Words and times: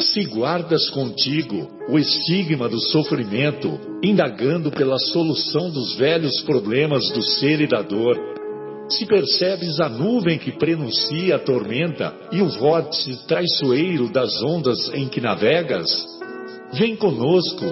Se 0.00 0.24
guardas 0.24 0.88
contigo 0.88 1.68
o 1.88 1.98
estigma 1.98 2.70
do 2.70 2.80
sofrimento, 2.80 3.78
indagando 4.02 4.70
pela 4.70 4.98
solução 4.98 5.70
dos 5.70 5.94
velhos 5.94 6.40
problemas 6.40 7.10
do 7.10 7.22
ser 7.22 7.60
e 7.60 7.66
da 7.66 7.82
dor, 7.82 8.18
se 8.88 9.04
percebes 9.04 9.78
a 9.78 9.90
nuvem 9.90 10.38
que 10.38 10.52
prenuncia 10.52 11.36
a 11.36 11.38
tormenta 11.38 12.14
e 12.32 12.40
o 12.40 12.48
vórtice 12.48 13.26
traiçoeiro 13.26 14.10
das 14.10 14.42
ondas 14.42 14.90
em 14.94 15.06
que 15.06 15.20
navegas, 15.20 15.90
vem 16.72 16.96
conosco, 16.96 17.66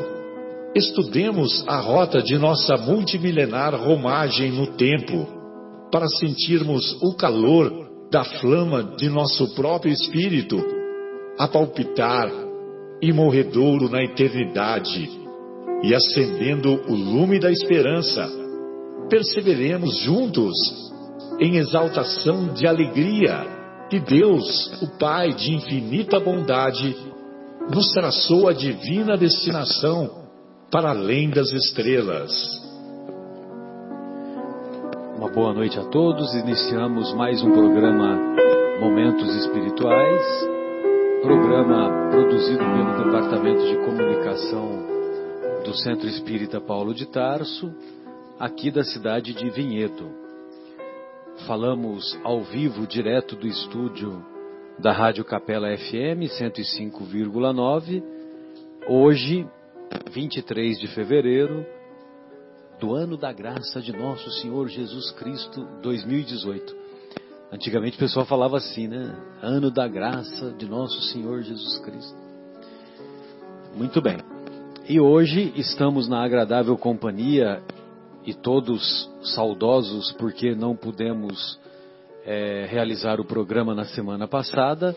estudemos 0.74 1.64
a 1.66 1.80
rota 1.80 2.20
de 2.20 2.36
nossa 2.36 2.76
multimilenar 2.76 3.74
romagem 3.74 4.52
no 4.52 4.66
tempo, 4.66 5.26
para 5.90 6.06
sentirmos 6.06 6.94
o 7.00 7.14
calor 7.14 7.72
da 8.12 8.22
flama 8.22 8.82
de 8.98 9.08
nosso 9.08 9.54
próprio 9.54 9.92
espírito 9.92 10.77
a 11.38 11.46
palpitar 11.46 12.30
imorredouro 13.00 13.88
na 13.88 14.02
eternidade 14.02 15.08
e 15.82 15.94
acendendo 15.94 16.72
o 16.88 16.94
lume 16.94 17.38
da 17.38 17.50
esperança, 17.50 18.28
perseveremos 19.08 19.96
juntos 20.00 20.56
em 21.38 21.56
exaltação 21.56 22.52
de 22.52 22.66
alegria 22.66 23.46
que 23.88 24.00
Deus, 24.00 24.82
o 24.82 24.98
Pai 24.98 25.32
de 25.32 25.54
infinita 25.54 26.18
bondade, 26.18 26.96
nos 27.72 27.92
traçou 27.92 28.48
a 28.48 28.52
divina 28.52 29.16
destinação 29.16 30.10
para 30.70 30.90
além 30.90 31.30
das 31.30 31.52
estrelas. 31.52 32.32
Uma 35.16 35.30
boa 35.30 35.52
noite 35.52 35.78
a 35.78 35.84
todos. 35.84 36.34
Iniciamos 36.34 37.12
mais 37.14 37.42
um 37.42 37.50
programa 37.52 38.18
Momentos 38.80 39.34
Espirituais, 39.36 40.48
programa 41.22 42.10
produzido 42.10 42.58
pelo 42.58 43.04
Departamento 43.04 43.66
de 43.66 43.76
Comunicação 43.84 44.86
do 45.64 45.74
Centro 45.74 46.08
Espírita 46.08 46.60
Paulo 46.60 46.94
de 46.94 47.06
Tarso, 47.06 47.74
aqui 48.38 48.70
da 48.70 48.84
cidade 48.84 49.34
de 49.34 49.50
Vinhedo. 49.50 50.10
Falamos 51.46 52.16
ao 52.22 52.42
vivo, 52.42 52.86
direto 52.86 53.34
do 53.34 53.48
estúdio 53.48 54.24
da 54.78 54.92
Rádio 54.92 55.24
Capela 55.24 55.76
FM 55.76 56.30
105,9. 56.40 58.02
Hoje, 58.88 59.46
23 60.12 60.78
de 60.78 60.86
fevereiro 60.88 61.66
do 62.78 62.94
ano 62.94 63.16
da 63.16 63.32
graça 63.32 63.80
de 63.80 63.92
nosso 63.92 64.30
Senhor 64.40 64.68
Jesus 64.68 65.10
Cristo 65.12 65.66
2018. 65.82 66.87
Antigamente 67.50 67.96
o 67.96 68.00
pessoal 68.00 68.26
falava 68.26 68.58
assim, 68.58 68.86
né? 68.86 69.16
Ano 69.40 69.70
da 69.70 69.88
graça 69.88 70.50
de 70.52 70.66
nosso 70.66 71.00
Senhor 71.12 71.42
Jesus 71.42 71.78
Cristo. 71.78 72.16
Muito 73.74 74.02
bem. 74.02 74.18
E 74.86 75.00
hoje 75.00 75.52
estamos 75.56 76.08
na 76.08 76.22
agradável 76.22 76.76
companhia 76.76 77.62
e 78.26 78.34
todos 78.34 79.10
saudosos 79.34 80.12
porque 80.12 80.54
não 80.54 80.76
pudemos 80.76 81.58
é, 82.26 82.66
realizar 82.68 83.18
o 83.18 83.24
programa 83.24 83.74
na 83.74 83.86
semana 83.86 84.28
passada, 84.28 84.94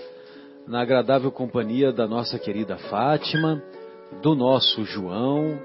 na 0.67 0.81
agradável 0.81 1.31
companhia 1.31 1.93
da 1.93 2.05
nossa 2.05 2.37
querida 2.37 2.77
Fátima, 2.77 3.63
do 4.21 4.35
nosso 4.35 4.83
João, 4.83 5.57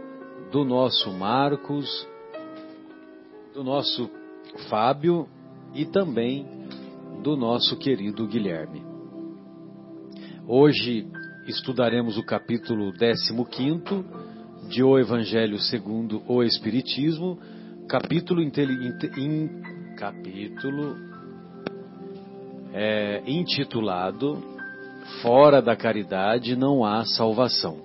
do 0.52 0.64
nosso 0.64 1.10
Marcos, 1.10 2.06
do 3.52 3.64
nosso 3.64 4.08
Fábio 4.68 5.28
e 5.74 5.84
também 5.84 6.55
do 7.22 7.36
nosso 7.36 7.76
querido 7.76 8.26
Guilherme. 8.26 8.82
Hoje 10.46 11.06
estudaremos 11.46 12.16
o 12.16 12.22
capítulo 12.24 12.92
15 12.92 14.04
de 14.68 14.82
O 14.82 14.98
Evangelho 14.98 15.58
segundo 15.58 16.22
o 16.28 16.42
Espiritismo, 16.42 17.38
capítulo, 17.88 18.42
in, 18.42 18.52
capítulo 19.96 20.96
é, 22.72 23.22
intitulado 23.26 24.56
Fora 25.22 25.62
da 25.62 25.76
caridade 25.76 26.56
não 26.56 26.84
há 26.84 27.04
salvação. 27.04 27.78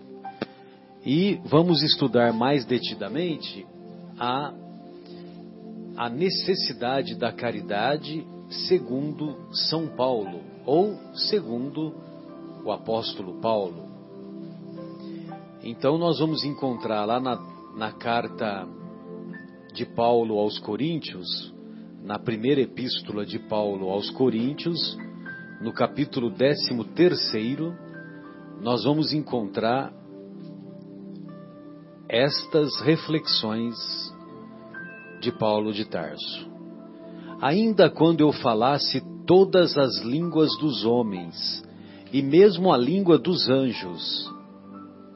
E 1.05 1.39
vamos 1.45 1.81
estudar 1.83 2.33
mais 2.33 2.65
detidamente 2.65 3.65
a, 4.19 4.53
a 5.95 6.09
necessidade 6.09 7.15
da 7.15 7.31
caridade 7.31 8.25
segundo 8.51 9.35
São 9.51 9.87
Paulo, 9.87 10.41
ou 10.65 10.97
segundo 11.15 11.93
o 12.63 12.71
apóstolo 12.71 13.39
Paulo. 13.41 13.89
Então 15.63 15.97
nós 15.97 16.19
vamos 16.19 16.43
encontrar 16.43 17.05
lá 17.05 17.19
na, 17.19 17.39
na 17.75 17.91
carta 17.91 18.67
de 19.73 19.85
Paulo 19.85 20.37
aos 20.37 20.59
Coríntios, 20.59 21.53
na 22.03 22.19
primeira 22.19 22.61
epístola 22.61 23.25
de 23.25 23.39
Paulo 23.39 23.89
aos 23.89 24.09
Coríntios, 24.09 24.97
no 25.61 25.71
capítulo 25.71 26.31
13, 26.31 26.73
nós 28.59 28.83
vamos 28.83 29.13
encontrar 29.13 29.93
estas 32.09 32.81
reflexões 32.81 33.75
de 35.21 35.31
Paulo 35.31 35.71
de 35.71 35.85
Tarso. 35.85 36.50
Ainda 37.41 37.89
quando 37.89 38.21
eu 38.21 38.31
falasse 38.31 39.01
todas 39.25 39.75
as 39.75 39.99
línguas 40.01 40.55
dos 40.59 40.85
homens 40.85 41.63
e 42.13 42.21
mesmo 42.21 42.71
a 42.71 42.77
língua 42.77 43.17
dos 43.17 43.49
anjos, 43.49 44.31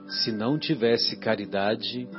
se 0.08 0.31
não 0.31 0.58
tivesse 0.58 1.18
caridade, 1.18 2.09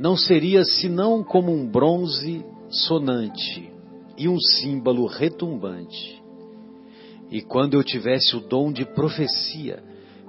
não 0.00 0.16
seria 0.16 0.64
senão 0.64 1.22
como 1.22 1.52
um 1.52 1.64
bronze 1.64 2.44
sonante 2.68 3.70
e 4.18 4.28
um 4.28 4.40
símbolo 4.40 5.06
retumbante. 5.06 6.20
E 7.30 7.40
quando 7.40 7.74
eu 7.74 7.84
tivesse 7.84 8.34
o 8.34 8.40
dom 8.40 8.72
de 8.72 8.84
profecia, 8.84 9.80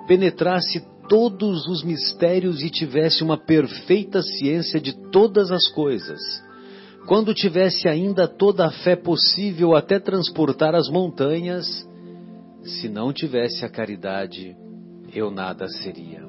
penetrasse 0.07 0.85
todos 1.09 1.67
os 1.67 1.83
mistérios 1.83 2.61
e 2.61 2.69
tivesse 2.69 3.23
uma 3.23 3.37
perfeita 3.37 4.21
ciência 4.21 4.79
de 4.79 4.93
todas 5.09 5.51
as 5.51 5.67
coisas, 5.69 6.19
quando 7.07 7.33
tivesse 7.33 7.87
ainda 7.87 8.27
toda 8.27 8.67
a 8.67 8.71
fé 8.71 8.93
possível 8.93 9.73
até 9.73 9.97
transportar 9.97 10.75
as 10.75 10.89
montanhas, 10.89 11.65
se 12.61 12.89
não 12.89 13.13
tivesse 13.13 13.63
a 13.63 13.69
caridade, 13.69 14.53
eu 15.13 15.31
nada 15.31 15.69
seria. 15.69 16.27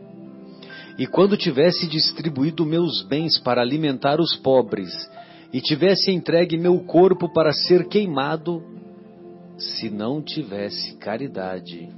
E 0.97 1.05
quando 1.05 1.37
tivesse 1.37 1.89
distribuído 1.89 2.65
meus 2.65 3.03
bens 3.03 3.37
para 3.39 3.61
alimentar 3.61 4.21
os 4.21 4.37
pobres, 4.37 4.93
e 5.53 5.61
tivesse 5.61 6.13
entregue 6.13 6.57
meu 6.57 6.79
corpo 6.81 7.33
para 7.33 7.53
ser 7.53 7.89
queimado, 7.89 8.63
se 9.57 9.91
não 9.91 10.23
tivesse 10.23 10.95
caridade, 10.97 11.89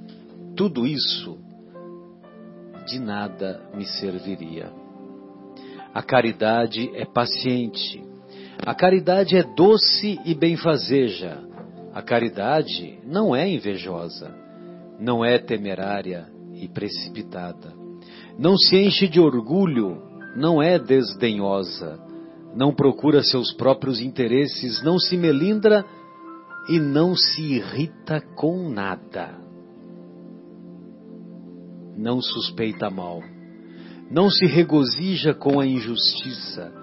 tudo 0.57 0.87
isso 0.87 1.39
de 2.87 2.99
nada 2.99 3.61
me 3.75 3.85
serviria. 3.85 4.73
A 5.93 6.03
caridade 6.03 6.91
é 6.95 7.05
paciente, 7.05 8.10
a 8.65 8.75
caridade 8.75 9.37
é 9.37 9.43
doce 9.43 10.21
e 10.25 10.35
benfazeja, 10.35 11.39
a 11.95 12.03
caridade 12.03 12.99
não 13.05 13.35
é 13.35 13.49
invejosa, 13.49 14.35
não 14.99 15.25
é 15.25 15.39
temerária 15.39 16.29
e 16.55 16.69
precipitada. 16.69 17.73
Não 18.39 18.57
se 18.57 18.77
enche 18.77 19.09
de 19.09 19.19
orgulho, 19.19 20.03
não 20.37 20.63
é 20.63 20.79
desdenhosa, 20.79 21.99
não 22.55 22.73
procura 22.73 23.23
seus 23.23 23.53
próprios 23.53 24.01
interesses, 24.01 24.83
não 24.83 24.99
se 24.99 25.17
melindra 25.17 25.85
e 26.69 26.79
não 26.79 27.17
se 27.17 27.41
irrita 27.41 28.21
com 28.37 28.69
nada. 28.69 29.39
Não 31.97 32.21
suspeita 32.21 32.91
mal, 32.91 33.23
não 34.11 34.31
se 34.31 34.47
regozija 34.47 35.35
com 35.35 35.61
a 35.61 35.67
injustiça, 35.67 36.80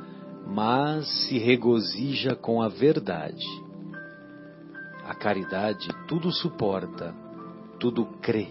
mas 0.50 1.08
se 1.28 1.38
regozija 1.38 2.36
com 2.36 2.62
a 2.62 2.70
verdade. 2.70 3.46
A 5.06 5.14
caridade 5.14 5.88
tudo 6.08 6.32
suporta, 6.32 7.14
tudo 7.80 8.06
crê, 8.22 8.48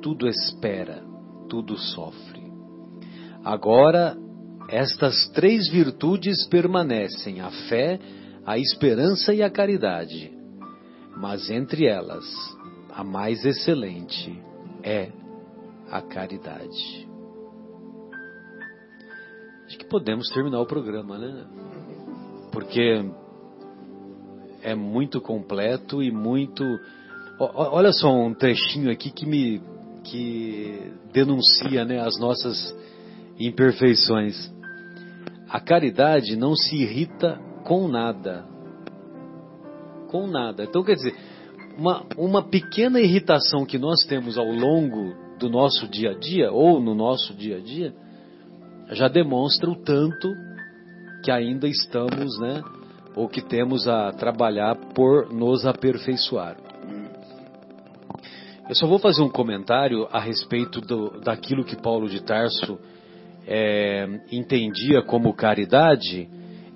tudo 0.00 0.28
espera, 0.28 1.02
tudo 1.48 1.76
sofre. 1.76 2.42
Agora, 3.44 4.16
estas 4.68 5.28
três 5.30 5.68
virtudes 5.70 6.46
permanecem: 6.48 7.40
a 7.40 7.50
fé, 7.68 7.98
a 8.44 8.58
esperança 8.58 9.32
e 9.34 9.42
a 9.42 9.50
caridade. 9.50 10.32
Mas 11.16 11.50
entre 11.50 11.86
elas, 11.86 12.24
a 12.90 13.02
mais 13.02 13.44
excelente 13.44 14.40
é 14.82 15.10
a 15.90 16.00
caridade. 16.00 17.07
Acho 19.68 19.76
que 19.76 19.84
podemos 19.84 20.30
terminar 20.30 20.62
o 20.62 20.66
programa, 20.66 21.18
né? 21.18 21.44
Porque 22.50 23.04
é 24.62 24.74
muito 24.74 25.20
completo 25.20 26.02
e 26.02 26.10
muito. 26.10 26.64
Olha 27.38 27.92
só 27.92 28.10
um 28.10 28.32
trechinho 28.32 28.90
aqui 28.90 29.10
que 29.10 29.26
me 29.26 29.60
que 30.04 30.90
denuncia 31.12 31.84
né, 31.84 32.00
as 32.00 32.18
nossas 32.18 32.74
imperfeições. 33.38 34.50
A 35.50 35.60
caridade 35.60 36.34
não 36.34 36.56
se 36.56 36.74
irrita 36.74 37.38
com 37.66 37.88
nada. 37.88 38.46
Com 40.08 40.26
nada. 40.26 40.64
Então, 40.64 40.82
quer 40.82 40.94
dizer, 40.94 41.14
uma, 41.76 42.06
uma 42.16 42.42
pequena 42.42 43.02
irritação 43.02 43.66
que 43.66 43.76
nós 43.76 44.02
temos 44.06 44.38
ao 44.38 44.50
longo 44.50 45.14
do 45.38 45.50
nosso 45.50 45.86
dia 45.86 46.12
a 46.12 46.14
dia, 46.14 46.50
ou 46.50 46.80
no 46.80 46.94
nosso 46.94 47.34
dia 47.34 47.58
a 47.58 47.60
dia, 47.60 47.94
já 48.90 49.08
demonstra 49.08 49.68
o 49.68 49.76
tanto 49.76 50.34
que 51.22 51.30
ainda 51.30 51.68
estamos, 51.68 52.38
né, 52.38 52.62
ou 53.14 53.28
que 53.28 53.42
temos 53.42 53.88
a 53.88 54.12
trabalhar 54.12 54.76
por 54.94 55.32
nos 55.32 55.66
aperfeiçoar. 55.66 56.56
Eu 58.68 58.74
só 58.74 58.86
vou 58.86 58.98
fazer 58.98 59.22
um 59.22 59.30
comentário 59.30 60.06
a 60.12 60.20
respeito 60.20 60.80
do, 60.80 61.20
daquilo 61.20 61.64
que 61.64 61.74
Paulo 61.74 62.08
de 62.08 62.22
Tarso 62.22 62.78
é, 63.46 64.06
entendia 64.30 65.02
como 65.02 65.32
caridade 65.32 66.28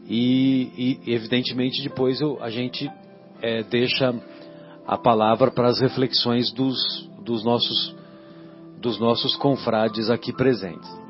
e, 0.09 0.99
e 1.07 1.13
evidentemente, 1.13 1.83
depois 1.83 2.21
eu, 2.21 2.43
a 2.43 2.51
gente 2.51 2.91
é, 3.41 3.63
deixa 3.63 4.15
a 4.87 4.97
palavra 4.97 5.51
para 5.51 5.69
as 5.69 5.81
reflexões 5.81 6.51
dos, 6.53 7.09
dos, 7.23 7.45
nossos, 7.45 7.95
dos 8.81 8.99
nossos 8.99 9.37
confrades 9.37 10.11
aqui 10.11 10.33
presentes. 10.33 11.02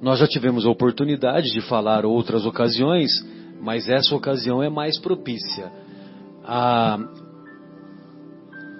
Nós 0.00 0.20
já 0.20 0.26
tivemos 0.26 0.64
a 0.64 0.70
oportunidade 0.70 1.50
de 1.50 1.60
falar 1.60 2.06
outras 2.06 2.46
ocasiões, 2.46 3.10
mas 3.60 3.88
essa 3.88 4.14
ocasião 4.14 4.62
é 4.62 4.68
mais 4.68 4.98
propícia. 4.98 5.72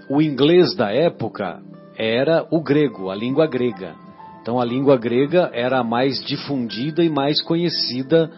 O 0.09 0.23
inglês 0.23 0.75
da 0.77 0.93
época 0.93 1.61
era 1.97 2.47
o 2.51 2.63
grego, 2.63 3.11
a 3.11 3.17
língua 3.17 3.47
grega. 3.47 3.97
Então 4.41 4.61
a 4.61 4.65
língua 4.65 4.97
grega 4.97 5.51
era 5.53 5.81
a 5.81 5.85
mais 5.85 6.25
difundida 6.25 7.03
e 7.03 7.11
mais 7.11 7.43
conhecida 7.43 8.31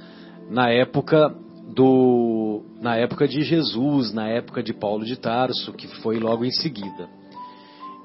na 0.49 0.71
época 0.71 1.33
do 1.75 2.63
na 2.81 2.97
época 2.97 3.29
de 3.29 3.43
Jesus, 3.43 4.13
na 4.13 4.27
época 4.27 4.63
de 4.63 4.73
Paulo 4.73 5.05
de 5.05 5.17
Tarso, 5.17 5.73
que 5.75 5.87
foi 6.03 6.19
logo 6.19 6.45
em 6.47 6.51
seguida. 6.51 7.09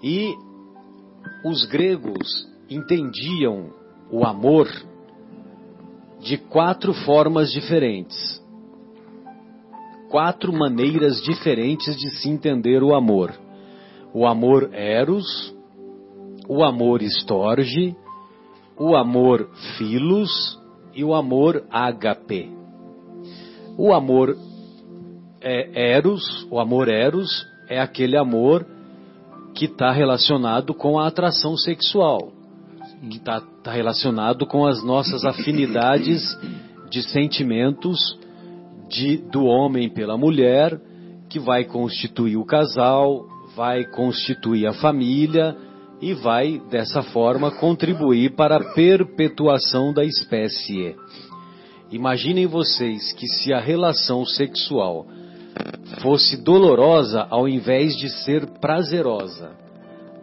E 0.04 0.36
os 1.46 1.66
gregos 1.66 2.28
entendiam 2.70 3.70
o 4.12 4.26
amor 4.26 4.68
de 6.20 6.38
quatro 6.38 6.94
formas 6.94 7.52
diferentes. 7.52 8.44
Quatro 10.10 10.54
maneiras 10.54 11.22
diferentes 11.22 11.96
de 11.98 12.10
se 12.18 12.30
entender 12.30 12.82
o 12.84 12.96
amor. 12.96 13.34
O 14.14 14.26
amor 14.26 14.70
eros, 14.74 15.54
o 16.48 16.64
amor 16.64 17.02
estorge, 17.02 17.96
o 18.78 18.96
amor 18.96 19.50
filos 19.78 20.60
e 20.94 21.04
o 21.04 21.14
amor 21.14 21.64
agape. 21.70 22.52
O 23.78 23.94
amor 23.94 24.38
é, 25.42 25.96
eros, 25.96 26.48
o 26.50 26.60
amor 26.60 26.88
eros 26.88 27.46
é 27.70 27.80
aquele 27.80 28.18
amor 28.18 28.66
que 29.54 29.66
está 29.66 29.92
relacionado 29.92 30.74
com 30.74 31.00
a 31.00 31.08
atração 31.08 31.56
sexual, 31.56 32.32
que 33.10 33.18
está 33.18 33.42
tá 33.64 33.72
relacionado 33.72 34.46
com 34.46 34.66
as 34.66 34.84
nossas 34.84 35.24
afinidades 35.26 36.22
de 36.90 37.02
sentimentos 37.04 38.00
de, 38.90 39.18
do 39.18 39.46
homem 39.46 39.90
pela 39.90 40.18
mulher, 40.18 40.80
que 41.30 41.40
vai 41.40 41.66
constituir 41.66 42.38
o 42.38 42.46
casal, 42.46 43.26
vai 43.56 43.84
constituir 43.86 44.68
a 44.68 44.74
família 44.74 45.56
e 46.02 46.14
vai, 46.14 46.62
dessa 46.70 47.02
forma, 47.02 47.52
contribuir 47.52 48.36
para 48.36 48.58
a 48.58 48.74
perpetuação 48.74 49.94
da 49.94 50.04
espécie. 50.04 50.96
Imaginem 51.92 52.46
vocês 52.46 53.14
que 53.14 53.28
se 53.28 53.54
a 53.54 53.60
relação 53.60 54.26
sexual 54.26 55.06
fosse 56.02 56.38
dolorosa 56.44 57.26
ao 57.30 57.48
invés 57.48 57.96
de 57.96 58.10
ser 58.10 58.46
prazerosa, 58.60 59.52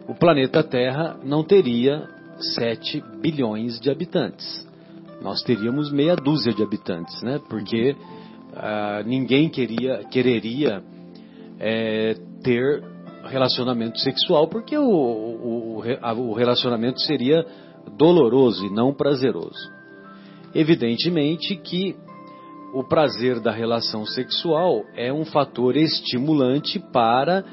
o 0.07 0.13
planeta 0.13 0.63
Terra 0.63 1.17
não 1.23 1.43
teria 1.43 2.07
7 2.55 3.03
bilhões 3.21 3.79
de 3.79 3.89
habitantes. 3.89 4.67
Nós 5.21 5.41
teríamos 5.41 5.91
meia 5.91 6.15
dúzia 6.15 6.53
de 6.53 6.61
habitantes, 6.61 7.21
né? 7.21 7.39
Porque 7.49 7.95
ah, 8.55 9.01
ninguém 9.05 9.49
queria, 9.49 10.03
quereria 10.05 10.83
é, 11.59 12.15
ter 12.43 12.83
relacionamento 13.25 13.99
sexual, 13.99 14.47
porque 14.47 14.77
o, 14.77 14.83
o, 14.83 15.77
o 15.77 16.33
relacionamento 16.33 16.99
seria 17.01 17.45
doloroso 17.97 18.65
e 18.65 18.69
não 18.69 18.93
prazeroso. 18.93 19.71
Evidentemente 20.53 21.55
que 21.55 21.95
o 22.73 22.83
prazer 22.83 23.39
da 23.39 23.51
relação 23.51 24.05
sexual 24.05 24.83
é 24.95 25.13
um 25.13 25.25
fator 25.25 25.77
estimulante 25.77 26.79
para 26.91 27.43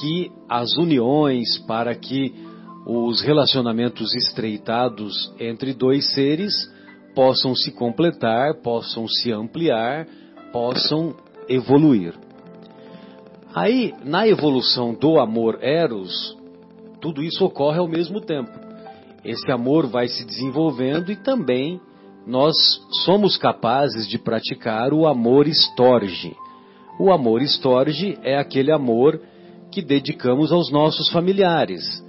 que 0.00 0.30
as 0.48 0.76
uniões, 0.76 1.58
para 1.66 1.94
que 1.94 2.47
os 2.88 3.20
relacionamentos 3.20 4.14
estreitados 4.14 5.30
entre 5.38 5.74
dois 5.74 6.10
seres 6.14 6.54
possam 7.14 7.54
se 7.54 7.70
completar, 7.70 8.54
possam 8.62 9.06
se 9.06 9.30
ampliar, 9.30 10.08
possam 10.50 11.14
evoluir. 11.46 12.14
Aí, 13.54 13.92
na 14.02 14.26
evolução 14.26 14.94
do 14.94 15.20
amor 15.20 15.58
eros, 15.60 16.34
tudo 16.98 17.22
isso 17.22 17.44
ocorre 17.44 17.78
ao 17.78 17.86
mesmo 17.86 18.22
tempo. 18.22 18.58
Esse 19.22 19.52
amor 19.52 19.86
vai 19.86 20.08
se 20.08 20.24
desenvolvendo 20.24 21.12
e 21.12 21.16
também 21.16 21.78
nós 22.26 22.56
somos 23.04 23.36
capazes 23.36 24.08
de 24.08 24.18
praticar 24.18 24.94
o 24.94 25.06
amor 25.06 25.46
estorge. 25.46 26.34
O 26.98 27.12
amor 27.12 27.42
estorge 27.42 28.18
é 28.22 28.38
aquele 28.38 28.72
amor 28.72 29.20
que 29.70 29.82
dedicamos 29.82 30.50
aos 30.50 30.72
nossos 30.72 31.10
familiares, 31.10 32.02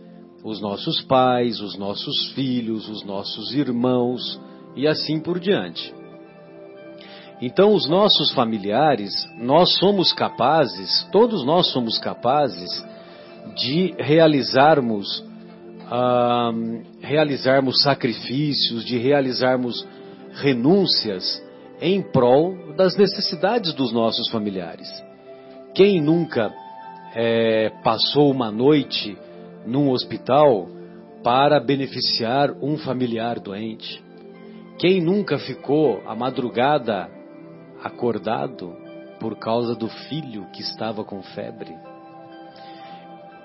os 0.44 0.62
nossos 0.62 1.02
pais, 1.02 1.60
os 1.60 1.78
nossos 1.78 2.32
filhos, 2.34 2.88
os 2.88 3.04
nossos 3.04 3.54
irmãos 3.54 4.40
e 4.76 4.88
assim 4.88 5.20
por 5.20 5.40
diante. 5.40 5.94
Então, 7.42 7.74
os 7.74 7.88
nossos 7.88 8.32
familiares, 8.34 9.14
nós 9.38 9.76
somos 9.78 10.12
capazes, 10.12 11.08
todos 11.12 11.46
nós 11.46 11.72
somos 11.72 11.98
capazes 11.98 12.70
de 13.56 13.96
realizarmos, 13.98 15.24
ah, 15.90 16.52
realizarmos 17.02 17.82
sacrifícios, 17.82 18.84
de 18.86 18.98
realizarmos 18.98 19.88
renúncias 20.34 21.42
em 21.82 22.02
prol 22.02 22.76
das 22.76 22.98
necessidades 22.98 23.74
dos 23.74 23.94
nossos 23.94 24.30
familiares. 24.30 24.88
Quem 25.74 26.02
nunca 26.02 26.54
é, 27.16 27.72
passou 27.84 28.32
uma 28.32 28.52
noite 28.52 29.18
num 29.66 29.90
hospital 29.90 30.68
para 31.24 31.60
beneficiar 31.60 32.52
um 32.62 32.78
familiar 32.78 33.40
doente? 33.40 34.04
Quem 34.78 35.02
nunca 35.02 35.38
ficou 35.38 36.02
a 36.08 36.16
madrugada 36.16 37.10
acordado 37.84 38.76
por 39.20 39.38
causa 39.38 39.76
do 39.76 39.88
filho 39.88 40.46
que 40.54 40.62
estava 40.62 41.04
com 41.04 41.22
febre? 41.22 41.76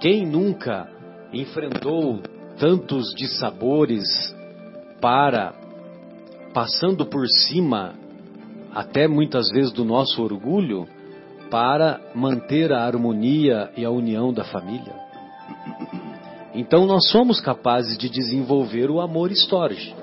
Quem 0.01 0.25
nunca 0.27 0.89
enfrentou 1.33 2.21
tantos 2.59 3.13
dissabores 3.17 4.05
para, 5.01 5.55
passando 6.53 7.05
por 7.05 7.27
cima, 7.27 7.95
até 8.73 9.09
muitas 9.09 9.51
vezes 9.51 9.73
do 9.73 9.85
nosso 9.85 10.23
orgulho, 10.23 10.87
para 11.51 12.01
manter 12.15 12.73
a 12.73 12.85
harmonia 12.85 13.71
e 13.77 13.85
a 13.85 13.91
união 13.91 14.33
da 14.33 14.45
família? 14.45 14.95
Então 16.55 16.87
nós 16.87 17.11
somos 17.11 17.41
capazes 17.41 17.99
de 17.99 18.09
desenvolver 18.09 18.91
o 18.91 19.01
amor 19.01 19.33
storage. 19.33 19.95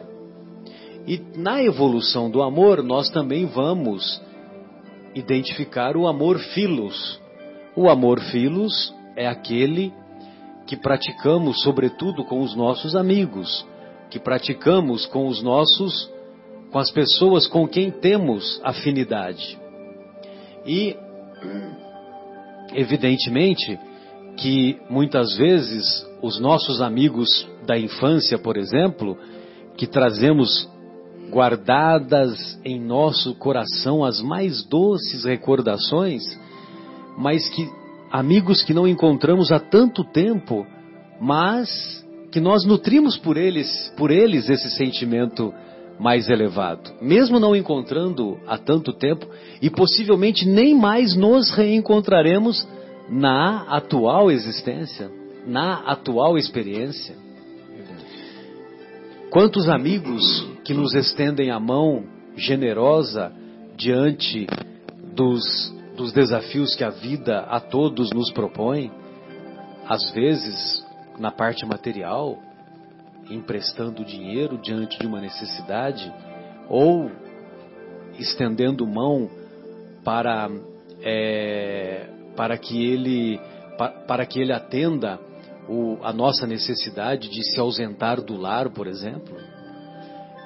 E 1.07 1.19
na 1.35 1.63
evolução 1.63 2.29
do 2.29 2.43
amor, 2.43 2.83
nós 2.83 3.09
também 3.09 3.45
vamos 3.45 4.21
identificar 5.15 5.95
o 5.95 6.07
amor 6.07 6.39
filos. 6.39 7.19
O 7.75 7.89
amor 7.89 8.19
filos 8.19 8.93
é 9.15 9.27
aquele 9.27 9.93
que 10.67 10.75
praticamos 10.75 11.61
sobretudo 11.63 12.23
com 12.25 12.41
os 12.41 12.55
nossos 12.55 12.95
amigos, 12.95 13.65
que 14.09 14.19
praticamos 14.19 15.05
com 15.05 15.27
os 15.27 15.41
nossos 15.41 16.11
com 16.71 16.79
as 16.79 16.89
pessoas 16.89 17.47
com 17.47 17.67
quem 17.67 17.91
temos 17.91 18.61
afinidade. 18.63 19.59
E 20.65 20.95
evidentemente 22.73 23.77
que 24.37 24.79
muitas 24.89 25.35
vezes 25.35 26.07
os 26.21 26.39
nossos 26.39 26.81
amigos 26.81 27.47
da 27.65 27.77
infância, 27.77 28.37
por 28.37 28.57
exemplo, 28.57 29.17
que 29.75 29.87
trazemos 29.87 30.69
guardadas 31.31 32.59
em 32.63 32.79
nosso 32.79 33.33
coração 33.35 34.03
as 34.03 34.21
mais 34.21 34.63
doces 34.65 35.23
recordações, 35.23 36.23
mas 37.17 37.47
que 37.49 37.69
amigos 38.11 38.61
que 38.63 38.73
não 38.73 38.87
encontramos 38.87 39.51
há 39.51 39.59
tanto 39.59 40.03
tempo, 40.03 40.67
mas 41.19 42.05
que 42.31 42.39
nós 42.39 42.65
nutrimos 42.65 43.17
por 43.17 43.37
eles, 43.37 43.93
por 43.97 44.11
eles 44.11 44.49
esse 44.49 44.69
sentimento 44.71 45.53
mais 45.99 46.29
elevado, 46.29 46.91
mesmo 47.01 47.39
não 47.39 47.55
encontrando 47.55 48.39
há 48.47 48.57
tanto 48.57 48.91
tempo 48.91 49.27
e 49.61 49.69
possivelmente 49.69 50.47
nem 50.47 50.75
mais 50.75 51.15
nos 51.15 51.51
reencontraremos 51.51 52.67
na 53.09 53.63
atual 53.69 54.31
existência, 54.31 55.20
na 55.45 55.79
atual 55.79 56.37
experiência. 56.37 57.15
Quantos 59.29 59.69
amigos 59.69 60.45
que 60.63 60.73
nos 60.73 60.93
estendem 60.93 61.51
a 61.51 61.59
mão 61.59 62.03
generosa 62.35 63.31
diante 63.75 64.45
dos, 65.15 65.73
dos 65.95 66.11
desafios 66.11 66.75
que 66.75 66.83
a 66.83 66.89
vida 66.89 67.39
a 67.41 67.59
todos 67.59 68.11
nos 68.11 68.29
propõe, 68.31 68.91
às 69.87 70.11
vezes 70.11 70.85
na 71.17 71.31
parte 71.31 71.65
material, 71.65 72.37
emprestando 73.29 74.03
dinheiro 74.03 74.57
diante 74.57 74.99
de 74.99 75.07
uma 75.07 75.21
necessidade, 75.21 76.11
ou 76.67 77.09
estendendo 78.19 78.85
mão 78.85 79.29
para, 80.03 80.49
é, 81.01 82.07
para, 82.35 82.57
que, 82.57 82.85
ele, 82.85 83.39
para, 83.77 83.91
para 83.91 84.25
que 84.25 84.39
ele 84.39 84.51
atenda 84.51 85.19
o, 85.71 85.97
a 86.03 86.11
nossa 86.11 86.45
necessidade 86.45 87.29
de 87.29 87.43
se 87.43 87.57
ausentar 87.57 88.21
do 88.21 88.35
lar, 88.35 88.69
por 88.71 88.87
exemplo. 88.87 89.37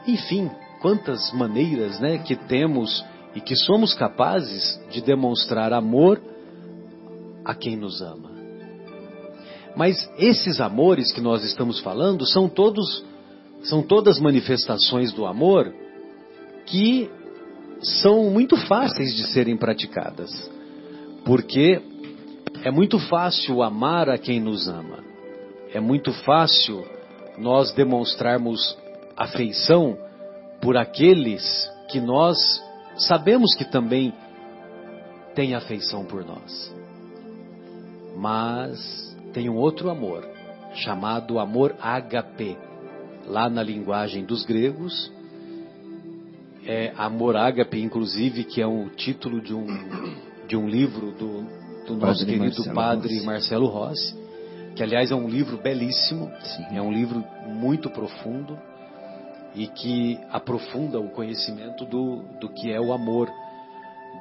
Enfim, 0.08 0.52
quantas 0.82 1.32
maneiras 1.34 2.00
né, 2.00 2.20
que 2.20 2.36
temos 2.36 3.04
e 3.34 3.42
que 3.42 3.56
somos 3.56 3.96
capazes 3.96 4.80
de 4.92 5.02
demonstrar 5.02 5.74
amor 5.74 6.22
a 7.44 7.56
quem 7.56 7.76
nos 7.76 8.04
ama. 8.04 8.30
Mas 9.76 9.98
esses 10.20 10.62
amores 10.62 11.12
que 11.12 11.20
nós 11.20 11.44
estamos 11.44 11.80
falando 11.80 12.26
são 12.26 12.48
todos 12.48 13.04
são 13.64 13.82
todas 13.82 14.20
manifestações 14.20 15.12
do 15.12 15.26
amor 15.26 15.74
que 16.68 17.10
são 17.82 18.30
muito 18.30 18.56
fáceis 18.68 19.16
de 19.16 19.24
serem 19.34 19.58
praticadas. 19.58 20.30
Porque 21.26 21.82
é 22.64 22.70
muito 22.70 23.00
fácil 23.00 23.64
amar 23.64 24.08
a 24.08 24.20
quem 24.20 24.40
nos 24.40 24.68
ama. 24.68 25.05
É 25.76 25.80
muito 25.82 26.14
fácil 26.24 26.88
nós 27.38 27.74
demonstrarmos 27.74 28.78
afeição 29.14 29.98
por 30.62 30.78
aqueles 30.78 31.70
que 31.90 32.00
nós 32.00 32.38
sabemos 32.98 33.54
que 33.56 33.66
também 33.66 34.14
têm 35.36 35.54
afeição 35.54 36.06
por 36.06 36.24
nós. 36.26 36.74
Mas 38.16 39.14
tem 39.34 39.50
um 39.50 39.58
outro 39.58 39.90
amor, 39.90 40.26
chamado 40.76 41.40
amor 41.40 41.76
ágape. 41.82 42.58
Lá 43.28 43.50
na 43.50 43.62
linguagem 43.62 44.24
dos 44.24 44.46
gregos, 44.46 45.12
é 46.66 46.94
amor 46.96 47.36
ágape, 47.36 47.82
inclusive, 47.82 48.46
que 48.46 48.62
é 48.62 48.68
um 48.68 48.88
título 48.88 49.42
de 49.42 49.54
um, 49.54 49.68
de 50.48 50.56
um 50.56 50.70
livro 50.70 51.12
do, 51.12 51.42
do 51.86 51.98
nosso 51.98 52.26
padre 52.26 52.40
querido 52.40 52.40
Marcelo 52.40 52.74
padre 52.74 53.14
Rossi. 53.16 53.26
Marcelo 53.26 53.68
Rossi, 53.68 54.25
que 54.76 54.84
aliás 54.84 55.12
é 55.12 55.16
um 55.16 55.28
livro 55.28 55.58
belíssimo, 55.58 56.32
Sim. 56.42 56.78
é 56.78 56.82
um 56.82 56.92
livro 56.92 57.24
muito 57.48 57.90
profundo 57.90 58.60
e 59.54 59.68
que 59.68 60.20
aprofunda 60.30 61.00
o 61.00 61.10
conhecimento 61.10 61.86
do, 61.86 62.24
do 62.40 62.50
que 62.50 62.72
é 62.72 62.80
o 62.80 62.92
amor, 62.92 63.32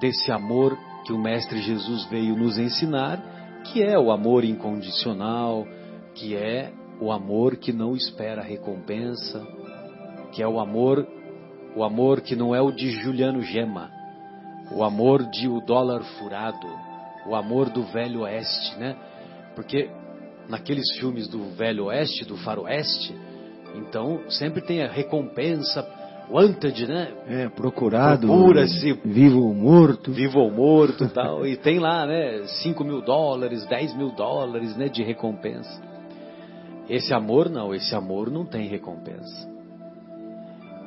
desse 0.01 0.31
amor 0.31 0.79
que 1.05 1.13
o 1.13 1.19
Mestre 1.19 1.61
Jesus 1.61 2.05
veio 2.07 2.37
nos 2.37 2.57
ensinar 2.57 3.21
que 3.65 3.83
é 3.83 3.99
o 3.99 4.13
amor 4.13 4.45
incondicional, 4.45 5.67
que 6.15 6.37
é 6.37 6.71
o 7.01 7.11
amor 7.11 7.57
que 7.57 7.73
não 7.73 7.97
espera 7.97 8.43
recompensa, 8.43 9.45
que 10.33 10.43
é 10.43 10.47
o 10.47 10.61
amor, 10.61 11.07
o 11.75 11.83
amor 11.83 12.21
que 12.21 12.37
não 12.37 12.55
é 12.55 12.61
o 12.61 12.71
de 12.71 12.91
Juliano 12.91 13.43
Gema, 13.43 13.91
o 14.71 14.85
amor 14.85 15.25
de 15.31 15.49
o 15.49 15.61
dólar 15.61 16.03
furado, 16.19 16.69
o 17.27 17.35
amor 17.35 17.71
do 17.71 17.83
velho 17.85 18.21
oeste, 18.21 18.79
né? 18.79 18.97
Porque 19.55 19.91
naqueles 20.49 20.91
filmes 20.99 21.29
do 21.29 21.51
velho 21.51 21.87
oeste, 21.87 22.25
do 22.25 22.37
faroeste, 22.37 23.15
então 23.75 24.21
sempre 24.31 24.61
tem 24.61 24.83
a 24.83 24.89
recompensa 24.89 25.87
wanted, 26.31 26.87
né? 26.87 27.13
É, 27.27 27.49
procurado. 27.49 28.27
Procura-se. 28.27 28.93
Vivo 29.05 29.43
ou 29.43 29.55
morto. 29.55 30.13
Vivo 30.13 30.39
ou 30.39 30.51
morto 30.51 31.09
tal. 31.09 31.47
E 31.47 31.57
tem 31.57 31.79
lá, 31.79 32.07
né? 32.07 32.45
5 32.63 32.85
mil 32.85 33.03
dólares, 33.03 33.67
10 33.67 33.95
mil 33.97 34.11
dólares, 34.11 34.77
né? 34.77 34.89
De 34.89 35.03
recompensa. 35.03 35.83
Esse 36.89 37.15
amor 37.15 37.49
não, 37.49 37.75
esse 37.75 37.95
amor 37.95 38.31
não 38.31 38.45
tem 38.45 38.69
recompensa. 38.69 39.49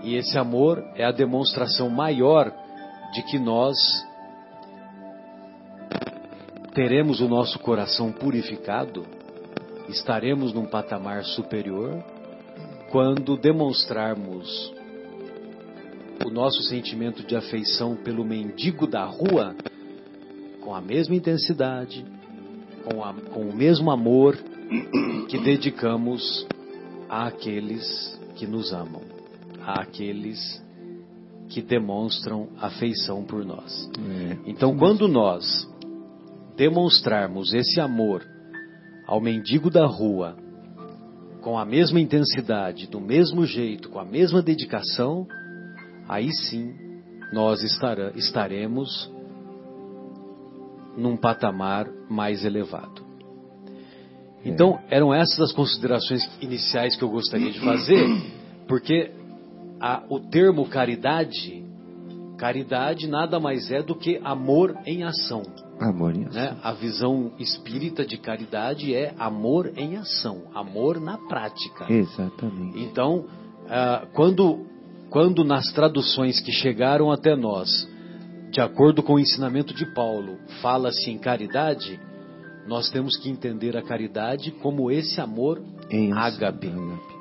E 0.03 0.15
esse 0.15 0.37
amor 0.37 0.83
é 0.95 1.03
a 1.03 1.11
demonstração 1.11 1.89
maior 1.89 2.51
de 3.13 3.23
que 3.23 3.39
nós 3.39 3.75
teremos 6.73 7.19
o 7.19 7.27
nosso 7.27 7.57
coração 7.57 8.11
purificado, 8.11 9.03
estaremos 9.87 10.53
num 10.53 10.65
patamar 10.65 11.23
superior 11.23 12.03
quando 12.91 13.37
demonstrarmos 13.37 14.73
o 16.25 16.29
nosso 16.29 16.61
sentimento 16.63 17.23
de 17.23 17.35
afeição 17.35 17.95
pelo 17.95 18.25
mendigo 18.25 18.87
da 18.87 19.05
rua 19.05 19.55
com 20.61 20.73
a 20.73 20.81
mesma 20.81 21.15
intensidade, 21.15 22.05
com, 22.83 23.03
a, 23.03 23.13
com 23.13 23.41
o 23.41 23.55
mesmo 23.55 23.91
amor 23.91 24.37
que 25.29 25.37
dedicamos 25.37 26.45
àqueles 27.09 28.19
que 28.35 28.45
nos 28.45 28.73
amam, 28.73 29.01
àqueles 29.65 30.63
que 31.49 31.61
demonstram 31.61 32.49
afeição 32.59 33.23
por 33.23 33.45
nós. 33.45 33.89
É, 33.97 34.37
então, 34.45 34.77
quando 34.77 35.07
nós 35.07 35.67
demonstrarmos 36.57 37.53
esse 37.53 37.79
amor 37.79 38.25
ao 39.07 39.21
mendigo 39.21 39.69
da 39.69 39.85
rua, 39.85 40.35
com 41.41 41.57
a 41.57 41.65
mesma 41.65 41.99
intensidade, 41.99 42.87
do 42.87 42.99
mesmo 42.99 43.45
jeito, 43.45 43.89
com 43.89 43.99
a 43.99 44.05
mesma 44.05 44.41
dedicação, 44.41 45.25
aí 46.09 46.29
sim 46.31 46.75
nós 47.31 47.63
estaremos 48.15 49.09
num 50.97 51.15
patamar 51.15 51.87
mais 52.09 52.43
elevado. 52.43 53.05
Então, 54.43 54.79
é. 54.89 54.97
eram 54.97 55.13
essas 55.13 55.39
as 55.39 55.51
considerações 55.53 56.21
iniciais 56.41 56.95
que 56.95 57.03
eu 57.03 57.09
gostaria 57.09 57.51
de 57.51 57.59
fazer, 57.59 58.07
porque 58.67 59.11
a, 59.79 60.03
o 60.09 60.19
termo 60.19 60.67
caridade, 60.67 61.63
caridade 62.37 63.07
nada 63.07 63.39
mais 63.39 63.71
é 63.71 63.81
do 63.81 63.95
que 63.95 64.19
amor 64.23 64.75
em 64.85 65.03
ação. 65.03 65.43
Ação. 65.79 66.33
Né? 66.33 66.57
A 66.63 66.73
visão 66.73 67.31
espírita 67.39 68.05
de 68.05 68.17
caridade 68.17 68.93
é 68.93 69.13
amor 69.17 69.71
em 69.75 69.97
ação, 69.97 70.43
amor 70.53 70.99
na 70.99 71.17
prática. 71.17 71.91
Exatamente. 71.91 72.79
Então, 72.79 73.25
uh, 73.65 74.07
quando 74.13 74.65
quando 75.09 75.43
nas 75.43 75.71
traduções 75.71 76.41
que 76.41 76.51
chegaram 76.51 77.11
até 77.11 77.35
nós, 77.35 77.87
de 78.51 78.59
acordo 78.59 79.01
com 79.01 79.13
o 79.13 79.19
ensinamento 79.19 79.73
de 79.73 79.85
Paulo, 79.93 80.37
fala-se 80.61 81.09
em 81.09 81.17
caridade, 81.17 81.99
nós 82.67 82.89
temos 82.89 83.15
que 83.17 83.29
entender 83.29 83.77
a 83.77 83.81
caridade 83.81 84.51
como 84.51 84.91
esse 84.91 85.21
amor 85.21 85.61
em 85.89 86.11
ágape, 86.11 86.69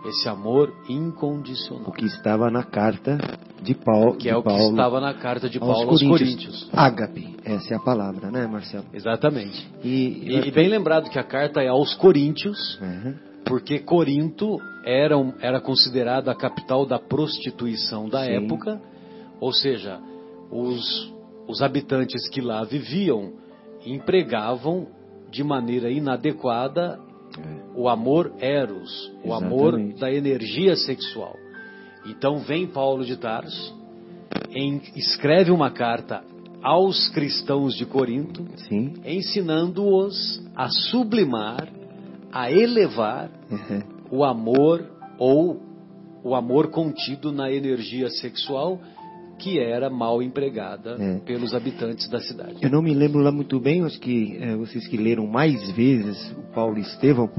esse 0.05 0.29
amor 0.29 0.75
incondicional. 0.89 1.89
O 1.89 1.93
que 1.93 2.05
estava 2.05 2.51
na 2.51 2.65
carta 2.65 3.19
de 3.67 3.75
Paulo. 3.75 4.17
Que 4.17 4.29
é 4.29 4.37
o 4.37 4.43
Paulo 4.43 4.65
que 4.65 4.71
estava 4.71 5.01
na 5.01 5.15
carta 5.15 5.49
de 5.49 5.59
Paulo 5.59 5.75
aos, 5.75 6.03
aos 6.03 6.03
Coríntios. 6.03 6.69
Ágape, 6.73 7.37
essa 7.45 7.75
é 7.75 7.77
a 7.77 7.81
palavra, 7.81 8.31
né, 8.31 8.47
Marcelo? 8.47 8.87
Exatamente. 8.93 9.69
E, 9.83 9.89
e, 9.89 10.49
e 10.49 10.51
bem 10.51 10.69
lembrado 10.69 11.11
que 11.11 11.19
a 11.19 11.25
carta 11.25 11.61
é 11.63 11.69
aos 11.69 11.95
Coríntios. 11.95 12.79
Uhum 12.81 13.27
porque 13.47 13.79
Corinto 13.79 14.59
era, 14.85 15.15
era 15.41 15.61
considerada 15.61 16.33
a 16.33 16.35
capital 16.35 16.85
da 16.85 16.99
prostituição 16.99 18.09
da 18.09 18.25
Sim. 18.25 18.45
época, 18.45 18.81
ou 19.41 19.53
seja, 19.53 20.01
os, 20.51 21.15
os 21.47 21.63
habitantes 21.63 22.29
que 22.29 22.41
lá 22.41 22.65
viviam 22.65 23.35
empregavam 23.85 24.89
de 25.31 25.45
maneira 25.45 25.89
inadequada 25.89 26.99
é. 27.39 27.79
o 27.79 27.89
amor 27.89 28.33
eros, 28.41 29.13
o 29.23 29.29
Exatamente. 29.29 29.45
amor 29.47 29.99
da 30.01 30.13
energia 30.13 30.75
sexual. 30.75 31.37
Então 32.09 32.39
vem 32.39 32.67
Paulo 32.67 33.05
de 33.05 33.17
Tarso, 33.17 33.75
em, 34.51 34.81
escreve 34.95 35.51
uma 35.51 35.71
carta 35.71 36.23
aos 36.63 37.09
cristãos 37.11 37.75
de 37.75 37.85
Corinto, 37.87 38.45
ensinando-os 39.05 40.43
a 40.55 40.69
sublimar 40.69 41.69
a 42.33 42.51
elevar 42.53 43.31
uhum. 43.51 43.83
o 44.11 44.25
amor 44.25 44.85
ou 45.19 45.61
o 46.23 46.35
amor 46.35 46.69
contido 46.69 47.33
na 47.33 47.51
energia 47.51 48.11
sexual 48.11 48.79
que 49.39 49.59
era 49.59 49.89
mal 49.89 50.23
empregada 50.23 50.97
É. 50.99 51.19
pelos 51.21 51.55
habitantes 51.55 52.09
da 52.09 52.21
cidade. 52.21 52.57
Eu 52.61 52.71
não 52.71 52.83
me 52.83 52.93
lembro 52.95 53.21
lá 53.21 53.31
muito 53.31 53.61
bem, 53.61 53.83
acho 53.85 54.01
que 54.01 54.37
é, 54.41 54.57
vocês 54.57 54.89
que 54.89 54.97
leram 54.97 55.27
mais 55.27 55.71
vezes 55.73 56.31
o 56.33 56.53
Paulo 56.55 56.79
Estevão, 56.79 57.31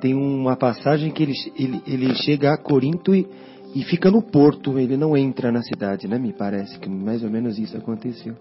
tem 0.00 0.14
uma 0.14 0.56
passagem 0.56 1.10
que 1.10 1.22
ele, 1.22 1.34
ele, 1.56 1.82
ele 1.86 2.14
chega 2.14 2.52
a 2.54 2.56
Corinto 2.56 3.14
e, 3.14 3.26
e 3.74 3.84
fica 3.84 4.10
no 4.10 4.22
porto, 4.22 4.78
ele 4.78 4.96
não 4.96 5.16
entra 5.16 5.52
na 5.52 5.62
cidade, 5.62 6.08
né? 6.08 6.18
Me 6.18 6.32
parece 6.32 6.78
que 6.78 6.88
mais 6.88 7.22
ou 7.22 7.30
menos 7.30 7.58
isso 7.58 7.76
aconteceu. 7.76 8.34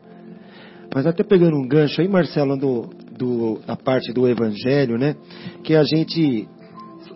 Mas 0.93 1.05
até 1.05 1.23
pegando 1.23 1.55
um 1.55 1.67
gancho 1.67 2.01
aí, 2.01 2.07
Marcelo, 2.07 2.57
do, 2.57 2.89
do, 3.15 3.59
a 3.67 3.75
parte 3.75 4.11
do 4.11 4.27
Evangelho, 4.27 4.97
né? 4.97 5.15
Que 5.63 5.75
a 5.75 5.83
gente. 5.83 6.47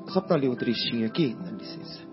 Só 0.09 0.21
para 0.21 0.35
ler 0.35 0.49
um 0.49 0.55
trechinho 0.55 1.07
aqui, 1.07 1.35
dá 1.43 1.51
licença. 1.51 2.03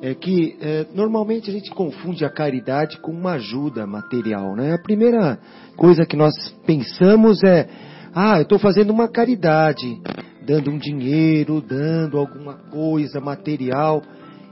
É 0.00 0.14
que 0.14 0.56
é, 0.60 0.86
normalmente 0.92 1.48
a 1.48 1.52
gente 1.52 1.70
confunde 1.70 2.24
a 2.24 2.30
caridade 2.30 2.98
com 2.98 3.12
uma 3.12 3.34
ajuda 3.34 3.86
material, 3.86 4.56
né? 4.56 4.74
A 4.74 4.82
primeira 4.82 5.38
coisa 5.76 6.04
que 6.04 6.16
nós 6.16 6.34
pensamos 6.66 7.44
é: 7.44 7.68
ah, 8.12 8.38
eu 8.38 8.42
estou 8.42 8.58
fazendo 8.58 8.90
uma 8.90 9.06
caridade, 9.06 10.00
dando 10.44 10.72
um 10.72 10.78
dinheiro, 10.78 11.60
dando 11.60 12.18
alguma 12.18 12.54
coisa 12.54 13.20
material. 13.20 14.02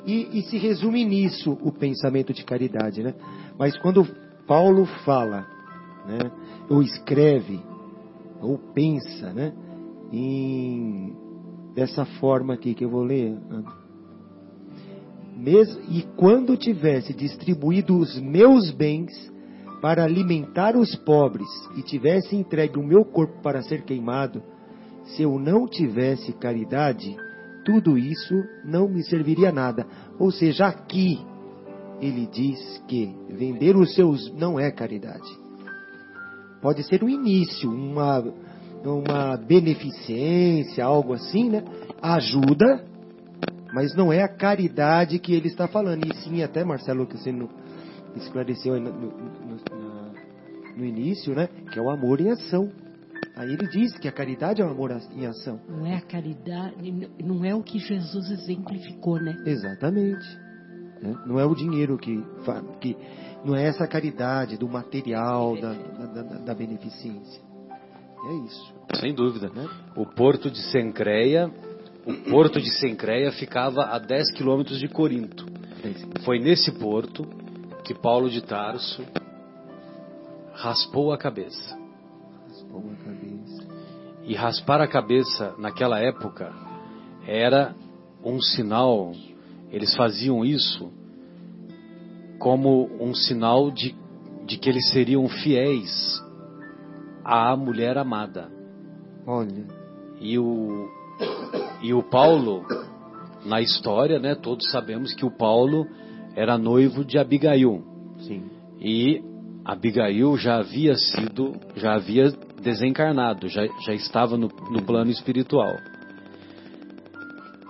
E, 0.06 0.38
e 0.38 0.42
se 0.42 0.56
resume 0.56 1.04
nisso 1.04 1.58
o 1.62 1.72
pensamento 1.72 2.32
de 2.32 2.44
caridade, 2.44 3.02
né? 3.02 3.14
Mas 3.58 3.76
quando 3.78 4.06
Paulo 4.46 4.86
fala, 5.04 5.46
né, 6.06 6.30
ou 6.68 6.82
escreve, 6.82 7.60
ou 8.40 8.58
pensa, 8.58 9.32
né, 9.32 9.52
em 10.12 11.14
dessa 11.74 12.04
forma 12.04 12.54
aqui 12.54 12.74
que 12.74 12.84
eu 12.84 12.90
vou 12.90 13.02
ler. 13.02 13.38
Mesmo, 15.36 15.80
e 15.88 16.02
quando 16.16 16.56
tivesse 16.56 17.14
distribuído 17.14 17.96
os 17.96 18.20
meus 18.20 18.70
bens 18.70 19.10
para 19.80 20.04
alimentar 20.04 20.76
os 20.76 20.94
pobres 20.96 21.48
e 21.76 21.82
tivesse 21.82 22.36
entregue 22.36 22.78
o 22.78 22.86
meu 22.86 23.04
corpo 23.04 23.40
para 23.40 23.62
ser 23.62 23.82
queimado, 23.82 24.42
se 25.04 25.22
eu 25.22 25.38
não 25.38 25.66
tivesse 25.66 26.32
caridade, 26.32 27.16
tudo 27.64 27.96
isso 27.98 28.34
não 28.64 28.88
me 28.88 29.02
serviria 29.04 29.52
nada. 29.52 29.86
Ou 30.18 30.30
seja, 30.30 30.66
aqui 30.66 31.18
ele 32.00 32.26
diz 32.26 32.82
que 32.88 33.14
vender 33.28 33.76
os 33.76 33.94
seus 33.94 34.32
não 34.34 34.58
é 34.58 34.70
caridade. 34.70 35.28
Pode 36.62 36.82
ser 36.84 37.02
o 37.02 37.08
início, 37.08 37.70
uma, 37.70 38.24
uma 38.84 39.36
beneficência, 39.36 40.84
algo 40.84 41.12
assim, 41.14 41.48
né? 41.50 41.64
Ajuda, 42.02 42.84
mas 43.72 43.94
não 43.94 44.12
é 44.12 44.22
a 44.22 44.28
caridade 44.28 45.18
que 45.18 45.32
ele 45.34 45.48
está 45.48 45.66
falando. 45.68 46.04
E 46.06 46.14
sim, 46.16 46.42
até 46.42 46.64
Marcelo, 46.64 47.06
que 47.06 47.16
você 47.16 47.32
esclareceu 48.16 48.80
no, 48.80 48.90
no- 48.92 49.10
no- 49.10 50.10
no 50.76 50.84
início, 50.84 51.34
né? 51.34 51.48
Que 51.72 51.78
é 51.78 51.82
o 51.82 51.90
amor 51.90 52.20
em 52.20 52.30
ação. 52.30 52.70
Aí 53.36 53.52
ele 53.52 53.66
diz 53.68 53.96
que 53.98 54.08
a 54.08 54.12
caridade 54.12 54.60
é 54.60 54.64
o 54.64 54.68
amor 54.70 54.90
em 55.14 55.26
ação. 55.26 55.60
Não 55.68 55.86
é 55.86 55.96
a 55.96 56.00
caridade, 56.00 56.74
não 57.22 57.44
é 57.44 57.54
o 57.54 57.62
que 57.62 57.78
Jesus 57.78 58.30
exemplificou, 58.30 59.20
né? 59.20 59.34
Exatamente. 59.46 60.26
né? 61.00 61.14
Não 61.26 61.38
é 61.38 61.44
o 61.46 61.54
dinheiro 61.54 61.96
que, 61.96 62.22
que. 62.80 62.96
Não 63.44 63.56
é 63.56 63.66
essa 63.66 63.86
caridade 63.86 64.58
do 64.58 64.68
material, 64.68 65.56
da, 65.58 65.72
da, 65.72 66.22
da- 66.22 66.38
da 66.38 66.54
beneficência. 66.54 67.40
É 68.28 68.34
isso. 68.46 68.74
Sem 68.96 69.14
dúvida. 69.14 69.48
Né? 69.48 69.66
O 69.96 70.04
porto 70.04 70.50
de 70.50 70.60
Sencreia, 70.70 71.50
o 72.06 72.12
porto 72.30 72.60
de 72.60 72.70
Sencreia 72.78 73.32
ficava 73.32 73.84
a 73.84 73.98
10 73.98 74.32
quilômetros 74.32 74.78
de 74.78 74.88
Corinto. 74.88 75.46
Foi 76.24 76.38
nesse 76.38 76.70
porto 76.72 77.24
que 77.84 77.94
Paulo 77.94 78.28
de 78.28 78.42
Tarso 78.42 79.02
raspou 80.52 81.12
a 81.12 81.16
cabeça. 81.18 81.78
E 84.24 84.34
raspar 84.34 84.80
a 84.80 84.86
cabeça 84.86 85.54
naquela 85.58 85.98
época 85.98 86.52
era 87.26 87.74
um 88.24 88.40
sinal, 88.40 89.12
eles 89.70 89.94
faziam 89.96 90.44
isso 90.44 90.92
como 92.38 92.88
um 93.00 93.14
sinal 93.14 93.70
de, 93.70 93.94
de 94.46 94.56
que 94.58 94.68
eles 94.68 94.90
seriam 94.90 95.28
fiéis 95.28 96.22
à 97.24 97.56
mulher 97.56 97.98
amada. 97.98 98.50
Olha, 99.26 99.66
E 100.20 100.38
o, 100.38 100.88
e 101.82 101.92
o 101.92 102.02
Paulo, 102.02 102.64
na 103.44 103.60
história, 103.60 104.18
né, 104.18 104.34
todos 104.34 104.70
sabemos 104.70 105.14
que 105.14 105.24
o 105.24 105.30
Paulo 105.30 105.86
era 106.34 106.56
noivo 106.56 107.04
de 107.04 107.18
Abigail. 107.18 107.82
sim. 108.18 108.42
E 108.80 109.22
Abigail 109.64 110.36
já 110.38 110.56
havia 110.58 110.94
sido, 110.94 111.52
já 111.76 111.94
havia 111.94 112.30
desencarnado, 112.62 113.48
já, 113.48 113.66
já 113.84 113.94
estava 113.94 114.36
no, 114.36 114.48
no 114.70 114.82
plano 114.82 115.10
espiritual. 115.10 115.74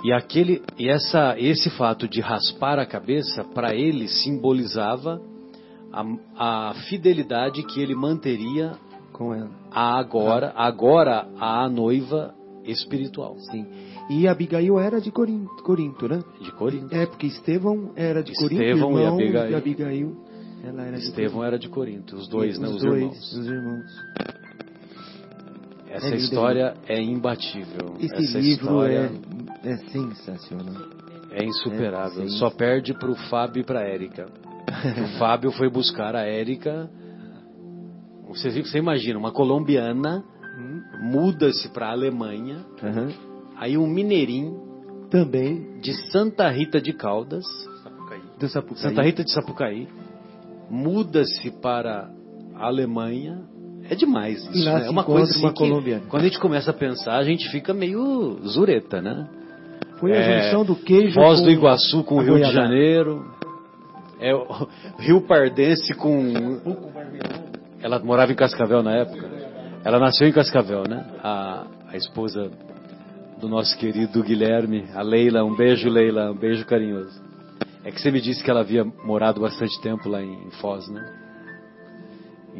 E 0.02 0.12
aquele, 0.12 0.62
e 0.78 0.88
essa, 0.88 1.34
esse 1.38 1.68
fato 1.70 2.08
de 2.08 2.20
raspar 2.20 2.78
a 2.78 2.86
cabeça 2.86 3.44
para 3.44 3.74
ele 3.74 4.08
simbolizava 4.08 5.20
a, 5.92 6.70
a 6.70 6.74
fidelidade 6.88 7.62
que 7.64 7.80
ele 7.80 7.94
manteria 7.94 8.72
Com 9.12 9.34
ela. 9.34 9.50
a 9.70 9.98
agora, 9.98 10.52
agora 10.56 11.28
a 11.38 11.68
noiva 11.68 12.34
espiritual 12.64 13.36
Sim. 13.50 13.66
E 14.08 14.26
Abigail 14.26 14.78
era 14.78 15.00
de 15.00 15.10
Corinto, 15.10 15.62
Corinto, 15.62 16.08
né? 16.08 16.22
de 16.40 16.50
Corinto. 16.52 16.94
É, 16.94 17.06
porque 17.06 17.26
Estevão 17.26 17.92
era 17.94 18.22
de 18.22 18.32
Corinto, 18.34 18.62
Estevão 18.62 18.92
e 18.92 19.02
irmão 19.02 19.14
Abigail. 19.14 19.48
de 19.48 19.54
Abigail. 19.54 20.16
Ela 20.64 20.82
era 20.82 20.96
de 20.96 21.04
Estevão 21.04 21.44
era 21.44 21.58
de 21.58 21.68
Corinto, 21.68 22.16
os 22.16 22.26
dois, 22.28 22.54
Os 22.56 22.60
né, 22.60 22.68
os 22.68 22.82
dois, 22.82 23.02
irmãos. 23.02 23.32
Os 23.32 23.46
irmãos. 23.46 24.39
Essa 25.90 26.06
É 26.14 26.16
história 26.16 26.74
é 26.88 27.00
imbatível. 27.02 27.94
Esse 27.98 28.14
Essa 28.14 28.38
livro 28.38 28.64
história 28.66 29.10
é, 29.64 29.70
é 29.70 29.76
sensacional. 29.88 30.82
é 31.32 31.44
insuperável. 31.44 32.24
É. 32.24 32.28
Só 32.28 32.48
perde 32.50 32.94
pro 32.94 33.14
Fábio 33.28 33.60
e 33.60 33.64
pra 33.64 33.82
Érica. 33.82 34.26
o 35.04 35.08
Fábio 35.18 35.50
foi 35.52 35.68
buscar 35.68 36.14
a 36.14 36.22
Érica. 36.22 36.88
Você, 38.28 38.50
você 38.62 38.78
imagina, 38.78 39.18
uma 39.18 39.32
colombiana 39.32 40.22
muda-se 41.02 41.68
para 41.70 41.88
a 41.88 41.92
Alemanha, 41.92 42.64
aham. 42.82 43.08
aí 43.56 43.78
um 43.78 43.86
mineirinho 43.86 45.06
Também 45.10 45.78
de 45.80 45.92
Santa 46.12 46.48
Rita 46.50 46.80
de 46.80 46.92
Caldas, 46.92 47.44
do 48.38 48.46
Sapucaí. 48.48 48.78
Santa 48.78 49.02
Rita 49.02 49.24
de 49.24 49.32
Sapucaí, 49.32 49.88
muda-se 50.68 51.50
para 51.62 52.10
a 52.54 52.66
Alemanha. 52.66 53.42
É 53.90 53.94
demais 53.96 54.38
isso. 54.54 54.64
Né? 54.64 54.86
É 54.86 54.90
uma 54.90 55.02
coisa 55.02 55.30
assim 55.30 55.42
uma 55.42 55.52
colombiana. 55.52 56.04
quando 56.08 56.22
a 56.22 56.26
gente 56.26 56.38
começa 56.38 56.70
a 56.70 56.74
pensar, 56.74 57.16
a 57.18 57.24
gente 57.24 57.48
fica 57.50 57.74
meio 57.74 58.38
zureta, 58.46 59.02
né? 59.02 59.28
Foi 59.98 60.12
a 60.12 60.16
É, 60.16 60.42
junção 60.44 60.64
do 60.64 60.76
queijo 60.76 61.14
Foz 61.14 61.42
do 61.42 61.50
Iguaçu 61.50 62.04
com 62.04 62.14
o 62.14 62.20
a 62.20 62.22
Rio 62.22 62.36
de. 62.36 62.52
Janeiro. 62.52 63.24
É 64.20 64.34
o 64.34 64.46
Rio 64.98 65.20
Pardense 65.22 65.92
com. 65.94 66.32
Ela 67.82 67.98
morava 67.98 68.30
em 68.30 68.36
Cascavel 68.36 68.82
na 68.82 68.94
época. 68.94 69.28
Ela 69.84 69.98
nasceu 69.98 70.28
em 70.28 70.32
Cascavel, 70.32 70.84
né? 70.88 71.04
A, 71.22 71.66
a 71.88 71.96
esposa 71.96 72.50
do 73.40 73.48
nosso 73.48 73.76
querido 73.78 74.22
Guilherme, 74.22 74.84
a 74.94 75.02
Leila. 75.02 75.42
Um 75.44 75.56
beijo, 75.56 75.88
Leila. 75.88 76.30
Um 76.30 76.36
beijo 76.38 76.64
carinhoso. 76.64 77.20
É 77.82 77.90
que 77.90 78.00
você 78.00 78.10
me 78.10 78.20
disse 78.20 78.44
que 78.44 78.50
ela 78.50 78.60
havia 78.60 78.84
morado 79.04 79.40
bastante 79.40 79.80
tempo 79.80 80.08
lá 80.08 80.22
em, 80.22 80.46
em 80.46 80.50
Foz, 80.60 80.86
né? 80.88 81.02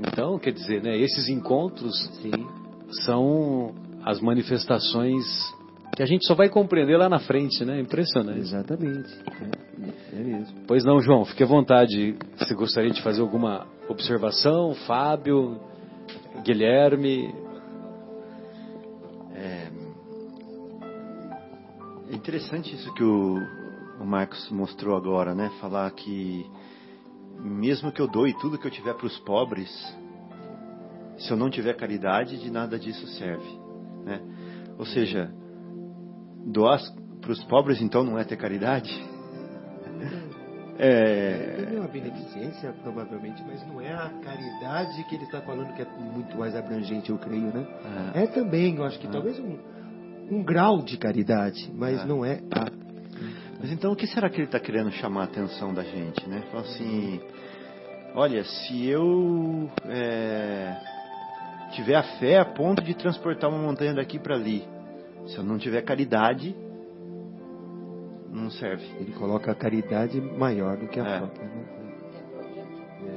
Então, 0.00 0.38
quer 0.38 0.52
dizer, 0.52 0.82
né? 0.82 0.96
Esses 0.96 1.28
encontros 1.28 1.94
Sim. 2.22 2.46
são 3.04 3.74
as 4.04 4.20
manifestações 4.20 5.24
que 5.94 6.02
a 6.02 6.06
gente 6.06 6.26
só 6.26 6.34
vai 6.34 6.48
compreender 6.48 6.96
lá 6.96 7.08
na 7.08 7.18
frente, 7.18 7.64
né? 7.64 7.80
Impressionante. 7.80 8.40
Exatamente. 8.40 9.12
É, 10.12 10.16
é 10.18 10.22
mesmo. 10.22 10.60
Pois 10.66 10.84
não, 10.84 11.00
João, 11.00 11.24
fique 11.24 11.42
à 11.42 11.46
vontade. 11.46 12.16
Se 12.36 12.54
gostaria 12.54 12.90
de 12.90 13.02
fazer 13.02 13.20
alguma 13.20 13.66
observação, 13.88 14.74
Fábio, 14.86 15.60
Guilherme. 16.44 17.34
É 22.10 22.16
interessante 22.16 22.74
isso 22.74 22.92
que 22.94 23.04
o, 23.04 23.36
o 24.00 24.04
Marcos 24.04 24.50
mostrou 24.50 24.96
agora, 24.96 25.34
né? 25.34 25.50
Falar 25.60 25.90
que 25.92 26.44
mesmo 27.42 27.90
que 27.92 28.00
eu 28.00 28.06
doe 28.08 28.32
tudo 28.40 28.58
que 28.58 28.66
eu 28.66 28.70
tiver 28.70 28.94
para 28.94 29.06
os 29.06 29.18
pobres, 29.20 29.70
se 31.18 31.30
eu 31.30 31.36
não 31.36 31.50
tiver 31.50 31.74
caridade, 31.74 32.38
de 32.38 32.50
nada 32.50 32.78
disso 32.78 33.06
serve, 33.18 33.48
né? 34.04 34.20
Ou 34.78 34.86
seja, 34.86 35.30
doar 36.46 36.80
para 37.20 37.32
os 37.32 37.44
pobres 37.44 37.80
então 37.82 38.02
não 38.02 38.18
é 38.18 38.24
ter 38.24 38.36
caridade? 38.36 38.90
É, 40.78 41.74
É 41.74 41.78
uma 41.78 41.88
beneficência, 41.88 42.72
provavelmente, 42.82 43.42
mas 43.46 43.66
não 43.66 43.80
é 43.82 43.92
a 43.92 44.08
caridade 44.22 45.04
que 45.04 45.14
ele 45.14 45.24
está 45.24 45.42
falando 45.42 45.74
que 45.74 45.82
é 45.82 45.86
muito 45.98 46.38
mais 46.38 46.56
abrangente, 46.56 47.10
eu 47.10 47.18
creio, 47.18 47.52
né? 47.52 47.66
É 48.14 48.26
também, 48.26 48.76
eu 48.76 48.84
acho 48.84 48.98
que 48.98 49.06
talvez 49.08 49.38
um, 49.38 49.58
um 50.30 50.42
grau 50.42 50.80
de 50.82 50.96
caridade, 50.96 51.70
mas 51.74 52.00
É. 52.00 52.06
não 52.06 52.24
é 52.24 52.40
a. 52.50 52.69
Mas 53.60 53.70
então 53.70 53.92
o 53.92 53.96
que 53.96 54.06
será 54.06 54.30
que 54.30 54.36
ele 54.36 54.44
está 54.46 54.58
querendo 54.58 54.90
chamar 54.92 55.22
a 55.22 55.24
atenção 55.24 55.74
da 55.74 55.82
gente, 55.82 56.26
né? 56.26 56.42
Fala 56.50 56.62
assim, 56.64 57.20
olha, 58.14 58.42
se 58.42 58.86
eu 58.88 59.70
é, 59.86 60.76
tiver 61.72 61.94
a 61.94 62.02
fé 62.18 62.38
a 62.38 62.44
ponto 62.44 62.82
de 62.82 62.94
transportar 62.94 63.50
uma 63.50 63.58
montanha 63.58 63.92
daqui 63.94 64.18
para 64.18 64.34
ali, 64.34 64.66
se 65.26 65.36
eu 65.36 65.44
não 65.44 65.58
tiver 65.58 65.82
caridade, 65.82 66.56
não 68.30 68.50
serve. 68.50 68.86
Ele 68.98 69.12
coloca 69.12 69.52
a 69.52 69.54
caridade 69.54 70.18
maior 70.20 70.78
do 70.78 70.88
que 70.88 70.98
a 70.98 71.04
É. 71.06 71.18
própria. 71.18 71.44
né? 71.46 71.64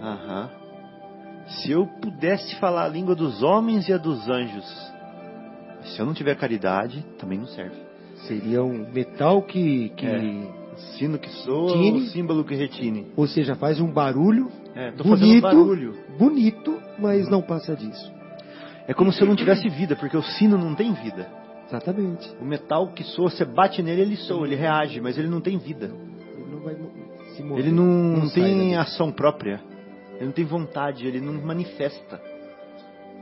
Aham. 0.02 0.50
Se 1.48 1.72
eu 1.72 1.86
pudesse 2.02 2.56
falar 2.60 2.84
a 2.86 2.88
língua 2.90 3.16
dos 3.16 3.42
homens 3.44 3.88
e 3.88 3.94
a 3.94 3.98
dos 3.98 4.30
anjos, 4.30 4.66
se 5.84 6.00
eu 6.00 6.06
não 6.06 6.14
tiver 6.14 6.36
caridade, 6.36 7.02
também 7.18 7.38
não 7.40 7.48
serve. 7.48 7.83
Seria 8.28 8.64
um 8.64 8.90
metal 8.92 9.42
que, 9.42 9.90
que 9.90 10.06
É. 10.06 10.64
Sino 10.98 11.20
que 11.20 11.30
soa, 11.30 11.72
Tine. 11.74 12.00
o 12.02 12.06
símbolo 12.08 12.44
que 12.44 12.56
retine. 12.56 13.06
ou 13.16 13.28
seja, 13.28 13.54
faz 13.56 13.80
um 13.80 13.92
barulho 13.92 14.50
É, 14.76 14.90
bonito, 14.92 15.42
barulho. 15.44 15.94
bonito, 16.18 16.82
mas 16.98 17.30
não 17.30 17.44
passa 17.44 17.76
disso. 17.76 18.12
É 18.88 18.94
como 18.94 19.14
se 19.14 19.22
eu 19.22 19.28
não 19.28 19.36
tivesse 19.36 19.70
vida, 19.70 19.96
porque 19.96 20.18
o 20.18 20.24
sino 20.24 20.58
não 20.58 20.74
tem 20.74 20.92
vida. 20.94 21.28
Exatamente. 21.68 22.28
O 22.42 22.44
metal 22.46 22.88
que 22.92 23.04
soa, 23.04 23.30
você 23.30 23.46
bate 23.46 23.84
nele, 23.84 24.02
ele 24.02 24.16
soa, 24.16 24.48
ele 24.48 24.56
reage, 24.56 25.00
mas 25.00 25.16
ele 25.18 25.28
não 25.28 25.40
tem 25.42 25.58
vida. 25.60 25.92
Ele 26.36 26.52
não 26.52 26.60
vai 26.64 26.76
se 27.36 27.44
mover. 27.44 27.64
Ele 27.66 27.72
não, 27.72 28.28
sai 28.28 28.44
tem 28.44 28.76
ação 28.76 29.12
própria. 29.12 29.62
Ele 30.16 30.26
não 30.26 30.32
tem 30.34 30.44
vontade, 30.46 31.06
ele 31.08 31.22
não 31.22 31.34
manifesta. 31.34 32.20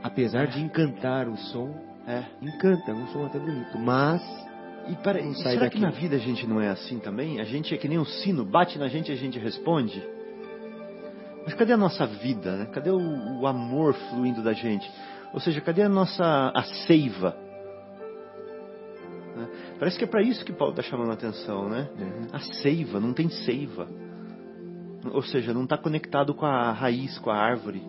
Apesar 0.02 0.46
de 0.46 0.60
encantar 0.60 1.28
o 1.28 1.36
som, 1.36 1.74
É. 2.06 2.22
encanta, 2.40 2.90
é 2.90 2.94
um 2.94 3.06
som 3.08 3.24
até 3.26 3.38
bonito, 3.38 3.78
mas 3.78 4.20
E, 4.88 4.96
para, 4.96 5.20
e 5.20 5.34
será 5.36 5.50
que 5.52 5.60
daquilo. 5.60 5.82
na 5.82 5.90
vida 5.90 6.16
a 6.16 6.18
gente 6.18 6.46
não 6.46 6.60
é 6.60 6.68
assim 6.68 6.98
também? 6.98 7.40
A 7.40 7.44
gente 7.44 7.72
é 7.74 7.78
que 7.78 7.88
nem 7.88 7.98
o 7.98 8.04
sino, 8.04 8.44
bate 8.44 8.78
na 8.78 8.88
gente 8.88 9.10
e 9.10 9.12
a 9.12 9.16
gente 9.16 9.38
responde? 9.38 10.02
Mas 11.44 11.54
cadê 11.54 11.72
a 11.72 11.76
nossa 11.76 12.06
vida? 12.06 12.56
Né? 12.56 12.66
Cadê 12.66 12.90
o, 12.90 13.40
o 13.40 13.46
amor 13.46 13.94
fluindo 13.94 14.42
da 14.42 14.52
gente? 14.52 14.90
Ou 15.32 15.40
seja, 15.40 15.60
cadê 15.60 15.82
a 15.82 15.88
nossa 15.88 16.52
a 16.54 16.62
seiva? 16.86 17.36
Né? 19.36 19.48
Parece 19.78 19.98
que 19.98 20.04
é 20.04 20.06
para 20.06 20.22
isso 20.22 20.44
que 20.44 20.52
Paulo 20.52 20.72
está 20.72 20.82
chamando 20.82 21.10
a 21.10 21.14
atenção, 21.14 21.68
né? 21.68 21.88
A 22.32 22.38
seiva, 22.38 23.00
não 23.00 23.12
tem 23.12 23.28
seiva. 23.28 23.88
Ou 25.10 25.22
seja, 25.22 25.52
não 25.52 25.64
está 25.64 25.76
conectado 25.76 26.34
com 26.34 26.46
a 26.46 26.70
raiz, 26.70 27.18
com 27.18 27.30
a 27.30 27.36
árvore. 27.36 27.82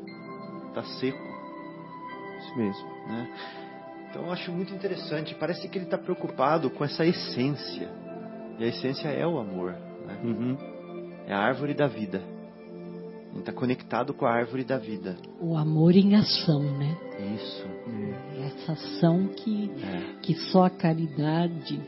Está 0.70 0.84
seco. 0.84 1.22
isso 2.40 2.58
mesmo. 2.58 2.88
né? 3.08 3.30
Então 4.14 4.26
eu 4.28 4.32
acho 4.32 4.52
muito 4.52 4.72
interessante. 4.76 5.34
Parece 5.34 5.68
que 5.68 5.76
ele 5.76 5.86
está 5.86 5.98
preocupado 5.98 6.70
com 6.70 6.86
essa 6.86 7.04
essência. 7.04 7.90
E 8.60 8.64
a 8.64 8.68
essência 8.68 9.08
é 9.08 9.26
o 9.26 9.40
amor. 9.40 9.72
né? 10.06 10.20
Uhum. 10.24 10.56
É 11.26 11.34
a 11.34 11.40
árvore 11.40 11.74
da 11.74 11.88
vida. 11.88 12.22
Ele 13.32 13.40
está 13.40 13.52
conectado 13.52 14.14
com 14.14 14.28
a 14.28 14.32
árvore 14.32 14.64
da 14.64 14.78
vida. 14.78 15.16
O 15.42 15.58
amor 15.58 15.96
em 15.96 16.14
ação, 16.16 16.62
né? 16.78 16.96
Isso. 17.36 17.66
Essa 18.46 18.74
ação 18.74 19.30
que, 19.30 19.72
É, 19.84 20.22
que 20.22 20.36
só 20.52 20.66
a 20.66 20.70
caridade 20.70 21.82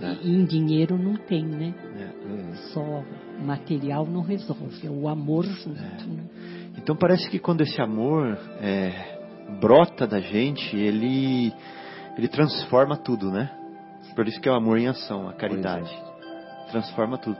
É. 0.00 0.18
e 0.22 0.30
em 0.30 0.44
dinheiro 0.44 0.96
não 0.96 1.16
tem, 1.16 1.44
né? 1.44 1.74
é. 1.98 2.54
Só 2.72 3.02
material 3.44 4.06
não 4.06 4.20
resolve. 4.22 4.86
É 4.86 4.90
o 4.90 5.08
amor 5.08 5.44
junto, 5.44 5.70
né? 5.80 5.98
Então 6.78 6.94
parece 6.94 7.28
que 7.28 7.40
quando 7.40 7.62
esse 7.62 7.80
amor 7.82 8.38
é, 8.60 9.11
brota 9.60 10.06
da 10.06 10.20
gente, 10.20 10.76
ele, 10.76 11.52
ele 12.16 12.28
transforma 12.28 12.96
tudo, 12.96 13.30
né? 13.30 13.50
Por 14.14 14.26
isso 14.28 14.40
que 14.40 14.48
é 14.48 14.52
o 14.52 14.54
amor 14.54 14.78
em 14.78 14.88
ação, 14.88 15.28
a 15.28 15.32
caridade. 15.32 15.90
Transforma 16.70 17.18
tudo. 17.18 17.38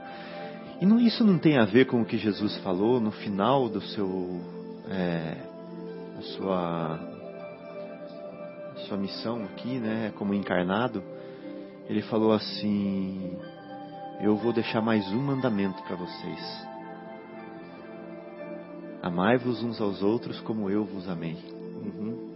E 0.80 0.86
não- 0.86 0.98
isso 0.98 1.22
não 1.24 1.38
tem 1.38 1.58
a 1.58 1.64
ver 1.64 1.86
com 1.86 2.00
o 2.00 2.04
que 2.04 2.16
Jesus 2.18 2.56
falou 2.58 3.00
no 3.00 3.10
final 3.12 3.68
do 3.68 3.80
seu, 3.80 4.40
é, 4.88 5.36
da 6.16 6.22
sua, 6.22 6.96
da 8.74 8.80
sua 8.88 8.96
missão 8.96 9.44
aqui, 9.44 9.78
né? 9.78 10.12
Como 10.18 10.34
encarnado. 10.34 11.02
Ele 11.88 12.02
falou 12.02 12.32
assim: 12.32 13.36
Eu 14.20 14.36
vou 14.36 14.52
deixar 14.52 14.80
mais 14.80 15.06
um 15.12 15.20
mandamento 15.20 15.82
para 15.82 15.96
vocês. 15.96 16.66
Amai-vos 19.02 19.62
uns 19.62 19.80
aos 19.80 20.02
outros 20.02 20.40
como 20.40 20.70
eu 20.70 20.84
vos 20.84 21.08
amei. 21.08 21.36
Uhum. 21.82 22.32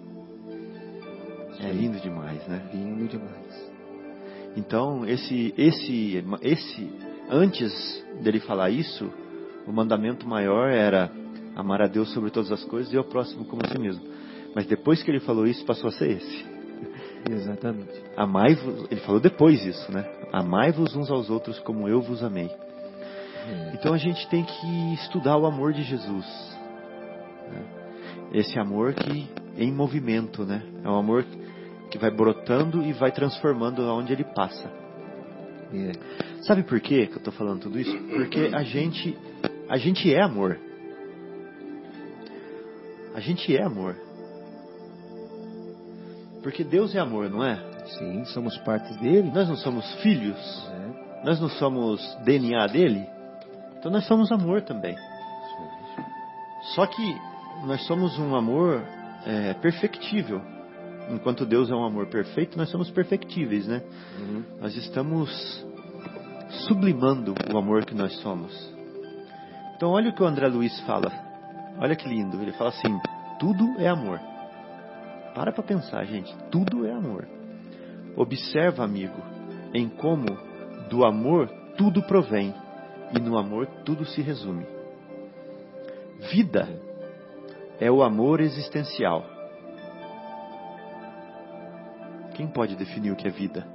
É 1.60 1.70
lindo 1.70 1.98
demais, 2.00 2.46
né? 2.46 2.68
Lindo 2.72 3.06
demais. 3.06 3.70
Então, 4.56 5.06
esse, 5.06 5.54
esse, 5.56 6.24
esse, 6.42 6.92
antes 7.30 8.04
dele 8.20 8.40
falar 8.40 8.70
isso, 8.70 9.10
o 9.66 9.72
mandamento 9.72 10.26
maior 10.26 10.70
era 10.70 11.10
amar 11.54 11.82
a 11.82 11.86
Deus 11.86 12.12
sobre 12.12 12.30
todas 12.30 12.50
as 12.52 12.64
coisas 12.64 12.92
e 12.92 12.96
ao 12.96 13.04
próximo 13.04 13.44
como 13.44 13.62
a 13.64 13.68
si 13.68 13.78
mesmo. 13.78 14.02
Mas 14.54 14.66
depois 14.66 15.02
que 15.02 15.10
ele 15.10 15.20
falou 15.20 15.46
isso, 15.46 15.64
passou 15.64 15.88
a 15.88 15.92
ser 15.92 16.10
esse. 16.10 16.46
Exatamente. 17.30 18.02
Amai-vos, 18.16 18.86
ele 18.90 19.00
falou 19.00 19.20
depois 19.20 19.64
isso, 19.64 19.92
né? 19.92 20.04
Amai-vos 20.32 20.94
uns 20.94 21.10
aos 21.10 21.28
outros 21.28 21.58
como 21.60 21.88
eu 21.88 22.00
vos 22.00 22.22
amei. 22.22 22.50
Então 23.74 23.94
a 23.94 23.98
gente 23.98 24.26
tem 24.28 24.44
que 24.44 24.94
estudar 24.94 25.36
o 25.36 25.46
amor 25.46 25.72
de 25.72 25.82
Jesus. 25.82 26.56
né? 27.50 27.75
Esse 28.36 28.58
amor 28.58 28.92
que 28.92 29.26
em 29.56 29.72
movimento, 29.72 30.44
né? 30.44 30.62
É 30.84 30.90
um 30.90 30.96
amor 30.96 31.24
que 31.90 31.96
vai 31.96 32.10
brotando 32.10 32.82
e 32.82 32.92
vai 32.92 33.10
transformando 33.10 33.80
aonde 33.82 34.12
ele 34.12 34.24
passa. 34.24 34.70
É. 35.72 35.92
Sabe 36.42 36.62
por 36.62 36.78
quê 36.78 37.06
que 37.06 37.14
eu 37.14 37.18
estou 37.18 37.32
falando 37.32 37.62
tudo 37.62 37.80
isso? 37.80 37.96
Porque 38.08 38.50
a 38.54 38.62
gente, 38.62 39.16
a 39.70 39.78
gente 39.78 40.14
é 40.14 40.22
amor. 40.22 40.58
A 43.14 43.20
gente 43.20 43.56
é 43.56 43.62
amor. 43.62 43.96
Porque 46.42 46.62
Deus 46.62 46.94
é 46.94 46.98
amor, 46.98 47.30
não 47.30 47.42
é? 47.42 47.56
Sim, 47.98 48.22
somos 48.26 48.54
parte 48.58 48.92
dele. 49.00 49.30
Nós 49.34 49.48
não 49.48 49.56
somos 49.56 49.90
filhos, 50.02 50.36
É. 50.70 51.24
nós 51.24 51.40
não 51.40 51.48
somos 51.48 52.00
DNA 52.24 52.66
dele, 52.66 53.06
então 53.78 53.90
nós 53.90 54.06
somos 54.06 54.30
amor 54.30 54.60
também. 54.60 54.94
Só 56.74 56.86
que 56.86 57.16
nós 57.64 57.86
somos 57.86 58.18
um 58.18 58.34
amor 58.34 58.82
é, 59.24 59.54
perfectível. 59.54 60.40
Enquanto 61.10 61.46
Deus 61.46 61.70
é 61.70 61.74
um 61.74 61.84
amor 61.84 62.06
perfeito, 62.06 62.58
nós 62.58 62.68
somos 62.68 62.90
perfectíveis, 62.90 63.66
né? 63.66 63.82
Uhum. 64.18 64.44
Nós 64.60 64.76
estamos 64.76 65.64
sublimando 66.66 67.34
o 67.52 67.56
amor 67.56 67.84
que 67.84 67.94
nós 67.94 68.12
somos. 68.20 68.52
Então 69.76 69.90
olha 69.90 70.10
o 70.10 70.14
que 70.14 70.22
o 70.22 70.26
André 70.26 70.48
Luiz 70.48 70.78
fala. 70.80 71.12
Olha 71.78 71.94
que 71.94 72.08
lindo. 72.08 72.40
Ele 72.40 72.52
fala 72.52 72.70
assim: 72.70 72.98
tudo 73.38 73.74
é 73.78 73.88
amor. 73.88 74.20
Para 75.34 75.52
para 75.52 75.62
pensar, 75.62 76.04
gente. 76.06 76.34
Tudo 76.50 76.86
é 76.86 76.92
amor. 76.92 77.28
Observa, 78.16 78.82
amigo, 78.82 79.22
em 79.74 79.88
como 79.88 80.26
do 80.88 81.04
amor 81.04 81.48
tudo 81.76 82.02
provém 82.02 82.54
e 83.14 83.20
no 83.20 83.38
amor 83.38 83.66
tudo 83.84 84.04
se 84.06 84.22
resume. 84.22 84.66
Vida 86.32 86.68
é 87.80 87.90
o 87.90 88.02
amor 88.02 88.40
existencial. 88.40 89.24
Quem 92.34 92.46
pode 92.46 92.76
definir 92.76 93.12
o 93.12 93.16
que 93.16 93.26
é 93.26 93.30
vida? 93.30 93.66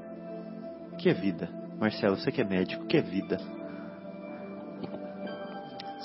O 0.93 0.95
que 0.97 1.09
é 1.09 1.13
vida? 1.13 1.49
Marcelo, 1.79 2.15
você 2.15 2.31
que 2.31 2.41
é 2.41 2.43
médico, 2.43 2.83
o 2.83 2.87
que 2.87 2.97
é 2.97 3.01
vida? 3.01 3.39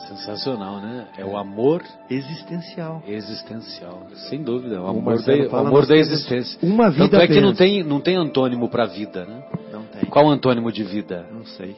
Sensacional, 0.09 0.81
né? 0.81 1.09
É 1.19 1.25
o 1.25 1.37
amor 1.37 1.83
Existencial. 2.09 3.03
existencial. 3.07 4.07
Sem 4.29 4.43
dúvida. 4.43 4.81
O 4.81 4.87
amor, 4.87 5.23
da, 5.23 5.35
o 5.35 5.57
amor 5.57 5.87
da 5.87 5.97
existência. 5.97 6.59
uma 6.63 6.91
vida 6.91 7.09
Tanto 7.09 7.23
é 7.23 7.27
que 7.27 7.41
não 7.41 7.55
tem, 7.55 7.83
não 7.83 8.01
tem 8.01 8.17
antônimo 8.17 8.69
para 8.69 8.87
vida, 8.87 9.25
né? 9.25 9.43
Não 9.73 9.83
tem. 9.83 10.09
Qual 10.09 10.29
antônimo 10.29 10.71
de 10.71 10.85
vida? 10.85 11.27
Não 11.33 11.45
sei. 11.45 11.77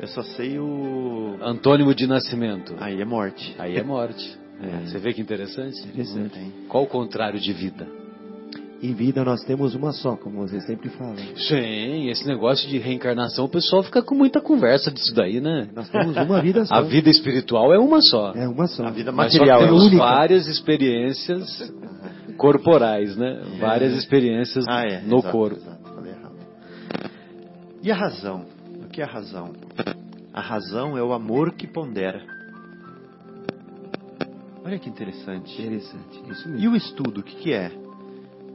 Eu 0.00 0.08
só 0.08 0.22
sei 0.22 0.58
o. 0.58 1.36
Antônimo 1.42 1.94
de 1.94 2.06
nascimento. 2.06 2.74
Aí 2.80 3.00
é 3.00 3.04
morte. 3.04 3.54
Aí 3.58 3.76
é 3.76 3.82
morte. 3.82 4.39
É. 4.62 4.86
Você 4.86 4.98
vê 4.98 5.12
que 5.12 5.20
interessante? 5.20 5.80
Interessante. 5.88 6.38
Qual 6.68 6.84
o 6.84 6.86
contrário 6.86 7.40
de 7.40 7.52
vida? 7.52 7.86
Em 8.82 8.94
vida 8.94 9.22
nós 9.24 9.42
temos 9.44 9.74
uma 9.74 9.92
só, 9.92 10.16
como 10.16 10.40
você 10.46 10.58
sempre 10.62 10.88
fala. 10.90 11.16
Sim, 11.36 12.08
esse 12.08 12.26
negócio 12.26 12.66
de 12.68 12.78
reencarnação, 12.78 13.44
o 13.44 13.48
pessoal 13.48 13.82
fica 13.82 14.02
com 14.02 14.14
muita 14.14 14.40
conversa 14.40 14.90
disso 14.90 15.14
daí, 15.14 15.38
né? 15.38 15.68
Nós 15.74 15.88
temos 15.90 16.16
uma 16.16 16.40
vida 16.40 16.64
só. 16.66 16.74
A 16.74 16.80
vida 16.80 17.10
espiritual 17.10 17.74
é 17.74 17.78
uma 17.78 18.00
só. 18.00 18.32
É 18.32 18.48
uma 18.48 18.66
só. 18.66 18.84
A 18.86 18.90
vida 18.90 19.12
Mas 19.12 19.32
só 19.32 19.38
material 19.38 19.60
é 19.62 19.66
temos 19.66 19.82
única. 19.84 19.98
várias 20.02 20.46
experiências 20.46 21.70
corporais, 22.38 23.16
né? 23.16 23.42
Várias 23.60 23.92
experiências 23.94 24.64
Ah, 24.66 24.84
é. 24.86 25.00
no 25.02 25.18
exato, 25.18 25.32
corpo. 25.32 25.56
Exato, 25.56 25.94
falei 25.94 26.12
errado. 26.12 26.34
E 27.82 27.90
a 27.90 27.94
razão? 27.94 28.46
O 28.82 28.88
que 28.88 29.02
é 29.02 29.04
a 29.04 29.08
razão? 29.08 29.52
A 30.32 30.40
razão 30.40 30.96
é 30.96 31.02
o 31.02 31.12
amor 31.12 31.52
que 31.52 31.66
pondera. 31.66 32.22
Olha 34.70 34.78
que 34.78 34.88
interessante. 34.88 35.52
Interessante. 35.60 36.22
Isso 36.30 36.48
E 36.48 36.52
mesmo. 36.52 36.70
o 36.70 36.76
estudo, 36.76 37.20
o 37.20 37.24
que, 37.24 37.34
que 37.34 37.52
é? 37.52 37.72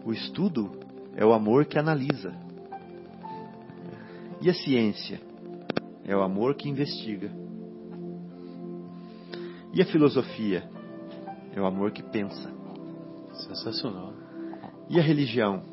O 0.06 0.14
estudo 0.14 0.72
é 1.14 1.26
o 1.26 1.34
amor 1.34 1.66
que 1.66 1.78
analisa. 1.78 2.34
E 4.42 4.50
a 4.50 4.54
ciência? 4.54 5.20
É 6.06 6.16
o 6.16 6.22
amor 6.22 6.56
que 6.56 6.70
investiga. 6.70 7.30
E 9.74 9.82
a 9.82 9.86
filosofia? 9.86 10.64
É 11.54 11.60
o 11.60 11.66
amor 11.66 11.92
que 11.92 12.02
pensa. 12.02 12.50
Sensacional. 13.34 14.14
E 14.90 14.98
a 14.98 15.04
religião? 15.04 15.64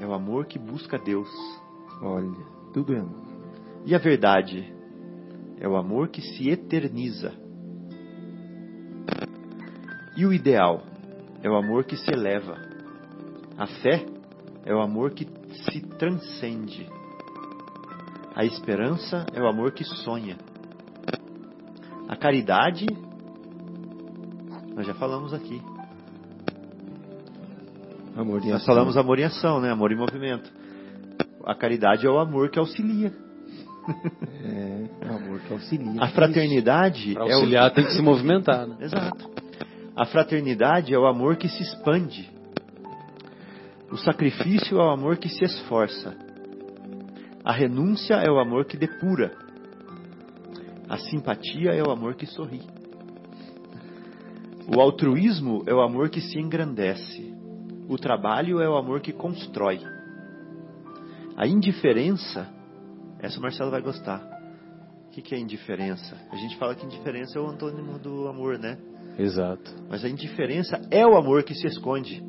É 0.00 0.06
o 0.06 0.14
amor 0.14 0.46
que 0.46 0.58
busca 0.58 0.98
Deus. 0.98 1.28
Olha, 2.00 2.46
tudo 2.72 2.94
é 2.94 3.00
amor. 3.00 3.26
E 3.84 3.94
a 3.94 3.98
verdade? 3.98 4.72
É 5.60 5.68
o 5.68 5.76
amor 5.76 6.08
que 6.08 6.22
se 6.22 6.48
eterniza. 6.48 7.44
E 10.16 10.24
o 10.24 10.32
ideal? 10.32 10.82
É 11.42 11.50
o 11.50 11.54
amor 11.54 11.84
que 11.84 11.96
se 11.96 12.10
eleva. 12.10 12.56
A 13.58 13.66
fé 13.66 14.06
é 14.64 14.74
o 14.74 14.80
amor 14.80 15.12
que 15.12 15.26
se 15.70 15.80
transcende. 15.80 16.88
A 18.34 18.44
esperança 18.44 19.26
é 19.32 19.40
o 19.40 19.46
amor 19.46 19.72
que 19.72 19.84
sonha. 19.84 20.36
A 22.08 22.16
caridade, 22.16 22.86
nós 24.74 24.86
já 24.86 24.94
falamos 24.94 25.34
aqui. 25.34 25.60
Amor 28.16 28.42
Nós 28.44 28.64
falamos 28.64 28.96
amor 28.96 29.18
em 29.18 29.24
ação, 29.24 29.60
né? 29.60 29.70
Amor 29.70 29.92
em 29.92 29.96
movimento. 29.96 30.50
A 31.44 31.54
caridade 31.54 32.06
é 32.06 32.10
o 32.10 32.18
amor 32.18 32.50
que 32.50 32.58
auxilia. 32.58 33.12
É, 34.42 35.06
amor 35.08 35.40
que 35.40 35.52
auxilia. 35.52 36.02
A 36.02 36.08
fraternidade 36.08 37.12
Para 37.12 37.24
é 37.24 37.28
o 37.28 37.34
auxiliar 37.34 37.70
tem 37.72 37.84
que 37.84 37.92
se 37.92 38.02
movimentar, 38.02 38.66
né? 38.66 38.76
Exato. 38.80 39.35
A 39.96 40.04
fraternidade 40.04 40.92
é 40.92 40.98
o 40.98 41.06
amor 41.06 41.36
que 41.36 41.48
se 41.48 41.62
expande. 41.62 42.30
O 43.90 43.96
sacrifício 43.96 44.78
é 44.78 44.84
o 44.84 44.90
amor 44.90 45.16
que 45.16 45.26
se 45.30 45.42
esforça. 45.42 46.14
A 47.42 47.50
renúncia 47.50 48.16
é 48.16 48.30
o 48.30 48.38
amor 48.38 48.66
que 48.66 48.76
depura. 48.76 49.32
A 50.86 50.98
simpatia 50.98 51.72
é 51.72 51.82
o 51.82 51.90
amor 51.90 52.14
que 52.14 52.26
sorri. 52.26 52.60
O 54.68 54.78
altruísmo 54.80 55.62
é 55.66 55.72
o 55.72 55.80
amor 55.80 56.10
que 56.10 56.20
se 56.20 56.38
engrandece. 56.38 57.34
O 57.88 57.96
trabalho 57.96 58.60
é 58.60 58.68
o 58.68 58.76
amor 58.76 59.00
que 59.00 59.14
constrói. 59.14 59.80
A 61.38 61.46
indiferença, 61.46 62.52
essa 63.18 63.38
o 63.38 63.42
Marcelo 63.42 63.70
vai 63.70 63.80
gostar. 63.80 64.20
O 65.06 65.10
que 65.12 65.22
que 65.22 65.34
é 65.34 65.38
indiferença? 65.38 66.18
A 66.30 66.36
gente 66.36 66.54
fala 66.58 66.74
que 66.74 66.84
indiferença 66.84 67.38
é 67.38 67.40
o 67.40 67.46
antônimo 67.46 67.98
do 67.98 68.28
amor, 68.28 68.58
né? 68.58 68.76
Exato. 69.18 69.70
Mas 69.88 70.04
a 70.04 70.08
indiferença 70.08 70.80
é 70.90 71.06
o 71.06 71.16
amor 71.16 71.42
que 71.42 71.54
se 71.54 71.66
esconde. 71.66 72.22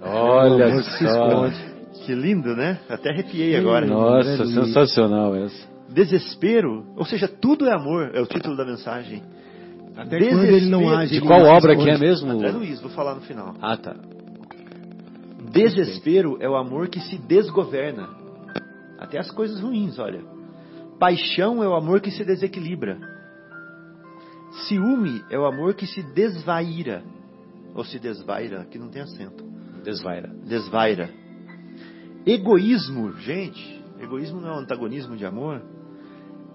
Olha 0.00 0.66
amor 0.66 0.82
que 0.82 0.90
se 0.90 1.04
só. 1.04 1.28
esconde. 1.28 1.70
Que 2.06 2.14
lindo, 2.14 2.54
né? 2.56 2.78
Até 2.88 3.10
arrepiei 3.10 3.56
agora. 3.56 3.84
Nossa, 3.86 4.46
sensacional 4.46 5.34
essa. 5.34 5.68
Desespero, 5.92 6.86
ou 6.96 7.04
seja, 7.04 7.26
tudo 7.26 7.66
é 7.66 7.74
amor, 7.74 8.12
é 8.14 8.20
o 8.20 8.26
título 8.26 8.56
da 8.56 8.64
mensagem. 8.64 9.22
Até 9.96 10.18
quando 10.18 10.44
ele 10.44 10.66
não 10.70 10.78
Desespero. 10.78 10.96
age. 11.00 11.14
De 11.14 11.20
qual 11.20 11.42
obra 11.42 11.76
que 11.76 11.90
é 11.90 11.98
mesmo? 11.98 12.30
André 12.30 12.52
Luiz, 12.52 12.80
vou 12.80 12.90
falar 12.90 13.16
no 13.16 13.20
final. 13.22 13.54
Ah, 13.60 13.76
tá. 13.76 13.96
Desespero 15.52 16.38
é 16.40 16.48
o 16.48 16.54
amor 16.56 16.88
que 16.88 17.00
se 17.00 17.18
desgoverna. 17.18 18.08
Até 18.98 19.18
as 19.18 19.30
coisas 19.32 19.60
ruins, 19.60 19.98
olha. 19.98 20.20
Paixão 20.98 21.62
é 21.62 21.68
o 21.68 21.74
amor 21.74 22.00
que 22.00 22.10
se 22.10 22.24
desequilibra. 22.24 22.98
Ciúme 24.50 25.24
é 25.30 25.38
o 25.38 25.46
amor 25.46 25.74
que 25.74 25.86
se 25.86 26.02
desvaira. 26.02 27.04
Ou 27.74 27.84
se 27.84 27.98
desvaira, 27.98 28.64
que 28.64 28.78
não 28.78 28.88
tem 28.88 29.02
acento. 29.02 29.44
Desvaira. 29.84 30.28
Desvaira. 30.44 31.10
Egoísmo, 32.26 33.12
gente, 33.18 33.82
egoísmo 34.00 34.40
não 34.40 34.48
é 34.48 34.52
um 34.56 34.58
antagonismo 34.58 35.16
de 35.16 35.24
amor. 35.24 35.62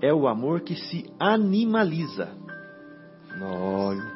É 0.02 0.14
o 0.14 0.28
amor 0.28 0.62
que 0.62 0.76
se 0.76 1.06
animaliza. 1.20 2.30
Olha. 3.42 4.16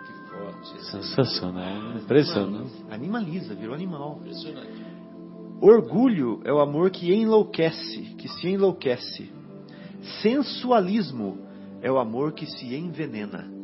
Sensacional. 0.91 1.97
Impressionante. 1.97 2.73
Animaliza, 2.89 3.55
virou 3.55 3.73
animal. 3.73 4.19
Orgulho 5.61 6.41
é 6.43 6.53
o 6.53 6.59
amor 6.59 6.89
que 6.89 7.13
enlouquece, 7.13 8.15
que 8.17 8.27
se 8.27 8.49
enlouquece. 8.49 9.31
Sensualismo 10.21 11.37
é 11.81 11.91
o 11.91 11.97
amor 11.97 12.33
que 12.33 12.45
se 12.45 12.73
envenena. 12.75 13.59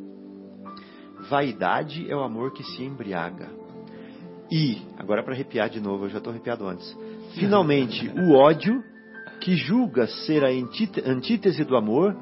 Vaidade 1.30 2.10
é 2.10 2.16
o 2.16 2.22
amor 2.22 2.52
que 2.54 2.64
se 2.64 2.84
embriaga. 2.84 3.50
E, 4.52 4.82
agora 4.98 5.24
para 5.24 5.34
arrepiar 5.34 5.70
de 5.70 5.80
novo, 5.80 6.06
eu 6.06 6.10
já 6.10 6.18
estou 6.20 6.32
arrepiado 6.32 6.68
antes. 6.68 6.96
Finalmente, 7.34 8.08
o 8.16 8.34
ódio, 8.34 8.84
que 9.42 9.56
julga 9.56 10.08
ser 10.08 10.44
a 10.44 10.50
antít- 10.50 11.04
antítese 11.06 11.64
do 11.64 11.76
amor, 11.76 12.16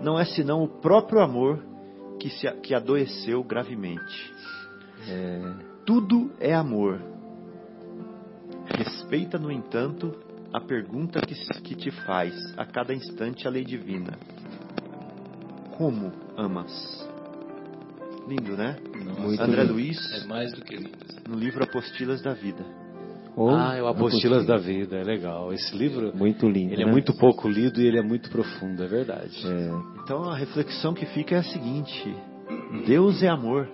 não 0.00 0.18
é 0.18 0.24
senão 0.24 0.62
o 0.62 0.68
próprio 0.68 1.20
amor 1.20 1.62
que, 2.18 2.30
se, 2.30 2.50
que 2.62 2.74
adoeceu 2.74 3.42
gravemente. 3.42 4.32
Tudo 5.84 6.32
é 6.40 6.54
amor. 6.54 7.00
Respeita, 8.66 9.38
no 9.38 9.50
entanto, 9.52 10.12
a 10.52 10.60
pergunta 10.60 11.20
que, 11.20 11.34
que 11.62 11.74
te 11.74 11.90
faz 11.90 12.34
a 12.56 12.64
cada 12.64 12.92
instante 12.92 13.46
a 13.46 13.50
lei 13.50 13.64
divina: 13.64 14.18
Como 15.76 16.12
amas? 16.36 17.08
Lindo, 18.26 18.56
né? 18.56 18.76
Muito 19.18 19.40
André 19.42 19.62
lindo. 19.62 19.74
Luiz, 19.74 19.98
É 20.22 20.26
mais 20.26 20.52
do 20.52 20.62
que 20.62 20.76
lindo. 20.76 20.98
no 21.28 21.36
livro 21.38 21.62
Apostilas 21.62 22.20
da 22.22 22.34
Vida. 22.34 22.64
Ou- 23.36 23.50
Ah, 23.50 23.74
é 23.76 23.82
o 23.82 23.86
Apostilas 23.86 24.46
da 24.46 24.56
Vida, 24.56 24.96
é 24.96 25.04
legal. 25.04 25.52
Esse 25.52 25.76
livro, 25.76 26.10
Muito 26.16 26.48
lindo. 26.48 26.72
ele 26.72 26.82
é 26.82 26.86
né? 26.86 26.90
muito 26.92 27.12
pouco 27.14 27.46
lido 27.48 27.80
e 27.80 27.86
ele 27.86 27.98
é 27.98 28.02
muito 28.02 28.30
profundo, 28.30 28.82
é 28.82 28.86
verdade. 28.86 29.46
É, 29.46 29.70
Então 30.02 30.24
a 30.30 30.36
reflexão 30.36 30.94
que 30.94 31.04
fica 31.06 31.34
é 31.36 31.38
a 31.38 31.42
seguinte: 31.42 32.16
Deus 32.86 33.22
é 33.22 33.28
amor, 33.28 33.68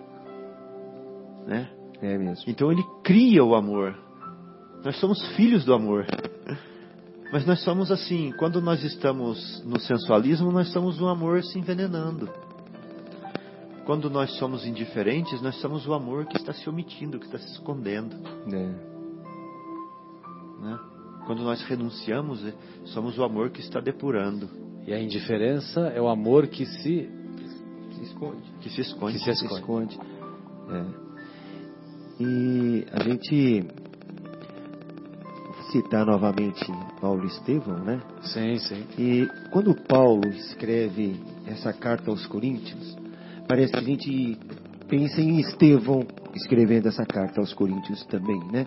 né? 1.46 1.68
é 2.02 2.18
mesmo. 2.18 2.44
Então 2.48 2.70
ele 2.72 2.82
cria 3.04 3.44
o 3.44 3.54
amor. 3.54 3.96
Nós 4.84 4.98
somos 4.98 5.24
filhos 5.36 5.64
do 5.64 5.72
amor. 5.72 6.06
Mas 7.32 7.46
nós 7.46 7.62
somos 7.64 7.90
assim, 7.90 8.30
quando 8.36 8.60
nós 8.60 8.82
estamos 8.84 9.62
no 9.64 9.78
sensualismo, 9.80 10.50
nós 10.52 10.70
somos 10.72 11.00
o 11.00 11.06
amor 11.08 11.42
se 11.42 11.58
envenenando. 11.58 12.28
Quando 13.84 14.08
nós 14.08 14.30
somos 14.38 14.64
indiferentes, 14.64 15.40
nós 15.42 15.56
somos 15.60 15.86
o 15.86 15.92
amor 15.94 16.26
que 16.26 16.36
está 16.36 16.52
se 16.52 16.68
omitindo, 16.68 17.18
que 17.18 17.26
está 17.26 17.38
se 17.38 17.50
escondendo. 17.52 18.14
É. 18.52 18.92
Né? 20.62 20.78
Quando 21.26 21.42
nós 21.42 21.60
renunciamos, 21.62 22.44
eh, 22.44 22.54
somos 22.86 23.18
o 23.18 23.24
amor 23.24 23.50
que 23.50 23.60
está 23.60 23.80
depurando, 23.80 24.48
E 24.86 24.92
a 24.92 25.00
indiferença 25.00 25.80
é 25.94 26.00
o 26.00 26.08
amor 26.08 26.48
que 26.48 26.66
se 26.66 27.08
Se 27.96 28.02
esconde. 28.04 28.42
que 28.60 28.68
se 28.70 28.80
esconde. 28.80 29.12
Que 29.18 29.24
se 29.24 29.34
Se 29.36 29.44
esconde. 29.46 29.94
esconde. 29.94 30.12
É. 30.70 30.84
E 32.20 32.86
a 32.92 33.02
gente 33.04 33.64
citar 35.70 36.04
novamente 36.04 36.64
Paulo 37.00 37.24
Estevão, 37.26 37.78
né? 37.78 38.00
Sim, 38.22 38.58
sim. 38.58 38.84
E 38.98 39.26
quando 39.50 39.74
Paulo 39.86 40.28
escreve 40.28 41.20
essa 41.46 41.72
carta 41.72 42.10
aos 42.10 42.26
Coríntios, 42.26 42.96
parece 43.52 43.72
que 43.72 43.78
a 43.78 43.82
gente 43.82 44.38
pensa 44.88 45.20
em 45.20 45.38
Estevão 45.40 46.06
escrevendo 46.34 46.88
essa 46.88 47.04
carta 47.04 47.40
aos 47.40 47.52
Coríntios 47.52 48.02
também, 48.06 48.40
né? 48.50 48.66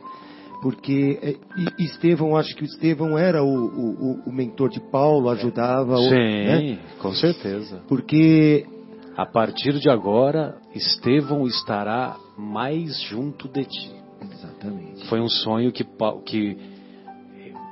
Porque 0.61 1.19
é, 1.21 1.35
Estevão, 1.83 2.35
acho 2.37 2.55
que 2.55 2.63
o 2.63 2.65
Estevão 2.65 3.17
era 3.17 3.43
o, 3.43 3.47
o, 3.47 3.89
o- 3.91 4.29
o 4.29 4.31
mentor 4.31 4.69
de 4.69 4.79
Paulo, 4.91 5.29
ajudava, 5.29 5.95
o- 5.95 6.09
Sim, 6.09 6.15
né? 6.45 6.79
com 7.01 7.11
certeza. 7.13 7.81
Porque 7.87 8.65
A 9.17 9.25
partir 9.25 9.73
de 9.79 9.89
agora, 9.89 10.55
Estevão 10.73 11.45
estará 11.47 12.15
mais 12.37 12.99
junto 13.09 13.47
de 13.47 13.65
ti. 13.65 13.91
exatamente. 14.21 15.07
Foi 15.07 15.19
um 15.19 15.27
sonho 15.29 15.71
que, 15.71 15.85
que 16.25 16.57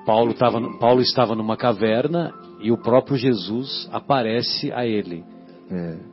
Paulo, 0.06 0.32
estava, 0.32 0.60
Paulo 0.80 1.02
estava 1.02 1.36
numa 1.36 1.56
caverna 1.58 2.34
e 2.62 2.72
o 2.72 2.78
próprio 2.78 3.18
Jesus 3.18 3.88
aparece 3.92 4.72
a 4.74 4.86
ele. 4.86 5.24
É. 5.72 6.13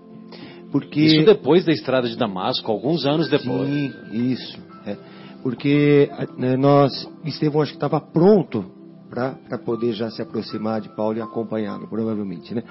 Porque 0.70 1.00
Isso 1.00 1.26
depois 1.26 1.64
da 1.64 1.72
estrada 1.72 2.08
de 2.08 2.16
Damasco, 2.16 2.70
alguns 2.70 3.04
anos 3.04 3.28
depois. 3.28 3.68
Sim, 3.68 3.92
isso. 4.12 4.58
é. 4.86 4.96
Porque 5.42 6.08
né, 6.36 6.56
nós, 6.56 6.92
Estevão 7.24 7.62
acho 7.62 7.72
que 7.72 7.76
estava 7.76 8.00
pronto 8.00 8.64
para 9.08 9.58
poder 9.64 9.92
já 9.92 10.08
se 10.10 10.22
aproximar 10.22 10.80
de 10.80 10.88
Paulo 10.94 11.18
e 11.18 11.20
acompanhá-lo, 11.20 11.88
provavelmente. 11.88 12.54
Né? 12.54 12.62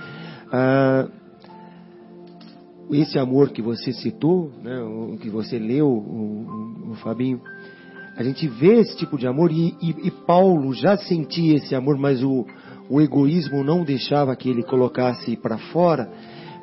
Ah, 0.52 1.08
esse 2.92 3.20
amor 3.20 3.50
que 3.50 3.62
você 3.62 3.92
citou, 3.94 4.52
né, 4.64 4.80
o 4.82 5.18
que 5.18 5.30
você 5.30 5.60
leu, 5.60 5.88
o, 5.88 6.88
o- 6.88 6.92
o 6.92 6.96
Fabinho, 6.96 7.40
a 8.18 8.24
gente 8.24 8.48
vê 8.48 8.80
esse 8.80 8.98
tipo 8.98 9.18
de 9.18 9.28
amor 9.28 9.52
e, 9.52 9.76
e- 9.82 10.08
e 10.08 10.12
Paulo 10.12 10.74
já 10.74 10.98
sentia 10.98 11.56
esse 11.58 11.76
amor, 11.76 11.98
mas 11.98 12.24
o, 12.24 12.46
o 12.90 13.00
egoísmo 13.00 13.64
não 13.64 13.84
deixava 13.84 14.36
que 14.36 14.50
ele 14.50 14.64
colocasse 14.64 15.36
para 15.38 15.58
fora, 15.58 16.10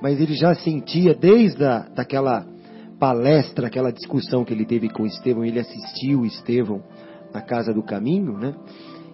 mas 0.03 0.21
ele 0.21 0.35
já 0.35 0.55
sentia 0.55 1.15
desde 1.15 1.65
a, 1.65 1.81
daquela 1.95 2.47
palestra, 2.99 3.67
aquela 3.67 3.93
discussão 3.93 4.45
que 4.45 4.53
ele 4.53 4.65
teve 4.65 4.89
com 4.89 5.07
Estevão, 5.07 5.45
ele 5.45 5.59
assistiu 5.61 6.25
Estevão 6.25 6.83
na 7.33 7.43
Casa 7.43 7.73
do 7.73 7.83
Caminho, 7.83 8.39
né? 8.39 8.55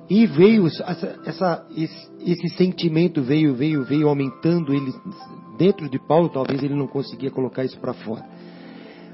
E 0.09 0.27
veio 0.27 0.67
essa, 0.67 1.19
essa- 1.25 1.67
esse, 1.77 2.11
esse 2.21 2.49
sentimento 2.57 3.23
veio, 3.23 3.55
veio, 3.55 3.85
veio 3.85 4.09
aumentando 4.09 4.75
ele 4.75 4.93
dentro 5.57 5.89
de 5.89 5.99
Paulo, 6.07 6.29
talvez 6.29 6.63
ele 6.63 6.75
não 6.75 6.87
conseguia 6.87 7.31
colocar 7.31 7.65
isso 7.65 7.79
para 7.81 7.95
fora. 7.95 8.25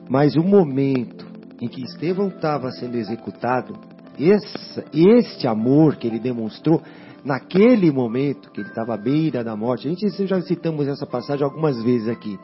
Mas 0.08 0.34
o 0.34 0.42
momento 0.42 1.26
em 1.60 1.68
que 1.68 1.82
Estevão 1.82 2.28
estava 2.28 2.70
sendo 2.72 2.96
executado, 2.96 3.74
esse, 4.18 4.84
este 4.92 5.46
amor 5.46 5.96
que 5.96 6.06
ele 6.06 6.18
demonstrou 6.18 6.82
naquele 7.24 7.90
momento 7.90 8.50
que 8.50 8.60
ele 8.60 8.68
estava 8.68 8.94
à 8.94 8.96
beira 8.96 9.42
da 9.44 9.56
morte, 9.56 9.86
a 9.86 9.90
gente 9.90 10.26
já 10.26 10.40
citamos 10.42 10.86
essa 10.86 11.06
passagem 11.06 11.44
algumas 11.44 11.82
vezes 11.82 12.08
aqui. 12.08 12.38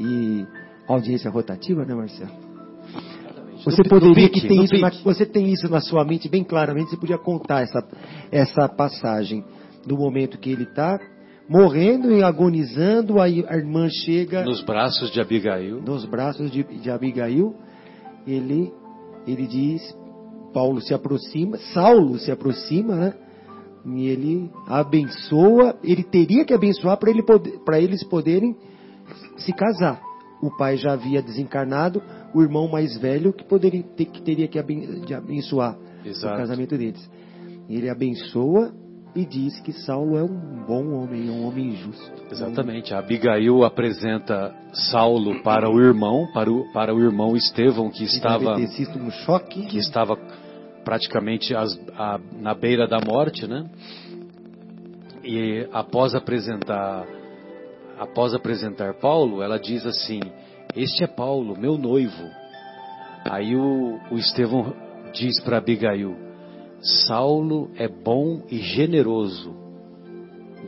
E 0.00 0.44
audiência 0.88 1.30
rotativa, 1.30 1.84
né, 1.84 1.94
Marcelo? 1.94 2.30
Você 3.64 3.82
No- 3.82 3.88
poderia 3.88 4.24
no 4.24 4.30
que 4.30 4.46
tem 4.46 4.62
isso 4.64 4.76
na, 4.78 4.90
você 4.90 5.24
tem 5.24 5.52
isso 5.52 5.68
na 5.70 5.80
sua 5.80 6.04
mente 6.04 6.28
bem 6.28 6.44
claramente, 6.44 6.90
você 6.90 6.96
podia 6.96 7.16
contar 7.18 7.62
essa, 7.62 7.82
essa 8.30 8.68
passagem 8.68 9.44
do 9.86 9.96
momento 9.96 10.38
que 10.38 10.50
ele 10.50 10.64
está 10.64 10.98
morrendo 11.48 12.12
e 12.12 12.22
agonizando, 12.22 13.20
aí 13.20 13.44
a 13.48 13.56
irmã 13.56 13.88
chega 13.88 14.44
Nos 14.44 14.62
braços 14.62 15.10
de 15.10 15.20
Abigail. 15.20 15.80
nos 15.80 16.04
braços 16.04 16.50
de, 16.50 16.62
de 16.62 16.90
Abigail, 16.90 17.54
ele, 18.26 18.70
ele 19.26 19.46
diz, 19.46 19.96
Paulo 20.52 20.80
se 20.80 20.92
aproxima, 20.92 21.56
Saulo 21.72 22.18
se 22.18 22.30
aproxima, 22.30 22.94
né? 22.96 23.14
E 23.84 24.08
ele 24.08 24.50
abençoa, 24.66 25.76
ele 25.82 26.02
teria 26.02 26.44
que 26.44 26.54
abençoar 26.54 26.96
para 26.96 27.10
ele 27.10 27.22
poder, 27.22 27.60
eles 27.74 28.02
poderem 28.04 28.56
se 29.36 29.52
casar. 29.52 30.00
O 30.42 30.50
pai 30.56 30.76
já 30.76 30.92
havia 30.92 31.22
desencarnado, 31.22 32.02
o 32.34 32.42
irmão 32.42 32.68
mais 32.68 32.96
velho 32.98 33.32
que 33.32 33.44
poderia 33.44 33.82
que 33.82 34.22
teria 34.22 34.48
que 34.48 34.58
abençoar 35.14 35.76
Exato. 36.04 36.34
o 36.34 36.36
casamento 36.38 36.76
deles. 36.76 37.10
Ele 37.68 37.88
abençoa 37.88 38.72
e 39.14 39.24
diz 39.24 39.60
que 39.60 39.72
Saulo 39.72 40.16
é 40.18 40.24
um 40.24 40.64
bom 40.66 40.92
homem, 40.92 41.30
um 41.30 41.46
homem 41.46 41.76
justo. 41.76 42.12
Exatamente. 42.30 42.92
A 42.92 42.98
Abigail 42.98 43.64
apresenta 43.64 44.52
Saulo 44.90 45.42
para 45.42 45.70
o 45.70 45.80
irmão, 45.80 46.26
para 46.34 46.50
o, 46.50 46.72
para 46.72 46.94
o 46.94 47.00
irmão 47.00 47.36
Estevão, 47.36 47.90
que 47.90 48.04
estava, 48.04 48.56
um 48.56 49.10
choque. 49.10 49.66
que 49.66 49.78
estava 49.78 50.16
praticamente 50.84 51.54
às- 51.54 51.78
a- 51.96 52.20
na 52.32 52.54
beira 52.54 52.86
da 52.86 52.98
morte, 53.00 53.46
né? 53.46 53.64
E 55.22 55.66
após 55.72 56.14
apresentar, 56.14 57.06
após 57.98 58.34
apresentar 58.34 58.94
Paulo, 58.94 59.42
ela 59.42 59.58
diz 59.58 59.86
assim: 59.86 60.20
Este 60.76 61.04
é 61.04 61.06
Paulo, 61.06 61.58
meu 61.58 61.78
noivo. 61.78 62.28
Aí 63.30 63.56
o, 63.56 63.98
o 64.10 64.18
Estevão 64.18 64.74
diz 65.14 65.40
para 65.42 65.58
Abigail: 65.58 66.14
Saulo 67.06 67.70
é 67.76 67.88
bom 67.88 68.42
e 68.50 68.58
generoso. 68.58 69.54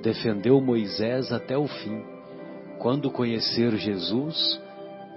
Defendeu 0.03 0.61
Moisés 0.61 1.33
até 1.33 1.57
o 1.59 1.67
fim. 1.67 2.03
Quando 2.79 3.11
conhecer 3.11 3.75
Jesus, 3.77 4.61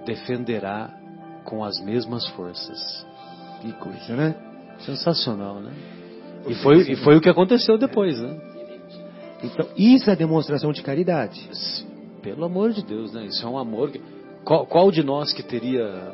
defenderá 0.04 0.90
com 1.44 1.62
as 1.64 1.80
mesmas 1.82 2.26
forças. 2.30 3.06
Que 3.62 3.72
coisa, 3.74 4.16
né? 4.16 4.49
Sensacional, 4.84 5.60
né? 5.60 5.72
E 6.48 6.54
foi, 6.54 6.78
e 6.92 6.96
foi 6.96 7.16
o 7.16 7.20
que 7.20 7.28
aconteceu 7.28 7.76
depois, 7.76 8.18
né? 8.20 8.36
Então, 9.42 9.66
isso 9.76 10.10
é 10.10 10.16
demonstração 10.16 10.72
de 10.72 10.82
caridade. 10.82 11.48
Pelo 12.22 12.44
amor 12.44 12.72
de 12.72 12.82
Deus, 12.84 13.12
né? 13.12 13.24
Isso 13.26 13.44
é 13.46 13.48
um 13.48 13.58
amor. 13.58 13.90
que- 13.90 14.00
Qual, 14.44 14.66
qual 14.66 14.90
de 14.90 15.02
nós 15.02 15.32
que 15.32 15.42
teria 15.42 16.12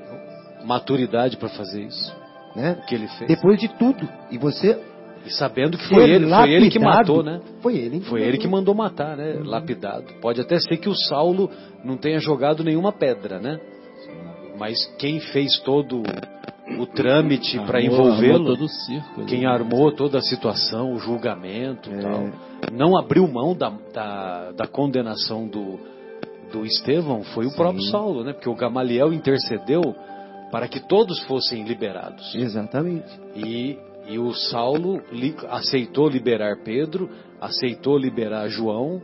maturidade 0.64 1.36
para 1.36 1.48
fazer 1.48 1.82
isso? 1.82 2.14
Né? 2.54 2.78
O 2.82 2.86
que 2.86 2.94
ele 2.94 3.08
fez? 3.08 3.28
Depois 3.28 3.58
de 3.60 3.68
tudo. 3.68 4.08
E 4.30 4.38
você. 4.38 4.78
E 5.24 5.30
sabendo 5.30 5.76
que 5.76 5.88
foi 5.88 6.04
ele, 6.08 6.28
foi 6.28 6.50
ele 6.52 6.70
que 6.70 6.78
lapidado, 6.78 7.14
matou, 7.16 7.22
né? 7.24 7.40
Foi 7.60 7.76
ele. 7.76 8.00
Foi 8.02 8.22
ele 8.22 8.38
que 8.38 8.46
mandou 8.46 8.74
matar, 8.74 9.16
né? 9.16 9.40
Lapidado. 9.44 10.04
Pode 10.20 10.40
até 10.40 10.58
ser 10.60 10.76
que 10.76 10.88
o 10.88 10.94
Saulo 10.94 11.50
não 11.84 11.96
tenha 11.96 12.18
jogado 12.20 12.62
nenhuma 12.62 12.92
pedra, 12.92 13.40
né? 13.40 13.58
Mas 14.56 14.86
quem 14.98 15.18
fez 15.18 15.58
todo 15.60 16.02
o 16.78 16.86
trâmite 16.86 17.58
para 17.60 17.80
envolvê-lo, 17.80 18.56
quem 19.28 19.46
armou 19.46 19.92
toda 19.92 20.18
a 20.18 20.22
situação, 20.22 20.92
o 20.92 20.98
julgamento 20.98 21.90
É. 21.90 21.98
tal, 22.00 22.30
não 22.72 22.96
abriu 22.98 23.26
mão 23.28 23.54
da, 23.54 23.72
da, 23.92 24.52
da 24.52 24.66
condenação 24.66 25.46
do, 25.46 25.78
do 26.52 26.64
Estevão 26.66 27.22
foi 27.22 27.46
o 27.46 27.50
Sim. 27.50 27.56
próprio 27.56 27.82
Saulo, 27.84 28.24
né? 28.24 28.32
Porque 28.32 28.48
o 28.48 28.54
Gamaliel 28.54 29.12
intercedeu 29.12 29.94
para 30.50 30.66
que 30.68 30.80
todos 30.80 31.20
fossem 31.24 31.64
liberados. 31.64 32.34
Exatamente. 32.34 33.06
E, 33.36 33.78
e 34.08 34.18
o 34.18 34.32
Saulo 34.32 35.00
li- 35.12 35.36
aceitou 35.48 36.08
liberar 36.08 36.56
Pedro, 36.64 37.08
aceitou 37.40 37.96
liberar 37.98 38.48
João, 38.48 39.00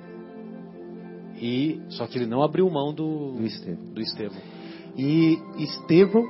e 1.40 1.80
só 1.90 2.06
que 2.06 2.18
ele 2.18 2.26
não 2.26 2.42
abriu 2.42 2.68
mão 2.70 2.92
do, 2.94 3.32
Do 3.32 3.44
Estevão. 3.46 3.84
do 3.94 4.00
Estevão. 4.00 4.40
E 4.96 5.38
Estevão, 5.58 6.24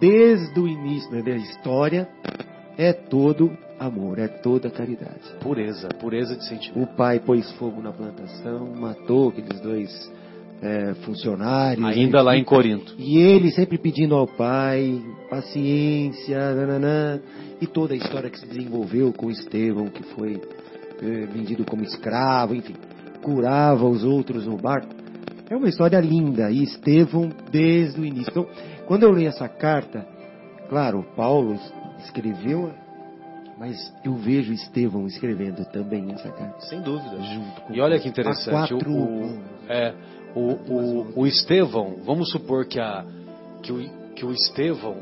desde 0.00 0.58
o 0.58 0.66
início 0.66 1.10
né, 1.10 1.22
da 1.22 1.36
história, 1.36 2.08
é 2.76 2.92
todo 2.92 3.50
amor, 3.78 4.18
é 4.18 4.28
toda 4.28 4.70
caridade. 4.70 5.20
Pureza, 5.40 5.88
pureza 6.00 6.36
de 6.36 6.46
sentimento. 6.46 6.82
O 6.82 6.96
pai 6.96 7.20
pôs 7.20 7.50
fogo 7.52 7.80
na 7.80 7.92
plantação, 7.92 8.74
matou 8.74 9.28
aqueles 9.28 9.60
dois 9.60 10.12
é, 10.62 10.94
funcionários. 11.04 11.84
Ainda 11.84 12.22
lá 12.22 12.36
em 12.36 12.44
Corinto. 12.44 12.94
E 12.98 13.18
ele 13.18 13.50
sempre 13.50 13.78
pedindo 13.78 14.14
ao 14.14 14.26
pai 14.26 15.02
paciência, 15.28 16.54
nananã, 16.54 17.20
e 17.60 17.66
toda 17.66 17.94
a 17.94 17.96
história 17.96 18.30
que 18.30 18.38
se 18.38 18.46
desenvolveu 18.46 19.12
com 19.12 19.30
Estevão, 19.30 19.86
que 19.88 20.02
foi 20.14 20.40
eh, 21.02 21.26
vendido 21.26 21.64
como 21.64 21.82
escravo, 21.82 22.54
enfim, 22.54 22.74
curava 23.22 23.86
os 23.86 24.04
outros 24.04 24.46
no 24.46 24.56
barco. 24.56 24.94
É 25.48 25.56
uma 25.56 25.68
história 25.68 26.00
linda, 26.00 26.50
e 26.50 26.62
Estevão 26.62 27.28
desde 27.50 28.00
o 28.00 28.04
início. 28.04 28.30
Então, 28.30 28.46
quando 28.86 29.02
eu 29.02 29.10
leio 29.10 29.28
essa 29.28 29.48
carta, 29.48 30.06
claro, 30.68 31.04
Paulo 31.16 31.58
escreveu, 31.98 32.72
mas 33.58 33.92
eu 34.04 34.14
vejo 34.14 34.52
Estevão 34.52 35.06
escrevendo 35.06 35.64
também 35.66 36.12
essa 36.12 36.30
carta. 36.30 36.60
Sem 36.60 36.80
dúvida. 36.80 37.20
Junto 37.20 37.60
com 37.62 37.74
E 37.74 37.80
olha 37.80 37.98
que 37.98 38.08
interessante, 38.08 38.74
o, 38.74 38.78
quatro 38.78 38.92
o, 38.92 39.24
anos. 39.24 39.40
é, 39.68 39.94
o, 40.34 40.40
o, 40.40 41.20
o 41.20 41.26
Estevão, 41.26 41.96
vamos 42.04 42.30
supor 42.30 42.66
que, 42.66 42.78
a, 42.78 43.04
que, 43.62 43.72
o, 43.72 44.12
que 44.14 44.24
o 44.24 44.32
Estevão, 44.32 44.96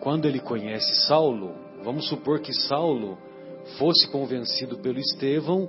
quando 0.00 0.26
ele 0.26 0.40
conhece 0.40 1.06
Saulo, 1.06 1.54
vamos 1.84 2.08
supor 2.08 2.40
que 2.40 2.52
Saulo 2.52 3.18
fosse 3.78 4.10
convencido 4.10 4.78
pelo 4.78 4.98
Estevão, 4.98 5.68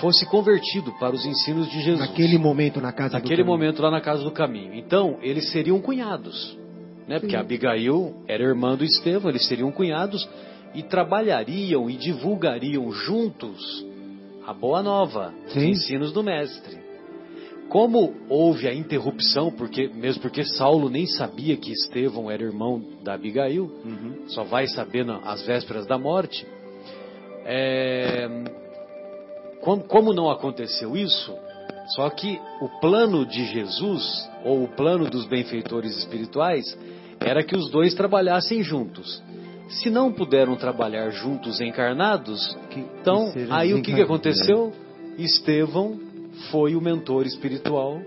fosse 0.00 0.26
convertido 0.26 0.92
para 0.98 1.14
os 1.14 1.24
ensinos 1.24 1.68
de 1.70 1.80
Jesus. 1.80 2.00
Naquele 2.08 2.38
momento 2.38 2.80
na 2.80 2.92
casa 2.92 3.10
do 3.10 3.14
Naquele 3.22 3.42
caminho. 3.42 3.46
momento 3.58 3.82
lá 3.82 3.90
na 3.90 4.00
casa 4.00 4.22
do 4.22 4.30
caminho. 4.30 4.74
Então, 4.74 5.18
eles 5.22 5.50
seriam 5.50 5.80
cunhados. 5.80 6.56
Né? 7.06 7.18
Porque 7.18 7.34
Sim. 7.34 7.40
Abigail 7.40 8.14
era 8.28 8.42
irmã 8.44 8.76
do 8.76 8.84
Estevão, 8.84 9.30
eles 9.30 9.46
seriam 9.46 9.72
cunhados 9.72 10.28
e 10.74 10.82
trabalhariam 10.82 11.88
e 11.88 11.96
divulgariam 11.96 12.92
juntos 12.92 13.86
a 14.46 14.52
boa 14.52 14.82
nova, 14.82 15.32
os 15.46 15.52
Sim. 15.54 15.70
ensinos 15.70 16.12
do 16.12 16.22
mestre. 16.22 16.76
Como 17.70 18.14
houve 18.30 18.66
a 18.68 18.74
interrupção, 18.74 19.50
porque 19.50 19.88
mesmo 19.88 20.22
porque 20.22 20.42
Saulo 20.44 20.88
nem 20.88 21.06
sabia 21.06 21.56
que 21.56 21.70
Estevão 21.72 22.30
era 22.30 22.42
irmão 22.42 22.82
da 23.02 23.14
Abigail, 23.14 23.64
Uhum. 23.84 24.24
só 24.28 24.42
vai 24.44 24.66
saber 24.66 25.06
às 25.24 25.42
vésperas 25.46 25.86
da 25.86 25.98
morte. 25.98 26.46
É, 27.44 28.26
como, 29.60 29.82
como 29.84 30.12
não 30.12 30.30
aconteceu 30.30 30.96
isso, 30.96 31.34
só 31.94 32.08
que 32.10 32.38
o 32.60 32.68
plano 32.80 33.24
de 33.24 33.44
Jesus, 33.46 34.28
ou 34.44 34.64
o 34.64 34.68
plano 34.68 35.08
dos 35.08 35.26
benfeitores 35.26 35.96
espirituais, 35.98 36.76
era 37.20 37.42
que 37.42 37.56
os 37.56 37.70
dois 37.70 37.94
trabalhassem 37.94 38.62
juntos. 38.62 39.22
Se 39.68 39.90
não 39.90 40.12
puderam 40.12 40.56
trabalhar 40.56 41.10
juntos 41.10 41.60
encarnados, 41.60 42.56
Que- 42.70 42.80
então 43.00 43.32
aí 43.50 43.74
o 43.74 43.82
que, 43.82 43.92
que 43.94 44.02
aconteceu? 44.02 44.72
Estevão 45.18 45.98
foi 46.50 46.74
o 46.76 46.80
mentor 46.80 47.26
espiritual 47.26 48.00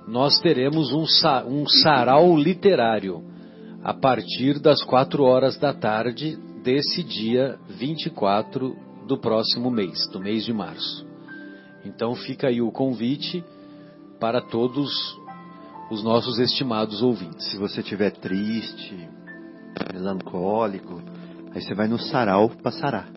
nós 0.07 0.41
teremos 0.41 0.93
um, 0.93 1.05
um 1.47 1.67
sarau 1.69 2.37
literário 2.37 3.23
a 3.85 3.93
partir 3.93 4.59
das 4.59 4.83
quatro 4.83 5.23
horas 5.25 5.59
da 5.59 5.73
tarde 5.73 6.37
desse 6.63 7.03
dia 7.03 7.59
24 7.69 8.88
do 9.09 9.19
próximo 9.19 9.71
mês, 9.71 10.07
do 10.13 10.21
mês 10.21 10.45
de 10.45 10.53
março. 10.53 11.05
Então 11.85 12.15
fica 12.15 12.49
aí 12.49 12.61
o 12.61 12.71
convite 12.71 13.43
para 14.21 14.41
todos 14.41 14.91
os 15.91 16.05
nossos 16.05 16.39
estimados 16.39 17.03
ouvintes. 17.03 17.51
Se 17.51 17.57
você 17.57 17.81
estiver 17.81 18.11
triste, 18.11 19.09
melancólico, 19.93 21.01
aí 21.55 21.63
você 21.63 21.75
vai 21.75 21.89
no 21.89 21.99
sarau 21.99 22.51
para 22.51 22.71
sarar. 22.71 23.09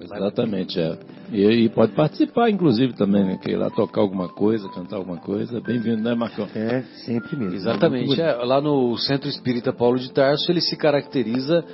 Exatamente, 0.00 0.80
é. 0.80 0.98
E, 1.30 1.44
e, 1.44 1.68
pode 1.68 1.92
participar, 1.92 2.50
inclusive, 2.50 2.94
também, 2.94 3.24
né? 3.24 3.38
Que 3.40 3.50
ir 3.50 3.56
lá 3.56 3.70
tocar 3.70 4.00
alguma 4.00 4.28
coisa, 4.28 4.68
cantar 4.70 4.96
alguma 4.96 5.18
coisa. 5.18 5.60
Bem-vindo, 5.60 6.02
né, 6.02 6.14
Marcão? 6.14 6.48
É, 6.54 6.82
sempre 7.04 7.36
mesmo. 7.36 7.54
Exatamente. 7.54 8.20
É, 8.20 8.32
lá 8.34 8.60
no 8.60 8.96
Centro 8.96 9.28
Espírita 9.28 9.72
Paulo 9.72 9.98
de 9.98 10.10
Tarso, 10.10 10.50
ele 10.50 10.60
se 10.60 10.76
caracteriza 10.76 11.64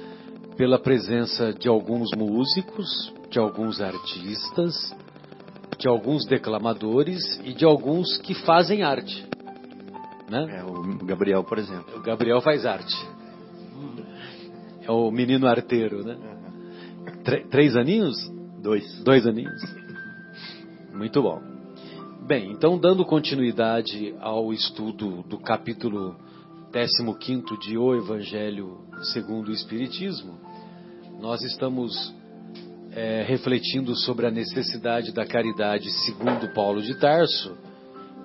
pela 0.56 0.78
presença 0.78 1.52
de 1.52 1.68
alguns 1.68 2.10
músicos, 2.16 3.12
de 3.30 3.38
alguns 3.38 3.80
artistas, 3.80 4.94
de 5.78 5.86
alguns 5.86 6.26
declamadores 6.26 7.40
e 7.44 7.52
de 7.52 7.64
alguns 7.64 8.16
que 8.18 8.34
fazem 8.34 8.82
arte. 8.82 9.26
Né? 10.30 10.58
É, 10.58 10.64
o 10.64 11.04
Gabriel, 11.04 11.44
por 11.44 11.58
exemplo. 11.58 11.98
O 11.98 12.02
Gabriel 12.02 12.40
faz 12.40 12.64
arte. 12.64 12.96
É 14.82 14.90
o 14.90 15.10
menino 15.10 15.46
arteiro, 15.46 16.04
né? 16.04 16.16
três 17.50 17.76
aninhos? 17.76 18.16
Dois. 18.62 19.02
Dois 19.02 19.26
aninhos. 19.26 19.60
Muito 20.92 21.22
bom. 21.22 21.40
Bem, 22.26 22.50
então 22.50 22.78
dando 22.78 23.04
continuidade 23.04 24.14
ao 24.20 24.52
estudo 24.52 25.22
do 25.28 25.38
capítulo 25.38 26.16
15 26.72 27.58
de 27.60 27.78
O 27.78 27.94
Evangelho 27.94 28.78
segundo 29.12 29.48
o 29.48 29.52
Espiritismo, 29.52 30.38
nós 31.20 31.42
estamos 31.42 32.14
é, 32.92 33.22
refletindo 33.22 33.94
sobre 33.94 34.26
a 34.26 34.30
necessidade 34.30 35.12
da 35.12 35.26
caridade 35.26 35.90
segundo 36.04 36.52
Paulo 36.54 36.82
de 36.82 36.98
Tarso 36.98 37.56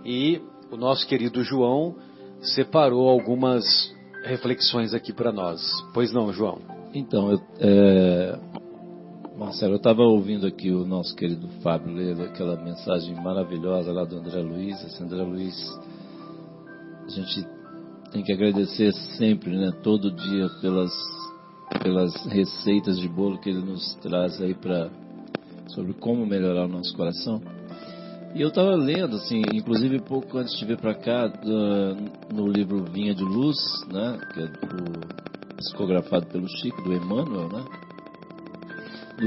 e 0.05 0.41
o 0.71 0.77
nosso 0.77 1.07
querido 1.07 1.43
João 1.43 1.95
separou 2.41 3.09
algumas 3.09 3.63
reflexões 4.23 4.93
aqui 4.93 5.13
para 5.13 5.31
nós. 5.31 5.61
Pois 5.93 6.11
não, 6.13 6.31
João? 6.31 6.59
Então, 6.93 7.31
eu, 7.31 7.41
é, 7.59 8.39
Marcelo, 9.37 9.73
eu 9.73 9.77
estava 9.77 10.01
ouvindo 10.01 10.45
aqui 10.45 10.71
o 10.71 10.85
nosso 10.85 11.15
querido 11.15 11.47
Fábio 11.61 11.93
ler 11.93 12.21
aquela 12.21 12.55
mensagem 12.61 13.15
maravilhosa 13.15 13.91
lá 13.91 14.03
do 14.03 14.17
André 14.17 14.41
Luiz. 14.41 14.81
Esse 14.83 15.03
André 15.03 15.23
Luiz, 15.23 15.55
a 17.05 17.09
gente 17.09 17.45
tem 18.11 18.23
que 18.23 18.33
agradecer 18.33 18.91
sempre, 19.17 19.57
né, 19.57 19.71
todo 19.81 20.11
dia 20.11 20.49
pelas 20.61 20.91
pelas 21.81 22.13
receitas 22.25 22.99
de 22.99 23.07
bolo 23.07 23.39
que 23.39 23.49
ele 23.49 23.61
nos 23.61 23.95
traz 24.01 24.41
aí 24.41 24.53
para 24.53 24.89
sobre 25.67 25.93
como 25.93 26.25
melhorar 26.25 26.65
o 26.65 26.67
nosso 26.67 26.93
coração. 26.95 27.41
E 28.35 28.41
eu 28.41 28.49
estava 28.49 28.75
lendo, 28.75 29.15
assim, 29.17 29.41
inclusive 29.53 29.99
pouco 30.01 30.37
antes 30.37 30.57
de 30.57 30.65
vir 30.65 30.77
para 30.77 30.95
cá, 30.95 31.27
do, 31.27 31.95
no 32.33 32.47
livro 32.47 32.83
Vinha 32.91 33.13
de 33.13 33.23
Luz, 33.23 33.57
né, 33.91 34.19
que 34.33 34.39
é 34.41 34.47
do, 34.47 35.01
psicografado 35.57 36.25
pelo 36.27 36.47
Chico, 36.47 36.81
do 36.81 36.93
Emmanuel, 36.93 37.49
né? 37.49 37.63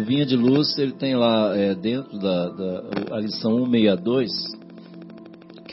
Vinha 0.07 0.27
de 0.27 0.37
Luz, 0.37 0.77
ele 0.79 0.93
tem 0.93 1.15
lá 1.15 1.57
é, 1.57 1.75
dentro 1.75 2.19
da, 2.19 2.49
da 2.49 2.83
a 3.13 3.21
lição 3.21 3.65
162, 3.65 4.31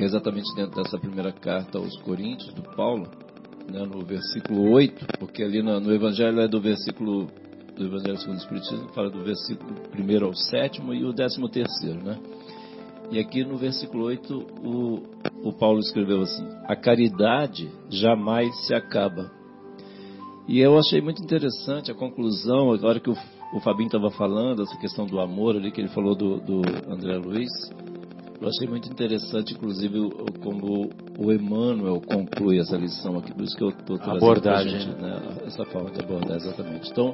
que 0.02 0.06
é 0.06 0.08
exatamente 0.08 0.52
dentro 0.56 0.82
dessa 0.82 0.98
primeira 0.98 1.32
carta 1.32 1.78
aos 1.78 1.96
Coríntios, 2.02 2.52
do 2.56 2.64
Paulo, 2.76 3.08
né, 3.72 3.86
no 3.86 4.04
versículo 4.04 4.72
8, 4.72 5.20
porque 5.20 5.44
ali 5.44 5.62
no, 5.62 5.80
no 5.80 5.94
Evangelho 5.94 6.40
é 6.40 6.48
do 6.48 6.60
versículo 6.60 7.28
do 7.76 7.86
Evangelho 7.86 8.18
segundo 8.18 8.38
o 8.38 8.42
Espiritismo, 8.42 8.88
fala 8.96 9.12
do 9.12 9.24
versículo 9.24 9.76
1 9.96 10.26
ao 10.26 10.34
7 10.34 10.82
e 10.82 11.06
o 11.06 11.14
13 11.14 11.50
terceiro, 11.52 12.04
né? 12.04 12.18
E 13.12 13.20
aqui 13.20 13.44
no 13.44 13.58
versículo 13.58 14.06
8, 14.06 14.48
o, 14.64 15.04
o 15.48 15.54
Paulo 15.54 15.80
escreveu 15.80 16.22
assim: 16.22 16.48
A 16.66 16.76
caridade 16.76 17.70
jamais 17.88 18.56
se 18.66 18.74
acaba. 18.74 19.30
E 20.48 20.60
eu 20.60 20.80
achei 20.80 21.00
muito 21.00 21.22
interessante 21.22 21.92
a 21.92 21.96
conclusão, 21.96 22.72
agora 22.72 23.00
que 23.00 23.10
o, 23.10 23.16
o 23.54 23.60
Fabinho 23.60 23.88
estava 23.88 24.10
falando, 24.10 24.64
essa 24.64 24.78
questão 24.78 25.06
do 25.06 25.20
amor 25.20 25.56
ali, 25.56 25.72
que 25.72 25.80
ele 25.80 25.90
falou 25.90 26.16
do, 26.16 26.40
do 26.40 26.62
André 26.92 27.18
Luiz. 27.18 27.52
Eu 28.42 28.48
achei 28.48 28.68
muito 28.68 28.90
interessante, 28.92 29.54
inclusive, 29.54 30.00
como 30.42 30.90
o 31.20 31.32
Emmanuel 31.32 32.02
conclui 32.02 32.60
essa 32.60 32.76
lição 32.76 33.20
aqui, 33.20 33.32
por 33.32 33.44
isso 33.44 33.56
que 33.56 33.64
eu 33.64 33.70
estou 33.70 34.00
trazendo 34.00 34.18
abordagem. 34.18 34.80
Gente, 34.80 35.00
né, 35.00 35.22
essa 35.46 35.64
forma 35.66 35.92
de 35.92 36.00
abordar, 36.00 36.38
exatamente. 36.38 36.90
Então, 36.90 37.14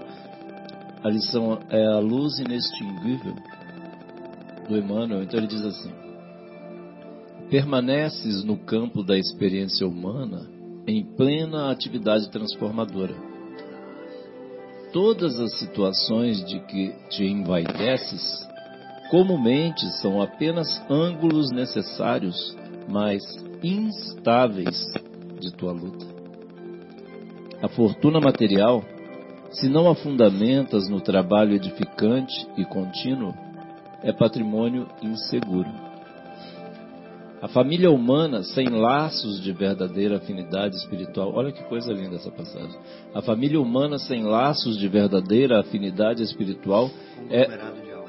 a 1.04 1.10
lição 1.10 1.60
é 1.70 1.86
a 1.86 2.00
luz 2.00 2.40
inextinguível 2.40 3.36
do 4.70 4.78
Emmanuel, 4.78 5.22
então 5.22 5.38
ele 5.38 5.48
diz 5.48 5.66
assim: 5.66 5.92
Permaneces 7.50 8.46
no 8.46 8.58
campo 8.58 9.04
da 9.04 9.18
experiência 9.18 9.86
humana 9.86 10.50
em 10.88 11.04
plena 11.04 11.70
atividade 11.70 12.30
transformadora. 12.32 13.16
Todas 14.94 15.38
as 15.42 15.60
situações 15.60 16.44
de 16.46 16.62
que 16.62 16.94
te 17.10 17.26
envaideces 17.26 18.48
comumente 19.10 19.86
são 20.02 20.22
apenas 20.22 20.68
ângulos 20.90 21.52
necessários, 21.52 22.56
mas 22.88 23.24
instáveis 23.64 24.92
de 25.40 25.52
tua 25.54 25.72
luta. 25.72 26.06
A 27.62 27.68
fortuna 27.68 28.20
material, 28.20 28.84
se 29.52 29.68
não 29.68 29.90
a 29.90 29.96
fundamentas 29.96 30.88
no 30.88 31.02
trabalho 31.02 31.56
edificante 31.56 32.48
e 32.58 32.64
contínuo, 32.66 33.34
é 34.04 34.14
patrimônio 34.14 34.88
inseguro. 35.02 35.88
A 37.42 37.48
família 37.48 37.92
humana 37.92 38.42
sem 38.42 38.68
laços 38.68 39.42
de 39.42 39.52
verdadeira 39.52 40.18
afinidade 40.18 40.76
espiritual. 40.76 41.32
Olha 41.36 41.52
que 41.52 41.64
coisa 41.66 41.94
linda 41.94 42.16
essa 42.16 42.32
passagem. 42.32 42.76
A 43.14 43.22
família 43.22 43.62
humana 43.62 44.00
sem 44.00 44.24
laços 44.24 44.78
de 44.78 44.88
verdadeira 44.88 45.60
afinidade 45.60 46.24
espiritual 46.24 46.90
é, 47.30 47.48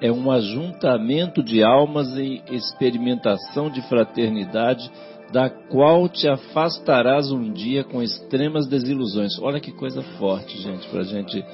é 0.01 0.11
um 0.11 0.31
ajuntamento 0.31 1.43
de 1.43 1.63
almas 1.63 2.17
em 2.17 2.43
experimentação 2.51 3.71
de 3.71 3.83
fraternidade, 3.83 4.91
da 5.33 5.51
qual 5.51 6.09
te 6.09 6.27
afastarás 6.27 7.31
um 7.31 7.53
dia 7.53 7.85
com 7.85 8.03
extremas 8.03 8.67
desilusões. 8.67 9.39
Olha 9.41 9.61
que 9.61 9.73
coisa 9.73 10.03
forte, 10.19 10.57
gente, 10.59 10.89
para 10.89 11.03
gente, 11.03 11.45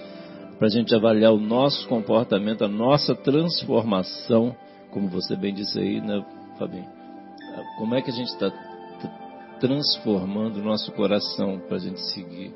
a 0.60 0.68
gente 0.68 0.94
avaliar 0.94 1.32
o 1.32 1.40
nosso 1.40 1.88
comportamento, 1.88 2.64
a 2.64 2.68
nossa 2.68 3.14
transformação, 3.14 4.54
como 4.90 5.08
você 5.08 5.34
bem 5.34 5.52
disse 5.52 5.78
aí, 5.78 6.00
né, 6.00 6.24
Fabinho? 6.58 6.86
Como 7.78 7.94
é 7.94 8.02
que 8.02 8.10
a 8.10 8.14
gente 8.14 8.28
está 8.28 8.52
transformando 9.58 10.60
o 10.60 10.64
nosso 10.64 10.92
coração 10.92 11.60
para 11.66 11.76
a 11.76 11.80
gente 11.80 12.00
seguir 12.12 12.52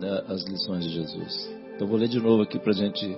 né, 0.00 0.22
as 0.28 0.44
lições 0.44 0.84
de 0.84 0.90
Jesus? 0.90 1.54
Então, 1.74 1.88
vou 1.88 1.96
ler 1.96 2.08
de 2.08 2.20
novo 2.20 2.42
aqui 2.42 2.58
para 2.58 2.70
a 2.70 2.76
gente 2.76 3.16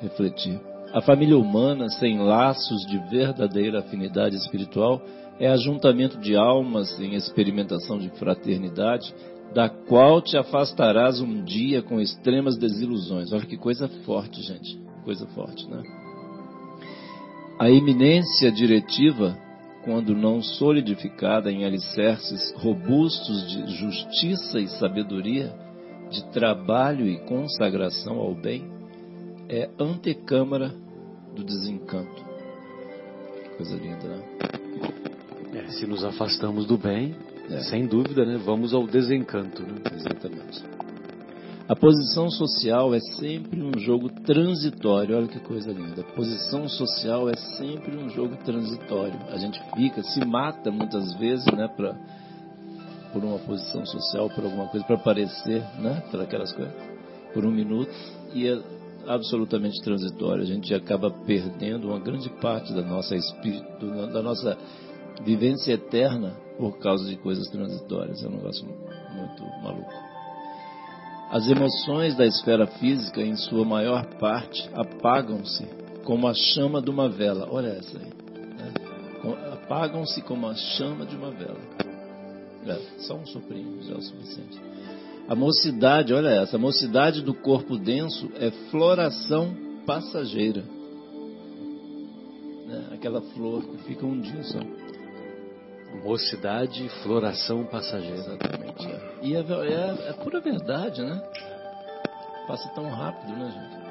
refletir. 0.00 0.60
A 0.92 1.02
família 1.02 1.36
humana, 1.36 1.88
sem 1.90 2.18
laços 2.18 2.86
de 2.86 2.98
verdadeira 3.10 3.80
afinidade 3.80 4.36
espiritual, 4.36 5.02
é 5.38 5.46
ajuntamento 5.48 6.18
de 6.18 6.34
almas 6.34 6.98
em 6.98 7.14
experimentação 7.14 7.98
de 7.98 8.08
fraternidade, 8.18 9.14
da 9.54 9.68
qual 9.68 10.22
te 10.22 10.36
afastarás 10.36 11.20
um 11.20 11.44
dia 11.44 11.82
com 11.82 12.00
extremas 12.00 12.56
desilusões. 12.56 13.32
Olha 13.32 13.46
que 13.46 13.56
coisa 13.56 13.88
forte, 14.04 14.42
gente. 14.42 14.78
Coisa 15.04 15.26
forte, 15.28 15.68
né? 15.68 15.82
A 17.58 17.68
iminência 17.68 18.50
diretiva, 18.50 19.36
quando 19.84 20.14
não 20.14 20.40
solidificada 20.42 21.50
em 21.50 21.64
alicerces 21.64 22.54
robustos 22.56 23.46
de 23.48 23.74
justiça 23.76 24.58
e 24.58 24.68
sabedoria, 24.68 25.52
de 26.10 26.24
trabalho 26.30 27.06
e 27.06 27.18
consagração 27.26 28.18
ao 28.18 28.34
bem, 28.34 28.77
é 29.48 29.70
antecâmara 29.78 30.72
do 31.34 31.42
desencanto. 31.44 32.24
Coisa 33.56 33.76
linda, 33.76 34.06
né? 34.08 34.22
É, 35.54 35.68
se 35.70 35.86
nos 35.86 36.04
afastamos 36.04 36.66
do 36.66 36.76
bem, 36.76 37.14
É. 37.50 37.60
sem 37.60 37.86
dúvida, 37.86 38.24
né, 38.24 38.36
vamos 38.36 38.74
ao 38.74 38.86
desencanto. 38.86 39.62
Né? 39.62 39.80
Exatamente. 39.94 40.62
A 41.66 41.76
posição 41.76 42.30
social 42.30 42.94
é 42.94 43.00
sempre 43.18 43.62
um 43.62 43.78
jogo 43.78 44.08
transitório. 44.22 45.16
Olha 45.16 45.28
que 45.28 45.38
coisa 45.40 45.70
linda. 45.70 46.00
A 46.00 46.12
posição 46.14 46.66
social 46.68 47.28
é 47.28 47.36
sempre 47.58 47.94
um 47.96 48.08
jogo 48.08 48.36
transitório. 48.38 49.18
A 49.30 49.36
gente 49.36 49.60
fica, 49.76 50.02
se 50.02 50.24
mata 50.24 50.70
muitas 50.70 51.14
vezes, 51.18 51.44
né, 51.46 51.68
pra, 51.68 51.94
por 53.12 53.22
uma 53.22 53.38
posição 53.38 53.84
social, 53.84 54.30
por 54.30 54.44
alguma 54.44 54.68
coisa, 54.68 54.86
para 54.86 54.96
aparecer, 54.96 55.62
né, 55.78 56.02
por 56.10 56.20
aquelas 56.20 56.52
coisas, 56.52 56.74
por 57.34 57.44
um 57.44 57.50
minuto, 57.50 57.92
e 58.32 58.46
é 58.46 58.58
absolutamente 59.08 59.80
transitório. 59.82 60.42
A 60.42 60.46
gente 60.46 60.72
acaba 60.74 61.10
perdendo 61.10 61.88
uma 61.88 61.98
grande 61.98 62.28
parte 62.40 62.72
da 62.72 62.82
nossa 62.82 63.16
espírito, 63.16 63.86
da 64.12 64.22
nossa 64.22 64.56
vivência 65.24 65.72
eterna 65.72 66.36
por 66.58 66.78
causa 66.78 67.08
de 67.08 67.16
coisas 67.16 67.48
transitórias. 67.48 68.22
É 68.22 68.28
um 68.28 68.32
negócio 68.32 68.64
muito 68.66 69.42
maluco. 69.62 69.92
As 71.30 71.46
emoções 71.46 72.16
da 72.16 72.26
esfera 72.26 72.66
física, 72.66 73.20
em 73.20 73.36
sua 73.36 73.64
maior 73.64 74.04
parte, 74.18 74.68
apagam-se 74.74 75.66
como 76.04 76.26
a 76.26 76.32
chama 76.32 76.80
de 76.80 76.90
uma 76.90 77.08
vela. 77.08 77.46
Olha 77.50 77.68
essa 77.68 77.98
aí. 77.98 78.06
né? 78.54 78.72
Apagam-se 79.52 80.22
como 80.22 80.48
a 80.48 80.54
chama 80.54 81.04
de 81.04 81.16
uma 81.16 81.30
vela. 81.30 81.60
É, 82.66 83.00
só 83.00 83.14
um 83.14 83.26
soprinho 83.26 83.82
já 83.82 83.94
é 83.94 83.98
o 83.98 84.02
suficiente. 84.02 84.67
A 85.28 85.34
mocidade, 85.34 86.14
olha 86.14 86.30
essa, 86.30 86.56
a 86.56 86.58
mocidade 86.58 87.20
do 87.20 87.34
corpo 87.34 87.76
denso 87.76 88.30
é 88.36 88.50
floração 88.70 89.54
passageira. 89.84 90.62
Né? 92.66 92.88
Aquela 92.94 93.20
flor 93.20 93.62
que 93.62 93.76
fica 93.84 94.06
um 94.06 94.18
dia 94.20 94.42
só. 94.42 94.58
Mocidade 96.02 96.88
floração 97.02 97.64
passageira. 97.66 98.16
Exatamente. 98.16 98.86
é. 98.86 99.18
E 99.22 99.34
é, 99.34 99.40
é, 99.40 100.08
é 100.08 100.12
pura 100.14 100.40
verdade, 100.40 101.02
né? 101.02 101.22
Passa 102.46 102.68
tão 102.70 102.88
rápido, 102.88 103.32
né, 103.32 103.50
gente? 103.50 103.87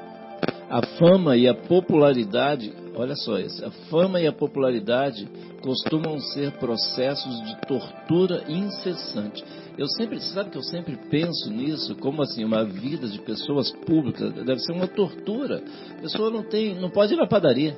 A 0.70 0.82
fama 0.98 1.36
e 1.36 1.48
a 1.48 1.54
popularidade, 1.54 2.72
olha 2.94 3.14
só 3.16 3.38
isso, 3.38 3.64
a 3.64 3.70
fama 3.88 4.20
e 4.20 4.26
a 4.26 4.32
popularidade 4.32 5.26
costumam 5.62 6.20
ser 6.20 6.52
processos 6.58 7.42
de 7.44 7.60
tortura 7.66 8.44
incessante. 8.48 9.42
Eu 9.78 9.86
sempre, 9.88 10.20
sabe 10.20 10.50
que 10.50 10.58
eu 10.58 10.62
sempre 10.62 10.98
penso 11.08 11.50
nisso, 11.50 11.94
como 11.96 12.20
assim, 12.20 12.44
uma 12.44 12.64
vida 12.64 13.08
de 13.08 13.18
pessoas 13.20 13.70
públicas 13.86 14.34
deve 14.34 14.58
ser 14.58 14.72
uma 14.72 14.86
tortura. 14.86 15.62
A 15.96 16.00
pessoa 16.02 16.30
não 16.30 16.42
tem, 16.42 16.74
não 16.74 16.90
pode 16.90 17.14
ir 17.14 17.16
na 17.16 17.26
padaria. 17.26 17.74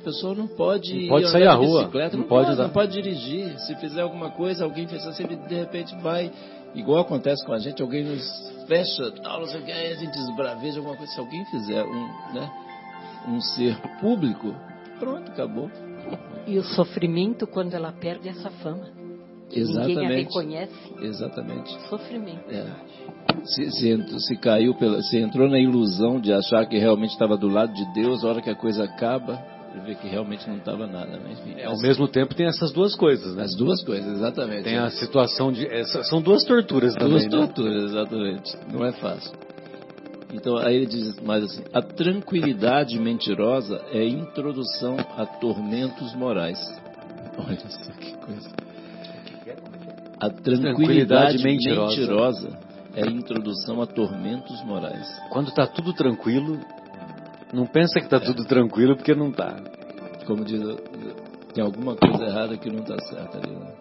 A 0.00 0.02
pessoa 0.02 0.34
não 0.34 0.46
pode, 0.48 0.94
Não 1.02 1.08
pode 1.08 1.24
andar 1.24 1.32
sair 1.32 1.46
à 1.46 1.52
de 1.52 1.66
rua, 1.66 1.80
bicicleta, 1.80 2.16
não 2.16 2.22
não, 2.22 2.28
pode 2.28 2.50
usar. 2.52 2.62
não 2.62 2.70
pode 2.70 2.92
dirigir. 2.92 3.58
Se 3.60 3.74
fizer 3.76 4.00
alguma 4.00 4.30
coisa, 4.30 4.64
alguém 4.64 4.88
fez 4.88 5.06
assim, 5.06 5.24
ele 5.24 5.36
de 5.36 5.54
repente 5.54 5.94
vai, 5.96 6.32
igual 6.74 7.00
acontece 7.00 7.44
com 7.44 7.52
a 7.52 7.58
gente, 7.58 7.82
alguém 7.82 8.04
nos 8.04 8.50
fecha, 8.66 9.10
tal, 9.22 9.40
não 9.40 9.46
sei 9.46 9.60
o 9.60 9.64
que, 9.64 9.70
aí 9.72 9.92
a 9.92 9.96
gente 9.96 10.18
esbraveja 10.18 10.78
alguma 10.78 10.96
coisa. 10.96 11.12
Se 11.12 11.20
alguém 11.20 11.44
fizer 11.46 11.84
um, 11.84 12.06
né, 12.32 12.50
um 13.28 13.40
ser 13.40 13.76
público, 14.00 14.54
pronto, 14.98 15.30
acabou. 15.30 15.70
E 16.46 16.58
o 16.58 16.64
sofrimento 16.64 17.46
quando 17.46 17.74
ela 17.74 17.92
perde 17.92 18.28
essa 18.28 18.50
fama. 18.50 18.88
Ninguém 19.50 19.76
a 19.78 19.82
Exatamente. 19.82 20.14
reconhece. 20.14 20.94
Exatamente. 21.02 21.88
Sofrimento. 21.88 22.50
É. 22.50 22.66
Se, 23.44 23.70
se, 23.72 24.20
se 24.20 24.36
caiu 24.36 24.74
pela, 24.76 25.02
se 25.02 25.18
entrou 25.18 25.48
na 25.48 25.58
ilusão 25.58 26.20
de 26.20 26.32
achar 26.32 26.64
que 26.66 26.78
realmente 26.78 27.10
estava 27.10 27.36
do 27.36 27.48
lado 27.48 27.72
de 27.74 27.84
Deus, 27.92 28.24
a 28.24 28.28
hora 28.28 28.40
que 28.42 28.50
a 28.50 28.54
coisa 28.54 28.84
acaba, 28.84 29.42
ele 29.72 29.80
vê 29.86 29.94
que 29.94 30.08
realmente 30.08 30.48
não 30.48 30.56
estava 30.56 30.86
nada. 30.86 31.18
Mas, 31.22 31.38
enfim, 31.40 31.54
É, 31.60 31.64
ao 31.66 31.72
as, 31.74 31.82
mesmo 31.82 32.08
tempo 32.08 32.34
tem 32.34 32.46
essas 32.46 32.72
duas 32.72 32.94
coisas, 32.96 33.34
né? 33.36 33.42
as 33.44 33.54
duas 33.56 33.82
coisas, 33.84 34.12
exatamente. 34.16 34.64
Tem 34.64 34.78
a 34.78 34.90
situação 34.90 35.52
de. 35.52 35.66
essa- 35.66 36.02
são 36.04 36.20
duas 36.20 36.42
torturas 36.44 36.94
Duas 36.94 37.24
também. 37.24 37.40
né? 37.40 37.46
torturas, 37.46 37.84
exatamente. 37.84 38.56
Não 38.72 38.84
é 38.84 38.92
fácil. 38.92 39.32
Então, 40.32 40.56
aí 40.56 40.76
ele 40.76 40.86
diz 40.86 41.18
mais 41.20 41.42
assim: 41.44 41.62
a 41.72 41.82
tranquilidade 41.82 42.98
mentirosa 42.98 43.80
é 43.92 44.04
introdução 44.06 44.96
a 45.16 45.26
tormentos 45.26 46.14
morais. 46.14 46.58
Olha 47.38 47.58
só 47.58 47.92
que 47.92 48.12
coisa. 48.18 48.48
A 50.20 50.28
tranquilidade 50.28 51.38
Tranquilidade 51.38 51.42
mentirosa. 51.42 51.96
mentirosa 51.96 52.58
é 52.94 53.06
introdução 53.06 53.80
a 53.80 53.86
tormentos 53.86 54.62
morais. 54.64 55.06
Quando 55.30 55.50
tá 55.52 55.66
tudo 55.66 55.92
tranquilo, 55.94 56.58
não 57.52 57.66
pensa 57.66 58.00
que 58.00 58.08
tá 58.08 58.20
tudo 58.20 58.44
tranquilo 58.44 58.96
porque 58.96 59.14
não 59.14 59.32
tá. 59.32 59.56
Como 60.26 60.44
diz, 60.44 60.60
tem 61.52 61.64
alguma 61.64 61.96
coisa 61.96 62.24
errada 62.24 62.56
que 62.56 62.70
não 62.70 62.80
está 62.80 62.98
certa 62.98 63.38
ali. 63.38 63.50
Né? 63.50 63.72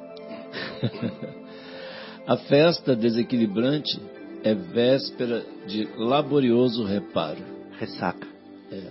a 2.26 2.38
festa 2.38 2.96
desequilibrante 2.96 4.00
é 4.44 4.54
véspera 4.56 5.44
de 5.68 5.88
laborioso 5.98 6.84
reparo. 6.84 7.44
Ressaca. 7.78 8.28
É, 8.72 8.84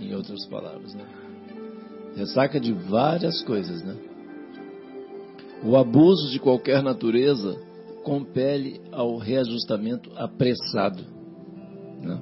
em 0.00 0.14
outras 0.14 0.44
palavras, 0.46 0.94
né? 0.94 1.04
Ressaca 2.16 2.58
de 2.58 2.72
várias 2.72 3.42
coisas, 3.42 3.82
né? 3.82 3.96
O 5.62 5.76
abuso 5.76 6.30
de 6.30 6.38
qualquer 6.38 6.82
natureza 6.82 7.60
compele 8.04 8.80
ao 8.92 9.18
reajustamento 9.18 10.10
apressado, 10.16 11.04
né? 12.00 12.20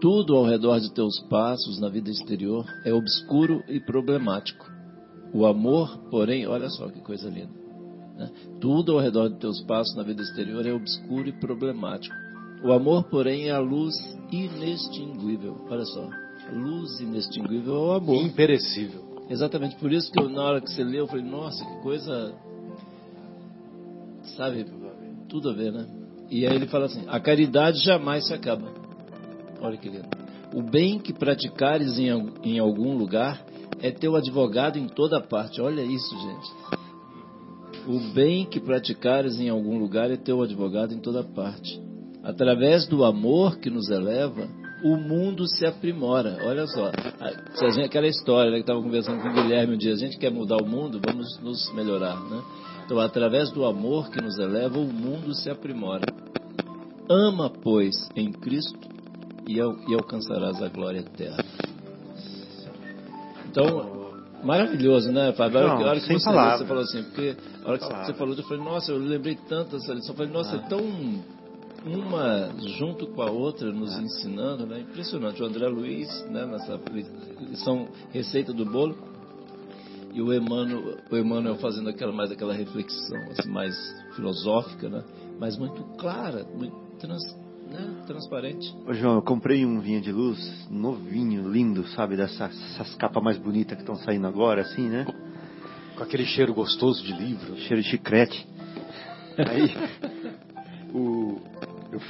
Tudo 0.00 0.34
ao 0.36 0.44
redor 0.44 0.80
de 0.80 0.92
teus 0.92 1.20
passos 1.28 1.78
na 1.78 1.88
vida 1.88 2.10
exterior 2.10 2.64
é 2.84 2.92
obscuro 2.92 3.62
e 3.68 3.78
problemático. 3.78 4.66
O 5.32 5.46
amor, 5.46 5.98
porém, 6.10 6.46
olha 6.46 6.68
só 6.70 6.88
que 6.88 7.00
coisa 7.00 7.28
linda. 7.28 7.52
né? 8.16 8.30
Tudo 8.60 8.92
ao 8.92 8.98
redor 9.00 9.28
de 9.28 9.38
teus 9.38 9.60
passos 9.62 9.94
na 9.94 10.02
vida 10.02 10.22
exterior 10.22 10.66
é 10.66 10.72
obscuro 10.72 11.28
e 11.28 11.32
problemático. 11.32 12.14
O 12.64 12.72
amor, 12.72 13.04
porém, 13.04 13.48
é 13.48 13.52
a 13.52 13.58
luz 13.58 13.94
inextinguível. 14.32 15.66
Olha 15.68 15.84
só. 15.84 16.08
Luz 16.52 17.00
inextinguível 17.00 17.74
é 17.74 17.78
o 17.78 17.92
amor. 17.92 18.22
Imperecível. 18.22 19.24
Exatamente 19.28 19.76
por 19.76 19.92
isso 19.92 20.10
que 20.10 20.20
eu, 20.20 20.28
na 20.28 20.42
hora 20.42 20.60
que 20.60 20.70
você 20.70 20.82
leu, 20.82 21.00
eu 21.04 21.06
falei, 21.06 21.24
nossa, 21.24 21.64
que 21.64 21.82
coisa. 21.82 22.34
Sabe? 24.36 24.66
Tudo 25.28 25.50
a 25.50 25.52
ver, 25.52 25.72
né? 25.72 25.86
E 26.30 26.46
aí 26.46 26.54
ele 26.54 26.66
fala 26.66 26.86
assim: 26.86 27.04
a 27.06 27.20
caridade 27.20 27.78
jamais 27.84 28.26
se 28.26 28.34
acaba. 28.34 28.79
Olha 29.60 29.76
que 29.76 29.88
lindo. 29.88 30.08
O 30.54 30.62
bem 30.62 30.98
que 30.98 31.12
praticares 31.12 31.98
em, 31.98 32.08
em 32.42 32.58
algum 32.58 32.96
lugar 32.96 33.44
é 33.80 33.90
teu 33.90 34.16
advogado 34.16 34.78
em 34.78 34.88
toda 34.88 35.20
parte. 35.20 35.60
Olha 35.60 35.82
isso, 35.82 36.16
gente. 36.18 36.80
O 37.86 37.98
bem 38.12 38.44
que 38.44 38.60
praticares 38.60 39.38
em 39.40 39.48
algum 39.48 39.78
lugar 39.78 40.10
é 40.10 40.16
teu 40.16 40.42
advogado 40.42 40.92
em 40.92 40.98
toda 40.98 41.22
parte. 41.22 41.80
Através 42.22 42.86
do 42.86 43.04
amor 43.04 43.58
que 43.58 43.70
nos 43.70 43.88
eleva, 43.88 44.48
o 44.84 44.96
mundo 44.96 45.46
se 45.46 45.64
aprimora. 45.64 46.38
Olha 46.44 46.66
só, 46.66 46.90
gente- 47.70 47.86
aquela 47.86 48.06
história 48.06 48.50
né, 48.50 48.56
que 48.58 48.62
estava 48.62 48.82
conversando 48.82 49.22
com 49.22 49.28
o 49.28 49.32
Guilherme 49.32 49.74
um 49.74 49.78
dia, 49.78 49.92
a 49.92 49.96
gente 49.96 50.18
quer 50.18 50.30
mudar 50.30 50.56
o 50.56 50.66
mundo, 50.66 51.00
vamos 51.04 51.38
nos 51.40 51.72
melhorar, 51.74 52.20
né? 52.28 52.42
Então, 52.84 52.98
através 52.98 53.50
do 53.52 53.64
amor 53.64 54.10
que 54.10 54.20
nos 54.20 54.38
eleva, 54.38 54.78
o 54.78 54.92
mundo 54.92 55.32
se 55.34 55.48
aprimora. 55.48 56.06
Ama, 57.08 57.50
pois, 57.62 57.94
em 58.16 58.30
Cristo 58.32 58.78
e, 59.46 59.60
al- 59.60 59.76
alcançarás 59.94 60.62
a 60.62 60.68
glória 60.68 61.00
eterna. 61.00 61.44
Então, 63.48 64.12
maravilhoso, 64.44 65.10
né, 65.10 65.32
Fábio? 65.32 65.58
A 65.58 65.62
hora 65.62 65.76
que- 65.76 65.82
a 65.82 65.86
hora 65.88 66.00
que 66.00 66.06
você, 66.06 66.30
você 66.58 66.64
falou 66.66 66.82
assim, 66.82 67.02
porque 67.04 67.36
a 67.64 67.68
hora 67.68 67.78
que 67.78 67.84
Palavras. 67.84 68.06
você 68.06 68.14
falou, 68.14 68.34
eu 68.34 68.42
falei, 68.44 68.64
nossa, 68.64 68.92
eu 68.92 68.98
lembrei 68.98 69.36
tanto 69.48 69.72
dessa 69.76 69.92
lição. 69.92 70.12
Eu 70.12 70.16
falei, 70.16 70.32
nossa, 70.32 70.56
é 70.56 70.58
tão 70.68 70.80
uma 71.84 72.50
junto 72.78 73.06
com 73.08 73.22
a 73.22 73.30
outra 73.30 73.72
nos 73.72 73.98
ensinando, 73.98 74.66
né? 74.66 74.80
Impressionante. 74.80 75.42
O 75.42 75.46
André 75.46 75.66
Luiz, 75.68 76.08
né, 76.30 76.44
nessa 76.46 76.78
lição 77.40 77.88
Receita 78.12 78.52
do 78.52 78.64
Bolo, 78.66 78.96
e 80.12 80.20
o 80.20 80.32
Emmanuel, 80.34 80.98
o 81.10 81.16
Emmanuel 81.16 81.56
fazendo 81.56 81.88
aquela, 81.88 82.12
mais 82.12 82.30
aquela 82.32 82.52
reflexão 82.52 83.16
assim, 83.30 83.48
mais 83.48 83.74
filosófica, 84.16 84.88
né? 84.88 85.04
mas 85.38 85.56
muito 85.56 85.82
clara, 85.96 86.44
muito 86.54 86.76
trans, 86.98 87.22
né? 87.70 88.02
transparente. 88.06 88.74
Ô 88.86 88.92
João, 88.92 89.16
eu 89.16 89.22
comprei 89.22 89.64
um 89.64 89.80
vinho 89.80 90.00
de 90.00 90.12
luz 90.12 90.68
novinho, 90.70 91.48
lindo, 91.50 91.86
sabe? 91.88 92.16
Dessas 92.16 92.40
essas 92.72 92.94
capas 92.96 93.22
mais 93.22 93.38
bonitas 93.38 93.76
que 93.76 93.82
estão 93.82 93.96
saindo 93.96 94.26
agora, 94.26 94.62
assim, 94.62 94.88
né? 94.88 95.06
Com 95.96 96.02
aquele 96.02 96.24
cheiro 96.24 96.52
gostoso 96.52 97.02
de 97.04 97.12
livro. 97.12 97.56
Cheiro 97.56 97.82
de 97.82 97.88
chiclete. 97.88 98.46
Aí, 99.38 99.74
o, 100.92 101.40
eu, 101.92 102.00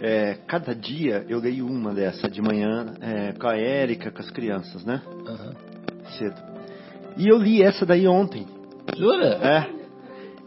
é, 0.00 0.34
cada 0.46 0.74
dia 0.74 1.24
eu 1.28 1.38
leio 1.38 1.66
uma 1.66 1.92
dessa 1.92 2.28
de 2.28 2.40
manhã 2.40 2.94
é, 3.00 3.32
com 3.32 3.46
a 3.46 3.56
Érica, 3.56 4.10
com 4.10 4.20
as 4.20 4.30
crianças, 4.30 4.84
né? 4.84 5.02
Aham. 5.26 5.54
Cedo. 6.18 6.42
E 7.16 7.28
eu 7.28 7.36
li 7.36 7.62
essa 7.62 7.84
daí 7.84 8.06
ontem. 8.08 8.46
Jura? 8.96 9.26
É. 9.26 9.82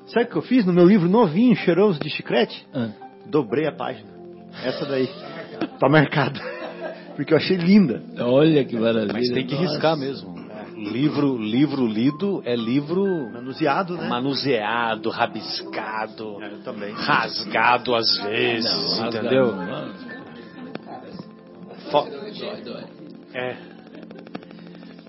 Sabe 0.08 0.26
o 0.26 0.30
que 0.30 0.36
eu 0.36 0.42
fiz 0.42 0.66
no 0.66 0.74
meu 0.74 0.86
livro 0.86 1.10
novinho, 1.10 1.56
cheiroso 1.56 2.00
de 2.00 2.10
chiclete? 2.10 2.68
Ah. 2.74 2.92
Dobrei 3.26 3.68
a 3.68 3.72
página. 3.72 4.15
Essa 4.64 4.86
daí. 4.86 5.10
Tá 5.80 5.88
marcada. 5.90 6.40
Porque 7.16 7.34
eu 7.34 7.38
achei 7.38 7.58
linda. 7.58 8.02
Olha 8.20 8.64
que 8.66 8.76
maravilha. 8.76 9.14
Mas 9.14 9.30
tem 9.30 9.46
que 9.46 9.56
Nossa. 9.56 9.68
riscar 9.74 9.98
mesmo. 9.98 10.36
Livro, 10.76 11.38
livro 11.38 11.88
lido 11.88 12.42
é 12.46 12.54
livro 12.56 13.32
Manuseado, 13.32 13.96
né? 13.96 14.10
manuseado, 14.10 15.10
rabiscado, 15.10 16.44
É, 16.44 16.52
eu 16.54 16.60
também. 16.64 16.94
rasgado 16.94 17.96
às 17.96 18.18
vezes, 18.24 19.00
Não, 19.00 19.08
entendeu? 19.08 19.56
não, 19.56 19.66
não. 19.66 19.94
Fo- 21.92 22.08
É. 23.34 23.56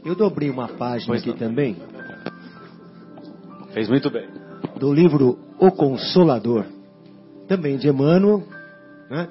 Eu 0.05 0.15
dobrei 0.15 0.49
uma 0.49 0.69
página 0.69 1.09
Pois 1.09 1.21
aqui 1.23 1.31
não. 1.31 1.37
também 1.37 1.77
Fez 3.73 3.89
muito 3.89 4.09
bem. 4.11 4.29
do 4.79 4.93
livro 4.95 5.39
O 5.59 5.71
Consolador, 5.73 6.65
também 7.49 7.77
de 7.77 7.89
Emmanuel, 7.89 8.45
né? 9.11 9.29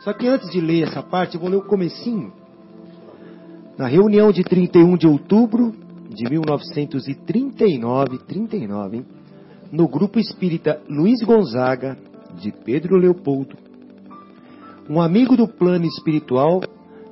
Só 0.00 0.12
que 0.12 0.28
antes 0.28 0.50
de 0.50 0.60
ler 0.60 0.86
essa 0.86 1.02
parte, 1.02 1.34
eu 1.34 1.40
vou 1.40 1.50
ler 1.50 1.56
o 1.56 1.66
comecinho. 1.66 2.32
Na 3.76 3.86
reunião 3.86 4.30
de 4.32 4.42
31 4.42 4.96
de 4.96 5.06
outubro 5.06 5.74
de 6.08 6.28
1939, 6.28 8.18
39, 8.26 8.96
hein? 8.96 9.06
no 9.70 9.86
grupo 9.86 10.18
espírita 10.18 10.80
Luiz 10.88 11.20
Gonzaga, 11.22 11.96
de 12.40 12.52
Pedro 12.52 12.96
Leopoldo, 12.96 13.56
um 14.88 15.00
amigo 15.00 15.36
do 15.36 15.46
plano 15.46 15.84
espiritual 15.84 16.60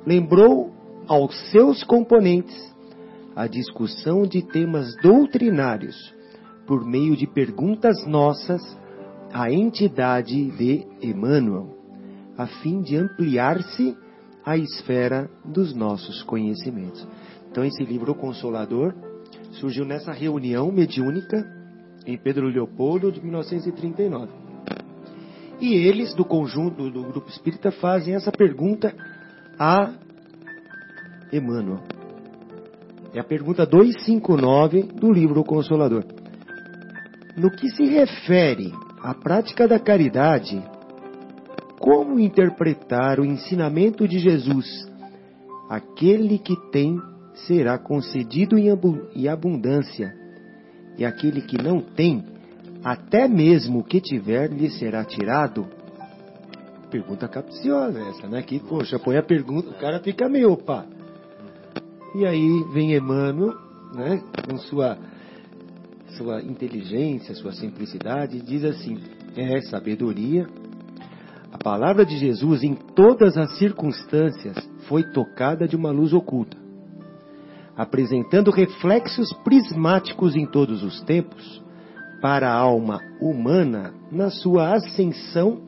lembrou 0.07 0.72
aos 1.07 1.36
seus 1.50 1.82
componentes 1.84 2.57
a 3.34 3.46
discussão 3.46 4.22
de 4.22 4.42
temas 4.42 4.96
doutrinários 5.02 5.94
por 6.66 6.86
meio 6.86 7.16
de 7.16 7.26
perguntas 7.26 8.07
nossas 8.07 8.62
à 9.37 9.53
entidade 9.53 10.51
de 10.53 10.87
Emmanuel, 11.03 11.68
a 12.39 12.47
fim 12.47 12.80
de 12.80 12.97
ampliar-se 12.97 13.95
a 14.43 14.57
esfera 14.57 15.28
dos 15.45 15.74
nossos 15.74 16.22
conhecimentos. 16.22 17.07
Então, 17.51 17.62
esse 17.62 17.84
livro, 17.84 18.12
O 18.12 18.14
Consolador, 18.14 18.95
surgiu 19.61 19.84
nessa 19.84 20.11
reunião 20.11 20.72
mediúnica 20.72 21.45
em 22.07 22.16
Pedro 22.16 22.47
Leopoldo 22.49 23.12
de 23.12 23.20
1939. 23.20 24.32
E 25.61 25.74
eles, 25.74 26.14
do 26.14 26.24
conjunto 26.24 26.91
do 26.91 27.03
grupo 27.03 27.28
espírita, 27.28 27.70
fazem 27.70 28.14
essa 28.14 28.32
pergunta 28.32 28.95
a 29.59 29.93
Emmanuel. 31.30 31.82
É 33.12 33.20
a 33.20 33.24
pergunta 33.24 33.66
259 33.66 34.82
do 34.95 35.12
livro 35.12 35.43
O 35.43 35.45
Consolador. 35.45 36.05
No 37.37 37.51
que 37.51 37.68
se 37.68 37.84
refere 37.84 38.72
à 39.07 39.14
prática 39.14 39.68
da 39.68 39.78
caridade, 39.78 40.61
como 41.78 42.18
interpretar 42.18 43.20
o 43.20 43.24
ensinamento 43.24 44.09
de 44.09 44.18
Jesus? 44.18 44.66
Aquele 45.70 46.40
que 46.40 46.57
tem 46.72 47.00
será 47.46 47.78
concedido 47.78 48.59
em 48.59 49.28
abundância, 49.28 50.12
e 50.98 51.04
aquele 51.04 51.40
que 51.42 51.57
não 51.57 51.80
tem, 51.80 52.24
até 52.82 53.28
mesmo 53.28 53.78
o 53.78 53.84
que 53.84 54.00
tiver 54.00 54.50
lhe 54.50 54.70
será 54.70 55.04
tirado? 55.04 55.68
Pergunta 56.90 57.28
capciosa 57.28 58.00
essa, 58.09 58.26
né? 58.26 58.42
Que, 58.42 58.59
poxa, 58.59 58.98
põe 58.98 59.16
a 59.16 59.22
pergunta, 59.22 59.70
o 59.70 59.78
cara 59.78 60.00
fica 60.00 60.28
meio, 60.28 60.50
opa. 60.50 60.84
E 62.12 62.26
aí 62.26 62.64
vem 62.72 62.96
Emmanuel, 62.96 63.54
né? 63.94 64.20
Com 64.48 64.59
sua, 64.59 64.98
sua 66.17 66.43
inteligência, 66.43 67.35
sua 67.35 67.53
simplicidade, 67.53 68.41
diz 68.41 68.64
assim: 68.64 68.99
é 69.37 69.61
sabedoria. 69.62 70.47
A 71.53 71.59
palavra 71.59 72.05
de 72.05 72.17
Jesus, 72.19 72.62
em 72.62 72.75
todas 72.75 73.37
as 73.37 73.57
circunstâncias, 73.59 74.57
foi 74.89 75.03
tocada 75.12 75.67
de 75.67 75.77
uma 75.77 75.91
luz 75.91 76.12
oculta, 76.12 76.57
apresentando 77.77 78.51
reflexos 78.51 79.33
prismáticos 79.45 80.37
em 80.37 80.47
todos 80.47 80.83
os 80.83 81.01
tempos 81.03 81.62
para 82.21 82.51
a 82.51 82.55
alma 82.55 83.01
humana 83.21 83.95
na 84.11 84.31
sua 84.31 84.75
ascensão 84.75 85.62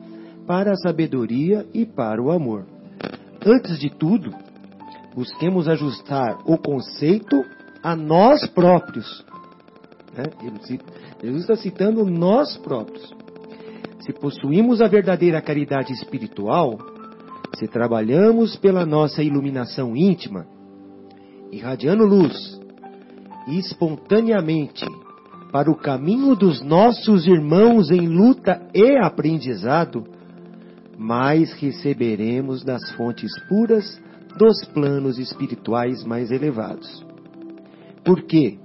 para 0.47 0.71
a 0.71 0.77
sabedoria 0.77 1.65
e 1.73 1.85
para 1.85 2.21
o 2.21 2.31
amor. 2.31 2.65
Antes 3.45 3.79
de 3.79 3.89
tudo, 3.89 4.31
busquemos 5.15 5.67
ajustar 5.67 6.37
o 6.45 6.57
conceito 6.57 7.43
a 7.83 7.95
nós 7.95 8.45
próprios. 8.47 9.23
Né? 10.19 10.23
Jesus 11.21 11.41
está 11.41 11.55
citando 11.55 12.05
nós 12.05 12.57
próprios. 12.57 13.13
Se 14.01 14.13
possuímos 14.13 14.81
a 14.81 14.87
verdadeira 14.87 15.41
caridade 15.41 15.93
espiritual, 15.93 16.77
se 17.57 17.67
trabalhamos 17.67 18.55
pela 18.55 18.85
nossa 18.85 19.23
iluminação 19.23 19.95
íntima, 19.95 20.45
irradiando 21.51 22.05
luz 22.05 22.59
espontaneamente 23.47 24.85
para 25.51 25.71
o 25.71 25.75
caminho 25.75 26.35
dos 26.35 26.61
nossos 26.61 27.25
irmãos 27.25 27.89
em 27.89 28.07
luta 28.07 28.61
e 28.73 28.97
aprendizado, 28.97 30.03
mais 30.97 31.53
receberemos 31.53 32.63
das 32.63 32.91
fontes 32.91 33.31
puras 33.47 33.99
dos 34.37 34.63
planos 34.73 35.17
espirituais 35.17 36.03
mais 36.03 36.29
elevados. 36.29 37.03
Porque, 38.03 38.59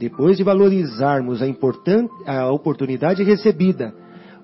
depois 0.00 0.38
de 0.38 0.42
valorizarmos 0.42 1.42
a, 1.42 1.46
importan- 1.46 2.08
a 2.26 2.50
oportunidade 2.50 3.22
recebida, 3.22 3.92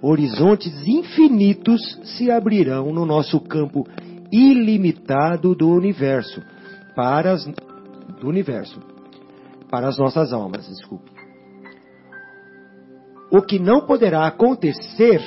horizontes 0.03 0.71
infinitos 0.87 1.81
se 2.05 2.31
abrirão 2.31 2.93
no 2.93 3.07
nosso 3.07 3.41
campo 3.41 3.87
ilimitado 4.31 5.55
do 5.55 5.71
universo, 5.71 6.43
para 6.95 7.33
as, 7.33 7.47
do 8.21 8.29
universo, 8.29 8.79
para 9.71 9.89
as 9.89 9.97
nossas 9.97 10.31
almas, 10.31 10.69
desculpe. 10.69 11.11
O 13.33 13.41
que 13.41 13.59
não 13.59 13.87
poderá 13.87 14.27
acontecer 14.27 15.23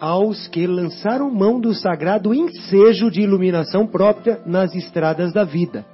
aos 0.00 0.48
que 0.48 0.66
lançaram 0.66 1.30
mão 1.30 1.60
do 1.60 1.72
sagrado 1.72 2.34
ensejo 2.34 3.08
de 3.08 3.20
iluminação 3.20 3.86
própria 3.86 4.42
nas 4.44 4.74
estradas 4.74 5.32
da 5.32 5.44
vida, 5.44 5.86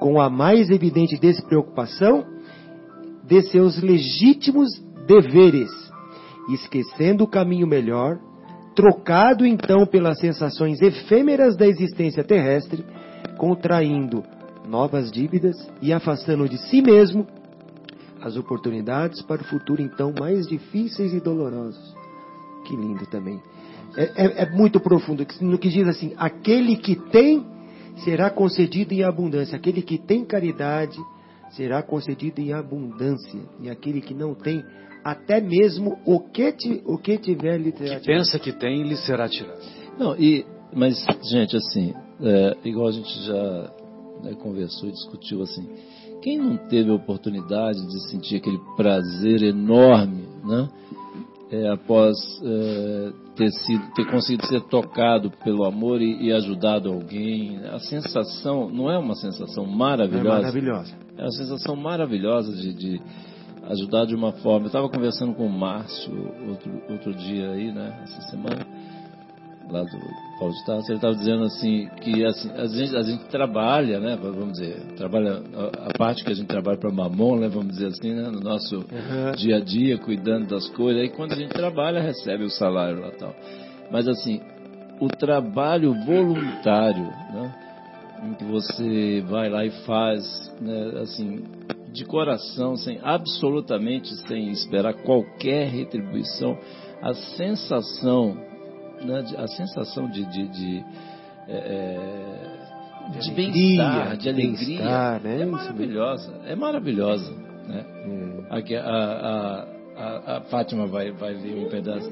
com 0.00 0.20
a 0.20 0.28
mais 0.28 0.68
evidente 0.68 1.16
despreocupação 1.16 2.41
de 3.24 3.42
seus 3.42 3.80
legítimos 3.80 4.68
deveres, 5.06 5.70
esquecendo 6.48 7.24
o 7.24 7.28
caminho 7.28 7.66
melhor, 7.66 8.18
trocado 8.74 9.46
então 9.46 9.86
pelas 9.86 10.18
sensações 10.18 10.80
efêmeras 10.80 11.56
da 11.56 11.66
existência 11.66 12.24
terrestre, 12.24 12.84
contraindo 13.38 14.22
novas 14.66 15.10
dívidas 15.10 15.56
e 15.80 15.92
afastando 15.92 16.48
de 16.48 16.56
si 16.56 16.80
mesmo 16.80 17.26
as 18.20 18.36
oportunidades 18.36 19.20
para 19.22 19.42
o 19.42 19.44
futuro 19.44 19.82
então 19.82 20.14
mais 20.18 20.46
difíceis 20.46 21.12
e 21.12 21.20
dolorosos. 21.20 21.94
Que 22.64 22.76
lindo 22.76 23.04
também. 23.06 23.40
É, 23.96 24.04
é- 24.24 24.42
é 24.44 24.50
muito 24.50 24.80
profundo 24.80 25.26
no 25.40 25.58
que 25.58 25.68
diz 25.68 25.86
assim: 25.88 26.14
aquele 26.16 26.76
que 26.76 26.94
tem 26.96 27.44
será 28.04 28.30
concedido 28.30 28.94
em 28.94 29.02
abundância, 29.02 29.56
aquele 29.56 29.82
que 29.82 29.98
tem 29.98 30.24
caridade 30.24 30.98
será 31.56 31.82
concedido 31.82 32.40
em 32.40 32.52
abundância, 32.52 33.40
e 33.60 33.70
aquele 33.70 34.00
que 34.00 34.14
não 34.14 34.34
tem, 34.34 34.64
até 35.04 35.40
mesmo 35.40 35.98
o 36.06 36.20
que, 36.20 36.52
ti- 36.52 36.82
o 36.86 36.96
que 36.98 37.18
tiver 37.18 37.58
lhe 37.58 37.72
terá 37.72 37.98
Que 38.00 38.06
pensa 38.06 38.38
que 38.38 38.52
tem, 38.52 38.82
lhe 38.82 38.96
será 38.96 39.28
tirado. 39.28 39.60
Não, 39.98 40.16
e, 40.16 40.44
mas, 40.74 41.04
gente, 41.30 41.56
assim, 41.56 41.94
é, 42.20 42.56
igual 42.64 42.88
a 42.88 42.92
gente 42.92 43.22
já 43.26 43.72
né, 44.22 44.34
conversou 44.40 44.88
e 44.88 44.92
discutiu, 44.92 45.42
assim, 45.42 45.68
quem 46.22 46.38
não 46.38 46.56
teve 46.56 46.90
a 46.90 46.94
oportunidade 46.94 47.84
de 47.86 48.10
sentir 48.10 48.36
aquele 48.36 48.58
prazer 48.76 49.42
enorme, 49.42 50.28
né? 50.44 50.68
é, 51.52 51.68
após 51.68 52.16
é, 52.42 53.12
ter, 53.36 53.50
sido, 53.50 53.92
ter 53.94 54.04
conseguido 54.10 54.46
ser 54.46 54.60
tocado 54.62 55.30
pelo 55.42 55.64
amor 55.64 56.00
e, 56.00 56.26
e 56.26 56.32
ajudado 56.32 56.90
alguém, 56.90 57.58
a 57.66 57.78
sensação 57.78 58.68
não 58.68 58.90
é 58.90 58.98
uma 58.98 59.14
sensação 59.14 59.64
É 59.64 59.68
maravilhosa? 59.68 60.28
maravilhosa. 60.28 60.94
É 61.16 61.22
uma 61.22 61.32
sensação 61.32 61.76
maravilhosa 61.76 62.52
de, 62.52 62.72
de 62.74 63.00
ajudar 63.70 64.06
de 64.06 64.14
uma 64.14 64.32
forma. 64.32 64.64
Eu 64.64 64.66
estava 64.66 64.88
conversando 64.88 65.34
com 65.34 65.46
o 65.46 65.52
Márcio 65.52 66.12
outro, 66.48 66.82
outro 66.90 67.14
dia 67.14 67.50
aí, 67.50 67.72
né, 67.72 68.00
essa 68.02 68.22
semana, 68.30 68.66
lá 69.70 69.82
do 69.84 69.98
Paulo 70.38 70.54
de 70.54 70.64
Tarso, 70.64 70.90
ele 70.90 70.96
estava 70.96 71.14
dizendo 71.14 71.44
assim 71.44 71.88
que 72.00 72.24
assim, 72.24 72.50
a, 72.52 72.66
gente, 72.66 72.96
a 72.96 73.02
gente 73.02 73.24
trabalha, 73.26 74.00
né, 74.00 74.16
vamos 74.20 74.52
dizer, 74.52 74.76
trabalha 74.96 75.42
a, 75.54 75.88
a 75.88 75.98
parte 75.98 76.24
que 76.24 76.32
a 76.32 76.34
gente 76.34 76.46
trabalha 76.48 76.78
para 76.78 76.90
Mamon, 76.90 77.36
né, 77.40 77.48
vamos 77.48 77.68
dizer 77.68 77.86
assim, 77.86 78.12
né, 78.12 78.28
no 78.30 78.40
nosso 78.40 78.76
Uhum. 78.76 79.32
dia 79.36 79.56
a 79.56 79.60
dia, 79.60 79.98
cuidando 79.98 80.46
das 80.48 80.68
coisas. 80.70 81.02
Aí 81.02 81.08
quando 81.10 81.32
a 81.32 81.36
gente 81.36 81.52
trabalha, 81.52 82.00
recebe 82.00 82.44
o 82.44 82.50
salário 82.50 83.00
lá 83.00 83.10
tal. 83.12 83.34
Mas 83.90 84.08
assim, 84.08 84.40
o 85.00 85.08
trabalho 85.08 85.94
voluntário, 86.04 87.04
né? 87.04 87.54
Em 88.24 88.34
que 88.34 88.44
você 88.44 89.20
vai 89.28 89.48
lá 89.48 89.64
e 89.66 89.70
faz, 89.84 90.22
né, 90.60 91.00
assim, 91.02 91.42
de 91.92 92.04
coração, 92.04 92.76
sem 92.76 92.98
absolutamente 93.02 94.08
sem 94.28 94.50
esperar 94.50 94.94
qualquer 94.94 95.68
retribuição, 95.68 96.56
a 97.02 97.12
sensação 97.12 98.36
né, 99.06 99.24
a 99.38 99.46
sensação 99.48 100.08
de, 100.08 100.24
de, 100.26 100.48
de, 100.48 100.84
é, 101.48 101.56
é, 101.56 103.10
de 103.10 103.18
alegria, 103.18 103.34
bem-estar, 103.34 104.16
de 104.16 104.28
alegria, 104.28 104.56
bem-estar, 104.56 105.20
né? 105.22 105.40
é 105.40 105.46
maravilhosa, 105.46 106.40
é 106.46 106.54
maravilhosa. 106.56 107.32
Né? 107.66 107.84
Aqui, 108.50 108.74
a, 108.76 108.82
a, 108.84 109.66
a, 109.96 110.36
a 110.36 110.40
Fátima 110.42 110.86
vai, 110.86 111.10
vai 111.12 111.32
ler 111.34 111.66
um 111.66 111.68
pedaço. 111.68 112.10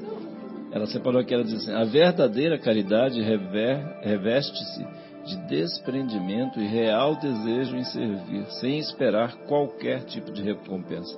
Ela 0.71 0.87
separou 0.87 1.19
aqui, 1.19 1.33
ela 1.33 1.43
diz 1.43 1.55
assim, 1.55 1.73
a 1.73 1.83
verdadeira 1.83 2.57
caridade 2.57 3.21
rever- 3.21 3.99
reveste-se 4.01 4.85
de 5.25 5.37
desprendimento 5.47 6.59
e 6.59 6.65
real 6.65 7.15
desejo 7.17 7.75
em 7.75 7.83
servir, 7.83 8.45
sem 8.59 8.79
esperar 8.79 9.35
qualquer 9.47 10.03
tipo 10.05 10.31
de 10.31 10.41
recompensa. 10.41 11.17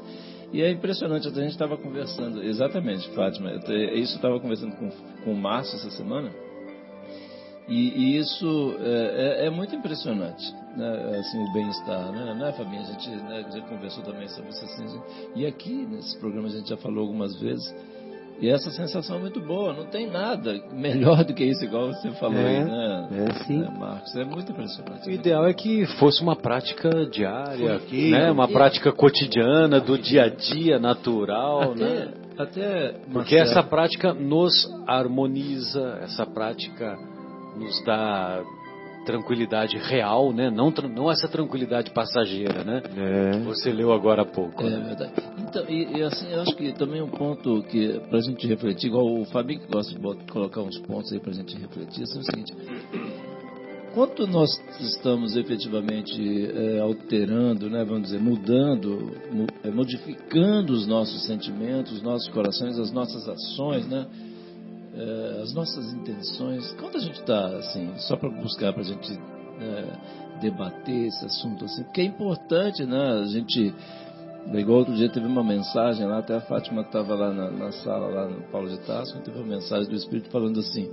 E 0.54 0.62
é 0.62 0.70
impressionante, 0.70 1.28
a 1.28 1.32
gente 1.32 1.50
estava 1.50 1.76
conversando, 1.76 2.44
exatamente, 2.44 3.10
Fátima, 3.10 3.50
até 3.56 3.96
isso 3.96 4.14
eu 4.14 4.18
estava 4.18 4.40
conversando 4.40 4.76
com, 4.76 4.88
com 5.24 5.34
o 5.34 5.36
Márcio 5.36 5.76
essa 5.78 5.90
semana, 5.90 6.32
e, 7.68 7.90
e 7.90 8.18
isso 8.18 8.76
é, 8.80 9.46
é- 9.46 9.48
é 9.48 9.50
muito 9.50 9.74
impressionante, 9.76 10.44
né? 10.78 11.18
assim, 11.20 11.44
o 11.44 11.54
bem-estar, 11.54 12.12
né? 12.12 12.36
né, 12.36 12.52
Fabinho? 12.54 12.82
A 12.82 12.86
gente, 12.86 13.10
né, 13.10 13.46
gente 13.52 13.68
conversou 13.68 14.04
também 14.04 14.28
sobre 14.28 14.52
isso, 14.52 14.64
assim, 14.64 15.02
e 15.36 15.46
aqui 15.48 15.88
nesse 15.90 16.20
programa 16.20 16.48
a 16.48 16.52
gente 16.52 16.70
já 16.70 16.78
falou 16.78 17.00
algumas 17.02 17.36
vezes, 17.40 17.74
e 18.42 18.50
essa 18.50 18.70
sensação 18.72 19.18
é 19.18 19.20
muito 19.20 19.40
boa, 19.40 19.74
não 19.74 19.86
tem 19.86 20.08
nada 20.10 20.54
melhor 20.74 21.24
do 21.24 21.34
que 21.34 21.44
isso, 21.44 21.64
igual 21.64 21.88
você 21.94 22.10
falou 22.12 22.38
É, 22.40 22.46
aí, 22.48 22.64
né, 22.66 23.08
é, 23.30 23.34
sim. 23.46 23.60
né, 23.60 23.70
Marcos? 23.80 24.16
É 24.16 24.24
muito 24.26 24.52
impressionante. 24.52 25.08
O 25.08 25.12
ideal 25.12 25.46
é 25.48 25.54
que 25.54 25.86
fosse 25.98 26.22
uma 26.22 26.36
prática 26.36 26.90
diária, 27.06 27.80
Corriqueiro. 27.80 28.18
né? 28.18 28.32
uma 28.32 28.48
prática 28.48 28.92
cotidiana, 28.92 29.80
do 29.80 29.98
dia 29.98 30.24
a 30.24 30.30
dia, 30.30 30.78
natural. 30.80 31.74
né? 31.76 32.10
Até, 32.38 32.44
até 32.90 32.96
Porque 33.12 33.36
essa 33.36 33.62
prática 33.64 34.14
nos 34.14 34.54
harmoniza, 34.88 36.00
essa 36.02 36.26
prática 36.26 36.98
nos 37.56 37.84
dá 37.86 38.42
tranquilidade 39.06 39.78
real, 39.78 40.32
né? 40.34 40.50
Não, 40.50 40.72
não 40.72 41.12
essa 41.12 41.28
tranquilidade 41.28 41.92
passageira, 41.92 42.64
né? 42.64 42.82
É. 42.96 43.40
Você 43.40 43.72
leu 43.72 43.92
agora 43.94 44.24
há 44.24 44.26
pouco. 44.26 44.64
É 44.64 44.70
né? 44.70 44.84
verdade. 44.88 45.12
Então, 45.40 45.66
e, 45.70 45.98
e 45.98 46.04
assim, 46.04 46.32
eu 46.32 46.42
acho 46.42 46.56
que 46.56 46.72
também 46.74 47.02
um 47.02 47.10
ponto 47.10 47.64
que 47.64 48.00
pra 48.10 48.20
gente 48.20 48.48
refletir, 48.48 48.88
igual 48.88 49.06
o 49.06 49.26
Fabinho 49.26 49.62
que 49.62 49.72
gosta 49.72 49.94
de 49.94 50.32
colocar 50.32 50.62
uns 50.62 50.80
pontos 50.80 51.12
aí 51.12 51.20
pra 51.20 51.32
gente 51.34 51.56
refletir, 51.58 52.02
é 52.02 52.04
o 52.04 52.24
seguinte. 52.24 52.54
Quanto 53.94 54.26
nós 54.26 54.50
estamos 54.80 55.36
efetivamente 55.36 56.20
eh, 56.20 56.80
alterando, 56.80 57.70
né, 57.70 57.86
vamos 57.86 58.04
dizer, 58.04 58.20
mudando, 58.20 59.12
mu- 59.32 59.46
eh, 59.64 59.70
modificando 59.70 60.74
os 60.74 60.88
nossos 60.88 61.24
sentimentos, 61.28 61.94
os 61.94 62.02
nossos 62.02 62.28
corações, 62.30 62.80
as 62.80 62.92
nossas 62.92 63.28
ações, 63.30 63.88
né, 63.88 64.08
eh, 64.96 65.40
as 65.42 65.54
nossas 65.54 65.94
intenções, 65.94 66.72
quanto 66.74 66.98
a 66.98 67.02
gente 67.02 67.20
está, 67.20 67.48
assim, 67.58 67.94
só 67.98 68.16
para 68.16 68.30
buscar 68.30 68.74
para 68.74 68.82
a 68.82 68.86
gente 68.86 69.20
eh, 69.60 70.40
debater 70.42 71.08
esse 71.08 71.26
assunto, 71.26 71.66
assim, 71.66 71.84
porque 71.84 72.02
é 72.02 72.06
importante, 72.06 72.86
né, 72.86 73.22
a 73.22 73.26
gente 73.26 73.74
Igual 74.52 74.80
outro 74.80 74.94
dia 74.94 75.10
teve 75.10 75.26
uma 75.26 75.44
mensagem 75.44 76.06
lá, 76.06 76.20
até 76.20 76.36
a 76.36 76.42
Fátima 76.42 76.82
estava 76.82 77.16
lá 77.16 77.32
na, 77.34 77.50
na 77.50 77.72
sala, 77.72 78.08
lá 78.08 78.28
no 78.28 78.42
Paulo 78.52 78.70
de 78.70 78.78
Tarso, 78.82 79.18
teve 79.22 79.38
uma 79.38 79.48
mensagem 79.48 79.90
do 79.90 79.96
Espírito 79.96 80.30
falando 80.30 80.60
assim, 80.60 80.92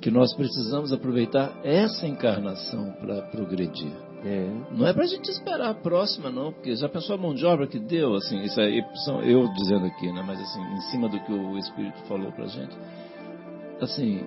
que 0.00 0.10
nós 0.10 0.32
precisamos 0.34 0.92
aproveitar 0.92 1.58
essa 1.64 2.06
encarnação 2.06 2.92
para 3.00 3.22
progredir. 3.22 3.92
É. 4.24 4.48
Não 4.70 4.86
é 4.86 4.92
para 4.92 5.02
a 5.02 5.06
gente 5.06 5.28
esperar 5.30 5.70
a 5.70 5.74
próxima, 5.74 6.30
não, 6.30 6.52
porque 6.52 6.74
já 6.76 6.88
pensou 6.88 7.16
a 7.16 7.18
mão 7.18 7.34
de 7.34 7.44
obra 7.44 7.66
que 7.66 7.78
deu, 7.78 8.14
assim, 8.14 8.42
isso 8.42 8.58
aí 8.60 8.82
são 9.04 9.20
eu 9.22 9.52
dizendo 9.52 9.86
aqui, 9.86 10.10
né, 10.12 10.22
mas 10.24 10.40
assim, 10.40 10.62
em 10.62 10.80
cima 10.90 11.08
do 11.08 11.20
que 11.20 11.32
o 11.32 11.58
Espírito 11.58 11.98
falou 12.06 12.32
para 12.32 12.44
a 12.44 12.48
gente, 12.48 12.74
assim, 13.80 14.20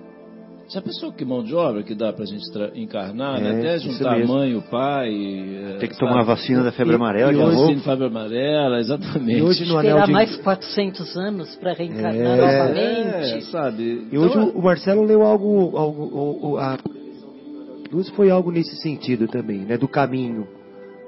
já 0.68 0.82
pensou 0.82 1.10
que 1.12 1.24
mão 1.24 1.42
de 1.42 1.54
obra 1.54 1.82
que 1.82 1.94
dá 1.94 2.12
para 2.12 2.24
a 2.24 2.26
gente 2.26 2.44
encarnar, 2.74 3.40
né, 3.40 3.48
É, 3.54 3.58
até 3.58 3.76
isso 3.76 3.90
juntar 3.92 4.18
mãe, 4.26 4.54
o 4.54 4.60
pai... 4.62 5.08
eh, 5.10 5.76
Tem 5.80 5.88
que 5.88 5.94
sabe? 5.94 6.06
tomar 6.06 6.20
a 6.20 6.24
vacina 6.24 6.62
da 6.62 6.70
febre 6.72 6.92
E- 6.92 6.96
amarela, 6.96 7.32
e 7.32 7.34
que 7.36 7.40
é 7.40 7.44
hoje-. 7.44 7.56
Vacina 7.60 7.80
febre 7.82 8.06
amarela, 8.06 8.78
exatamente. 8.78 9.38
E 9.38 9.42
hoje 9.42 9.64
no 9.66 9.78
anel 9.78 10.02
de... 10.04 10.12
mais 10.12 10.36
400 10.36 11.16
anos 11.16 11.56
para 11.56 11.72
reencarnar 11.72 12.38
É. 12.38 12.58
novamente. 12.58 13.34
É, 13.38 13.40
sabe? 13.50 14.08
E 14.12 14.18
hoje 14.18 14.30
Então, 14.32 14.48
o 14.54 14.58
o 14.58 14.62
Marcelo 14.62 15.02
leu 15.04 15.22
algo, 15.22 15.76
algo 15.76 16.02
o- 16.02 16.50
o- 16.52 16.58
a 16.58 16.76
luz 17.90 18.08
foi 18.10 18.28
algo 18.30 18.50
nesse 18.50 18.76
sentido 18.82 19.26
também, 19.26 19.60
né, 19.60 19.78
do 19.78 19.88
caminho, 19.88 20.46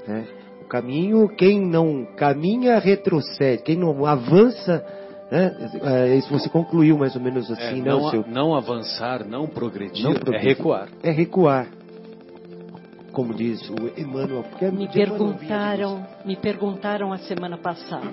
né? 0.09 0.25
O 0.63 0.69
caminho, 0.71 1.29
quem 1.37 1.61
não 1.61 2.07
caminha 2.17 2.79
retrocede, 2.79 3.63
quem 3.63 3.77
não 3.77 4.07
avança, 4.07 4.83
né? 5.31 5.71
É, 5.83 6.17
isso 6.17 6.29
você 6.31 6.49
concluiu 6.49 6.99
mais 6.99 7.15
ou 7.15 7.23
menos 7.23 7.49
É, 7.51 7.53
assim, 7.53 7.83
né, 7.83 7.91
não, 7.91 8.05
o 8.05 8.11
seu? 8.11 8.25
não 8.27 8.55
avançar, 8.55 9.25
não 9.27 9.47
progredir, 9.47 10.03
Não 10.05 10.13
é 10.13 10.19
progredir. 10.19 10.49
recuar. 10.57 10.89
É 11.03 11.11
recuar, 11.11 11.69
como 13.13 13.35
diz 13.35 13.61
o 13.71 14.01
Emmanuel. 14.01 14.45
Porque 14.45 14.65
é 14.67 14.71
Me 14.71 14.89
perguntaram, 14.89 16.07
me 16.25 16.37
perguntaram 16.37 17.13
a 17.13 17.19
semana 17.19 17.59
passada, 17.59 18.11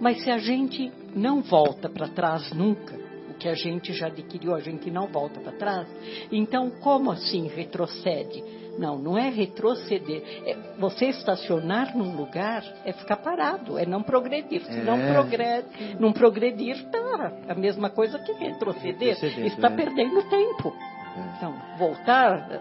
mas 0.00 0.22
se 0.22 0.30
a 0.30 0.38
gente 0.38 0.92
não 1.14 1.42
volta 1.42 1.88
para 1.88 2.08
trás 2.08 2.52
nunca, 2.52 2.94
o 3.30 3.34
que 3.34 3.48
a 3.48 3.54
gente 3.54 3.92
já 3.92 4.06
adquiriu, 4.08 4.54
a 4.54 4.60
gente 4.60 4.90
não 4.90 5.06
volta 5.08 5.40
para 5.40 5.52
trás, 5.52 5.86
então 6.32 6.70
como 6.80 7.10
assim 7.10 7.48
retrocede? 7.48 8.42
Não, 8.78 8.96
não 8.98 9.18
é 9.18 9.28
retroceder. 9.28 10.22
É 10.46 10.56
você 10.78 11.06
estacionar 11.06 11.96
num 11.96 12.16
lugar 12.16 12.62
é 12.84 12.92
ficar 12.92 13.16
parado, 13.16 13.76
é 13.78 13.84
não 13.84 14.02
progredir. 14.02 14.62
Se 14.62 14.78
não, 14.82 14.96
É. 14.96 15.12
progre- 15.12 15.64
não 15.98 16.12
progredir, 16.12 16.84
tá 16.90 17.32
a 17.48 17.54
mesma 17.54 17.90
coisa 17.90 18.18
que 18.20 18.32
retroceder. 18.32 19.14
Retroceder, 19.14 19.46
Está 19.46 19.68
é. 19.68 19.70
perdendo 19.76 20.22
tempo. 20.28 20.72
Então, 21.36 21.52
voltar, 21.76 22.60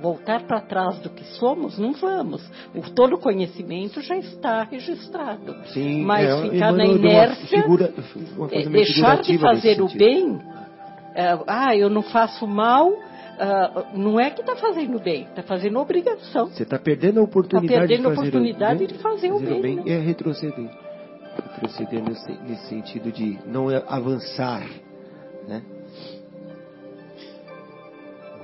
voltar 0.00 0.44
para 0.44 0.60
trás 0.60 1.00
do 1.00 1.10
que 1.10 1.24
somos, 1.24 1.76
não 1.76 1.92
vamos. 1.92 2.48
O, 2.72 2.82
todo 2.94 3.14
o 3.16 3.18
conhecimento 3.18 4.00
já 4.00 4.16
está 4.16 4.62
registrado. 4.62 5.56
Sim, 5.72 6.02
Mas 6.04 6.28
é, 6.28 6.50
ficar 6.50 6.72
na 6.72 6.86
inércia, 6.86 7.62
figura- 7.62 7.92
deixar 8.70 9.20
de 9.22 9.38
fazer 9.38 9.80
o 9.82 9.88
sentido. 9.88 9.98
bem, 9.98 10.38
eh, 11.16 11.38
ah, 11.48 11.74
eu 11.76 11.90
não 11.90 12.02
faço 12.02 12.46
mal, 12.46 12.92
ah, 13.38 13.90
não 13.94 14.18
é 14.18 14.30
que 14.30 14.40
está 14.40 14.56
fazendo 14.56 14.98
bem, 14.98 15.22
está 15.24 15.42
fazendo 15.42 15.78
obrigação. 15.78 16.46
Você 16.48 16.62
está 16.62 16.78
perdendo 16.78 17.20
a 17.20 17.22
oportunidade 17.22 17.72
Tá 17.72 17.80
perdendo 17.80 18.02
de 18.02 18.12
a 18.12 18.14
fazer 18.16 18.28
oportunidade 18.28 18.74
o 18.74 18.78
bem, 18.78 18.86
de 18.86 19.02
fazer 19.02 19.32
o 19.32 19.38
bem, 19.38 19.76
né? 19.76 19.82
É 19.86 19.98
retroceder. 19.98 20.70
Retroceder 21.36 22.02
nesse, 22.02 22.32
nesse 22.42 22.66
sentido 22.68 23.12
de 23.12 23.38
não 23.46 23.70
é 23.70 23.82
avançar, 23.86 24.68
né? 25.46 25.62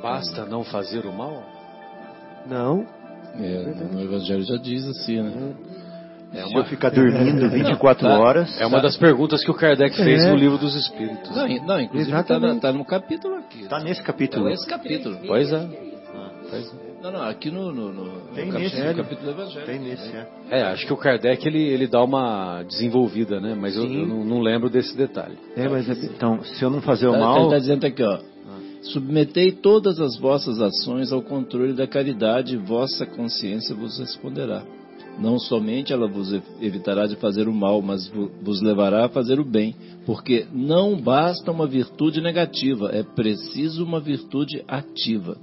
Basta 0.01 0.45
não 0.45 0.63
fazer 0.65 1.07
o 1.07 1.13
mal? 1.13 1.43
Não. 2.47 2.87
É, 3.37 3.65
no 3.93 4.03
Evangelho 4.03 4.43
já 4.43 4.57
diz 4.57 4.87
assim, 4.87 5.21
né? 5.21 5.55
É 6.35 6.47
Se 6.47 6.55
eu 6.55 6.65
ficar 6.65 6.91
dormindo 6.91 7.49
24 7.49 8.07
Não, 8.09 8.17
tá. 8.17 8.21
horas, 8.23 8.61
É 8.61 8.67
uma 8.67 8.81
das 8.81 8.97
perguntas 8.97 9.45
que 9.45 9.51
o 9.51 9.55
Kardec 9.55 9.97
fez 9.97 10.25
É. 10.25 10.31
no 10.31 10.37
livro 10.37 10.59
dos 10.59 10.75
Espíritos. 10.75 11.35
Não, 11.35 11.47
in- 11.49 11.61
não 11.65 11.81
inclusive 11.81 12.17
está 12.19 12.41
tá 12.61 12.73
no 12.73 12.85
capítulo 12.85 13.37
aqui. 13.37 13.67
tá 13.69 13.79
nesse 13.81 14.01
Tá 14.01 14.07
capítulo. 14.07 14.47
nesse 14.47 14.67
capítulo. 14.67 15.17
Pois 15.27 15.53
é. 15.53 15.69
Pois 16.51 16.67
é. 16.73 16.95
Não, 17.03 17.13
não, 17.13 17.23
aqui 17.29 17.51
no, 17.51 17.71
no, 17.73 17.93
no, 17.93 18.11
Tem 18.35 18.47
no 18.47 18.53
capítulo, 18.53 18.83
nesse. 18.85 18.95
capítulo 18.95 19.23
do 19.27 19.31
Evangelho. 19.43 19.67
Tem 19.67 19.79
nesse, 19.79 20.09
é. 20.17 20.29
É, 20.51 20.63
acho 20.65 20.87
que 20.87 20.93
o 20.93 20.97
Kardec 20.97 21.47
ele, 21.47 21.63
ele 21.63 21.87
dá 21.87 22.03
uma 22.03 22.63
desenvolvida, 22.63 23.41
né? 23.41 23.55
Mas 23.59 23.77
eu, 23.77 23.85
eu 23.85 24.07
não, 24.07 24.41
lembro 24.41 24.71
desse 24.71 24.97
detalhe. 24.97 25.37
É, 25.57 25.69
mas 25.69 25.89
é- 25.89 25.93
Então, 26.07 26.43
se 26.43 26.63
eu 26.65 26.71
não 26.71 26.81
fazer 26.81 27.07
o 27.09 27.13
Tá- 27.13 27.19
mal, 27.19 27.37
Ele 27.37 27.45
está 27.47 27.59
dizendo 27.59 27.85
aqui, 27.87 28.03
ó. 28.03 28.19
Submetei 28.83 29.51
todas 29.53 29.99
as 30.01 30.19
vossas 30.19 30.61
ações 30.61 31.11
ao 31.13 31.23
controle 31.23 31.73
da 31.73 31.87
caridade 31.87 32.55
e 32.55 32.59
vossa 32.59 33.07
consciência 33.07 33.75
vos 33.75 33.99
responderá. 33.99 34.63
Não 35.19 35.39
somente 35.39 35.93
ela 35.93 36.09
vos 36.09 36.33
ev- 36.33 36.43
evitará 36.61 37.07
de 37.07 37.17
fazer 37.17 37.49
o 37.49 37.55
mal, 37.55 37.81
mas 37.81 38.09
vo- 38.09 38.31
vos 38.43 38.61
levará 38.61 39.07
a 39.07 39.09
fazer 39.09 39.39
o 39.39 39.45
bem. 39.45 39.75
Porque 40.05 40.47
não 40.53 41.01
basta 41.01 41.51
uma 41.51 41.67
virtude 41.67 42.21
negativa, 42.21 42.91
é 42.93 43.03
preciso 43.03 43.85
uma 43.85 44.01
virtude 44.01 44.63
ativa. 44.67 45.37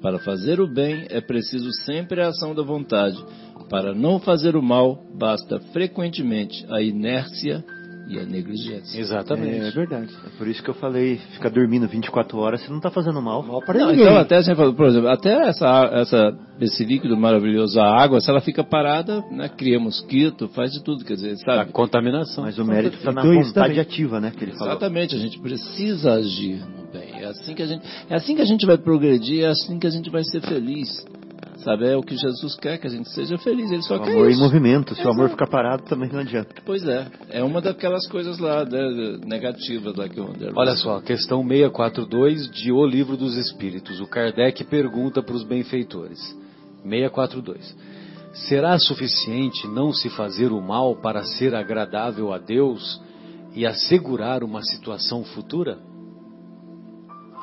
Para 0.00 0.18
fazer 0.18 0.60
o 0.60 0.72
bem 0.72 1.06
é 1.08 1.20
preciso 1.20 1.70
sempre 1.84 2.20
a 2.20 2.28
ação 2.28 2.54
da 2.54 2.62
vontade. 2.62 3.22
Para 3.68 3.94
não 3.94 4.20
fazer 4.20 4.54
o 4.54 4.62
mal, 4.62 5.02
basta 5.18 5.58
frequentemente 5.72 6.64
a 6.70 6.80
inércia 6.80 7.64
e 8.08 8.18
a 8.18 8.24
negligência. 8.24 8.98
Exatamente. 9.00 9.66
é 9.66 9.70
verdade. 9.70 10.12
é 10.24 10.38
por 10.38 10.46
isso 10.46 10.62
que 10.62 10.70
eu 10.70 10.74
falei, 10.74 11.16
ficar 11.34 11.48
dormindo 11.50 11.86
24 11.88 12.38
horas, 12.38 12.60
você 12.62 12.70
não 12.72 12.80
tá 12.80 12.90
fazendo 12.90 13.20
mal. 13.20 13.42
Mal 13.42 13.60
para 13.64 13.78
Não, 13.78 13.88
ninguém. 13.90 14.04
então 14.04 14.16
até 14.18 14.36
a 14.38 14.56
por 14.72 14.86
exemplo, 14.86 15.08
até 15.08 15.48
essa, 15.48 15.90
essa, 15.92 16.38
esse 16.60 16.84
líquido 16.84 17.16
maravilhoso, 17.16 17.80
a 17.80 18.00
água, 18.02 18.20
se 18.20 18.30
ela 18.30 18.40
fica 18.40 18.62
parada, 18.64 19.22
né, 19.30 19.48
cria 19.48 19.78
mosquito, 19.80 20.48
faz 20.48 20.72
de 20.72 20.82
tudo, 20.82 21.04
quer 21.04 21.14
dizer, 21.14 21.32
A 21.32 21.36
sabe? 21.36 21.72
contaminação. 21.72 22.44
Mas 22.44 22.58
o 22.58 22.64
mérito 22.64 22.96
está 22.96 23.12
na 23.12 23.22
Então, 23.22 23.34
vontade 23.34 23.52
também. 23.54 23.80
ativa, 23.80 24.20
né? 24.20 24.32
Que 24.36 24.44
ele 24.44 24.52
falou. 24.52 24.68
Exatamente, 24.72 25.14
a 25.14 25.18
gente 25.18 25.38
precisa 25.40 26.12
agir 26.14 26.60
no 26.76 26.86
bem. 26.92 27.22
É 27.22 27.26
assim 27.26 27.54
que 27.54 27.62
a 27.62 27.66
gente, 27.66 27.82
é 28.08 28.14
assim 28.14 28.36
que 28.36 28.42
a 28.42 28.46
gente 28.46 28.64
vai 28.66 28.78
progredir, 28.78 29.44
é 29.44 29.48
assim 29.48 29.78
que 29.78 29.86
a 29.86 29.90
gente 29.90 30.08
vai 30.10 30.22
ser 30.24 30.40
feliz. 30.42 31.04
Sabe, 31.66 31.84
é 31.88 31.96
o 31.96 32.00
que 32.00 32.16
Jesus 32.16 32.54
quer, 32.54 32.78
que 32.78 32.86
a 32.86 32.90
gente 32.90 33.10
seja 33.10 33.36
feliz. 33.38 33.72
Ele 33.72 33.82
só 33.82 33.96
O 33.96 34.00
quer 34.00 34.12
amor 34.12 34.28
em 34.28 34.34
isso. 34.34 34.40
movimento. 34.40 34.94
Se 34.94 35.04
o 35.04 35.10
amor 35.10 35.30
ficar 35.30 35.48
parado, 35.48 35.82
também 35.82 36.08
não 36.08 36.20
adianta. 36.20 36.54
Pois 36.64 36.86
é, 36.86 37.08
é 37.28 37.42
uma 37.42 37.60
daquelas 37.60 38.06
coisas 38.06 38.38
lá 38.38 38.64
né, 38.64 39.18
negativas 39.26 39.96
lá 39.96 40.08
que 40.08 40.20
o 40.20 40.28
André 40.28 40.52
Olha 40.54 40.76
só, 40.76 41.00
questão 41.00 41.42
642 41.42 42.48
de 42.52 42.70
O 42.70 42.86
Livro 42.86 43.16
dos 43.16 43.36
Espíritos. 43.36 43.98
O 43.98 44.06
Kardec 44.06 44.62
pergunta 44.62 45.20
para 45.24 45.34
os 45.34 45.42
benfeitores. 45.42 46.20
642. 46.84 47.76
Será 48.48 48.78
suficiente 48.78 49.66
não 49.66 49.92
se 49.92 50.08
fazer 50.10 50.52
o 50.52 50.62
mal 50.62 50.94
para 50.94 51.24
ser 51.24 51.52
agradável 51.52 52.32
a 52.32 52.38
Deus 52.38 53.00
e 53.56 53.66
assegurar 53.66 54.44
uma 54.44 54.62
situação 54.62 55.24
futura? 55.24 55.78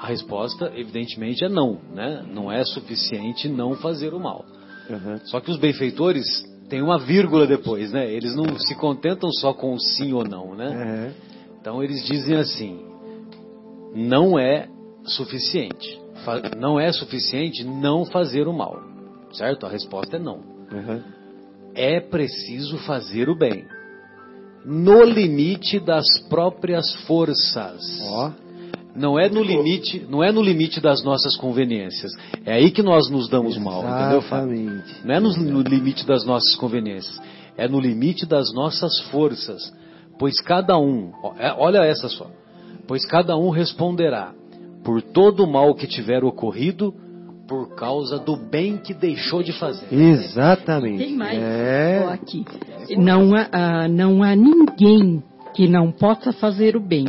A 0.04 0.08
resposta, 0.08 0.70
evidentemente, 0.76 1.46
é 1.46 1.48
não, 1.48 1.80
né? 1.94 2.26
Não 2.30 2.52
é 2.52 2.66
suficiente 2.66 3.48
não 3.48 3.76
fazer 3.76 4.14
o 4.14 4.20
mal. 4.20 4.44
Aham. 4.92 5.22
Só 5.24 5.40
que 5.40 5.50
os 5.50 5.56
benfeitores 5.56 6.26
têm 6.68 6.82
uma 6.82 7.00
vírgula 7.00 7.48
depois, 7.48 7.90
né? 7.94 8.12
Eles 8.12 8.36
não 8.36 8.60
se 8.60 8.76
contentam 8.76 9.32
só 9.32 9.54
com 9.54 9.74
o 9.74 9.80
sim 9.80 10.12
ou 10.12 10.26
não, 10.26 10.56
né? 10.56 11.14
É. 11.16 11.54
Então 11.58 11.82
eles 11.82 12.04
dizem 12.04 12.36
assim: 12.36 12.86
não 13.96 14.38
é 14.38 14.68
suficiente. 15.06 16.02
Não 16.60 16.78
é 16.78 16.92
suficiente 16.92 17.64
não 17.64 18.04
fazer 18.04 18.46
o 18.46 18.52
mal. 18.52 18.84
Certo? 19.32 19.66
A 19.66 19.70
resposta 19.70 20.18
é 20.18 20.20
não. 20.20 20.42
Aham. 20.70 21.02
É 21.76 22.02
preciso 22.02 22.78
fazer 22.80 23.30
o 23.30 23.38
bem. 23.38 23.66
No 24.66 25.02
limite 25.02 25.80
das 25.80 26.06
próprias 26.28 26.94
forças. 27.06 27.82
Ó. 28.02 28.43
Não 28.96 29.20
é 29.20 29.28
no 29.28 29.42
limite, 29.42 30.06
não 30.08 30.24
é 30.24 30.32
no 30.32 30.42
limite 30.42 30.80
das 30.80 31.04
nossas 31.04 31.36
conveniências. 31.36 32.12
É 32.46 32.54
aí 32.54 32.70
que 32.70 32.84
nós 32.84 33.10
nos 33.10 33.28
damos 33.28 33.58
mal, 33.58 33.84
entendeu, 33.84 34.22
Fábio? 34.22 34.84
Não 35.04 35.16
é 35.16 35.20
no, 35.20 35.30
no 35.36 35.62
limite 35.62 36.06
das 36.06 36.24
nossas 36.26 36.56
conveniências, 36.56 37.20
é 37.58 37.68
no 37.68 37.80
limite 37.80 38.26
das 38.26 38.54
nossas 38.54 39.00
forças. 39.10 39.74
Pois 40.20 40.40
cada 40.42 40.78
um, 40.78 41.12
é- 41.40 41.54
olha 41.58 41.80
essa 41.80 42.08
só, 42.08 42.28
pois 42.88 43.04
cada 43.06 43.36
um 43.36 43.50
responderá 43.50 44.32
por 44.84 45.02
todo 45.02 45.44
o 45.44 45.52
mal 45.52 45.74
que 45.74 45.88
tiver 45.88 46.24
ocorrido 46.24 46.94
por 47.48 47.76
causa 47.76 48.20
do 48.20 48.38
bem 48.38 48.78
que 48.78 48.94
deixou 48.94 49.42
de 49.42 49.52
fazer. 49.54 49.92
Exatamente. 49.92 51.00
Tem 51.00 51.16
mais. 51.16 51.42
É. 51.42 52.06
Aqui. 52.12 52.46
Não 52.98 53.36
há, 53.36 53.48
ah, 53.52 53.88
não 53.88 54.24
há 54.24 54.36
ninguém 54.36 55.24
que 55.54 55.68
não 55.68 55.92
possa 55.92 56.32
fazer 56.32 56.76
o 56.76 56.80
bem. 56.80 57.06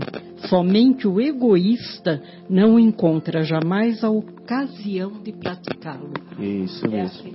Somente 0.49 1.07
o 1.07 1.21
egoísta 1.21 2.23
não 2.49 2.79
encontra 2.79 3.43
jamais 3.43 4.03
a 4.05 4.11
ocasião 4.11 5.13
de 5.23 5.33
praticá-lo. 5.33 6.13
Isso 6.39 6.85
É 6.87 6.89
mesmo. 6.89 7.07
assim. 7.07 7.35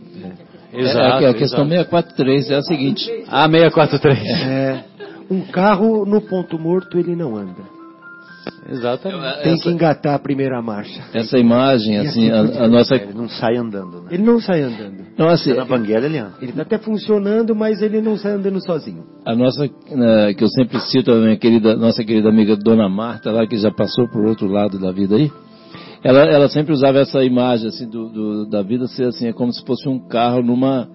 É, 0.71 1.23
é, 1.23 1.29
a 1.29 1.33
questão 1.33 1.67
643 1.67 2.51
é 2.51 2.55
a 2.55 2.61
seguinte. 2.61 3.09
Ah, 3.27 3.49
643. 3.49 4.19
É. 4.19 4.85
Um 5.29 5.41
carro 5.41 6.05
no 6.05 6.21
ponto 6.21 6.57
morto 6.59 6.97
ele 6.97 7.15
não 7.15 7.35
anda. 7.35 7.78
Exatamente. 8.69 9.43
Tem 9.43 9.53
Essa- 9.53 9.63
que 9.63 9.69
engatar 9.69 10.13
a 10.15 10.19
primeira 10.19 10.61
marcha. 10.61 11.01
Essa 11.13 11.37
imagem, 11.39 11.97
assim, 11.97 12.29
a, 12.29 12.39
a 12.65 12.67
nossa. 12.67 12.95
Ele 12.95 13.13
não 13.13 13.27
sai 13.27 13.57
andando, 13.57 14.01
né? 14.03 14.07
Ele 14.11 14.23
não 14.23 14.39
sai 14.39 14.61
andando. 14.61 15.05
Não, 15.17 15.27
assim, 15.27 15.53
Na 15.53 15.65
banguela 15.65 16.05
ele 16.05 16.17
anda. 16.19 16.33
Ele 16.41 16.51
está 16.51 16.61
até 16.61 16.77
funcionando, 16.77 17.55
mas 17.55 17.81
ele 17.81 17.99
não 18.01 18.15
sai 18.17 18.33
andando 18.33 18.63
sozinho. 18.63 19.03
a 19.25 19.35
nossa, 19.35 19.67
né, 19.91 20.33
que 20.33 20.43
eu 20.43 20.47
sempre 20.49 20.79
cito, 20.81 21.11
a 21.11 21.15
minha 21.15 21.37
querida, 21.37 21.75
nossa 21.75 22.03
querida 22.03 22.29
amiga 22.29 22.55
Dona 22.55 22.87
Marta, 22.87 23.31
lá 23.31 23.45
que 23.47 23.57
já 23.57 23.71
passou 23.71 24.07
por 24.07 24.25
outro 24.25 24.47
lado 24.47 24.79
da 24.79 24.91
vida 24.91 25.15
aí, 25.15 25.31
ela, 26.03 26.21
ela 26.21 26.47
sempre 26.47 26.71
usava 26.73 26.99
essa 26.99 27.23
imagem 27.23 27.67
assim 27.69 27.89
do, 27.89 28.07
do- 28.09 28.45
da 28.49 28.61
vida 28.61 28.87
ser 28.87 29.05
assim, 29.07 29.27
é 29.27 29.33
como 29.33 29.51
se 29.51 29.63
fosse 29.65 29.89
um 29.89 29.99
carro 30.07 30.41
numa 30.41 30.87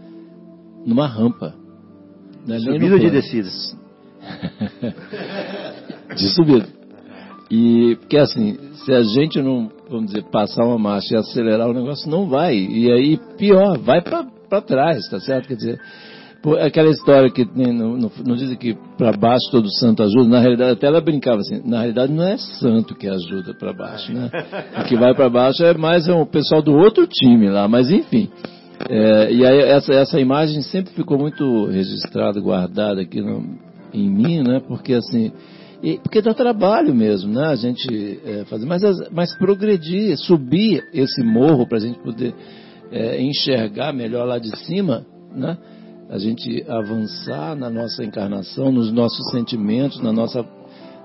numa 0.86 1.06
rampa. 1.06 1.54
É 2.48 2.52
no 2.52 2.60
Subida 2.60 2.92
ou 2.94 2.98
de 2.98 3.06
plano. 3.06 3.10
descida? 3.10 3.48
de 6.16 6.28
subida. 6.30 6.66
E 7.50 7.96
porque 8.00 8.16
assim, 8.16 8.58
se 8.84 8.92
a 8.92 9.02
gente 9.02 9.40
não, 9.40 9.70
vamos 9.88 10.06
dizer, 10.06 10.24
passar 10.30 10.64
uma 10.64 10.78
marcha 10.78 11.14
e 11.14 11.18
acelerar 11.18 11.68
o 11.68 11.74
negócio, 11.74 12.10
não 12.10 12.28
vai. 12.28 12.56
E 12.56 12.90
aí, 12.90 13.18
pior, 13.36 13.78
vai 13.78 14.00
para 14.02 14.60
trás, 14.62 15.08
tá 15.10 15.20
certo? 15.20 15.48
Quer 15.48 15.56
dizer, 15.56 15.80
aquela 16.60 16.90
história 16.90 17.30
que 17.30 17.44
no, 17.44 17.96
no, 17.96 18.12
não 18.26 18.36
dizem 18.36 18.56
que 18.56 18.76
para 18.98 19.12
baixo 19.12 19.50
todo 19.50 19.70
santo 19.70 20.02
ajuda, 20.02 20.28
na 20.28 20.40
realidade, 20.40 20.72
até 20.72 20.86
ela 20.86 21.00
brincava 21.00 21.38
assim, 21.38 21.62
na 21.64 21.78
realidade 21.78 22.12
não 22.12 22.24
é 22.24 22.36
santo 22.36 22.94
que 22.94 23.08
ajuda 23.08 23.54
para 23.54 23.72
baixo, 23.72 24.12
né? 24.12 24.30
O 24.80 24.84
que 24.84 24.96
vai 24.96 25.14
para 25.14 25.30
baixo 25.30 25.64
é 25.64 25.74
mais 25.74 26.08
o 26.08 26.26
pessoal 26.26 26.60
do 26.60 26.74
outro 26.74 27.06
time 27.06 27.48
lá, 27.48 27.66
mas 27.66 27.90
enfim. 27.90 28.28
É, 28.88 29.32
e 29.32 29.46
aí 29.46 29.60
essa, 29.60 29.94
essa 29.94 30.20
imagem 30.20 30.60
sempre 30.62 30.92
ficou 30.92 31.18
muito 31.18 31.66
registrada, 31.66 32.40
guardada 32.40 33.00
aqui 33.00 33.20
no, 33.20 33.42
em 33.92 34.10
mim, 34.10 34.42
né? 34.42 34.60
Porque 34.66 34.94
assim, 34.94 35.32
e- 35.84 35.98
porque 35.98 36.22
dá 36.22 36.32
trabalho 36.32 36.94
mesmo, 36.94 37.32
né? 37.32 37.46
A 37.48 37.56
gente 37.56 38.20
é, 38.24 38.44
fazer, 38.46 38.64
mas, 38.66 38.82
as- 38.82 39.08
mas 39.10 39.36
progredir, 39.36 40.16
subir 40.16 40.82
esse 40.92 41.22
morro 41.22 41.66
para 41.68 41.78
a 41.78 41.80
gente 41.80 41.98
poder 41.98 42.34
é, 42.90 43.20
enxergar 43.20 43.92
melhor 43.92 44.26
lá 44.26 44.38
de 44.38 44.54
cima, 44.64 45.04
né? 45.34 45.58
A 46.08 46.18
gente 46.18 46.64
avançar 46.68 47.56
na 47.56 47.68
nossa 47.68 48.04
encarnação, 48.04 48.70
nos 48.70 48.92
nossos 48.92 49.30
sentimentos, 49.32 50.00
na 50.02 50.12
nossa 50.12 50.44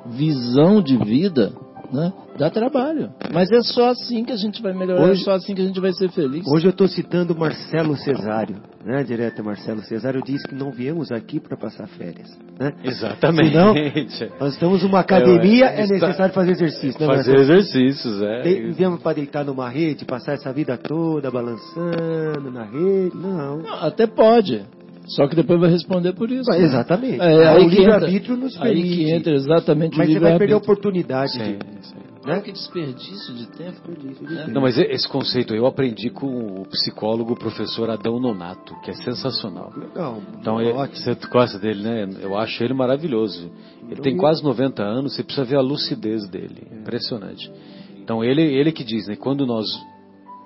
visão 0.06 0.82
de 0.82 0.98
vida, 0.98 1.52
né? 1.92 2.14
Dá 2.38 2.50
trabalho. 2.50 3.10
Mas 3.34 3.52
é 3.52 3.62
só 3.62 3.90
assim 3.90 4.24
que 4.24 4.32
a 4.32 4.36
gente 4.38 4.62
vai 4.62 4.74
melhorar, 4.74 5.02
Hoje- 5.02 5.22
é 5.22 5.26
só 5.26 5.32
assim 5.32 5.54
que 5.56 5.62
a 5.62 5.66
gente 5.66 5.80
vai 5.80 5.92
ser 5.94 6.10
feliz. 6.10 6.46
Hoje 6.48 6.68
eu 6.68 6.72
estou 6.72 6.88
citando 6.88 7.36
Marcelo 7.36 7.96
Cesário, 7.98 8.58
né? 8.86 9.04
Direto 9.04 9.44
Marcelo 9.44 9.82
Cesário 9.82 10.22
diz 10.24 10.42
que 10.46 10.56
não 10.56 10.72
viemos 10.72 11.12
aqui 11.12 11.40
para 11.40 11.58
passar 11.58 11.88
férias, 11.88 12.30
né? 12.60 12.74
Exatamente. 12.84 13.50
Senão, 13.52 13.74
nós 14.40 14.54
estamos 14.54 14.84
numa 14.84 15.00
academia, 15.00 15.66
É, 15.66 15.82
é 15.82 15.84
está- 15.84 15.96
necessário 16.08 16.34
fazer 16.34 16.52
exercício, 16.52 17.00
né, 17.00 17.08
Fazer 17.08 17.32
Marcelo? 17.34 17.60
exercícios, 17.60 18.22
é. 18.22 18.44
Viemos 18.72 19.02
para 19.02 19.16
deitar 19.16 19.44
numa 19.44 19.70
rede, 19.70 20.06
passar 20.06 20.34
essa 20.34 20.52
vida 20.54 20.78
toda 20.78 21.30
balançando 21.32 22.52
na 22.52 22.64
rede? 22.64 23.16
Não. 23.16 23.58
Não, 23.58 23.74
até 23.84 24.08
pode. 24.08 24.64
Só 25.10 25.28
que 25.28 25.36
depois 25.36 25.60
vai 25.60 25.70
responder 25.72 26.14
por 26.14 26.30
isso. 26.32 26.50
né? 26.50 26.60
Exatamente. 26.62 27.20
É, 27.20 27.48
aí 27.48 27.66
o 27.66 27.70
que 27.70 27.76
entra- 27.82 27.98
livre-arbítrio 27.98 28.38
nos 28.38 28.56
Aí 28.58 28.74
permite. 28.74 28.96
que 28.96 29.12
entra 29.12 29.34
exatamente 29.34 29.98
Mas 29.98 30.10
o 30.10 30.12
você 30.14 30.20
vai 30.20 30.38
perder 30.38 30.54
a 30.54 30.58
livre-arbítrio. 30.58 30.58
oportunidade 30.58 31.32
Sim, 31.32 31.40
de. 31.58 31.88
sim. 31.88 31.96
Olha 32.28 32.42
que 32.42 32.52
desperdício 32.52 33.34
de 33.34 33.48
tempo. 33.48 34.52
Não, 34.52 34.62
mas 34.62 34.78
esse 34.78 35.08
conceito 35.08 35.56
eu 35.56 35.66
aprendi 35.66 36.10
com 36.10 36.62
o 36.62 36.66
psicólogo 36.68 37.36
professor 37.36 37.90
Adão 37.90 38.20
Nonato, 38.20 38.76
que 38.84 38.92
é 38.92 38.94
sensacional. 38.94 39.72
Legal. 39.76 40.22
Então, 40.40 40.60
é- 40.60 40.72
ótimo. 40.72 40.98
você 40.98 41.16
gosta 41.32 41.58
dele, 41.58 41.82
né? 41.82 42.08
Eu 42.22 42.38
acho 42.38 42.62
ele 42.64 42.74
maravilhoso. 42.74 43.50
Ele 43.90 44.02
tem 44.02 44.14
eu- 44.14 44.20
quase 44.20 44.44
90 44.44 44.84
anos, 44.84 45.16
você 45.16 45.24
precisa 45.24 45.46
ver 45.46 45.56
a 45.56 45.62
lucidez 45.62 46.28
dele. 46.30 46.68
Impressionante. 46.72 47.50
Então, 47.98 48.24
ele, 48.24 48.42
ele 48.44 48.72
que 48.72 48.84
diz, 48.84 49.08
né? 49.08 49.16
Quando 49.16 49.48
nós 49.48 49.66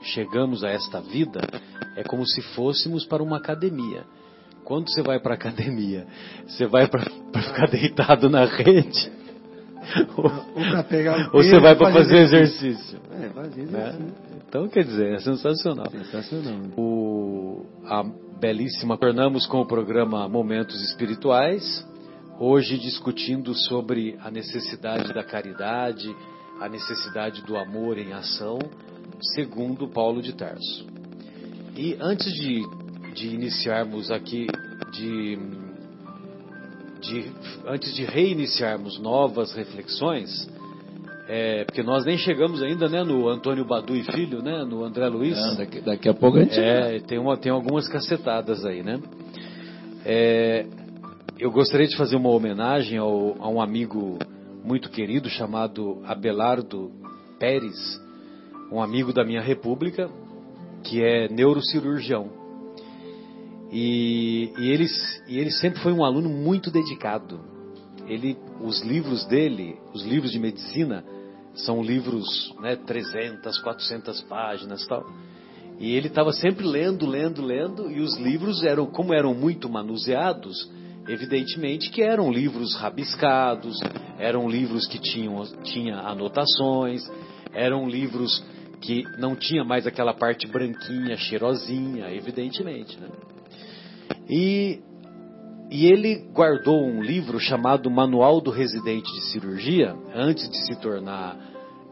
chegamos 0.01 0.64
a 0.64 0.70
esta 0.70 1.01
vida, 1.01 1.41
é 1.97 2.03
como 2.03 2.26
se 2.26 2.41
fôssemos 2.55 3.03
para 3.05 3.24
uma 3.24 3.38
academia. 3.38 4.03
Quando 4.64 4.89
você 4.89 5.01
vai 5.01 5.20
para 5.20 5.34
a 5.34 5.36
academia, 5.36 6.05
você 6.47 6.66
vai 6.66 6.88
para 6.88 7.01
ficar 7.41 7.68
deitado 7.70 8.30
na 8.30 8.45
rede, 8.45 9.11
ou, 10.18 10.26
Ou 10.26 11.26
ou 11.34 11.43
você 11.43 11.59
vai 11.59 11.76
para 11.76 11.91
fazer 11.91 12.18
exercício. 12.20 12.99
É, 13.11 13.30
fazer 13.30 13.66
né? 13.66 13.89
exercício. 13.89 14.14
Então, 14.47 14.68
quer 14.68 14.84
dizer, 14.84 15.16
é 15.16 15.20
sensacional. 15.20 15.89
Sensacional. 15.89 16.59
O, 16.78 17.66
a 17.86 18.03
belíssima. 18.39 18.97
Tornamos 18.97 19.45
com 19.47 19.61
o 19.61 19.66
programa 19.66 20.28
Momentos 20.28 20.82
Espirituais, 20.82 21.86
hoje 22.39 22.78
discutindo 22.78 23.53
sobre 23.53 24.18
a 24.22 24.30
necessidade 24.30 25.14
da 25.14 25.24
caridade, 25.24 26.14
a 26.59 26.70
necessidade 26.70 27.41
do 27.43 27.57
amor 27.57 27.97
em 27.97 28.14
ação, 28.14 28.59
segundo 29.34 29.88
Paulo 29.88 30.22
de 30.22 30.34
Tarso. 30.34 30.86
E 31.76 31.97
antes 31.99 32.32
de, 32.34 32.61
de 33.14 33.28
iniciarmos 33.28 34.11
aqui, 34.11 34.47
de, 34.91 35.38
de, 37.01 37.32
antes 37.68 37.93
de 37.93 38.03
reiniciarmos 38.03 38.99
novas 38.99 39.53
reflexões, 39.53 40.49
é, 41.28 41.64
porque 41.64 41.82
nós 41.82 42.05
nem 42.05 42.18
chegamos 42.18 42.61
ainda 42.61 42.89
né, 42.89 43.03
no 43.03 43.30
Antônio 43.30 43.66
Badu 43.66 43.95
e 43.95 44.03
Filho, 44.03 44.41
né, 44.41 44.66
no 44.66 44.84
André 44.84 45.07
Luiz. 45.07 45.38
Ah, 45.38 45.55
daqui, 45.55 45.80
daqui 45.82 46.09
a 46.09 46.14
pouco 46.14 46.38
a 46.38 46.43
gente. 46.43 46.59
É, 46.59 46.99
tem, 46.99 47.18
uma, 47.18 47.38
tem 47.38 47.51
algumas 47.51 47.88
cacetadas 47.88 48.66
aí, 48.66 48.84
né? 48.84 48.99
É, 50.05 50.66
eu 51.39 51.49
gostaria 51.49 51.88
de 51.88 51.95
fazer 51.95 52.16
uma 52.16 52.30
homenagem 52.30 52.97
ao, 52.97 53.36
a 53.39 53.47
um 53.47 53.61
amigo 53.61 54.20
muito 54.64 54.89
querido 54.89 55.30
chamado 55.30 56.01
Abelardo 56.05 56.91
Pérez, 57.39 58.01
um 58.72 58.82
amigo 58.82 59.14
da 59.14 59.24
minha 59.24 59.41
república, 59.41 60.09
que 60.84 61.01
é 61.01 61.30
neurocirurgião. 61.30 62.42
E, 63.76 64.53
e, 64.59 64.69
ele, 64.69 64.86
e 65.28 65.39
ele 65.39 65.49
sempre 65.49 65.82
foi 65.82 65.91
um 65.91 66.05
aluno 66.05 66.30
muito 66.30 66.69
dedicado. 66.69 67.41
Ele, 68.07 68.38
os 68.61 68.84
livros 68.84 69.26
dele, 69.26 69.80
os 69.95 70.05
livros 70.05 70.32
de 70.32 70.38
medicina, 70.38 71.03
são 71.55 71.82
livros, 71.82 72.53
né, 72.59 72.76
300, 72.76 73.59
400 73.59 74.21
páginas 74.21 74.86
tal. 74.86 75.03
E 75.80 75.95
ele 75.95 76.07
estava 76.07 76.32
sempre 76.32 76.63
lendo, 76.67 77.07
lendo, 77.07 77.41
lendo, 77.41 77.89
e 77.89 77.99
os 77.99 78.15
livros 78.17 78.63
eram, 78.63 78.86
como 78.86 79.11
eram 79.11 79.34
muito 79.34 79.67
manuseados, 79.67 80.69
evidentemente 81.07 81.89
que 81.89 82.03
eram 82.03 82.32
livros 82.32 82.76
rabiscados, 82.76 83.80
eram 84.19 84.47
livros 84.47 84.88
que 84.88 84.99
tinham 84.99 85.43
tinha 85.63 85.97
anotações, 85.97 87.09
eram 87.51 87.89
livros 87.89 88.45
que 88.82 89.03
não 89.17 89.36
tinha 89.36 89.63
mais 89.63 89.88
aquela 89.88 90.13
parte 90.13 90.47
branquinha, 90.47 91.17
cheirosinha, 91.17 92.13
evidentemente. 92.13 92.99
Né? 92.99 93.09
E, 94.30 94.82
e 95.69 95.86
ele 95.86 96.30
guardou 96.34 96.84
um 96.84 97.01
livro 97.01 97.39
chamado 97.39 97.89
Manual 97.89 98.39
do 98.41 98.51
Residente 98.51 99.11
de 99.11 99.21
Cirurgia, 99.32 99.95
antes 100.13 100.49
de 100.49 100.57
se 100.65 100.80
tornar 100.80 101.38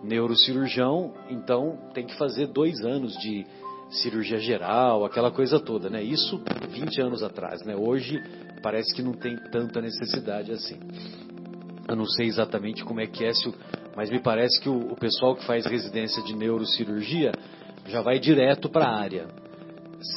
neurocirurgião, 0.04 1.14
então 1.30 1.78
tem 1.94 2.06
que 2.06 2.18
fazer 2.18 2.48
dois 2.48 2.84
anos 2.84 3.14
de 3.18 3.46
cirurgia 3.92 4.40
geral, 4.40 5.04
aquela 5.04 5.32
coisa 5.32 5.60
toda, 5.60 5.90
né? 5.90 6.02
Isso 6.02 6.42
20 6.70 7.02
anos 7.02 7.24
atrás, 7.24 7.64
né? 7.66 7.76
Hoje 7.76 8.22
parece 8.64 8.96
que 8.96 9.02
não 9.02 9.14
tem 9.14 9.36
tanta 9.52 9.82
necessidade 9.82 10.52
assim. 10.52 10.80
Eu 11.88 11.96
não 11.96 12.06
sei 12.06 12.28
exatamente 12.28 12.86
como 12.86 13.02
é 13.02 13.08
que 13.08 13.26
é, 13.26 13.32
mas 13.96 14.10
me 14.10 14.20
parece 14.20 14.62
que 14.62 14.70
o, 14.70 14.92
o 14.92 14.96
pessoal 14.96 15.36
que 15.36 15.46
faz 15.46 15.66
residência 15.66 16.24
de 16.24 16.34
neurocirurgia 16.36 17.34
já 17.88 18.02
vai 18.02 18.18
direto 18.18 18.70
para 18.70 18.86
a 18.86 18.98
área, 18.98 19.28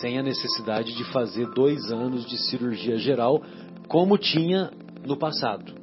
sem 0.01 0.19
a 0.19 0.23
necessidade 0.23 0.95
de 0.95 1.05
fazer 1.13 1.47
dois 1.55 1.91
anos 1.91 2.27
de 2.27 2.39
cirurgia 2.39 2.97
geral, 2.97 3.43
como 3.89 4.17
tinha 4.17 4.71
no 5.07 5.17
passado, 5.17 5.75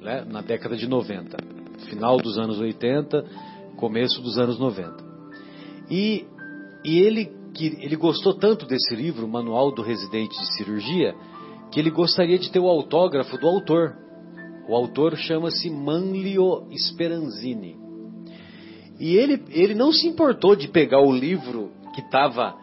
né? 0.00 0.24
na 0.30 0.40
década 0.40 0.76
de 0.76 0.86
90, 0.86 1.36
final 1.88 2.18
dos 2.18 2.38
anos 2.38 2.58
80, 2.58 3.24
começo 3.76 4.22
dos 4.22 4.38
anos 4.38 4.58
90. 4.58 5.04
E, 5.90 6.24
e 6.84 7.00
ele, 7.00 7.26
que, 7.54 7.66
ele 7.80 7.96
gostou 7.96 8.34
tanto 8.34 8.66
desse 8.66 8.94
livro, 8.94 9.26
Manual 9.26 9.72
do 9.72 9.82
Residente 9.82 10.38
de 10.38 10.56
Cirurgia, 10.56 11.14
que 11.72 11.80
ele 11.80 11.90
gostaria 11.90 12.38
de 12.38 12.50
ter 12.50 12.60
o 12.60 12.68
autógrafo 12.68 13.36
do 13.38 13.46
autor. 13.46 13.96
O 14.68 14.74
autor 14.74 15.16
chama-se 15.16 15.70
Manlio 15.70 16.66
Speranzini. 16.76 17.76
E 18.98 19.14
ele, 19.16 19.42
ele 19.50 19.74
não 19.74 19.92
se 19.92 20.06
importou 20.06 20.56
de 20.56 20.68
pegar 20.68 21.00
o 21.00 21.12
livro 21.12 21.70
que 21.94 22.00
estava 22.00 22.56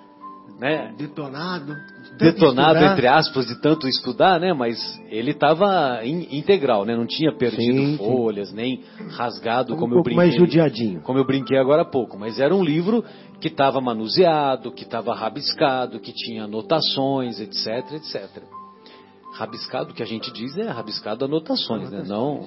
né, 0.60 0.94
Detonado. 0.98 1.74
detonado, 2.18 2.76
estudar. 2.78 2.94
entre 2.94 3.08
aspas, 3.08 3.48
de 3.48 3.60
tanto 3.62 3.88
estudar, 3.88 4.40
né? 4.40 4.54
Mas 4.54 4.78
ele 5.10 5.32
estava 5.32 6.00
integral, 6.06 6.86
né? 6.86 6.96
Não 6.96 7.06
tinha 7.08 7.36
perdido 7.36 7.78
Sim, 7.80 7.92
sim. 7.92 7.98
folhas, 7.98 8.54
nem 8.54 8.82
rasgado, 9.10 9.74
Um 9.74 9.78
como 9.78 9.94
eu 9.94 9.98
pouco 9.98 10.04
brinquei. 10.10 10.16
mais 10.30 10.36
judiadinho. 10.36 11.02
Como 11.02 11.18
eu 11.20 11.26
brinquei 11.26 11.58
agora 11.58 11.82
há 11.82 11.86
pouco. 11.86 12.18
Mas 12.18 12.40
era 12.40 12.56
um 12.56 12.64
livro 12.64 13.04
que 13.42 13.48
estava 13.48 13.82
manuseado, 13.82 14.72
que 14.72 14.84
estava 14.84 15.14
rabiscado, 15.14 16.00
que 16.00 16.14
tinha 16.14 16.46
anotações, 16.46 17.40
etc, 17.42 17.92
etc. 17.94 18.44
Rabiscado, 19.34 19.94
que 19.94 20.04
a 20.04 20.06
gente 20.06 20.32
diz, 20.32 20.56
é 20.58 20.70
rabiscado 20.70 21.26
anotações, 21.26 21.90
né? 21.92 22.04
Não. 22.08 22.46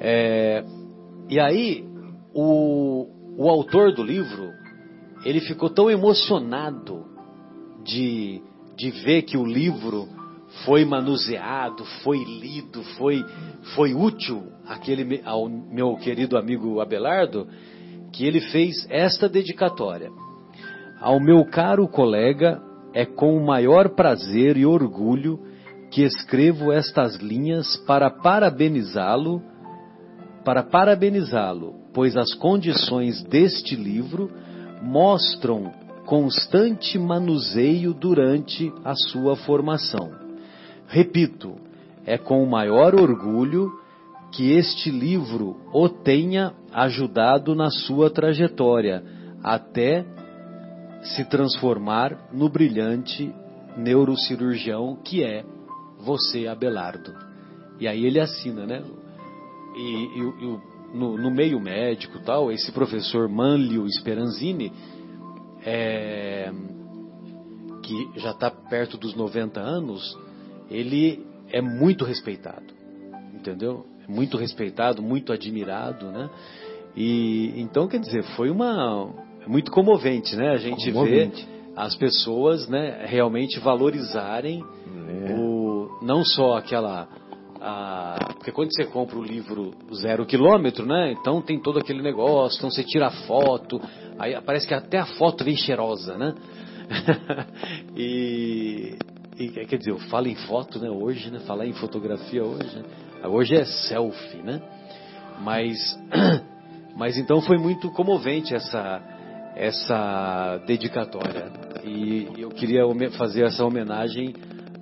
É, 0.00 0.64
e 1.28 1.38
aí, 1.38 1.84
o, 2.34 3.06
o 3.38 3.48
autor 3.48 3.92
do 3.94 4.02
livro, 4.02 4.50
ele 5.26 5.40
ficou 5.40 5.68
tão 5.68 5.90
emocionado 5.90 7.04
de, 7.84 8.40
de 8.76 8.90
ver 8.92 9.22
que 9.22 9.36
o 9.36 9.44
livro 9.44 10.08
foi 10.64 10.84
manuseado, 10.84 11.84
foi 12.04 12.18
lido, 12.22 12.84
foi, 12.96 13.24
foi 13.74 13.92
útil 13.92 14.44
àquele, 14.68 15.20
ao 15.24 15.48
meu 15.48 15.96
querido 15.96 16.38
amigo 16.38 16.80
Abelardo, 16.80 17.48
que 18.12 18.24
ele 18.24 18.40
fez 18.40 18.86
esta 18.88 19.28
dedicatória. 19.28 20.10
Ao 21.00 21.18
meu 21.18 21.44
caro 21.44 21.88
colega, 21.88 22.62
é 22.94 23.04
com 23.04 23.36
o 23.36 23.44
maior 23.44 23.96
prazer 23.96 24.56
e 24.56 24.64
orgulho 24.64 25.40
que 25.90 26.02
escrevo 26.02 26.70
estas 26.70 27.16
linhas 27.16 27.76
para 27.78 28.08
parabenizá-lo, 28.10 29.42
para 30.44 30.62
parabenizá-lo, 30.62 31.74
pois 31.92 32.16
as 32.16 32.32
condições 32.34 33.24
deste 33.24 33.74
livro 33.74 34.30
mostram 34.86 35.72
constante 36.06 36.98
manuseio 36.98 37.92
durante 37.92 38.72
a 38.84 38.94
sua 38.94 39.36
formação. 39.36 40.12
Repito, 40.86 41.56
é 42.04 42.16
com 42.16 42.42
o 42.42 42.48
maior 42.48 42.94
orgulho 42.94 43.70
que 44.30 44.52
este 44.52 44.90
livro 44.90 45.56
o 45.72 45.88
tenha 45.88 46.52
ajudado 46.72 47.54
na 47.54 47.70
sua 47.70 48.08
trajetória, 48.10 49.02
até 49.42 50.04
se 51.02 51.24
transformar 51.24 52.28
no 52.32 52.48
brilhante 52.48 53.32
neurocirurgião 53.76 54.96
que 55.04 55.24
é 55.24 55.44
você, 55.98 56.46
Abelardo. 56.46 57.12
E 57.80 57.88
aí 57.88 58.04
ele 58.04 58.20
assina, 58.20 58.64
né? 58.66 58.82
E, 59.76 59.80
e 59.80 60.18
e 60.18 60.46
o- 60.46 60.75
no, 60.96 61.16
no 61.16 61.30
meio 61.30 61.60
médico 61.60 62.18
tal, 62.24 62.50
esse 62.50 62.72
professor 62.72 63.28
Manlio 63.28 63.86
Speranzini, 63.88 64.72
é, 65.64 66.50
que 67.82 68.10
já 68.20 68.30
está 68.32 68.50
perto 68.50 68.96
dos 68.96 69.14
90 69.14 69.60
anos, 69.60 70.16
ele 70.70 71.24
é 71.52 71.60
muito 71.60 72.04
respeitado, 72.04 72.64
entendeu? 73.34 73.86
É 74.08 74.10
Muito 74.12 74.36
respeitado, 74.36 75.02
muito 75.02 75.32
admirado, 75.32 76.06
né? 76.10 76.30
E 76.96 77.52
então 77.60 77.86
quer 77.86 78.00
dizer, 78.00 78.22
foi 78.36 78.50
uma 78.50 79.08
é 79.42 79.48
muito 79.48 79.70
comovente, 79.70 80.34
né? 80.34 80.50
A 80.50 80.56
gente 80.56 80.90
Comovente. 80.92 81.44
vê 81.44 81.56
as 81.76 81.94
pessoas, 81.94 82.66
né, 82.68 83.04
realmente 83.06 83.60
valorizarem 83.60 84.64
É. 84.64 85.34
o 85.38 85.98
não 86.02 86.24
só 86.24 86.56
aquela 86.56 87.06
a- 87.66 88.34
porque 88.34 88.52
quando 88.52 88.72
você 88.72 88.84
compra 88.84 89.18
o 89.18 89.22
livro 89.24 89.74
zero 89.92 90.24
quilômetro, 90.24 90.86
né? 90.86 91.12
Então 91.12 91.42
tem 91.42 91.60
todo 91.60 91.80
aquele 91.80 92.00
negócio, 92.00 92.58
então 92.58 92.70
você 92.70 92.84
tira 92.84 93.08
a 93.08 93.10
foto, 93.10 93.80
aí 94.18 94.40
parece 94.40 94.68
que 94.68 94.74
até 94.74 94.98
a 94.98 95.06
foto 95.06 95.44
vem 95.44 95.56
cheirosa, 95.56 96.16
né? 96.16 96.34
e, 97.96 98.96
e, 99.36 99.48
quer 99.48 99.76
dizer, 99.78 99.90
eu 99.90 99.98
falo 99.98 100.28
em 100.28 100.36
foto, 100.36 100.78
né? 100.78 100.88
Hoje, 100.88 101.28
né? 101.28 101.40
Falar 101.40 101.66
em 101.66 101.72
fotografia 101.72 102.44
hoje, 102.44 102.76
né? 102.76 102.84
hoje 103.26 103.56
é 103.56 103.64
selfie, 103.64 104.42
né? 104.42 104.62
Mas, 105.42 105.76
mas 106.96 107.18
então 107.18 107.40
foi 107.40 107.58
muito 107.58 107.90
comovente 107.90 108.54
essa 108.54 109.02
essa 109.56 110.62
dedicatória 110.66 111.50
e 111.82 112.28
eu 112.36 112.50
queria 112.50 112.84
fazer 113.12 113.42
essa 113.44 113.64
homenagem 113.64 114.34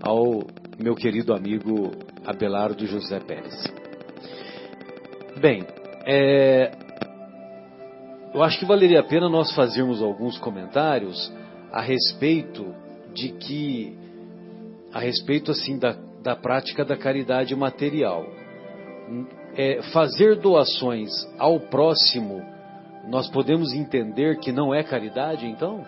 ao 0.02 0.42
meu 0.78 0.94
querido 0.94 1.32
amigo 1.32 1.92
Abelardo 2.26 2.86
José 2.86 3.20
Pérez. 3.20 3.72
Bem, 5.36 5.64
é, 6.06 6.72
eu 8.34 8.42
acho 8.42 8.58
que 8.58 8.64
valeria 8.64 9.00
a 9.00 9.04
pena 9.04 9.28
nós 9.28 9.54
fazermos 9.54 10.02
alguns 10.02 10.38
comentários 10.38 11.32
a 11.72 11.80
respeito 11.80 12.74
de 13.12 13.30
que, 13.30 13.96
a 14.92 14.98
respeito 14.98 15.52
assim 15.52 15.78
da, 15.78 15.96
da 16.22 16.34
prática 16.34 16.84
da 16.84 16.96
caridade 16.96 17.54
material. 17.54 18.26
É, 19.56 19.82
fazer 19.92 20.36
doações 20.40 21.10
ao 21.38 21.60
próximo, 21.60 22.42
nós 23.06 23.28
podemos 23.28 23.72
entender 23.72 24.38
que 24.38 24.50
não 24.50 24.74
é 24.74 24.82
caridade, 24.82 25.46
então? 25.46 25.84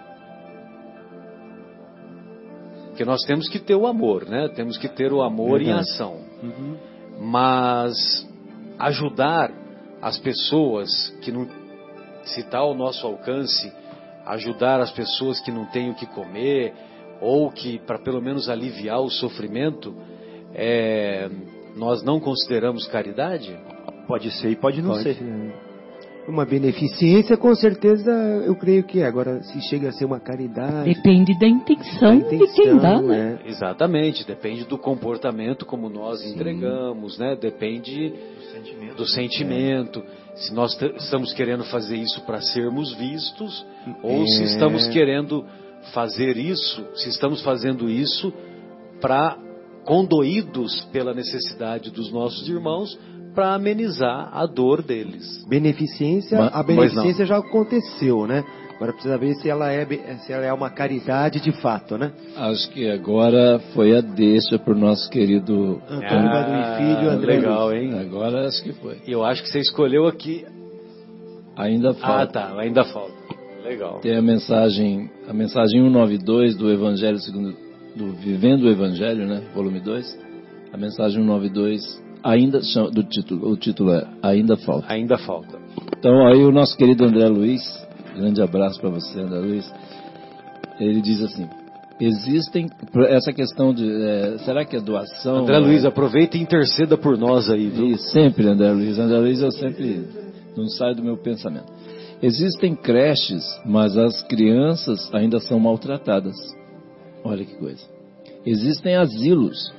Porque 2.97 3.05
nós 3.05 3.23
temos 3.25 3.47
que 3.47 3.59
ter 3.59 3.75
o 3.75 3.87
amor, 3.87 4.25
né? 4.27 4.49
Temos 4.57 4.79
que 4.79 4.89
ter 4.89 5.13
o 5.13 5.21
amor 5.21 5.61
em 5.61 5.67
Verdade. 5.67 5.91
ação 5.91 6.17
Uhum. 6.43 6.77
mas 7.21 8.27
ajudar 8.79 9.51
as 10.01 10.19
pessoas 10.19 11.11
que 11.21 11.31
não 11.31 11.47
se 12.25 12.41
está 12.41 12.59
ao 12.59 12.75
nosso 12.75 13.07
alcance, 13.07 13.71
ajudar 14.25 14.81
as 14.81 14.91
pessoas 14.93 15.39
que 15.41 15.53
não 15.53 15.67
têm 15.67 15.91
o 15.91 15.95
que 15.95 16.07
comer 16.07 16.73
ou 17.21 17.51
que 17.51 17.79
para 17.81 17.99
pelo 17.99 18.23
menos 18.23 18.49
aliviar 18.49 19.01
o 19.01 19.11
sofrimento, 19.11 19.95
é, 20.55 21.29
nós 21.77 22.03
não 22.03 22.19
consideramos 22.19 22.87
caridade? 22.87 23.55
Pode 24.07 24.31
ser 24.31 24.51
e 24.51 24.57
pode 24.57 24.81
não 24.81 24.93
Pode 24.93 25.03
ser. 25.03 25.19
Uma 26.29 26.45
beneficência, 26.45 27.37
com 27.37 27.55
certeza, 27.55 28.11
eu 28.45 28.55
creio 28.57 28.83
que 28.85 29.01
é. 29.01 29.07
Agora, 29.07 29.43
se 29.43 29.61
chega 29.63 29.89
a 29.89 29.93
ser 29.93 30.05
uma 30.05 30.19
caridade. 30.19 30.93
Depende 30.93 31.39
da 31.39 31.47
intenção, 31.47 32.11
a 32.11 32.15
de 32.17 32.53
quem 32.55 32.77
dá, 32.79 32.95
intenção, 32.95 33.03
né? 33.03 33.39
é. 33.45 33.49
Exatamente, 33.49 34.27
depende 34.27 34.65
do 34.65 34.77
comportamento 34.77 35.65
como 35.65 35.89
nós 35.89 36.25
entregamos, 36.27 37.17
né? 37.19 37.37
Depende 37.41 38.13
do 38.97 39.07
sentimento. 39.07 40.03
Se 40.35 40.53
nós 40.53 40.77
estamos 40.99 41.33
querendo 41.33 41.65
fazer 41.65 41.97
isso 41.97 42.21
para 42.27 42.41
sermos 42.41 42.93
vistos, 42.95 43.65
ou 44.03 44.27
se 44.27 44.43
É. 44.43 44.45
estamos 44.47 44.87
querendo 44.89 45.45
fazer 45.93 46.37
isso, 46.37 46.85
se 46.97 47.09
estamos 47.09 47.43
fazendo 47.43 47.89
isso 47.89 48.33
para 49.01 49.39
condoídos 49.85 50.85
pela 50.93 51.15
necessidade 51.15 51.91
dos 51.91 52.11
nossos 52.11 52.49
irmãos, 52.49 52.99
para 53.37 53.55
amenizar 53.55 54.31
a 54.33 54.47
dor 54.47 54.83
deles. 54.83 55.45
Beneficência, 55.49 56.39
a 56.47 56.63
beneficência 56.63 57.25
já 57.27 57.37
aconteceu, 57.37 58.27
né? 58.27 58.43
Agora 58.75 58.93
precisa 58.93 59.17
ver 59.17 59.35
se 59.37 59.49
ela 59.49 59.73
é, 59.73 59.87
se 60.19 60.33
ela 60.33 60.45
é 60.45 60.53
uma 60.53 60.69
caridade 60.71 61.41
de 61.41 61.53
fato, 61.53 61.97
né? 61.97 62.13
Acho 62.37 62.69
que 62.71 62.91
agora 62.91 63.59
foi 63.75 63.97
a 63.97 64.01
deixa 64.03 64.59
pro 64.59 64.75
nosso 64.77 65.09
querido 65.11 65.81
Antônio 65.89 66.29
Badu 66.31 66.53
e 66.53 66.77
Filho, 66.77 67.11
André 67.11 67.37
legal, 67.37 67.69
Luiz. 67.69 67.83
hein? 67.83 67.99
Agora 68.01 68.47
acho 68.47 68.63
que 68.63 68.73
foi. 68.75 68.97
Eu 69.07 69.25
acho 69.25 69.43
que 69.43 69.49
você 69.49 69.61
escolheu 69.61 70.07
aqui. 70.07 70.45
Ainda 71.57 71.91
Ah, 71.91 71.95
falta. 71.95 72.27
tá, 72.33 72.59
ainda 72.61 72.85
falta. 72.85 73.15
Legal. 73.65 73.99
Tem 74.01 74.15
a 74.17 74.23
mensagem, 74.23 75.11
a 75.29 75.33
mensagem 75.33 75.81
192 75.83 76.55
do 76.57 76.71
Evangelho 76.71 77.19
segundo 77.19 77.57
do 77.97 78.13
Vivendo 78.13 78.65
o 78.65 78.71
Evangelho, 78.71 79.27
né? 79.27 79.43
Volume 79.55 79.81
2. 79.81 80.19
A 80.73 80.77
mensagem 80.77 81.23
192 81.23 81.81
ainda 82.27 82.61
do 82.93 83.03
título, 83.05 83.51
o 83.51 83.57
título 83.57 83.93
é 83.93 84.07
Ainda 84.23 84.57
falta. 84.57 84.93
Ainda 84.93 85.19
falta. 85.19 85.59
Então 85.99 86.27
aí 86.27 86.45
o 86.45 86.53
nosso 86.53 86.77
querido 86.77 87.05
André 87.05 87.29
Luiz, 87.29 87.63
grande 88.15 88.43
abraço 88.43 88.81
para 88.81 88.91
você, 88.91 89.21
André 89.21 89.39
Luiz. 89.39 89.73
Ele 90.81 91.01
diz 91.01 91.23
assim: 91.23 91.49
existem 92.01 92.69
essa 93.09 93.33
questão 93.33 93.73
de 93.73 93.89
é, 93.89 94.39
será 94.39 94.65
que 94.65 94.77
é 94.77 94.81
doação? 94.81 95.37
André 95.37 95.59
Luiz, 95.59 95.85
aproveita 95.85 96.37
e 96.37 96.43
interceda 96.43 96.99
por 96.99 97.17
nós 97.17 97.49
aí, 97.49 97.69
viu? 97.69 97.87
E 97.87 97.99
sempre, 97.99 98.49
André 98.49 98.71
Luiz. 98.73 98.99
André 98.99 99.19
Luiz, 99.19 99.41
eu 99.41 99.53
sempre 99.53 100.05
não 100.57 100.67
saio 100.67 100.95
do 100.95 101.03
meu 101.03 101.17
pensamento. 101.17 101.73
Existem 102.23 102.75
creches, 102.75 103.45
mas 103.65 103.97
as 103.97 104.23
crianças 104.23 105.13
ainda 105.15 105.39
são 105.39 105.61
maltratadas. 105.61 106.35
Olha 107.23 107.45
que 107.45 107.55
coisa. 107.57 107.85
Existem 108.45 108.97
asilos, 108.97 109.73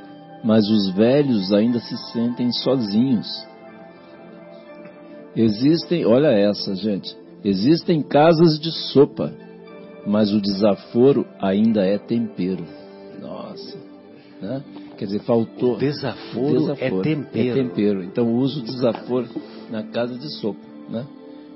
mas 0.48 0.70
os 0.70 0.92
velhos 0.92 1.52
ainda 1.52 1.78
se 1.78 1.98
sentem 2.14 2.50
sozinhos. 2.54 3.28
Existem, 5.36 6.06
olha 6.06 6.30
essa, 6.30 6.74
gente. 6.74 7.14
Existem 7.44 8.02
casas 8.02 8.58
de 8.58 8.72
sopa, 8.72 9.34
mas 10.08 10.34
o 10.34 10.40
desaforo 10.40 11.28
ainda 11.38 11.86
é 11.86 11.98
tempero. 11.98 12.66
Nossa, 13.20 13.78
né? 14.42 14.64
Quer 14.98 15.06
dizer, 15.08 15.20
faltou. 15.20 15.78
Desaforo, 15.78 16.72
é 16.80 16.92
tempero. 17.02 17.50
É 17.50 17.64
tempero. 17.64 18.04
Então 18.06 18.34
usa 18.34 18.62
o 18.62 18.64
desaforo 18.64 19.28
na 19.70 19.84
casa 19.84 20.18
de 20.18 20.30
sopa, 20.40 20.66
né? 20.90 21.06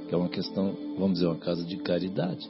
Que 0.10 0.14
é 0.14 0.18
uma 0.18 0.28
questão, 0.28 0.76
vamos 1.00 1.14
dizer, 1.14 1.28
uma 1.28 1.40
casa 1.40 1.64
de 1.64 1.78
caridade. 1.78 2.46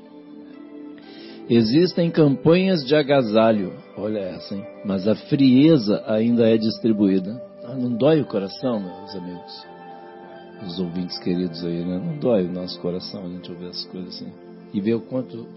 Existem 1.50 2.10
campanhas 2.10 2.86
de 2.86 2.96
agasalho, 2.96 3.74
olha 3.98 4.20
essa, 4.20 4.56
hein? 4.56 4.66
Mas 4.86 5.08
a 5.08 5.16
frieza 5.16 6.04
ainda 6.06 6.48
é 6.48 6.58
distribuída. 6.58 7.42
Ah, 7.64 7.76
não 7.76 7.92
dói 7.92 8.22
o 8.22 8.26
coração, 8.26 8.80
meus 8.80 9.16
amigos? 9.16 9.66
Os 10.66 10.80
ouvintes 10.80 11.18
queridos 11.20 11.64
aí, 11.66 11.84
né? 11.84 11.98
Não 11.98 12.18
dói 12.20 12.46
o 12.46 12.52
nosso 12.52 12.80
coração 12.80 13.26
a 13.26 13.30
gente 13.30 13.52
ouvir 13.52 13.70
essas 13.70 13.86
coisas 13.86 14.16
assim. 14.16 14.32
E 14.74 14.80
ver 14.80 14.96
o 14.96 15.02
quanto, 15.02 15.48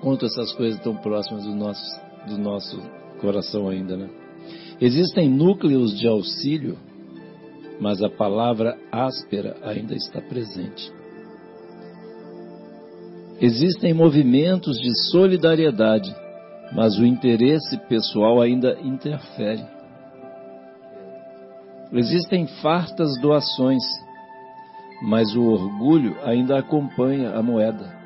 quanto 0.00 0.26
essas 0.26 0.52
coisas 0.52 0.76
estão 0.76 0.94
próximas 0.96 1.44
do 1.44 1.54
nosso, 1.54 2.00
do 2.28 2.38
nosso 2.38 2.80
coração 3.20 3.68
ainda, 3.68 3.96
né? 3.96 4.08
Existem 4.80 5.28
núcleos 5.28 5.98
de 5.98 6.06
auxílio, 6.06 6.78
mas 7.80 8.02
a 8.02 8.08
palavra 8.08 8.78
áspera 8.92 9.56
ainda 9.62 9.94
está 9.94 10.20
presente. 10.20 10.92
Existem 13.40 13.94
movimentos 13.94 14.78
de 14.78 14.94
solidariedade, 15.10 16.14
mas 16.72 16.98
o 16.98 17.06
interesse 17.06 17.78
pessoal 17.88 18.40
ainda 18.40 18.78
interfere. 18.82 19.64
Existem 21.92 22.46
fartas 22.62 23.18
doações, 23.20 23.82
mas 25.02 25.34
o 25.34 25.42
orgulho 25.42 26.16
ainda 26.22 26.58
acompanha 26.58 27.30
a 27.30 27.42
moeda. 27.42 27.98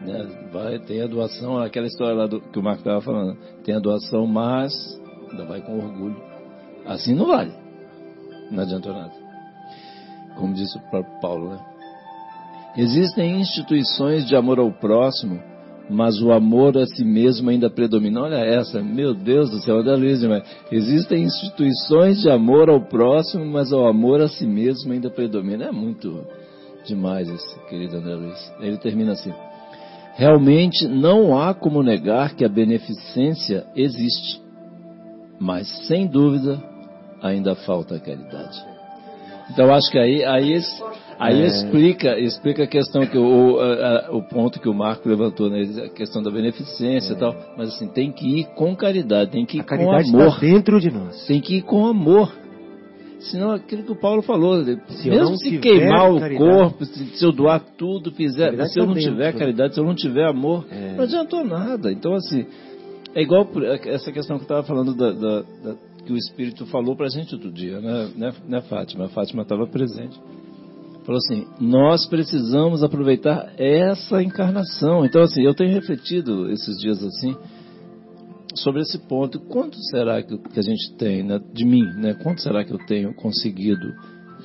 Né? 0.00 0.48
Vai, 0.52 0.78
tem 0.80 1.00
a 1.00 1.06
doação, 1.06 1.58
aquela 1.58 1.86
história 1.86 2.14
lá 2.14 2.26
do, 2.26 2.40
que 2.40 2.58
o 2.58 2.62
Marco 2.62 2.80
estava 2.80 3.00
falando. 3.00 3.38
Tem 3.62 3.76
a 3.76 3.78
doação, 3.78 4.26
mas 4.26 4.72
ainda 5.30 5.44
vai 5.44 5.60
com 5.60 5.78
orgulho. 5.78 6.20
Assim 6.86 7.14
não 7.14 7.26
vale. 7.26 7.52
Não 8.50 8.62
adiantou 8.64 8.92
nada. 8.92 9.12
Como 10.36 10.54
disse 10.54 10.76
o 10.76 10.90
próprio 10.90 11.20
Paulo, 11.20 11.50
né? 11.50 11.60
Existem 12.76 13.40
instituições 13.40 14.26
de 14.26 14.36
amor 14.36 14.58
ao 14.58 14.70
próximo, 14.70 15.40
mas 15.88 16.22
o 16.22 16.30
amor 16.30 16.78
a 16.78 16.86
si 16.86 17.04
mesmo 17.04 17.50
ainda 17.50 17.68
predomina. 17.68 18.22
Olha 18.22 18.36
essa, 18.36 18.80
meu 18.80 19.12
Deus 19.12 19.50
do 19.50 19.60
céu, 19.60 19.78
André 19.78 19.96
Luiz, 19.96 20.22
mas 20.22 20.44
existem 20.70 21.24
instituições 21.24 22.20
de 22.20 22.30
amor 22.30 22.70
ao 22.70 22.80
próximo, 22.80 23.44
mas 23.44 23.72
o 23.72 23.84
amor 23.84 24.20
a 24.20 24.28
si 24.28 24.46
mesmo 24.46 24.92
ainda 24.92 25.10
predomina. 25.10 25.66
É 25.66 25.72
muito 25.72 26.24
demais 26.86 27.28
esse 27.28 27.58
querido 27.68 27.96
André 27.96 28.14
Luiz. 28.14 28.52
Ele 28.60 28.76
termina 28.78 29.12
assim: 29.12 29.32
Realmente 30.14 30.86
não 30.86 31.36
há 31.36 31.52
como 31.52 31.82
negar 31.82 32.36
que 32.36 32.44
a 32.44 32.48
beneficência 32.48 33.66
existe, 33.74 34.40
mas 35.40 35.66
sem 35.88 36.06
dúvida 36.06 36.62
ainda 37.20 37.56
falta 37.56 37.96
a 37.96 38.00
caridade. 38.00 38.69
Então 39.52 39.72
acho 39.74 39.90
que 39.90 39.98
aí, 39.98 40.24
aí, 40.24 40.58
aí 41.18 41.42
É. 41.42 41.46
explica, 41.46 42.18
explica 42.18 42.64
a 42.64 42.66
questão 42.66 43.04
que 43.06 43.18
o, 43.18 43.58
a- 43.60 44.08
o 44.12 44.22
ponto 44.22 44.60
que 44.60 44.68
o 44.68 44.74
Marco 44.74 45.08
levantou, 45.08 45.50
né? 45.50 45.62
a 45.84 45.88
questão 45.88 46.22
da 46.22 46.30
beneficência 46.30 47.12
e 47.12 47.16
tal. 47.16 47.34
Mas 47.56 47.70
assim, 47.74 47.88
tem 47.88 48.12
que 48.12 48.26
ir 48.40 48.44
com 48.54 48.74
caridade, 48.76 49.30
tem 49.32 49.44
que 49.44 49.58
ir 49.58 49.60
A 49.60 49.64
com 49.64 49.68
caridade 49.70 50.08
amor. 50.10 50.28
está 50.28 50.40
dentro 50.40 50.80
de 50.80 50.90
nós. 50.90 51.26
Tem 51.26 51.40
que 51.40 51.56
ir 51.56 51.62
com 51.62 51.86
amor. 51.86 52.32
Senão 53.18 53.50
aquilo 53.52 53.82
que 53.82 53.92
o 53.92 53.96
Paulo 54.00 54.22
falou, 54.22 54.64
Se 54.64 55.08
eu 55.08 55.14
mesmo 55.14 55.36
se 55.36 55.58
queimar 55.58 56.10
o 56.10 56.18
caridade- 56.18 56.38
corpo, 56.50 56.84
se, 56.86 57.04
se 57.18 57.22
eu 57.22 57.32
doar 57.32 57.60
tudo, 57.76 58.10
fizer, 58.12 58.50
se 58.66 58.80
eu 58.80 58.84
tá 58.84 58.86
não 58.88 58.94
dentro, 58.94 59.10
tiver 59.10 59.32
né? 59.34 59.38
caridade, 59.38 59.74
se 59.74 59.80
eu 59.80 59.84
não 59.84 59.94
tiver 59.94 60.24
amor, 60.26 60.64
É. 60.70 60.94
não 60.96 61.04
adiantou 61.04 61.44
nada. 61.44 61.92
Então 61.92 62.14
assim, 62.14 62.46
é 63.14 63.20
igual 63.20 63.44
por- 63.44 63.62
essa 63.62 64.10
questão 64.10 64.36
que 64.38 64.42
eu 64.42 64.44
estava 64.44 64.62
falando 64.62 64.94
da, 64.94 65.10
da- 65.12 65.42
da- 65.42 65.74
que 66.02 66.12
o 66.12 66.16
Espírito 66.16 66.66
falou 66.66 66.96
para 66.96 67.06
a 67.06 67.10
gente 67.10 67.34
outro 67.34 67.52
dia, 67.52 67.80
né, 67.80 68.10
né, 68.16 68.32
né 68.46 68.60
Fátima? 68.62 69.06
A 69.06 69.08
Fátima 69.08 69.42
estava 69.42 69.66
presente. 69.66 70.18
Falou 71.04 71.18
assim, 71.18 71.46
nós 71.60 72.06
precisamos 72.06 72.82
aproveitar 72.82 73.52
essa 73.58 74.22
encarnação. 74.22 75.04
Então 75.04 75.22
assim, 75.22 75.42
eu 75.42 75.54
tenho 75.54 75.72
refletido 75.72 76.50
esses 76.50 76.78
dias 76.78 77.02
assim, 77.02 77.36
sobre 78.54 78.82
esse 78.82 78.98
ponto. 78.98 79.40
Quanto 79.40 79.76
será 79.90 80.22
que, 80.22 80.34
a 80.34 80.62
gente 80.62 80.94
tem 80.96 81.22
né, 81.22 81.40
de 81.52 81.64
mim? 81.64 81.84
Né? 81.96 82.14
Quanto 82.14 82.42
será 82.42 82.64
que 82.64 82.72
eu 82.72 82.78
tenho 82.86 83.14
conseguido 83.14 83.86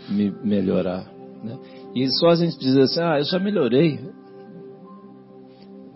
me 0.10 0.32
melhorar? 0.43 1.12
Né? 1.43 1.58
E 1.95 2.10
só 2.20 2.30
a 2.30 2.36
gente 2.36 2.58
dizer 2.58 2.84
assim, 2.84 3.01
ah, 3.01 3.20
eu 3.20 3.26
já 3.26 3.39
melhorei. 3.39 3.99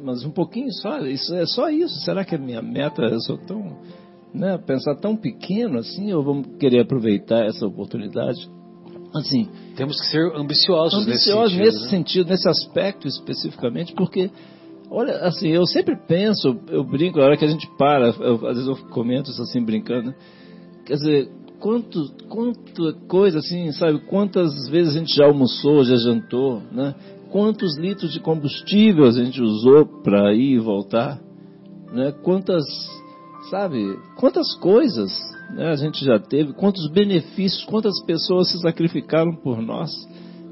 Mas 0.01 0.23
um 0.23 0.31
pouquinho 0.31 0.71
só, 0.73 0.99
isso 0.99 1.33
é 1.35 1.45
só 1.45 1.69
isso. 1.69 1.95
Será 2.05 2.23
que 2.23 2.35
a 2.35 2.39
minha 2.39 2.61
meta, 2.61 3.01
eu 3.01 3.19
sou 3.19 3.37
tão, 3.37 3.77
né, 4.33 4.57
pensar 4.57 4.95
tão 4.95 5.15
pequeno 5.15 5.79
assim, 5.79 6.11
ou 6.13 6.23
vamos 6.23 6.47
querer 6.59 6.81
aproveitar 6.81 7.45
essa 7.45 7.65
oportunidade? 7.65 8.39
Assim, 9.15 9.49
Temos 9.75 9.99
que 9.99 10.07
ser 10.07 10.31
ambiciosos, 10.35 11.01
ambiciosos 11.01 11.57
nesse 11.57 11.65
nesse 11.77 11.79
sentido. 11.79 11.83
né? 11.83 11.89
sentido, 11.89 12.29
nesse 12.29 12.49
aspecto 12.49 13.07
especificamente, 13.07 13.93
porque, 13.95 14.29
olha, 14.91 15.13
assim, 15.25 15.47
eu 15.49 15.65
sempre 15.65 15.95
penso, 16.07 16.55
eu 16.69 16.83
brinco, 16.83 17.17
na 17.17 17.25
hora 17.25 17.37
que 17.37 17.45
a 17.45 17.47
gente 17.47 17.67
para, 17.77 18.09
eu- 18.09 18.47
às 18.47 18.55
vezes 18.57 18.67
eu 18.67 18.75
comento 18.89 19.31
isso 19.31 19.41
assim, 19.41 19.63
brincando, 19.63 20.09
né? 20.09 20.15
quer 20.85 20.93
dizer, 20.93 21.29
quanto, 21.59 21.99
quanto 22.29 22.93
coisa 23.07 23.39
assim, 23.39 23.71
sabe, 23.71 23.99
quantas 24.07 24.51
vezes 24.69 24.95
a 24.95 24.99
gente 24.99 25.15
já 25.15 25.25
almoçou, 25.25 25.83
já 25.83 25.95
jantou, 25.95 26.61
né? 26.71 26.93
Quantos 27.31 27.77
litros 27.77 28.11
de 28.11 28.19
combustível 28.19 29.05
a 29.05 29.11
gente 29.11 29.41
usou 29.41 29.85
para 30.03 30.33
ir 30.33 30.53
e 30.55 30.59
voltar, 30.59 31.19
né? 31.91 32.11
Quantas, 32.23 32.63
sabe, 33.49 33.97
quantas 34.15 34.55
coisas 34.55 35.11
né, 35.55 35.69
a 35.69 35.75
gente 35.75 36.03
já 36.03 36.19
teve, 36.19 36.53
quantos 36.53 36.89
benefícios, 36.91 37.65
quantas 37.65 38.01
pessoas 38.03 38.51
se 38.51 38.59
sacrificaram 38.59 39.35
por 39.35 39.61
nós 39.61 39.91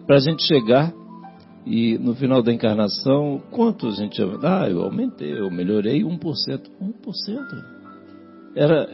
para 0.06 0.18
a 0.18 0.20
gente 0.20 0.44
chegar 0.44 0.94
e 1.66 1.98
no 1.98 2.16
final 2.16 2.42
da 2.42 2.54
encarnação, 2.54 3.42
quanto 3.52 3.88
a 3.88 3.92
gente, 3.92 4.22
ah, 4.42 4.70
eu 4.70 4.84
aumentei, 4.84 5.38
eu 5.38 5.52
melhorei 5.52 6.02
1%, 6.02 6.18
1%. 6.18 7.64
Era 8.56 8.88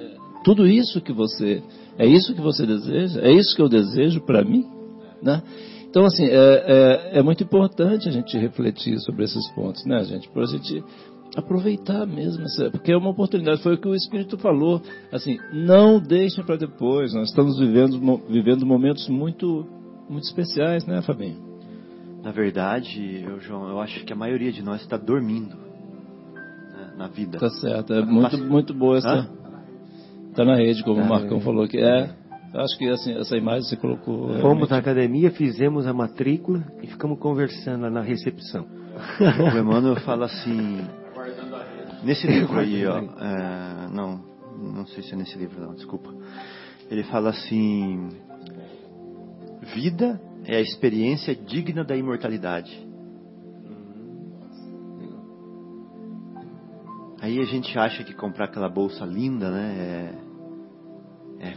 tudo 0.43 0.65
isso 0.65 0.99
que 0.99 1.13
você, 1.13 1.61
é 1.99 2.07
isso 2.07 2.33
que 2.33 2.41
você 2.41 2.65
deseja, 2.65 3.21
é 3.21 3.31
isso 3.31 3.55
que 3.55 3.61
eu 3.61 3.69
desejo 3.69 4.21
para 4.21 4.43
mim, 4.43 4.65
né? 5.21 5.43
Então, 5.87 6.03
assim, 6.05 6.25
é, 6.25 6.31
é, 6.33 7.19
é 7.19 7.21
muito 7.21 7.43
importante 7.43 8.09
a 8.09 8.11
gente 8.11 8.35
refletir 8.35 8.99
sobre 9.01 9.25
esses 9.25 9.47
pontos, 9.51 9.85
né, 9.85 10.03
gente? 10.03 10.27
Para 10.29 10.41
a 10.41 10.47
gente 10.47 10.83
aproveitar 11.35 12.05
mesmo, 12.05 12.45
porque 12.71 12.91
é 12.91 12.97
uma 12.97 13.09
oportunidade. 13.09 13.61
Foi 13.61 13.75
o 13.75 13.77
que 13.77 13.87
o 13.87 13.95
Espírito 13.95 14.37
falou. 14.37 14.81
Assim, 15.11 15.37
não 15.51 15.99
deixem 15.99 16.43
para 16.43 16.55
depois. 16.55 17.13
Nós 17.13 17.29
estamos 17.29 17.59
vivendo, 17.59 17.99
vivendo 18.29 18.65
momentos 18.65 19.07
muito, 19.07 19.65
muito 20.09 20.25
especiais, 20.25 20.85
né, 20.85 21.01
Fabinho? 21.01 21.53
Na 22.23 22.31
verdade, 22.31 23.21
eu, 23.25 23.39
João, 23.39 23.67
eu 23.67 23.79
acho 23.79 24.05
que 24.05 24.13
a 24.13 24.15
maioria 24.15 24.51
de 24.51 24.61
nós 24.61 24.81
está 24.81 24.95
dormindo 24.95 25.55
né, 25.55 26.93
na 26.97 27.07
vida. 27.07 27.37
Tá 27.37 27.49
certo. 27.49 27.93
É 27.93 28.05
muito, 28.05 28.37
muito 28.37 28.73
boa 28.73 28.97
essa. 28.97 29.09
Hã? 29.09 29.29
Tá 30.33 30.45
na 30.45 30.55
rede, 30.55 30.83
como 30.83 31.01
o 31.01 31.07
Marcão 31.07 31.37
é. 31.37 31.41
falou 31.41 31.67
que 31.67 31.77
é. 31.77 32.15
Acho 32.53 32.77
que 32.77 32.87
assim, 32.87 33.13
essa 33.17 33.35
imagem 33.35 33.63
você 33.63 33.75
colocou. 33.75 34.27
Fomos 34.27 34.41
realmente. 34.41 34.69
na 34.69 34.77
academia, 34.77 35.31
fizemos 35.31 35.87
a 35.87 35.93
matrícula 35.93 36.63
e 36.81 36.87
ficamos 36.87 37.19
conversando 37.19 37.81
lá 37.81 37.89
na 37.89 38.01
recepção. 38.01 38.65
O 39.19 39.57
Emmanuel 39.57 39.95
fala 39.97 40.25
assim, 40.25 40.77
nesse 42.03 42.25
livro 42.27 42.59
aí, 42.59 42.85
ó, 42.85 42.97
é, 42.97 43.89
não, 43.91 44.21
não 44.57 44.85
sei 44.87 45.03
se 45.03 45.13
é 45.13 45.15
nesse 45.15 45.37
livro 45.37 45.61
não, 45.61 45.73
desculpa. 45.73 46.13
Ele 46.89 47.03
fala 47.03 47.29
assim, 47.29 48.09
vida 49.73 50.21
é 50.45 50.57
a 50.57 50.61
experiência 50.61 51.35
digna 51.35 51.83
da 51.83 51.95
imortalidade. 51.95 52.87
Aí 57.21 57.39
a 57.39 57.45
gente 57.45 57.77
acha 57.79 58.03
que 58.03 58.13
comprar 58.13 58.45
aquela 58.45 58.67
bolsa 58.67 59.05
linda, 59.05 59.49
né, 59.49 60.13
é, 61.39 61.47
é 61.47 61.53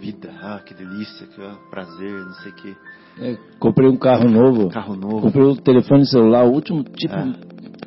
vida, 0.00 0.32
ah, 0.40 0.60
que 0.64 0.72
delícia, 0.72 1.26
que 1.26 1.42
ah, 1.42 1.58
prazer, 1.70 2.24
não 2.24 2.32
sei 2.36 2.52
o 2.52 2.54
que. 2.54 2.76
É, 3.18 3.38
comprei 3.58 3.86
um 3.86 3.98
carro 3.98 4.30
novo. 4.30 4.70
Carro 4.70 4.96
novo. 4.96 5.20
Comprei 5.20 5.44
um 5.44 5.56
telefone 5.56 6.06
celular, 6.06 6.44
o 6.46 6.52
último 6.52 6.82
tipo 6.84 7.14
É. 7.14 7.34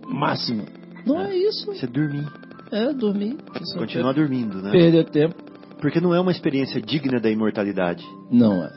máximo. 0.07 0.64
Não 1.06 1.22
é, 1.22 1.36
isso. 1.36 1.66
Você 1.68 1.88
dormir, 1.88 2.28
É 2.72 2.94
dormir. 2.94 3.38
Continuar 3.78 4.12
é 4.12 4.14
dormindo, 4.14 4.62
né? 4.62 4.72
Perder 4.72 5.10
tempo. 5.10 5.36
Porque 5.82 6.00
não 6.00 6.14
é 6.16 6.20
uma 6.20 6.32
experiência 6.32 6.82
digna 6.82 7.20
da 7.20 7.30
imortalidade. 7.30 8.04
Não 8.32 8.64
é. 8.64 8.72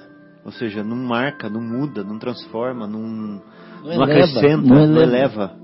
Ou 0.44 0.52
seja, 0.52 0.82
não 0.84 0.96
marca, 0.96 1.48
não 1.48 1.60
muda, 1.60 2.02
não 2.04 2.18
transforma, 2.18 2.86
não, 2.86 3.00
Não 3.00 3.42
não 3.82 3.92
eleva, 3.92 4.04
acrescenta, 4.04 4.56
não 4.56 4.86
não 4.86 5.00
eleva. 5.02 5.02
eleva. 5.02 5.56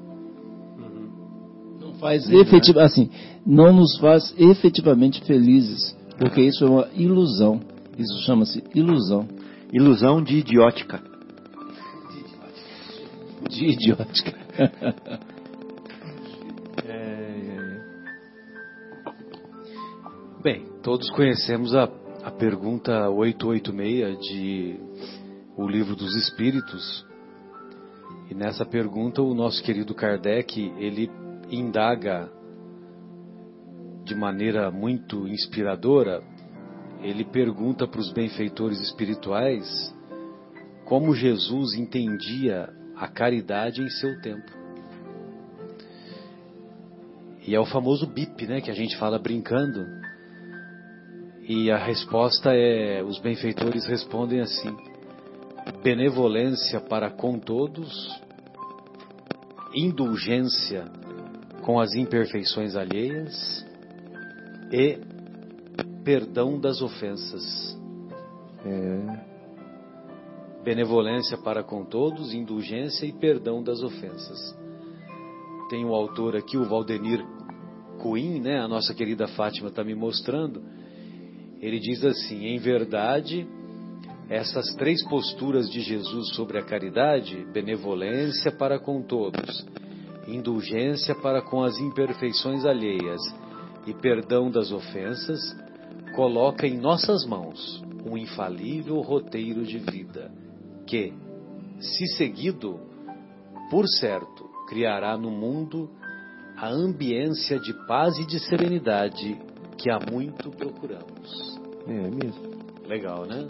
Não 1.80 1.94
faz 1.94 2.28
efetiva, 2.30 2.82
assim, 2.82 3.10
não 3.46 3.72
nos 3.72 3.96
faz 3.98 4.34
efetivamente 4.38 5.22
felizes, 5.24 5.96
porque 6.18 6.40
isso 6.42 6.64
é 6.64 6.68
uma 6.68 6.88
ilusão. 6.94 7.60
Isso 7.98 8.18
chama-se 8.24 8.62
ilusão 8.74 9.28
Ilusão 9.72 10.22
de 10.22 10.36
idiótica. 10.38 11.00
de 13.48 13.66
idiótica. 13.66 14.32
Bem, 14.58 14.70
todos 20.82 21.08
conhecemos 21.10 21.74
a, 21.76 21.84
a 22.24 22.30
pergunta 22.32 23.08
886 23.08 24.18
de 24.18 24.80
O 25.56 25.68
Livro 25.68 25.94
dos 25.94 26.14
Espíritos. 26.16 27.06
E 28.28 28.34
nessa 28.34 28.64
pergunta 28.66 29.22
o 29.22 29.32
nosso 29.32 29.62
querido 29.62 29.94
Kardec, 29.94 30.60
ele 30.78 31.08
indaga 31.50 32.28
de 34.04 34.14
maneira 34.16 34.72
muito 34.72 35.28
inspiradora, 35.28 36.20
ele 37.00 37.24
pergunta 37.24 37.86
para 37.86 38.00
os 38.00 38.12
benfeitores 38.12 38.80
espirituais 38.80 39.94
como 40.84 41.14
Jesus 41.14 41.74
entendia 41.74 42.68
a 42.96 43.06
caridade 43.06 43.80
em 43.80 43.88
seu 43.88 44.20
tempo. 44.20 44.50
E 47.46 47.54
é 47.54 47.60
o 47.60 47.66
famoso 47.66 48.06
BIP, 48.06 48.46
né, 48.48 48.60
que 48.60 48.70
a 48.70 48.74
gente 48.74 48.96
fala 48.98 49.18
brincando. 49.18 50.01
E 51.48 51.70
a 51.70 51.76
resposta 51.76 52.54
é: 52.54 53.02
os 53.02 53.18
benfeitores 53.18 53.84
respondem 53.86 54.40
assim: 54.40 54.74
benevolência 55.82 56.80
para 56.80 57.10
com 57.10 57.38
todos, 57.38 58.08
indulgência 59.74 60.84
com 61.62 61.80
as 61.80 61.94
imperfeições 61.94 62.76
alheias 62.76 63.66
e 64.72 64.98
perdão 66.04 66.58
das 66.58 66.80
ofensas. 66.80 67.76
Benevolência 70.62 71.36
para 71.38 71.64
com 71.64 71.84
todos, 71.84 72.32
indulgência 72.32 73.04
e 73.04 73.12
perdão 73.12 73.62
das 73.62 73.82
ofensas. 73.82 74.56
Tem 75.68 75.84
o 75.84 75.92
autor 75.94 76.36
aqui, 76.36 76.56
o 76.56 76.64
Valdenir 76.64 77.24
Coim, 78.00 78.40
né? 78.40 78.60
A 78.60 78.68
nossa 78.68 78.94
querida 78.94 79.26
Fátima 79.26 79.68
está 79.68 79.82
me 79.82 79.94
mostrando. 79.94 80.62
Ele 81.62 81.78
diz 81.78 82.04
assim: 82.04 82.46
em 82.46 82.58
verdade, 82.58 83.46
essas 84.28 84.74
três 84.74 85.02
posturas 85.08 85.70
de 85.70 85.80
Jesus 85.80 86.34
sobre 86.34 86.58
a 86.58 86.62
caridade, 86.64 87.46
benevolência 87.52 88.50
para 88.50 88.80
com 88.80 89.00
todos, 89.00 89.64
indulgência 90.26 91.14
para 91.14 91.40
com 91.40 91.62
as 91.62 91.78
imperfeições 91.78 92.64
alheias 92.64 93.20
e 93.86 93.94
perdão 93.94 94.50
das 94.50 94.72
ofensas, 94.72 95.40
coloca 96.16 96.66
em 96.66 96.76
nossas 96.76 97.24
mãos 97.24 97.82
um 98.04 98.18
infalível 98.18 99.00
roteiro 99.00 99.64
de 99.64 99.78
vida 99.78 100.30
que, 100.86 101.12
se 101.78 102.06
seguido, 102.16 102.80
por 103.70 103.86
certo, 103.86 104.50
criará 104.68 105.16
no 105.16 105.30
mundo 105.30 105.90
a 106.56 106.68
ambiência 106.68 107.58
de 107.58 107.72
paz 107.86 108.18
e 108.18 108.26
de 108.26 108.38
serenidade 108.40 109.38
que 109.78 109.90
há 109.90 109.98
muito 109.98 110.50
procuramos. 110.50 111.51
É 111.86 112.10
mesmo. 112.10 112.52
Legal, 112.86 113.24
né? 113.26 113.46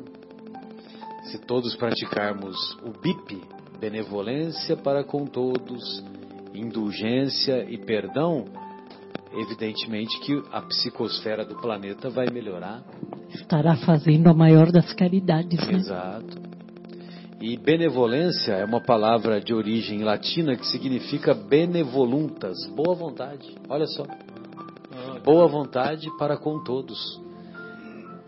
Se 1.25 1.39
todos 1.39 1.75
praticarmos 1.77 2.57
o 2.85 2.91
BIP, 3.01 3.41
benevolência 3.79 4.77
para 4.77 5.05
com 5.05 5.27
todos, 5.27 6.05
indulgência 6.55 7.65
e 7.69 7.79
perdão, 7.79 8.45
evidentemente 9.33 10.19
que 10.21 10.43
a 10.53 10.61
psicosfera 10.63 11.45
do 11.45 11.57
planeta 11.57 12.11
vai 12.11 12.27
melhorar. 12.31 12.83
Estará 13.31 13.77
fazendo 13.77 14.29
a 14.29 14.35
maior 14.35 14.71
das 14.71 14.93
caridades, 14.93 15.67
né? 15.67 15.75
Exato. 15.75 16.53
E 17.41 17.57
benevolência 17.57 18.53
é 18.53 18.65
uma 18.65 18.81
palavra 18.81 19.41
de 19.41 19.53
origem 19.53 20.05
latina 20.05 20.55
que 20.55 20.67
significa 20.67 21.35
benevoluntas, 21.35 22.57
boa 22.77 22.95
vontade. 22.95 23.57
Olha 23.69 23.87
só. 23.87 24.05
Boa 25.25 25.49
vontade 25.49 26.07
para 26.19 26.37
com 26.37 26.63
todos. 26.63 27.21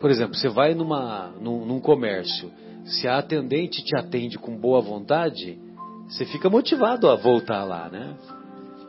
Por 0.04 0.10
exemplo, 0.10 0.34
você 0.34 0.50
vai 0.50 0.74
numa, 0.74 1.32
num, 1.40 1.64
num 1.64 1.80
comércio, 1.80 2.52
se 2.84 3.08
a 3.08 3.16
atendente 3.16 3.82
te 3.82 3.96
atende 3.96 4.36
com 4.36 4.54
boa 4.54 4.78
vontade, 4.78 5.58
você 6.06 6.26
fica 6.26 6.50
motivado 6.50 7.08
a 7.08 7.16
voltar 7.16 7.64
lá, 7.64 7.88
né? 7.88 8.14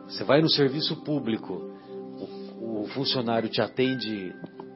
Você 0.06 0.22
vai 0.24 0.42
no 0.42 0.50
serviço 0.50 0.94
público, 1.04 1.70
o, 2.60 2.82
o 2.82 2.86
funcionário 2.88 3.48
te 3.48 3.62
atende 3.62 4.30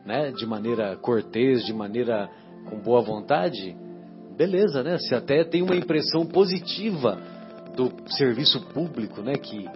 né, 0.06 0.32
de 0.32 0.46
maneira 0.46 0.96
cortês, 0.96 1.62
de 1.66 1.74
maneira 1.74 2.30
com 2.70 2.78
boa 2.78 3.02
vontade, 3.02 3.76
beleza, 4.34 4.82
né? 4.82 4.96
Você 4.96 5.14
até 5.14 5.44
tem 5.44 5.60
uma 5.60 5.76
impressão 5.76 6.24
positiva 6.24 7.20
do 7.76 7.92
serviço 8.16 8.62
público, 8.68 9.20
né? 9.20 9.34
Que 9.34 9.68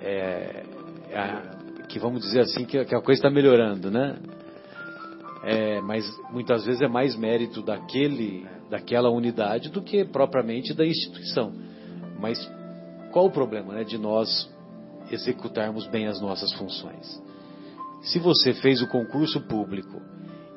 é, 0.00 0.64
é 1.12 1.86
que 1.88 2.00
vamos 2.00 2.22
dizer 2.22 2.40
assim 2.40 2.64
que, 2.64 2.84
que 2.86 2.96
a 2.96 3.00
coisa 3.00 3.20
está 3.20 3.30
melhorando, 3.30 3.88
né? 3.88 4.16
É, 5.44 5.80
mas 5.80 6.04
muitas 6.30 6.64
vezes 6.64 6.80
é 6.80 6.88
mais 6.88 7.16
mérito 7.16 7.62
daquele, 7.62 8.46
daquela 8.70 9.10
unidade 9.10 9.70
do 9.70 9.82
que 9.82 10.04
propriamente 10.04 10.72
da 10.72 10.86
instituição. 10.86 11.52
Mas 12.20 12.38
qual 13.10 13.26
o 13.26 13.30
problema, 13.30 13.74
né? 13.74 13.84
De 13.84 13.98
nós 13.98 14.48
executarmos 15.10 15.86
bem 15.88 16.06
as 16.06 16.20
nossas 16.20 16.52
funções? 16.52 17.20
Se 18.02 18.18
você 18.18 18.52
fez 18.54 18.80
o 18.82 18.88
concurso 18.88 19.40
público 19.42 20.00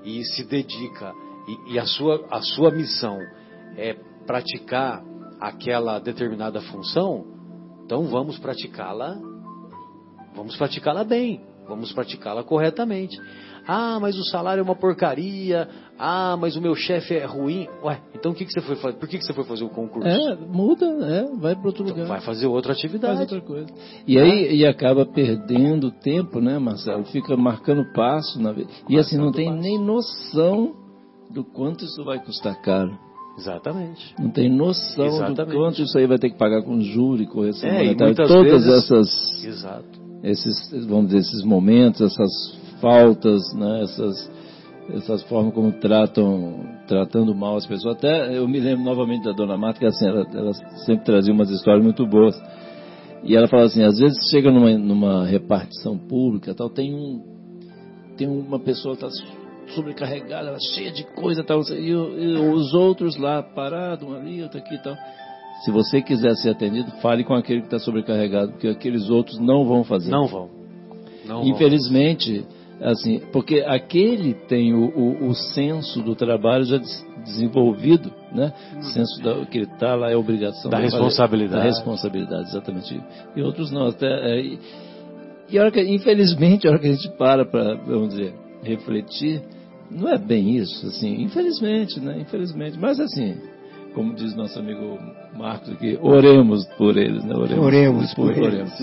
e 0.03 0.23
se 0.23 0.43
dedica 0.43 1.13
e, 1.47 1.73
e 1.73 1.79
a, 1.79 1.85
sua, 1.85 2.25
a 2.29 2.41
sua 2.41 2.71
missão 2.71 3.19
é 3.75 3.93
praticar 4.25 5.03
aquela 5.39 5.99
determinada 5.99 6.61
função, 6.61 7.25
então 7.83 8.07
vamos 8.07 8.39
praticá-la, 8.39 9.15
vamos 10.35 10.55
praticá-la 10.57 11.03
bem, 11.03 11.41
vamos 11.67 11.91
praticá-la 11.93 12.43
corretamente. 12.43 13.19
Ah, 13.67 13.97
mas 13.99 14.15
o 14.17 14.23
salário 14.25 14.61
é 14.61 14.63
uma 14.63 14.75
porcaria. 14.75 15.67
Ah, 15.97 16.37
mas 16.39 16.55
o 16.55 16.61
meu 16.61 16.75
chefe 16.75 17.15
é 17.15 17.25
ruim. 17.25 17.67
Ué, 17.83 17.99
então 18.13 18.31
o 18.31 18.35
que, 18.35 18.45
que 18.45 18.51
você 18.51 18.61
foi 18.61 18.75
fazer? 18.75 18.97
Por 18.97 19.09
que, 19.09 19.17
que 19.17 19.25
você 19.25 19.33
foi 19.33 19.43
fazer 19.43 19.63
o 19.63 19.69
concurso? 19.69 20.07
É, 20.07 20.35
muda, 20.35 20.85
é, 20.85 21.23
vai 21.37 21.55
para 21.55 21.65
outro 21.67 21.83
Então 21.83 21.95
lugar. 21.95 22.07
vai 22.07 22.21
fazer 22.21 22.45
outra 22.45 22.73
Faz 22.73 22.79
atividade. 22.79 23.21
outra 23.21 23.41
coisa. 23.41 23.67
E 24.05 24.19
aí 24.19 24.55
e 24.57 24.65
acaba 24.67 25.03
perdendo 25.05 25.89
tempo, 25.89 26.39
né, 26.39 26.59
Marcelo? 26.59 27.05
Fica 27.05 27.35
marcando 27.35 27.83
passo 27.93 28.39
na 28.39 28.51
vida. 28.51 28.69
E 28.87 28.99
assim, 28.99 29.17
não 29.17 29.31
tem 29.31 29.51
nem 29.51 29.79
noção 29.79 30.73
do 31.31 31.43
quanto 31.43 31.85
isso 31.85 32.03
vai 32.03 32.19
custar 32.23 32.61
caro. 32.61 32.95
Exatamente. 33.37 34.13
Não 34.19 34.29
tem 34.29 34.49
noção 34.49 35.07
do 35.07 35.15
Exatamente. 35.15 35.57
quanto 35.57 35.81
isso 35.81 35.97
aí 35.97 36.05
vai 36.05 36.17
ter 36.19 36.29
que 36.29 36.37
pagar 36.37 36.61
com 36.61 36.79
juros 36.81 37.21
e 37.21 37.25
correção 37.25 37.67
É, 37.67 37.83
e 37.83 37.87
monetária. 37.95 38.15
Todas 38.15 38.63
vezes- 38.63 38.83
essas 38.91 39.43
Exato. 39.43 40.05
Esses, 40.31 40.85
vamos 40.85 41.07
dizer, 41.07 41.19
esses 41.19 41.43
momentos, 41.43 42.02
essas 42.02 42.57
faltas, 42.81 43.41
né, 43.53 43.84
essas, 43.84 44.31
essas 44.93 45.23
formas 45.23 45.53
como 45.53 45.72
tratam, 45.73 46.65
tratando 46.88 47.34
mal 47.35 47.57
as 47.57 47.65
pessoas. 47.65 47.97
Até 47.97 48.38
eu 48.38 48.47
me 48.47 48.60
lembro 48.60 48.84
novamente 48.84 49.23
da 49.23 49.31
Dona 49.31 49.57
Marta, 49.57 49.80
que 49.80 49.85
assim, 49.85 50.07
ela, 50.07 50.26
ela 50.34 50.53
sempre 50.85 51.06
trazia 51.06 51.34
umas 51.34 51.49
histórias 51.49 51.84
muito 51.84 52.06
boas. 52.07 52.35
E 53.23 53.35
ela 53.35 53.47
fala 53.47 53.64
assim, 53.64 53.84
às 53.84 53.97
vezes 53.97 54.18
chega 54.30 54.52
numa, 54.52 54.77
numa 54.77 55.26
repartição 55.26 55.97
pública, 55.97 56.53
tal, 56.53 56.69
tem 56.69 56.93
um, 56.93 57.23
tem 58.18 58.27
uma 58.27 58.60
pessoa 58.60 58.93
está 58.93 59.07
sobrecarregada, 59.73 60.49
ela 60.49 60.60
cheia 60.76 60.91
de 60.91 61.03
coisa, 61.15 61.43
tal, 61.43 61.61
e, 61.72 61.89
e 61.89 61.95
os 61.95 62.73
outros 62.73 63.18
lá 63.18 63.41
parados, 63.41 64.07
um 64.07 64.14
ali, 64.14 64.43
outro 64.43 64.60
aqui, 64.60 64.77
tal. 64.84 64.95
Se 65.64 65.72
você 65.72 66.02
quiser 66.02 66.36
ser 66.36 66.49
atendido, 66.52 66.91
fale 67.02 67.23
com 67.23 67.34
aquele 67.34 67.61
que 67.61 67.68
está 67.68 67.80
sobrecarregado, 67.80 68.52
porque 68.52 68.68
aqueles 68.68 69.10
outros 69.10 69.40
não 69.40 69.65
vão 69.65 69.84
fazer. 69.84 70.11
Não 70.11 70.27
vão. 70.27 70.49
Não 71.26 71.38
vão. 71.38 71.48
Infelizmente, 71.48 72.45
assim, 72.82 73.22
porque 73.32 73.64
aquele 73.65 74.34
tem 74.34 74.73
o, 74.73 74.86
o, 74.95 75.27
o 75.30 75.34
senso 75.34 76.02
do 76.02 76.14
trabalho 76.15 76.65
já 76.65 76.77
des- 76.77 77.06
desenvolvido, 77.23 78.11
né? 78.32 78.53
O 78.77 78.84
senso 78.84 79.23
da, 79.23 79.45
que 79.45 79.57
ele 79.57 79.65
está 79.65 79.95
lá 79.95 80.11
é 80.11 80.15
obrigação 80.15 80.69
Da 80.69 80.77
responsabilidade. 80.77 81.57
da 81.64 81.64
responsabilidade, 81.69 82.49
exatamente. 82.49 83.02
E 83.36 83.41
outros 83.41 83.72
não, 83.72 83.88
até 83.88 84.06
é, 84.07 84.40
e, 84.41 84.60
e 85.49 85.57
a 85.57 85.61
hora 85.64 85.72
que, 85.72 85.82
infelizmente, 85.82 86.68
a 86.68 86.72
hora 86.72 86.80
que 86.80 86.88
a 86.88 86.91
gente 86.91 87.10
para 87.18 87.45
para, 87.45 87.76
vamos 87.76 88.10
dizer, 88.10 88.36
refletir, 88.61 89.41
não 89.90 90.10
é 90.10 90.18
bem 90.18 90.57
isso, 90.57 90.86
assim, 90.88 91.22
infelizmente, 91.23 91.99
né? 91.99 92.19
Infelizmente, 92.19 92.77
mas 92.77 92.99
assim, 92.99 93.36
como 93.95 94.13
diz 94.13 94.35
nosso 94.35 94.59
amigo 94.59 94.99
Marcos 95.34 95.72
aqui, 95.72 95.97
oremos 96.01 96.65
por 96.77 96.97
eles, 96.97 97.23
né? 97.23 97.34
Oremos 97.35 98.13
por 98.13 98.31
eles. 98.31 98.45
oremos. 98.45 98.73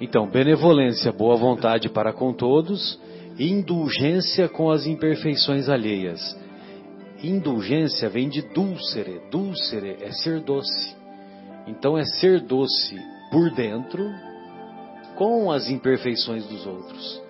Então, 0.00 0.28
benevolência, 0.28 1.12
boa 1.12 1.36
vontade 1.36 1.88
para 1.88 2.12
com 2.12 2.32
todos, 2.32 2.98
indulgência 3.38 4.48
com 4.48 4.70
as 4.70 4.86
imperfeições 4.86 5.68
alheias. 5.68 6.38
Indulgência 7.22 8.08
vem 8.08 8.28
de 8.28 8.42
dulcere, 8.42 9.20
dulcere 9.30 9.96
é 10.00 10.12
ser 10.12 10.40
doce. 10.40 10.94
Então 11.66 11.96
é 11.96 12.04
ser 12.04 12.40
doce 12.40 12.96
por 13.30 13.50
dentro 13.54 14.04
com 15.16 15.50
as 15.50 15.68
imperfeições 15.68 16.46
dos 16.46 16.66
outros. 16.66 17.22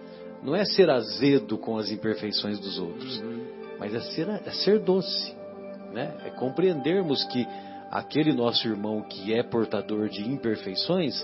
Não 0.42 0.54
é 0.54 0.64
ser 0.64 0.90
azedo 0.90 1.56
com 1.56 1.78
as 1.78 1.90
imperfeições 1.90 2.58
dos 2.58 2.78
outros, 2.78 3.22
mas 3.78 3.94
é 3.94 4.00
ser, 4.00 4.28
é 4.28 4.50
ser 4.50 4.80
doce. 4.80 5.43
Né? 5.94 6.12
É 6.26 6.30
compreendermos 6.30 7.22
que 7.26 7.46
aquele 7.88 8.32
nosso 8.32 8.66
irmão 8.66 9.00
que 9.02 9.32
é 9.32 9.44
portador 9.44 10.08
de 10.08 10.28
imperfeições, 10.28 11.14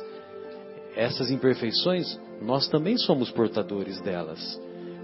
essas 0.95 1.29
imperfeições, 1.31 2.19
nós 2.41 2.69
também 2.69 2.97
somos 2.97 3.31
portadores 3.33 4.01
delas. 4.01 4.61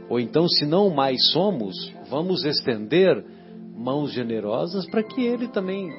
Ou 0.08 0.20
então, 0.20 0.48
se 0.48 0.64
não 0.64 0.88
mais 0.88 1.32
somos, 1.32 1.74
vamos 2.08 2.44
estender 2.44 3.24
mãos 3.76 4.12
generosas 4.12 4.86
para 4.86 5.02
que 5.02 5.20
ele 5.20 5.48
também 5.48 5.90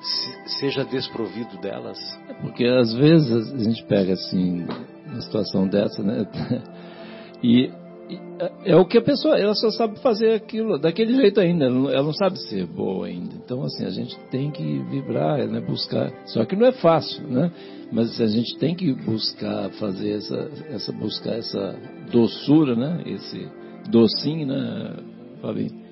se- 0.00 0.58
seja 0.60 0.84
desprovido 0.84 1.58
delas. 1.58 1.98
Porque 2.40 2.64
às 2.64 2.92
vezes 2.94 3.52
a 3.52 3.58
gente 3.58 3.84
pega 3.86 4.12
assim, 4.12 4.64
uma 5.06 5.20
situação 5.20 5.66
dessa, 5.66 6.02
né? 6.02 6.24
E 7.42 7.70
é 8.64 8.76
o 8.76 8.84
que 8.84 8.98
a 8.98 9.02
pessoa, 9.02 9.38
ela 9.38 9.54
só 9.54 9.70
sabe 9.70 9.98
fazer 10.00 10.32
aquilo 10.32 10.78
daquele 10.78 11.14
jeito 11.14 11.40
ainda, 11.40 11.64
ela 11.64 11.74
não, 11.74 11.90
ela 11.90 12.02
não 12.02 12.12
sabe 12.12 12.38
ser 12.48 12.66
boa 12.66 13.06
ainda. 13.06 13.34
Então 13.34 13.62
assim, 13.64 13.84
a 13.84 13.90
gente 13.90 14.16
tem 14.30 14.50
que 14.50 14.78
vibrar, 14.90 15.46
né? 15.46 15.60
buscar. 15.60 16.12
Só 16.26 16.44
que 16.44 16.54
não 16.54 16.66
é 16.66 16.72
fácil, 16.72 17.26
né? 17.26 17.50
Mas 17.90 18.20
a 18.20 18.26
gente 18.26 18.56
tem 18.58 18.74
que 18.74 18.92
buscar 18.92 19.70
fazer 19.70 20.16
essa, 20.16 20.50
essa 20.70 20.92
buscar 20.92 21.34
essa 21.34 21.78
doçura, 22.10 22.74
né? 22.74 23.02
Esse 23.06 23.48
docinho, 23.90 24.46
né, 24.46 24.96
Fabinho? 25.40 25.86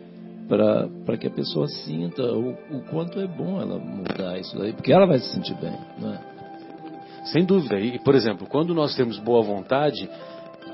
Para 0.48 1.16
que 1.16 1.26
a 1.26 1.30
pessoa 1.30 1.66
sinta 1.68 2.22
o, 2.22 2.50
o 2.50 2.82
quanto 2.90 3.18
é 3.18 3.26
bom 3.26 3.60
ela 3.60 3.78
mudar 3.78 4.38
isso 4.38 4.56
daí, 4.58 4.72
porque 4.72 4.92
ela 4.92 5.06
vai 5.06 5.18
se 5.18 5.32
sentir 5.32 5.54
bem, 5.54 5.72
né? 5.98 6.20
Sem 7.26 7.44
dúvida. 7.44 7.80
E, 7.80 7.98
por 8.00 8.14
exemplo, 8.14 8.46
quando 8.46 8.74
nós 8.74 8.94
temos 8.94 9.18
boa 9.18 9.42
vontade 9.42 10.08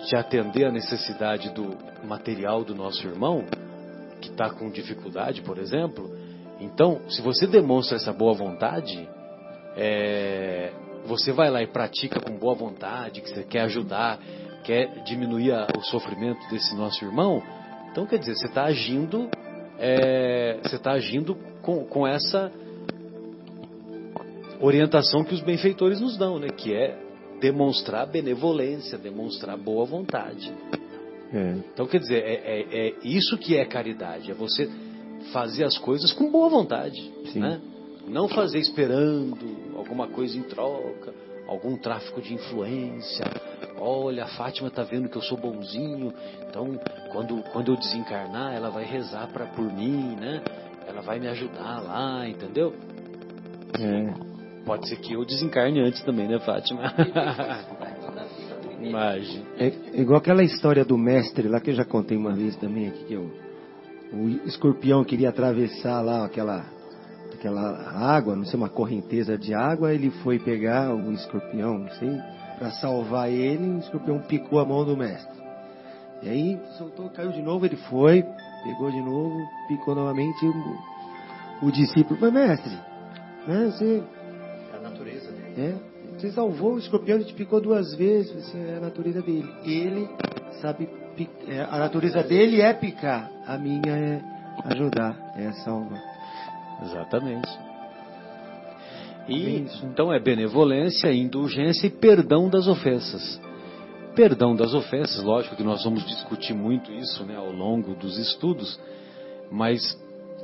de 0.07 0.17
atender 0.17 0.67
a 0.67 0.73
necessidade 0.73 1.51
do 1.51 1.77
material 2.05 2.65
do 2.65 2.75
nosso 2.75 3.07
irmão, 3.07 3.45
que 4.21 4.29
está 4.29 4.51
com 4.51 4.71
dificuldade, 4.71 5.43
por 5.43 5.59
exemplo, 5.59 6.11
então, 6.61 7.01
se 7.09 7.23
você 7.23 7.47
demonstra 7.47 7.97
essa 7.97 8.13
boa 8.13 8.35
vontade, 8.35 9.09
é, 9.77 10.73
você 11.07 11.33
vai 11.33 11.51
lá 11.51 11.63
e 11.63 11.67
pratica 11.67 12.21
com 12.21 12.37
boa 12.37 12.55
vontade, 12.55 13.21
que 13.23 13.31
você 13.31 13.43
quer 13.45 13.63
ajudar, 13.63 14.19
quer 14.63 15.03
diminuir 15.05 15.53
a- 15.53 15.67
o 15.77 15.83
sofrimento 15.83 16.47
desse 16.51 16.75
nosso 16.77 17.03
irmão, 17.05 17.43
então 17.91 18.05
quer 18.07 18.19
dizer, 18.19 18.35
você 18.35 18.47
está 18.47 18.65
agindo, 18.65 19.31
é, 19.79 20.59
você 20.63 20.77
está 20.77 20.93
agindo 20.93 21.35
com, 21.63 21.85
com 21.87 22.07
essa 22.07 22.53
orientação 24.61 25.25
que 25.25 25.33
os 25.33 25.41
benfeitores 25.41 26.01
nos 26.01 26.19
dão, 26.19 26.39
né? 26.39 26.49
Que 26.49 26.75
é 26.75 26.95
demonstrar 27.41 28.07
benevolência, 28.07 28.99
demonstrar 28.99 29.57
boa 29.57 29.85
vontade. 29.85 30.53
É. 31.33 31.55
Então, 31.73 31.87
quer 31.87 31.99
dizer, 32.01 32.23
é, 32.25 32.35
é- 32.35 32.89
é 32.89 32.95
isso 33.05 33.39
que 33.39 33.57
é 33.57 33.65
caridade, 33.65 34.31
é 34.31 34.35
você 34.35 34.69
fazer 35.33 35.65
as 35.65 35.79
coisas 35.79 36.13
com 36.13 36.31
boa 36.31 36.49
vontade, 36.49 37.01
né? 37.41 37.61
Não 38.09 38.27
fazer 38.29 38.59
esperando 38.59 39.77
alguma 39.77 40.09
coisa 40.09 40.37
em 40.37 40.43
troca, 40.43 41.15
algum 41.47 41.77
tráfico 41.77 42.21
de 42.21 42.35
influência. 42.35 43.25
Olha, 43.79 44.25
a 44.25 44.29
Fátima 44.29 44.69
está 44.69 44.83
vendo 44.83 45.09
que 45.09 45.17
eu 45.17 45.23
sou 45.23 45.39
bonzinho, 45.39 46.13
então 46.49 46.79
quando, 47.13 47.43
quando 47.53 47.71
eu 47.73 47.77
desencarnar, 47.77 48.53
ela 48.55 48.71
vai 48.71 48.85
rezar 48.85 49.29
pra, 49.33 49.47
por 49.47 49.65
mim, 49.73 50.17
né? 50.17 50.43
Ela 50.89 51.01
vai 51.03 51.21
me 51.21 51.29
ajudar 51.29 51.81
lá, 51.81 52.29
entendeu? 52.29 52.75
É. 53.79 54.30
Pode 54.65 54.89
ser 54.89 54.97
que 54.97 55.15
eu 55.15 55.25
desencarne 55.25 55.81
antes 55.81 56.03
também, 56.03 56.29
né, 56.29 56.39
Fátima? 56.41 56.83
Imagem. 58.81 59.45
É 59.59 60.01
igual 60.01 60.19
aquela 60.19 60.43
história 60.43 60.85
do 60.85 60.97
mestre 60.97 61.49
lá 61.49 61.61
que 61.61 61.71
eu 61.71 61.75
já 61.75 61.85
contei 61.85 62.17
uma 62.17 62.33
vez 62.33 62.57
também 62.57 62.89
aqui, 62.89 63.05
que 63.05 63.17
o, 63.17 63.31
o 64.13 64.29
escorpião 64.47 65.05
queria 65.05 65.29
atravessar 65.29 66.01
lá 66.01 66.25
aquela, 66.25 66.65
aquela 67.33 68.17
água, 68.17 68.35
não 68.35 68.45
sei, 68.45 68.59
uma 68.59 68.71
correnteza 68.71 69.37
de 69.37 69.53
água, 69.55 69.93
ele 69.93 70.11
foi 70.23 70.39
pegar 70.39 70.95
o 70.95 71.13
escorpião, 71.13 71.79
não 71.79 71.91
sei, 71.91 72.19
para 72.59 72.71
salvar 72.73 73.31
ele, 73.31 73.69
o 73.69 73.79
escorpião 73.79 74.19
picou 74.21 74.59
a 74.59 74.65
mão 74.65 74.85
do 74.85 74.97
mestre. 74.97 75.41
E 76.23 76.29
aí 76.29 76.61
soltou, 76.79 77.11
caiu 77.11 77.33
de 77.33 77.43
novo, 77.43 77.67
ele 77.67 77.77
foi, 77.77 78.25
pegou 78.65 78.91
de 78.91 79.01
novo, 79.01 79.37
picou 79.69 79.95
novamente, 79.95 80.45
e 80.45 80.49
o, 80.49 81.69
o 81.69 81.73
discípulo, 81.73 82.19
mas 82.21 82.33
mestre, 82.33 82.79
né, 83.47 83.71
você 83.71 84.03
É 84.17 84.20
natureza 85.61 85.69
dele. 85.69 85.77
é, 85.77 85.91
você 86.19 86.31
salvou 86.33 86.75
o 86.75 86.79
escorpião, 86.79 87.17
ele 87.17 87.25
te 87.25 87.35
picou 87.35 87.61
duas 87.61 87.95
vezes, 87.95 88.33
você 88.33 88.59
é 88.59 88.77
a 88.77 88.81
natureza 88.81 89.23
dele. 89.23 89.49
Ele 89.65 90.09
sabe, 90.61 90.89
é, 91.49 91.61
a 91.63 91.79
natureza 91.79 92.23
dele 92.23 92.61
é 92.61 92.73
picar, 92.73 93.31
a 93.47 93.59
minha 93.59 93.97
é 93.97 94.23
ajudar, 94.65 95.17
é 95.37 95.53
salvar. 95.53 96.03
Exatamente. 96.83 97.49
E, 99.29 99.63
isso. 99.63 99.87
então 99.87 100.13
é 100.13 100.19
benevolência, 100.19 101.13
indulgência 101.13 101.87
e 101.87 101.91
perdão 101.91 102.49
das 102.49 102.67
ofensas. 102.67 103.41
Perdão 104.15 104.57
das 104.57 104.75
ofensas, 104.75 105.23
lógico 105.23 105.55
que 105.55 105.63
nós 105.63 105.85
vamos 105.85 106.05
discutir 106.05 106.53
muito 106.53 106.91
isso 106.93 107.25
né, 107.25 107.37
ao 107.37 107.53
longo 107.53 107.95
dos 107.95 108.19
estudos, 108.19 108.79
mas 109.51 109.81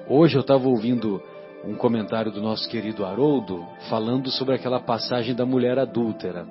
hoje 0.09 0.37
eu 0.37 0.41
estava 0.41 0.69
ouvindo 0.69 1.21
um 1.67 1.75
comentário 1.75 2.31
do 2.31 2.41
nosso 2.41 2.69
querido 2.69 3.05
Haroldo 3.05 3.67
falando 3.89 4.31
sobre 4.31 4.55
aquela 4.55 4.81
passagem 4.81 5.35
da 5.35 5.45
mulher 5.45 5.79
adúltera. 5.79 6.47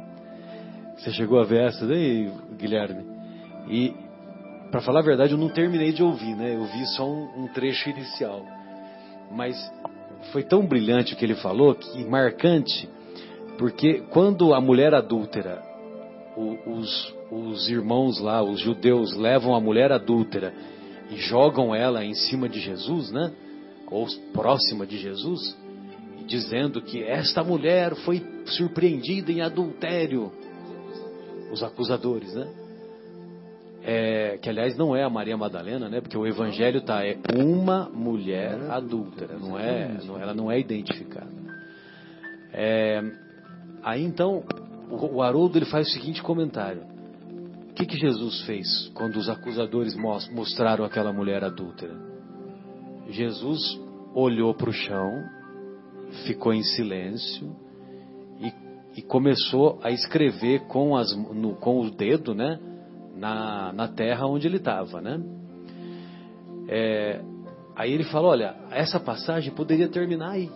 Você 0.98 1.12
chegou 1.12 1.40
a 1.40 1.44
ver 1.44 1.68
essa 1.68 1.86
daí, 1.88 2.32
Guilherme? 2.58 3.06
E, 3.70 3.94
para 4.72 4.82
falar 4.82 5.00
a 5.00 5.04
verdade, 5.04 5.34
eu 5.34 5.38
não 5.38 5.50
terminei 5.50 5.92
de 5.92 6.04
ouvir, 6.04 6.36
né? 6.36 6.56
Eu 6.56 6.66
vi 6.66 6.86
só 6.88 7.08
um, 7.08 7.44
um 7.44 7.48
trecho 7.48 7.90
inicial. 7.90 8.46
Mas 9.32 9.56
foi 10.32 10.44
tão 10.44 10.66
brilhante 10.66 11.14
o 11.14 11.18
que 11.18 11.26
ele 11.26 11.36
falou, 11.36 11.76
que 11.76 12.04
marcante, 12.06 12.90
porque 13.58 14.04
quando 14.12 14.54
a 14.54 14.62
mulher 14.62 14.94
adúltera, 14.94 15.62
o- 16.36 16.78
os, 16.78 17.16
os 17.32 17.70
irmãos 17.70 18.20
lá, 18.20 18.44
os 18.44 18.60
judeus, 18.60 19.16
levam 19.16 19.56
a 19.56 19.62
mulher 19.62 19.92
adúltera 19.92 20.54
e 21.10 21.16
jogam 21.18 21.74
ela 21.74 22.04
em 22.04 22.14
cima 22.14 22.50
de 22.50 22.60
Jesus, 22.60 23.12
né? 23.12 23.32
Ou 23.90 24.08
próxima 24.34 24.86
de 24.86 24.98
Jesus, 24.98 25.58
dizendo 26.26 26.82
que 26.82 27.04
esta 27.04 27.44
mulher 27.44 27.96
foi 27.98 28.26
surpreendida 28.46 29.32
em 29.32 29.42
adultério. 29.42 30.32
Os 31.52 31.62
acusadores, 31.64 32.34
né? 32.34 32.48
É, 33.88 34.40
que 34.42 34.50
aliás 34.50 34.76
não 34.76 34.96
é 34.96 35.04
a 35.04 35.10
Maria 35.10 35.38
Madalena, 35.38 35.88
né? 35.88 36.02
Porque 36.02 36.18
o 36.18 36.26
Evangelho 36.26 36.82
tá 36.82 37.06
é 37.06 37.18
uma 37.38 37.88
mulher 37.94 38.60
adúltera, 38.72 39.38
não 39.38 39.60
é? 39.60 40.00
não- 40.04 40.20
ela 40.20 40.34
não 40.34 40.52
é 40.52 40.60
identificada. 40.60 41.30
É, 42.52 43.04
aí 43.84 44.04
então 44.04 44.44
o, 44.90 45.18
o 45.18 45.22
Haroldo 45.22 45.60
ele 45.60 45.66
faz 45.66 45.88
o 45.88 45.92
seguinte 45.92 46.24
comentário: 46.24 46.82
O 47.70 47.74
que 47.76 47.86
que 47.86 47.96
Jesus 47.98 48.42
fez 48.42 48.90
quando 48.96 49.18
os 49.18 49.30
acusadores 49.30 49.96
mos- 49.96 50.30
mostraram 50.30 50.84
aquela 50.84 51.14
mulher 51.14 51.44
adúltera? 51.44 51.94
Jesus 53.10 53.60
olhou 54.14 54.54
para 54.54 54.70
o 54.70 54.74
chão, 54.74 55.12
ficou 56.26 56.54
em 56.54 56.64
silêncio 56.64 57.56
e, 58.40 59.00
e 59.00 59.02
começou 59.02 59.80
a 59.84 59.92
escrever 59.92 60.68
com, 60.68 60.96
as, 60.96 61.16
no, 61.16 61.56
com 61.56 61.82
o 61.82 61.92
dedo, 61.92 62.34
né? 62.34 62.60
Na, 63.16 63.72
na 63.72 63.88
terra 63.88 64.28
onde 64.28 64.48
ele 64.48 64.58
estava, 64.58 65.02
né? 65.02 65.22
É, 66.68 67.22
aí 67.76 67.94
ele 67.94 68.04
falou, 68.06 68.32
olha, 68.32 68.56
essa 68.72 69.00
passagem 69.00 69.54
poderia 69.54 69.88
terminar 69.88 70.32
aí. 70.32 70.52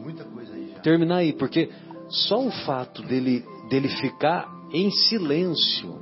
muita 0.00 0.24
coisa 0.24 0.54
aí 0.54 0.72
já. 0.74 0.80
terminar 0.80 1.16
aí, 1.16 1.32
porque 1.32 1.70
só 2.08 2.46
o 2.46 2.50
fato 2.50 3.02
dele, 3.02 3.44
dele 3.68 3.88
ficar 3.88 4.48
em 4.72 4.90
silêncio 4.90 5.98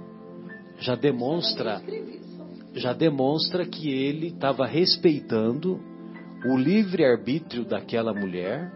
já 0.78 0.94
demonstra 0.94 1.80
já 2.74 2.92
demonstra 2.92 3.66
que 3.66 3.88
ele 3.90 4.28
estava 4.28 4.66
respeitando 4.66 5.78
o 6.44 6.56
livre-arbítrio 6.56 7.64
daquela 7.64 8.12
mulher. 8.12 8.70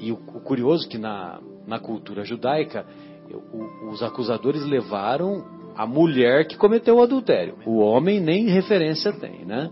E 0.00 0.12
o, 0.12 0.14
o 0.14 0.40
curioso 0.40 0.88
que 0.88 0.98
na, 0.98 1.40
na 1.66 1.78
cultura 1.78 2.24
judaica, 2.24 2.86
o- 3.32 3.90
os 3.90 4.02
acusadores 4.02 4.64
levaram 4.64 5.44
a 5.76 5.86
mulher 5.86 6.46
que 6.46 6.56
cometeu 6.56 6.96
o 6.96 7.02
adultério. 7.02 7.56
O 7.66 7.78
homem 7.78 8.20
nem 8.20 8.46
referência 8.48 9.12
tem, 9.12 9.44
né? 9.44 9.70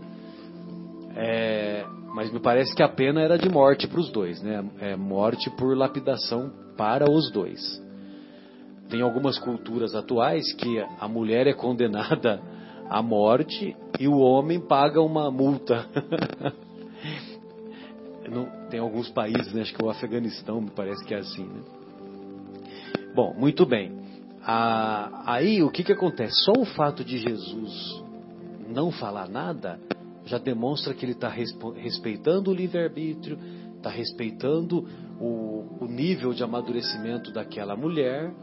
É, 1.15 1.85
mas 2.13 2.31
me 2.31 2.39
parece 2.39 2.73
que 2.75 2.83
a 2.83 2.87
pena 2.87 3.21
era 3.21 3.37
de 3.37 3.49
morte 3.49 3.87
para 3.87 3.99
os 3.99 4.09
dois, 4.11 4.41
né? 4.41 4.63
É, 4.79 4.95
morte 4.95 5.49
por 5.51 5.75
lapidação 5.75 6.51
para 6.77 7.09
os 7.09 7.31
dois. 7.31 7.81
Tem 8.89 9.01
algumas 9.01 9.37
culturas 9.37 9.93
atuais 9.95 10.53
que 10.53 10.79
a 10.99 11.07
mulher 11.07 11.45
é 11.47 11.53
condenada 11.53 12.41
à 12.89 13.01
morte 13.01 13.75
e 13.99 14.07
o 14.07 14.17
homem 14.19 14.59
paga 14.61 15.01
uma 15.01 15.29
multa. 15.29 15.85
Não- 18.29 18.67
tem 18.69 18.79
alguns 18.79 19.09
países, 19.09 19.53
né? 19.53 19.61
acho 19.61 19.73
que 19.73 19.83
o 19.83 19.89
Afeganistão 19.89 20.61
me 20.61 20.69
parece 20.69 21.03
que 21.05 21.13
é 21.13 21.19
assim, 21.19 21.45
né? 21.45 21.61
Bom, 23.15 23.33
muito 23.37 23.65
bem. 23.65 23.91
Ah, 24.43 25.23
aí 25.25 25.63
o 25.63 25.69
que, 25.69 25.83
que 25.83 25.93
acontece? 25.93 26.35
Só 26.43 26.53
o 26.57 26.65
fato 26.65 27.03
de 27.03 27.17
Jesus 27.17 28.03
não 28.67 28.91
falar 28.91 29.27
nada 29.29 29.79
já 30.25 30.37
demonstra 30.37 30.93
que 30.93 31.05
ele 31.05 31.13
está 31.13 31.29
respeitando 31.29 32.51
o 32.51 32.53
livre-arbítrio, 32.53 33.39
está 33.77 33.89
respeitando 33.89 34.85
o, 35.19 35.65
o 35.81 35.87
nível 35.87 36.33
de 36.33 36.43
amadurecimento 36.43 37.31
daquela 37.31 37.75
mulher 37.75 38.33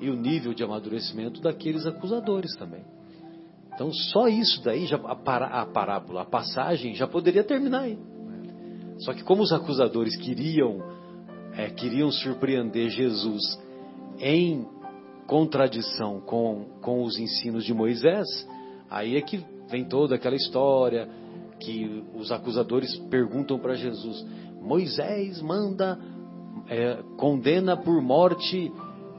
e 0.00 0.08
o 0.08 0.16
nível 0.16 0.54
de 0.54 0.64
amadurecimento 0.64 1.40
daqueles 1.40 1.86
acusadores 1.86 2.56
também. 2.56 2.82
Então 3.80 3.94
só 3.94 4.28
isso 4.28 4.62
daí, 4.62 4.84
já, 4.84 4.98
a, 4.98 5.62
a 5.62 5.64
parábola, 5.64 6.20
a 6.20 6.24
passagem 6.26 6.94
já 6.94 7.06
poderia 7.06 7.42
terminar 7.42 7.84
aí. 7.84 7.98
Só 8.98 9.14
que 9.14 9.24
como 9.24 9.42
os 9.42 9.54
acusadores 9.54 10.16
queriam 10.16 10.82
é, 11.56 11.70
queriam 11.70 12.12
surpreender 12.12 12.90
Jesus 12.90 13.58
em 14.18 14.68
contradição 15.26 16.20
com, 16.20 16.66
com 16.82 17.04
os 17.04 17.18
ensinos 17.18 17.64
de 17.64 17.72
Moisés, 17.72 18.26
aí 18.90 19.16
é 19.16 19.22
que 19.22 19.42
vem 19.70 19.86
toda 19.86 20.16
aquela 20.16 20.36
história 20.36 21.08
que 21.58 22.04
os 22.14 22.30
acusadores 22.30 22.94
perguntam 23.08 23.58
para 23.58 23.76
Jesus: 23.76 24.22
Moisés 24.60 25.40
manda, 25.40 25.98
é, 26.68 26.98
condena 27.16 27.78
por 27.78 28.02
morte 28.02 28.70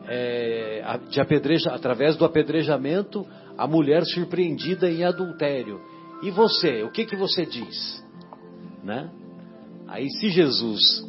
é, 0.08 1.00
de 1.10 1.20
apedreja, 1.20 1.72
através 1.72 2.16
do 2.16 2.26
apedrejamento 2.26 3.26
a 3.64 3.68
mulher 3.68 4.04
surpreendida 4.06 4.90
em 4.90 5.04
adultério. 5.04 5.80
E 6.24 6.32
você, 6.32 6.84
o 6.84 6.90
que, 6.92 7.06
que 7.06 7.16
você 7.16 7.46
diz? 7.46 8.04
Né? 8.84 9.10
Aí 9.88 10.10
se 10.10 10.30
Jesus 10.30 11.04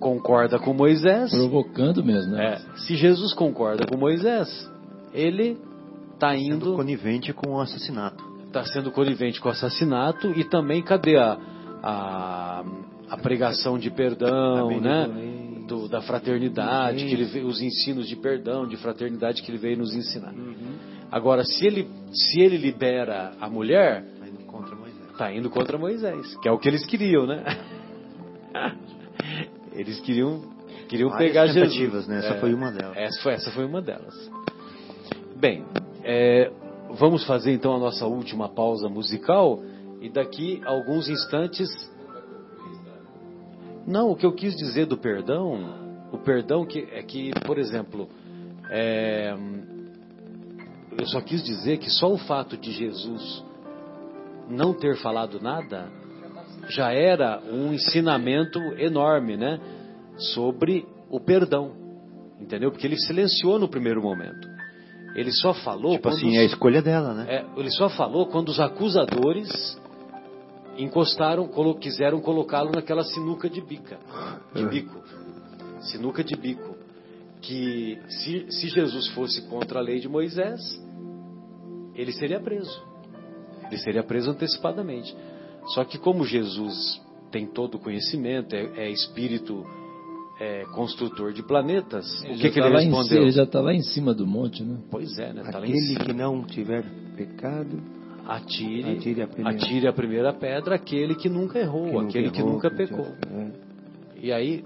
concorda 0.00 0.58
com 0.58 0.74
Moisés, 0.74 1.30
Provocando 1.30 2.04
mesmo, 2.04 2.32
né? 2.32 2.54
é, 2.54 2.76
se 2.78 2.96
Jesus 2.96 3.32
concorda 3.32 3.86
com 3.86 3.96
Moisés, 3.98 4.48
ele 5.12 5.56
está 6.14 6.30
Sendo 6.36 6.54
indo, 6.54 6.74
conivente 6.76 7.32
com 7.32 7.52
o 7.52 7.60
assassinato. 7.60 8.22
está 8.46 8.64
sendo 8.64 8.90
conivente 8.90 9.40
com 9.40 9.48
o 9.48 9.52
assassinato 9.52 10.32
e 10.38 10.44
também 10.44 10.82
cadê 10.82 11.16
a, 11.16 11.38
a, 11.82 12.64
a 13.10 13.16
pregação 13.18 13.78
de 13.78 13.90
perdão, 13.90 14.80
né? 14.80 15.08
Do- 15.66 15.88
da 15.88 16.02
fraternidade, 16.02 17.06
que 17.06 17.14
ele 17.14 17.42
os 17.44 17.60
ensinos 17.62 18.06
de 18.06 18.16
perdão, 18.16 18.66
de 18.66 18.76
fraternidade 18.76 19.42
que 19.42 19.50
ele 19.50 19.56
veio 19.58 19.78
nos 19.78 19.94
ensinar. 19.94 20.34
Agora, 21.14 21.44
se 21.44 21.64
ele, 21.64 21.88
se 22.12 22.40
ele 22.40 22.56
libera 22.56 23.34
a 23.40 23.48
mulher, 23.48 24.02
Tá 24.02 24.26
indo 24.26 24.44
contra 24.46 24.74
Moisés. 24.74 25.10
Está 25.12 25.32
indo 25.32 25.48
contra 25.48 25.78
Moisés, 25.78 26.36
que 26.38 26.48
é 26.48 26.50
o 26.50 26.58
que 26.58 26.68
eles 26.68 26.84
queriam, 26.84 27.24
né? 27.24 27.44
Eles 29.72 30.00
queriam, 30.00 30.42
queriam 30.88 31.10
Várias 31.10 31.28
pegar 31.28 31.46
Jesus. 31.46 32.08
né? 32.08 32.18
Essa 32.18 32.40
foi 32.40 32.52
uma 32.52 32.72
delas. 32.72 32.96
Essa 32.96 33.22
foi, 33.22 33.32
essa 33.32 33.50
foi 33.52 33.64
uma 33.64 33.80
delas. 33.80 34.30
Bem, 35.36 35.64
é, 36.02 36.50
vamos 36.90 37.24
fazer 37.26 37.52
então 37.52 37.74
a 37.74 37.78
nossa 37.78 38.06
última 38.06 38.48
pausa 38.48 38.88
musical 38.88 39.62
e 40.00 40.08
daqui 40.08 40.60
a 40.64 40.70
alguns 40.70 41.08
instantes. 41.08 41.68
Não, 43.86 44.10
o 44.10 44.16
que 44.16 44.26
eu 44.26 44.32
quis 44.32 44.56
dizer 44.56 44.86
do 44.86 44.96
perdão, 44.96 46.08
o 46.12 46.18
perdão 46.18 46.66
que 46.66 46.88
é 46.92 47.02
que, 47.02 47.32
por 47.44 47.58
exemplo, 47.58 48.08
é, 48.70 49.34
eu 50.98 51.06
só 51.06 51.20
quis 51.20 51.42
dizer 51.42 51.78
que 51.78 51.90
só 51.90 52.12
o 52.12 52.18
fato 52.18 52.56
de 52.56 52.70
Jesus 52.72 53.44
não 54.48 54.72
ter 54.74 54.96
falado 54.98 55.40
nada 55.40 55.90
já 56.68 56.92
era 56.92 57.40
um 57.50 57.72
ensinamento 57.72 58.58
enorme, 58.78 59.36
né? 59.36 59.60
Sobre 60.16 60.86
o 61.10 61.20
perdão, 61.20 61.72
entendeu? 62.40 62.70
Porque 62.70 62.86
ele 62.86 62.96
silenciou 62.98 63.58
no 63.58 63.68
primeiro 63.68 64.00
momento. 64.02 64.48
Ele 65.14 65.30
só 65.30 65.52
falou 65.54 65.92
Tipo 65.92 66.04
quando 66.08 66.14
assim, 66.16 66.28
os- 66.30 66.34
é 66.36 66.38
a 66.40 66.44
escolha 66.44 66.82
dela, 66.82 67.14
né? 67.14 67.26
é, 67.28 67.44
ele 67.60 67.70
só 67.70 67.88
falou 67.88 68.26
quando 68.26 68.48
os 68.48 68.58
acusadores 68.60 69.48
encostaram, 70.76 71.46
colo- 71.46 71.76
quiseram 71.76 72.20
colocá-lo 72.20 72.72
naquela 72.72 73.04
sinuca 73.04 73.48
de 73.48 73.60
bica, 73.60 73.98
de 74.54 74.64
bico, 74.66 75.00
sinuca 75.80 76.24
de 76.24 76.34
bico, 76.36 76.73
que 77.46 77.98
se, 78.08 78.46
se 78.50 78.68
Jesus 78.68 79.08
fosse 79.08 79.42
contra 79.48 79.78
a 79.78 79.82
lei 79.82 80.00
de 80.00 80.08
Moisés, 80.08 80.60
ele 81.94 82.12
seria 82.12 82.40
preso, 82.40 82.82
ele 83.66 83.78
seria 83.78 84.02
preso 84.02 84.30
antecipadamente. 84.30 85.14
Só 85.74 85.84
que 85.84 85.98
como 85.98 86.24
Jesus 86.24 87.00
tem 87.30 87.46
todo 87.46 87.76
o 87.76 87.78
conhecimento, 87.78 88.54
é, 88.54 88.86
é 88.86 88.90
espírito 88.90 89.64
é, 90.40 90.64
construtor 90.74 91.32
de 91.32 91.42
planetas, 91.42 92.04
o 92.22 92.26
que, 92.38 92.50
que 92.50 92.60
tá 92.60 92.66
ele 92.66 92.74
lá 92.74 92.82
em 92.82 92.90
ci- 92.90 92.96
respondeu? 92.96 93.22
ele 93.22 93.30
já 93.32 93.44
está 93.44 93.60
lá 93.60 93.72
em 93.72 93.82
cima 93.82 94.12
do 94.14 94.26
monte, 94.26 94.62
né? 94.62 94.78
Pois 94.90 95.16
é, 95.18 95.32
né? 95.32 95.42
Tá 95.50 95.58
lá 95.58 95.66
em 95.66 95.70
Aquele 95.70 95.86
cima. 95.86 96.00
que 96.04 96.12
não 96.12 96.42
tiver 96.44 96.84
pecado, 97.16 97.80
Atire, 98.26 98.92
Atire 98.96 99.20
a 99.22 99.26
primeira. 99.28 99.58
atire 99.58 99.86
a 99.86 99.92
primeira 99.92 100.32
pedra 100.32 100.74
aquele 100.76 101.14
que 101.14 101.28
nunca 101.28 101.58
errou, 101.58 101.90
que 101.90 102.18
aquele 102.18 102.30
que 102.30 102.40
errou, 102.40 102.52
nunca 102.54 102.70
que 102.70 102.76
pecou. 102.76 103.04
é. 103.30 103.50
E 104.22 104.32
aí, 104.32 104.64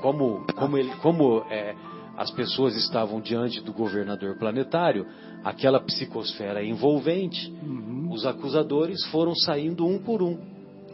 como, 0.00 0.44
como, 0.56 0.76
ele, 0.78 0.90
como 1.02 1.44
é, 1.50 1.74
as 2.16 2.30
pessoas 2.30 2.76
estavam 2.76 3.20
diante 3.20 3.60
do 3.62 3.72
governador 3.72 4.36
planetário, 4.38 5.06
aquela 5.44 5.80
psicosfera 5.80 6.62
envolvente, 6.64 7.50
Uhum. 7.62 8.08
os 8.12 8.26
acusadores 8.26 9.04
foram 9.06 9.34
saindo 9.34 9.86
um 9.86 9.98
por 9.98 10.22
um, 10.22 10.36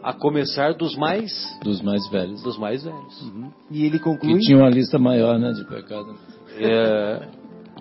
a 0.03 0.13
começar 0.13 0.73
dos 0.73 0.95
mais, 0.95 1.31
Dos 1.63 1.81
mais 1.81 2.07
velhos. 2.09 2.41
dos 2.43 2.57
mais 2.57 2.83
velhos. 2.83 3.21
Uhum. 3.23 3.51
E 3.71 3.83
ele 3.85 3.97
Que 3.97 4.03
conclui: 4.03 4.39
tinha 4.39 4.57
uma 4.57 4.69
lista 4.69 4.97
maior, 4.99 5.37
né, 5.39 5.51
de 5.53 5.65
pecado. 5.67 6.15
É, 6.59 7.27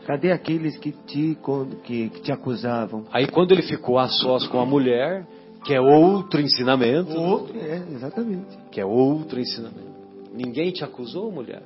Cadê 0.06 0.30
aqueles 0.30 0.76
que 0.78 0.92
te, 0.92 1.36
que, 1.84 2.08
que 2.10 2.20
te 2.22 2.30
acusavam? 2.32 3.04
aí 3.12 3.26
quando 3.26 3.50
ele 3.52 3.62
ficou 3.62 3.98
a 3.98 4.06
sós 4.08 4.46
com 4.46 4.60
a 4.60 4.64
mulher, 4.66 5.26
que 5.64 5.74
é 5.74 5.80
outro 5.80 6.40
ensinamento, 6.40 7.12
Outro, 7.18 7.56
é, 7.58 7.82
exatamente. 7.92 8.56
que 8.70 8.80
é 8.80 8.86
outro 8.86 9.40
ensinamento. 9.40 9.95
Ninguém 10.36 10.70
te 10.70 10.84
acusou, 10.84 11.32
mulher? 11.32 11.62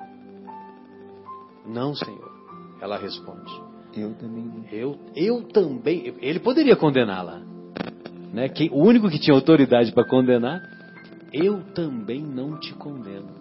Não, 1.66 1.94
Senhor. 1.94 2.30
Ela 2.80 2.97
responde. 2.98 3.51
Eu 3.94 4.14
também. 4.14 4.64
Eu, 4.72 4.98
eu 5.14 5.42
também. 5.48 6.14
Ele 6.20 6.38
poderia 6.38 6.76
condená-la. 6.76 7.40
Né? 8.32 8.48
Quem, 8.48 8.70
o 8.70 8.78
único 8.78 9.10
que 9.10 9.18
tinha 9.18 9.34
autoridade 9.34 9.92
para 9.92 10.05
condenar, 10.06 10.62
eu 11.32 11.62
também 11.74 12.22
não 12.22 12.59
te 12.59 12.72
condeno. 12.74 13.40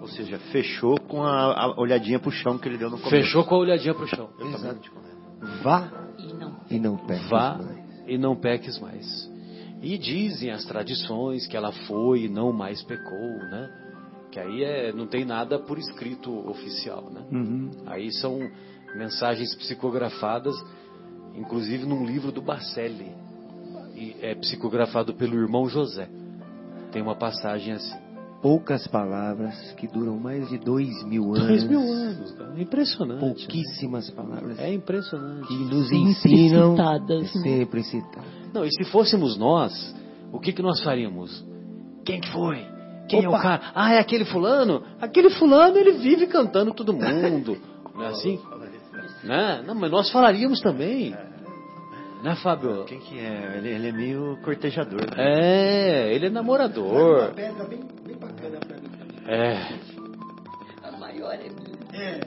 Ou 0.00 0.08
seja, 0.08 0.38
fechou 0.50 0.98
com 1.00 1.22
a, 1.22 1.52
a 1.64 1.80
olhadinha 1.80 2.18
pro 2.18 2.30
chão 2.30 2.58
que 2.58 2.68
ele 2.68 2.76
deu 2.76 2.90
no 2.90 2.96
começo. 2.98 3.10
Fechou 3.10 3.44
com 3.44 3.54
a 3.54 3.58
olhadinha 3.58 3.94
pro 3.94 4.06
chão. 4.08 4.28
Eu 4.38 4.50
também 4.52 4.72
não 4.72 4.80
te 4.80 4.90
condeno. 4.90 5.62
Vá 5.62 5.90
E 6.18 6.32
não. 6.34 6.56
e 6.70 6.78
não 6.78 6.96
peques 6.96 7.28
Vá 7.30 7.54
mais. 7.58 7.78
e 8.06 8.18
não 8.18 8.36
peques 8.36 8.78
mais. 8.80 9.30
E 9.80 9.96
dizem 9.96 10.50
as 10.50 10.64
tradições 10.64 11.46
que 11.46 11.56
ela 11.56 11.70
foi 11.86 12.24
e 12.24 12.28
não 12.28 12.52
mais 12.52 12.82
pecou, 12.82 13.38
né? 13.50 13.70
Que 14.36 14.40
aí 14.40 14.64
é, 14.64 14.92
não 14.92 15.06
tem 15.06 15.24
nada 15.24 15.58
por 15.58 15.78
escrito 15.78 16.30
oficial, 16.46 17.08
né? 17.10 17.22
Uhum. 17.32 17.70
Aí 17.86 18.12
são 18.12 18.38
mensagens 18.94 19.54
psicografadas, 19.54 20.54
inclusive 21.34 21.86
num 21.86 22.04
livro 22.04 22.30
do 22.30 22.42
Bacelli. 22.42 23.12
E 23.94 24.14
é 24.20 24.34
psicografado 24.34 25.14
pelo 25.14 25.36
irmão 25.40 25.66
José. 25.70 26.06
Tem 26.92 27.00
uma 27.00 27.14
passagem 27.16 27.72
assim. 27.72 27.96
Poucas 28.42 28.86
palavras 28.88 29.72
que 29.78 29.88
duram 29.88 30.18
mais 30.18 30.46
de 30.50 30.58
dois 30.58 31.02
mil 31.04 31.34
anos. 31.34 31.46
Dois 31.48 31.64
mil 31.64 31.80
anos, 31.80 32.32
cara. 32.32 32.52
É 32.58 32.60
impressionante. 32.62 33.22
né? 33.22 33.26
Pouquíssimas 33.34 34.10
palavras 34.10 34.58
É 34.58 34.70
impressionante. 34.70 35.48
que 35.48 35.54
nos 35.54 35.90
ensinam 35.90 36.72
citadas, 36.72 37.34
né? 37.36 37.42
sempre 37.42 37.82
citadas. 37.84 38.28
Não, 38.52 38.66
e 38.66 38.70
se 38.70 38.84
fôssemos 38.84 39.38
nós, 39.38 39.96
o 40.30 40.38
que, 40.38 40.52
que 40.52 40.60
nós 40.60 40.82
faríamos? 40.82 41.42
Quem 42.04 42.20
que 42.20 42.30
foi? 42.30 42.75
Quem 43.08 43.24
é 43.24 43.28
o 43.28 43.32
cara? 43.32 43.60
Ah, 43.74 43.94
é 43.94 43.98
aquele 43.98 44.24
fulano? 44.24 44.82
Aquele 45.00 45.30
fulano, 45.30 45.76
ele 45.76 45.92
vive 45.92 46.26
cantando 46.26 46.72
todo 46.74 46.92
mundo. 46.94 47.56
Não 47.94 48.02
é 48.02 48.08
assim? 48.08 48.40
Né? 49.24 49.62
Não, 49.66 49.74
mas 49.74 49.90
nós 49.90 50.10
falaríamos 50.10 50.60
também. 50.60 51.14
Né, 52.22 52.34
Fábio? 52.36 52.84
Quem 52.84 52.98
que 52.98 53.18
é? 53.18 53.56
Ele, 53.58 53.68
ele 53.68 53.88
é 53.88 53.92
meio 53.92 54.38
cortejador. 54.42 55.00
né? 55.00 55.16
É, 55.16 56.14
ele 56.14 56.26
é 56.26 56.30
namorador. 56.30 57.32
pedra 57.34 57.64
bem, 57.64 57.80
bem 58.04 58.16
bacana 58.16 58.58
pra 58.58 58.76
mim. 58.76 58.86
É. 59.28 59.78
A 60.82 60.92
maior 60.98 61.34
é 61.34 61.48
minha. 61.48 62.20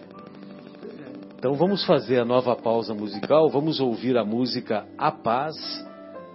Então 1.37 1.53
vamos 1.53 1.85
fazer 1.85 2.19
a 2.19 2.25
nova 2.25 2.55
pausa 2.55 2.93
musical. 2.93 3.49
Vamos 3.49 3.79
ouvir 3.79 4.17
a 4.17 4.25
música 4.25 4.85
A 4.97 5.11
Paz 5.11 5.55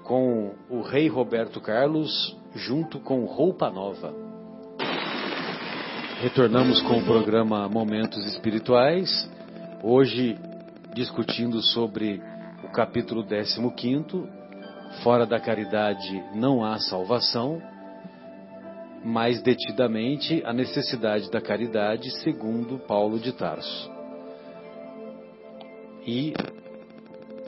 com 0.03 0.55
o 0.71 0.81
Rei 0.83 1.09
Roberto 1.09 1.61
Carlos 1.61 2.37
junto 2.55 2.99
com 3.01 3.25
Roupa 3.25 3.71
Nova. 3.71 4.15
Retornamos 6.25 6.81
com 6.81 7.01
o 7.01 7.05
programa 7.05 7.69
Momentos 7.69 8.25
Espirituais. 8.25 9.31
Hoje 9.83 10.39
discutindo 10.95 11.61
sobre 11.61 12.19
o 12.65 12.73
capítulo 12.73 13.23
15, 13.23 14.27
Fora 15.03 15.27
da 15.27 15.39
caridade 15.39 16.25
não 16.35 16.65
há 16.65 16.79
salvação, 16.79 17.61
mais 19.05 19.43
detidamente 19.43 20.43
a 20.47 20.53
necessidade 20.55 21.31
da 21.31 21.43
caridade, 21.43 22.11
segundo 22.23 22.79
Paulo 22.79 23.19
de 23.19 23.31
Tarso. 23.31 23.93
E 26.07 26.33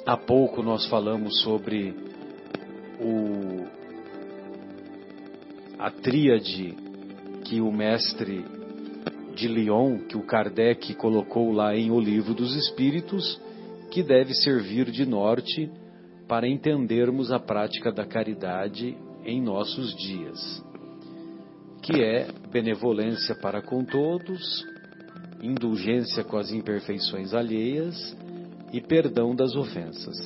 há 0.04 0.18
pouco 0.18 0.62
nós 0.62 0.86
falamos 0.86 1.40
sobre 1.40 1.96
o, 3.00 3.64
a 5.78 5.90
tríade 5.90 6.76
que 7.42 7.58
o 7.62 7.72
mestre 7.72 8.55
de 9.36 9.46
Lyon, 9.46 9.98
que 10.08 10.16
o 10.16 10.22
Kardec 10.22 10.94
colocou 10.94 11.52
lá 11.52 11.76
em 11.76 11.90
O 11.90 12.00
Livro 12.00 12.32
dos 12.32 12.56
Espíritos, 12.56 13.38
que 13.90 14.02
deve 14.02 14.34
servir 14.34 14.90
de 14.90 15.06
norte 15.06 15.70
para 16.26 16.48
entendermos 16.48 17.30
a 17.30 17.38
prática 17.38 17.92
da 17.92 18.04
caridade 18.04 18.96
em 19.24 19.40
nossos 19.40 19.94
dias, 19.94 20.64
que 21.82 22.02
é 22.02 22.28
benevolência 22.50 23.34
para 23.34 23.60
com 23.60 23.84
todos, 23.84 24.64
indulgência 25.42 26.24
com 26.24 26.38
as 26.38 26.50
imperfeições 26.50 27.34
alheias 27.34 28.16
e 28.72 28.80
perdão 28.80 29.36
das 29.36 29.54
ofensas. 29.54 30.16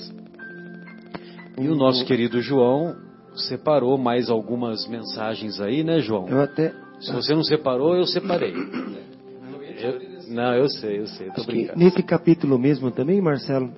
E 1.59 1.69
o 1.69 1.75
nosso 1.75 2.07
querido 2.07 2.41
João 2.41 2.97
separou 3.35 3.99
mais 3.99 4.31
algumas 4.31 4.87
mensagens 4.89 5.61
aí, 5.61 5.83
né, 5.83 6.01
João? 6.01 6.29
Eu 6.29 6.41
até 6.41 6.73
Se 7.01 7.13
você 7.13 7.35
não 7.35 7.43
separou, 7.43 7.97
eu 7.97 8.07
separei. 8.07 8.53
Eu- 9.83 9.99
não, 10.29 10.55
eu 10.55 10.69
sei, 10.69 10.99
eu 11.01 11.07
sei, 11.07 11.29
eu 11.29 11.33
tô 11.33 11.41
acho 11.41 11.51
brincando. 11.51 11.79
nesse 11.79 12.03
capítulo 12.03 12.59
mesmo 12.59 12.91
também, 12.91 13.19
Marcelo, 13.19 13.71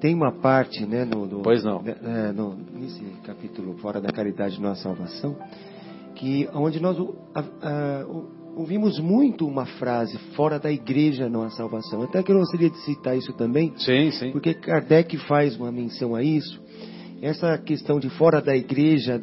tem 0.00 0.14
uma 0.14 0.32
parte, 0.32 0.86
né, 0.86 1.04
no, 1.04 1.26
do- 1.26 1.40
Pois 1.42 1.62
não. 1.62 1.82
né, 1.82 1.94
é, 2.02 2.32
no- 2.32 2.56
nesse 2.72 3.04
capítulo 3.22 3.76
Fora 3.76 4.00
da 4.00 4.10
Caridade 4.10 4.58
Nossa 4.58 4.82
Salvação, 4.82 5.36
que 6.14 6.48
onde 6.54 6.80
nós 6.80 6.98
o- 6.98 7.14
a- 7.34 7.40
a- 7.40 8.06
o- 8.06 8.30
ouvimos 8.56 8.98
muito 8.98 9.46
uma 9.46 9.66
frase 9.66 10.16
fora 10.34 10.58
da 10.58 10.72
igreja 10.72 11.28
não 11.28 11.42
há 11.42 11.50
salvação. 11.50 12.00
Até 12.02 12.22
que 12.22 12.32
eu 12.32 12.38
gostaria 12.38 12.70
de 12.70 12.78
citar 12.78 13.14
isso 13.14 13.34
também, 13.34 13.74
Sim, 13.76 14.10
sim. 14.12 14.32
porque 14.32 14.54
Kardec 14.54 15.18
faz 15.18 15.54
uma 15.56 15.70
menção 15.70 16.14
a 16.14 16.22
isso. 16.22 16.58
Essa 17.20 17.58
questão 17.58 18.00
de 18.00 18.08
fora 18.08 18.40
da 18.40 18.56
igreja 18.56 19.20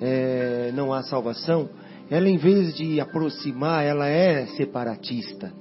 é, 0.00 0.72
não 0.74 0.94
há 0.94 1.02
salvação, 1.02 1.68
ela 2.10 2.28
em 2.28 2.36
vez 2.36 2.74
de 2.76 3.00
aproximar, 3.00 3.84
ela 3.84 4.06
é 4.08 4.46
separatista. 4.56 5.52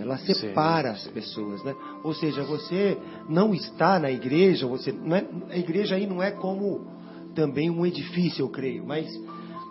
Ela 0.00 0.16
separa 0.18 0.92
as 0.92 1.06
pessoas, 1.08 1.62
né? 1.64 1.74
Ou 2.04 2.14
seja, 2.14 2.44
você 2.44 2.96
não 3.28 3.52
está 3.52 3.98
na 3.98 4.10
igreja, 4.10 4.64
você 4.66 4.92
não 4.92 5.16
é- 5.16 5.26
a 5.50 5.56
igreja 5.58 5.96
aí 5.96 6.06
não 6.06 6.22
é 6.22 6.30
como 6.30 6.86
também 7.34 7.68
um 7.68 7.84
edifício, 7.84 8.42
eu 8.44 8.48
creio, 8.48 8.84
mas 8.86 9.06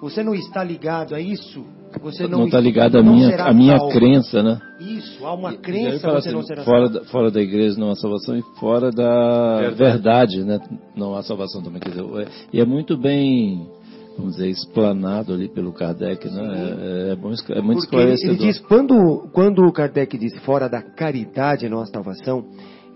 você 0.02 0.22
não 0.24 0.36
está 0.36 0.62
ligado 0.64 1.16
a 1.16 1.22
isso, 1.22 1.66
você 2.02 2.28
não 2.28 2.46
está 2.46 2.60
ligado 2.60 2.98
à 2.98 3.02
minha, 3.04 3.42
à 3.42 3.54
minha 3.54 3.78
salvo. 3.78 3.94
crença, 3.94 4.44
né? 4.44 4.60
Isso, 4.82 5.26
há 5.26 5.34
uma 5.34 5.54
crença, 5.54 6.10
você 6.12 6.28
assim, 6.28 6.32
não 6.34 6.44
será 6.44 6.64
fora, 6.66 6.86
salvo. 6.88 7.00
da, 7.00 7.06
fora 7.06 7.32
da 7.32 7.42
igreja 7.42 7.80
não 7.80 7.90
há 7.90 7.96
salvação 7.96 8.38
e 8.38 8.42
fora 8.60 8.92
da 8.92 9.60
Verdade. 9.60 9.76
verdade, 9.78 10.44
né? 10.44 10.60
Não 10.94 11.16
há 11.16 11.24
salvação 11.24 11.62
também. 11.64 11.80
Quer 11.80 11.90
dizer, 11.92 12.04
é- 12.04 12.28
e 12.52 12.60
é 12.60 12.66
muito 12.66 12.98
bem, 12.98 13.66
vamos 14.18 14.36
dizer, 14.36 14.50
explanado 14.50 15.34
ali 15.34 15.48
pelo 15.48 15.72
Kardec, 15.72 16.28
né? 16.30 16.42
É, 16.42 17.12
é, 17.12 17.16
bom, 17.16 17.32
escla- 17.32 17.56
é 17.56 17.62
muito 17.62 17.82
Porque 17.82 17.96
ele, 17.96 18.14
esclarecedor. 18.14 18.36
ele 18.36 18.54
diz, 18.54 18.60
quando, 18.68 19.30
quando 19.32 19.64
o 19.64 19.72
Kardec 19.72 20.18
diz 20.18 20.38
fora 20.40 20.68
da 20.68 20.82
caridade 20.82 21.70
não 21.70 21.80
há 21.80 21.86
salvação, 21.86 22.46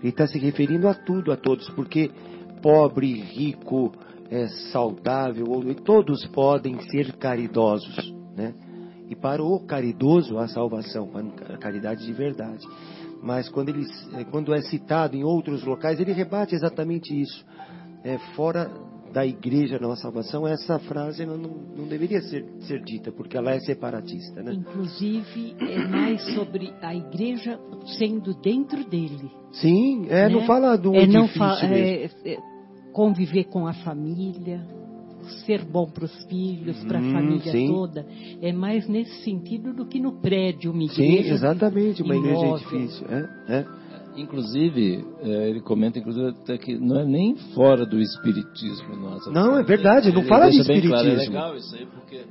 ele 0.00 0.08
está 0.08 0.26
se 0.26 0.38
referindo 0.38 0.88
a 0.88 0.94
tudo, 0.94 1.30
a 1.32 1.36
todos, 1.36 1.68
porque 1.70 2.10
pobre, 2.60 3.12
rico, 3.20 3.92
é, 4.30 4.48
saudável, 4.72 5.46
todos 5.84 6.26
podem 6.26 6.80
ser 6.90 7.12
caridosos, 7.16 8.12
né? 8.36 8.54
E 9.08 9.14
para 9.14 9.42
o 9.42 9.60
caridoso 9.66 10.38
há 10.38 10.48
salvação, 10.48 11.06
para 11.08 11.54
a 11.54 11.58
caridade 11.58 12.04
de 12.04 12.12
verdade. 12.12 12.66
Mas 13.22 13.48
quando, 13.48 13.68
ele, 13.68 13.86
eh, 14.14 14.24
quando 14.24 14.54
é 14.54 14.60
citado 14.62 15.14
em 15.14 15.22
outros 15.22 15.62
locais, 15.64 16.00
ele 16.00 16.12
rebate 16.12 16.54
exatamente 16.54 17.14
isso. 17.14 17.44
É, 18.02 18.18
fora 18.34 18.70
da 19.12 19.26
igreja 19.26 19.78
não 19.78 19.92
há 19.92 19.96
salvação, 19.96 20.46
essa 20.46 20.78
frase 20.78 21.26
não, 21.26 21.36
não, 21.36 21.50
não 21.76 21.86
deveria 21.86 22.20
ser, 22.22 22.44
ser 22.60 22.82
dita, 22.82 23.12
porque 23.12 23.36
ela 23.36 23.52
é 23.52 23.60
separatista, 23.60 24.42
né? 24.42 24.54
Inclusive, 24.54 25.54
é 25.60 25.78
mais 25.88 26.22
sobre 26.34 26.72
a 26.80 26.94
igreja 26.94 27.58
sendo 27.98 28.34
dentro 28.40 28.82
dele. 28.88 29.30
Sim, 29.52 30.06
é, 30.08 30.28
não 30.28 30.40
né? 30.40 30.46
fala 30.46 30.76
do 30.76 30.94
é 30.94 31.06
não 31.06 31.28
fa- 31.28 31.58
é- 31.64 32.10
é 32.24 32.38
conviver 32.92 33.44
com 33.44 33.66
a 33.66 33.72
família, 33.74 34.66
ser 35.46 35.64
bom 35.64 35.86
para 35.86 36.04
os 36.04 36.24
filhos, 36.24 36.82
para 36.84 36.98
a 36.98 37.02
Hum, 37.02 37.12
família 37.12 37.52
sim. 37.52 37.66
toda. 37.66 38.06
É 38.40 38.52
mais 38.52 38.88
nesse 38.88 39.22
sentido 39.24 39.72
do 39.72 39.86
que 39.86 40.00
no 40.00 40.20
prédio, 40.20 40.72
uma 40.72 40.86
Sim, 40.88 41.02
igreja. 41.02 41.34
exatamente, 41.34 42.02
uma 42.02 42.16
igreja 42.16 42.44
imóvel. 42.46 42.56
edifício. 42.80 43.06
É, 43.08 43.28
é. 43.58 43.81
Inclusive, 44.16 45.04
é, 45.20 45.48
ele 45.50 45.60
comenta 45.60 45.98
inclusive 45.98 46.28
até 46.28 46.58
que 46.58 46.78
não 46.78 47.00
é 47.00 47.04
nem 47.04 47.36
fora 47.54 47.86
do 47.86 47.98
espiritismo. 47.98 48.96
Nossa, 48.96 49.30
Não, 49.30 49.58
é 49.58 49.62
verdade, 49.62 50.12
não 50.12 50.20
Ele 50.20 50.28
fala 50.28 50.50
de 50.50 50.62
bem 50.64 50.82
claro, 50.82 51.08
espiritismo. 51.08 51.36
é 51.36 51.40
legal 51.40 51.56
isso 51.56 51.74
aí, 51.74 51.86
porque, 51.86 52.24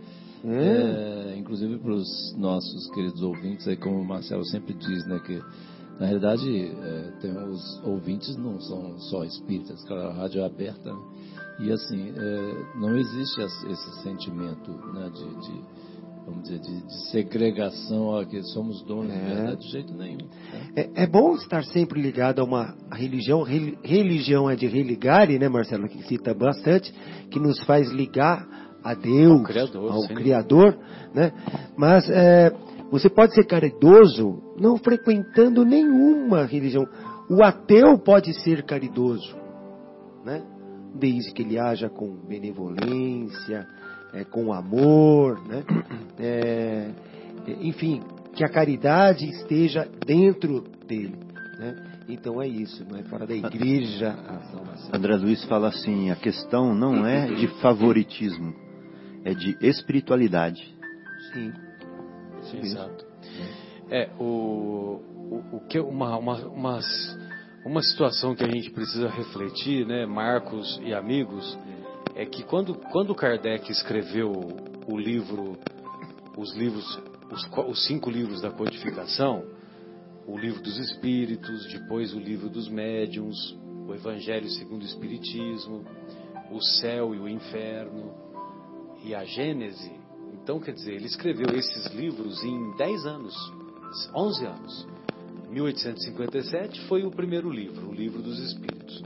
É. 0.45 1.33
é, 1.33 1.37
inclusive 1.37 1.77
para 1.79 1.93
os 1.93 2.35
nossos 2.37 2.89
queridos 2.91 3.21
ouvintes, 3.23 3.67
aí, 3.67 3.75
como 3.77 3.99
o 3.99 4.05
Marcelo 4.05 4.45
sempre 4.45 4.73
diz, 4.73 5.07
né, 5.07 5.19
que 5.25 5.41
na 5.99 6.05
realidade 6.05 6.49
é, 6.49 7.11
tem 7.19 7.31
os 7.31 7.81
ouvintes 7.83 8.35
não 8.37 8.59
são 8.59 8.97
só 8.99 9.23
espíritas, 9.23 9.83
claro, 9.85 10.09
a 10.09 10.13
rádio 10.13 10.41
é 10.41 10.45
aberta, 10.45 10.91
né? 10.91 10.99
e 11.59 11.71
assim, 11.71 12.11
é, 12.15 12.77
não 12.79 12.97
existe 12.97 13.41
esse 13.41 14.01
sentimento 14.01 14.71
né, 14.93 15.09
de, 15.13 15.25
de, 15.41 15.61
vamos 16.31 16.43
dizer, 16.49 16.59
de, 16.59 16.81
de 16.87 17.09
segregação, 17.11 18.05
ó, 18.07 18.23
que 18.25 18.41
somos 18.43 18.83
donos 18.85 19.11
É. 19.13 19.17
de 19.19 19.25
verdade, 19.35 19.61
de 19.61 19.71
jeito 19.71 19.93
nenhum. 19.93 20.17
né? 20.17 20.71
É, 20.75 21.03
é 21.03 21.07
bom 21.07 21.35
estar 21.35 21.63
sempre 21.65 22.01
ligado 22.01 22.39
a 22.39 22.43
uma 22.43 22.75
religião. 22.91 23.43
Reli- 23.43 23.77
Religião 23.83 24.49
é 24.49 24.55
de 24.55 24.67
religare, 24.67 25.37
né, 25.37 25.47
Marcelo, 25.49 25.87
que 25.87 26.01
cita 26.07 26.33
bastante, 26.33 26.91
que 27.29 27.39
nos 27.39 27.59
faz 27.65 27.89
ligar 27.91 28.47
a 28.83 28.93
Deus, 28.95 29.39
Ao 29.39 29.43
Criador, 29.45 29.91
ao. 29.91 30.07
Criador, 30.07 30.77
né? 31.13 31.31
Mas 31.77 32.09
é, 32.09 32.51
você 32.91 33.09
pode 33.09 33.33
ser 33.35 33.45
caridoso 33.45 34.41
não 34.57 34.75
frequentando 34.77 35.63
nenhuma 35.63 36.45
religião. 36.45 36.83
O 37.29 37.43
ateu 37.43 37.97
pode 37.99 38.33
ser 38.41 38.63
caridoso, 38.63 39.35
né? 40.25 40.41
Desde 40.95 41.31
que 41.31 41.41
ele 41.43 41.57
haja 41.59 41.89
com 41.89 42.17
benevolência, 42.27 43.65
é, 44.13 44.23
com 44.23 44.51
amor, 44.53 45.41
né? 45.47 45.63
É, 46.19 46.91
enfim, 47.61 48.01
que 48.35 48.43
a 48.43 48.49
caridade 48.49 49.25
esteja 49.29 49.87
dentro 50.05 50.63
dele, 50.87 51.15
né? 51.59 51.75
Então 52.09 52.41
é 52.41 52.47
isso, 52.47 52.85
não 52.89 52.97
é 52.97 53.03
fora 53.03 53.25
da 53.25 53.33
igreja 53.35 54.09
a 54.11 54.39
salvação. 54.51 54.89
André 54.93 55.15
Luiz 55.17 55.43
fala 55.45 55.69
assim: 55.69 56.09
a 56.11 56.15
questão 56.15 56.73
não 56.75 57.05
é 57.05 57.27
de 57.27 57.47
favoritismo, 57.61 58.53
é 59.23 59.33
de 59.33 59.55
espiritualidade. 59.61 60.61
Sim. 61.33 61.53
Mesmo. 62.53 62.59
Exato. 62.65 63.05
É, 63.89 64.09
o, 64.19 64.99
o, 65.51 65.57
o 65.57 65.59
que 65.67 65.79
uma, 65.79 66.17
uma, 66.17 66.37
umas- 66.47 67.17
uma 67.63 67.81
situação 67.83 68.33
que 68.35 68.43
a 68.43 68.49
gente 68.49 68.71
precisa 68.71 69.07
refletir, 69.09 69.85
né, 69.85 70.05
Marcos 70.05 70.81
e 70.83 70.93
amigos, 70.93 71.57
é 72.21 72.25
que 72.27 72.43
quando, 72.43 72.75
quando 72.75 73.15
Kardec 73.15 73.71
escreveu 73.71 74.31
o 74.87 74.95
livro, 74.95 75.57
os 76.37 76.53
livros, 76.53 76.85
os, 77.31 77.49
os 77.67 77.87
cinco 77.87 78.11
livros 78.11 78.41
da 78.41 78.51
codificação, 78.51 79.43
o 80.27 80.37
livro 80.37 80.61
dos 80.61 80.77
Espíritos, 80.77 81.65
depois 81.73 82.13
o 82.13 82.19
livro 82.19 82.47
dos 82.47 82.69
Médiuns, 82.69 83.57
o 83.87 83.95
Evangelho 83.95 84.47
segundo 84.51 84.83
o 84.83 84.85
Espiritismo, 84.85 85.83
o 86.51 86.61
Céu 86.61 87.15
e 87.15 87.17
o 87.17 87.27
Inferno 87.27 88.13
e 89.03 89.15
a 89.15 89.25
Gênese, 89.25 89.91
Então, 90.43 90.59
quer 90.59 90.73
dizer, 90.73 90.93
ele 90.93 91.07
escreveu 91.07 91.55
esses 91.55 91.87
livros 91.87 92.43
em 92.43 92.75
10 92.75 93.05
anos, 93.07 93.35
11 94.15 94.45
anos. 94.45 94.87
1857 95.49 96.81
foi 96.87 97.03
o 97.03 97.09
primeiro 97.09 97.49
livro, 97.49 97.89
o 97.89 97.93
Livro 97.93 98.21
dos 98.21 98.37
Espíritos. 98.39 99.01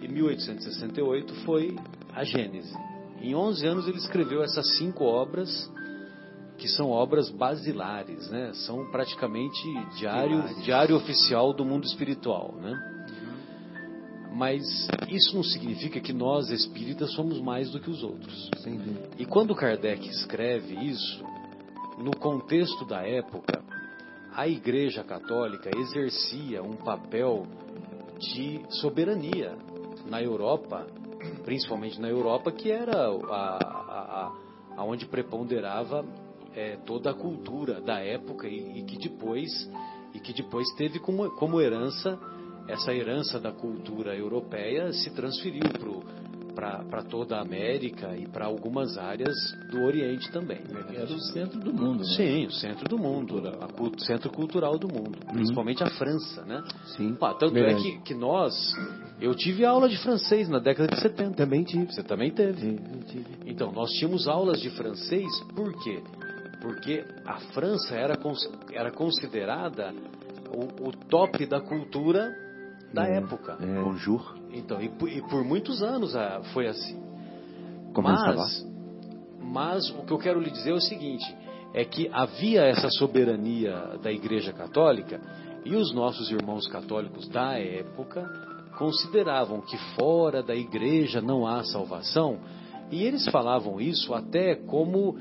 E 0.00 0.06
1868 0.06 1.34
foi 1.44 1.76
a 2.14 2.24
Gênese. 2.24 2.76
Em 3.20 3.34
11 3.34 3.66
anos 3.66 3.88
ele 3.88 3.98
escreveu 3.98 4.42
essas 4.42 4.76
cinco 4.76 5.04
obras, 5.04 5.70
que 6.58 6.68
são 6.68 6.90
obras 6.90 7.30
basilares, 7.30 8.28
né? 8.30 8.52
São 8.54 8.90
praticamente 8.90 9.62
diário, 9.96 10.42
diário 10.62 10.96
oficial 10.96 11.52
do 11.52 11.64
mundo 11.64 11.84
espiritual, 11.84 12.54
né? 12.60 12.72
Mas 14.34 14.62
isso 15.08 15.36
não 15.36 15.42
significa 15.42 16.00
que 16.00 16.12
nós 16.12 16.50
espíritas 16.50 17.12
somos 17.12 17.40
mais 17.40 17.70
do 17.70 17.78
que 17.78 17.90
os 17.90 18.02
outros. 18.02 18.50
E 19.18 19.26
quando 19.26 19.54
Kardec 19.54 20.08
escreve 20.08 20.74
isso, 20.74 21.22
no 21.98 22.16
contexto 22.16 22.84
da 22.86 23.06
época, 23.06 23.62
a 24.34 24.48
Igreja 24.48 25.04
Católica 25.04 25.70
exercia 25.76 26.62
um 26.62 26.72
papel 26.72 27.46
de 28.18 28.62
soberania 28.80 29.54
na 30.08 30.22
Europa, 30.22 30.86
principalmente 31.44 32.00
na 32.00 32.08
Europa, 32.08 32.52
que 32.52 32.70
era 32.70 33.08
a, 33.08 33.56
a, 33.56 34.32
a, 34.76 34.84
onde 34.84 35.06
preponderava 35.06 36.04
é, 36.54 36.76
toda 36.84 37.10
a 37.10 37.14
cultura 37.14 37.80
da 37.80 37.98
época 38.00 38.48
e, 38.48 38.80
e, 38.80 38.82
que 38.84 38.96
depois 38.96 39.50
e 40.14 40.20
que 40.20 40.32
depois 40.32 40.68
teve 40.76 40.98
como, 40.98 41.30
como 41.36 41.60
herança 41.60 42.18
essa 42.68 42.94
herança 42.94 43.40
da 43.40 43.52
cultura 43.52 44.14
europeia 44.14 44.92
se 44.92 45.10
transferiu 45.10 45.62
para 46.54 47.02
toda 47.02 47.36
a 47.36 47.40
América 47.40 48.14
e 48.16 48.26
para 48.26 48.44
algumas 48.44 48.98
áreas 48.98 49.34
do 49.70 49.82
Oriente 49.84 50.30
também. 50.30 50.60
Era 50.94 51.12
o 51.12 51.20
centro 51.20 51.58
do 51.58 51.72
mundo, 51.72 52.00
né? 52.00 52.14
Sim, 52.14 52.46
o 52.46 52.52
centro 52.52 52.88
do 52.88 52.98
mundo, 52.98 53.42
o 53.80 54.00
centro 54.00 54.30
cultural 54.30 54.78
do 54.78 54.86
mundo, 54.86 55.18
uhum. 55.26 55.34
principalmente 55.34 55.82
a 55.82 55.90
França, 55.90 56.44
né? 56.44 56.62
Sim. 56.96 57.16
Ah, 57.20 57.34
tanto 57.34 57.56
é 57.56 57.74
que, 57.74 58.00
que 58.02 58.14
nós, 58.14 58.54
eu 59.24 59.34
tive 59.34 59.64
aula 59.64 59.88
de 59.88 59.96
francês 59.98 60.48
na 60.48 60.58
década 60.58 60.94
de 60.94 61.00
70. 61.00 61.34
Também 61.36 61.62
tive. 61.64 61.86
Você 61.86 62.02
também 62.02 62.30
teve. 62.30 62.76
Tive. 63.06 63.26
Então, 63.46 63.70
nós 63.72 63.90
tínhamos 63.92 64.26
aulas 64.26 64.60
de 64.60 64.70
francês, 64.70 65.28
por 65.54 65.72
quê? 65.82 66.02
Porque 66.60 67.04
a 67.26 67.38
França 67.52 67.94
era, 67.94 68.18
era 68.72 68.90
considerada 68.90 69.92
o, 70.50 70.88
o 70.88 70.92
top 71.08 71.44
da 71.46 71.60
cultura 71.60 72.30
da 72.92 73.06
É, 73.06 73.18
época. 73.18 73.56
é. 73.60 73.82
Bonjour. 73.82 74.36
Então, 74.52 74.80
e, 74.82 74.88
por- 74.88 75.08
e 75.08 75.20
por 75.22 75.44
muitos 75.44 75.82
anos 75.82 76.14
ah, 76.14 76.40
foi 76.52 76.66
assim. 76.68 77.00
Começa 77.94 78.34
mas, 78.34 78.66
mas 79.40 79.90
o 79.90 80.02
que 80.04 80.12
eu 80.12 80.18
quero 80.18 80.40
lhe 80.40 80.50
dizer 80.50 80.70
é 80.70 80.74
o 80.74 80.80
seguinte: 80.80 81.24
é 81.74 81.84
que 81.84 82.08
havia 82.12 82.62
essa 82.62 82.88
soberania 82.90 83.98
da 84.02 84.12
Igreja 84.12 84.52
Católica 84.52 85.20
e 85.64 85.74
os 85.74 85.92
nossos 85.94 86.30
irmãos 86.30 86.66
católicos 86.68 87.28
da 87.28 87.58
época 87.58 88.30
consideravam 88.78 89.60
que 89.60 89.76
fora 89.94 90.42
da 90.42 90.54
Igreja 90.54 91.20
não 91.20 91.46
há 91.46 91.62
salvação 91.64 92.38
e 92.90 93.02
eles 93.04 93.26
falavam 93.28 93.80
isso 93.80 94.14
até 94.14 94.54
como 94.54 95.16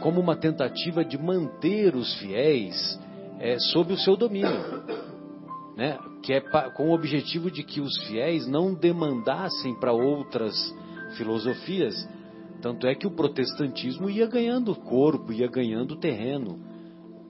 como 0.00 0.20
uma 0.20 0.34
tentativa 0.34 1.04
de 1.04 1.16
manter 1.16 1.94
os 1.94 2.14
fiéis 2.18 2.98
eh, 3.38 3.58
sob 3.60 3.92
o 3.92 3.96
seu 3.96 4.16
domínio 4.16 5.04
né, 5.76 5.98
que 6.22 6.32
é 6.32 6.40
com 6.40 6.90
o 6.90 6.94
objetivo 6.94 7.50
de 7.50 7.62
que 7.62 7.80
os 7.80 7.96
fiéis 8.06 8.46
não 8.46 8.74
demandassem 8.74 9.74
para 9.74 9.92
outras 9.92 10.54
filosofias. 11.16 11.94
Tanto 12.62 12.86
é 12.86 12.94
que 12.94 13.06
o 13.06 13.10
protestantismo 13.10 14.08
ia 14.08 14.26
ganhando 14.26 14.74
corpo, 14.74 15.32
ia 15.32 15.48
ganhando 15.48 15.96
terreno. 15.96 16.58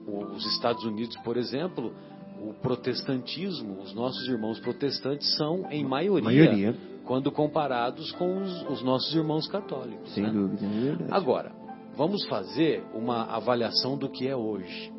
Os 0.07 0.45
Estados 0.53 0.83
Unidos, 0.85 1.17
por 1.17 1.35
exemplo, 1.35 1.93
o 2.41 2.53
protestantismo, 2.53 3.81
os 3.81 3.93
nossos 3.93 4.27
irmãos 4.27 4.59
protestantes 4.59 5.35
são 5.37 5.65
em 5.71 5.83
maioria, 5.83 6.23
Maioria. 6.23 6.75
quando 7.05 7.31
comparados 7.31 8.11
com 8.13 8.41
os, 8.41 8.69
os 8.69 8.83
nossos 8.83 9.13
irmãos 9.15 9.47
católicos. 9.47 10.13
Sem 10.13 10.23
né? 10.23 10.29
dúvida, 10.31 10.65
é 10.65 10.69
verdade. 10.81 11.11
Agora, 11.13 11.51
vamos 11.95 12.25
fazer 12.27 12.83
uma 12.93 13.23
avaliação 13.23 13.97
do 13.97 14.09
que 14.09 14.27
é 14.27 14.35
hoje. 14.35 14.91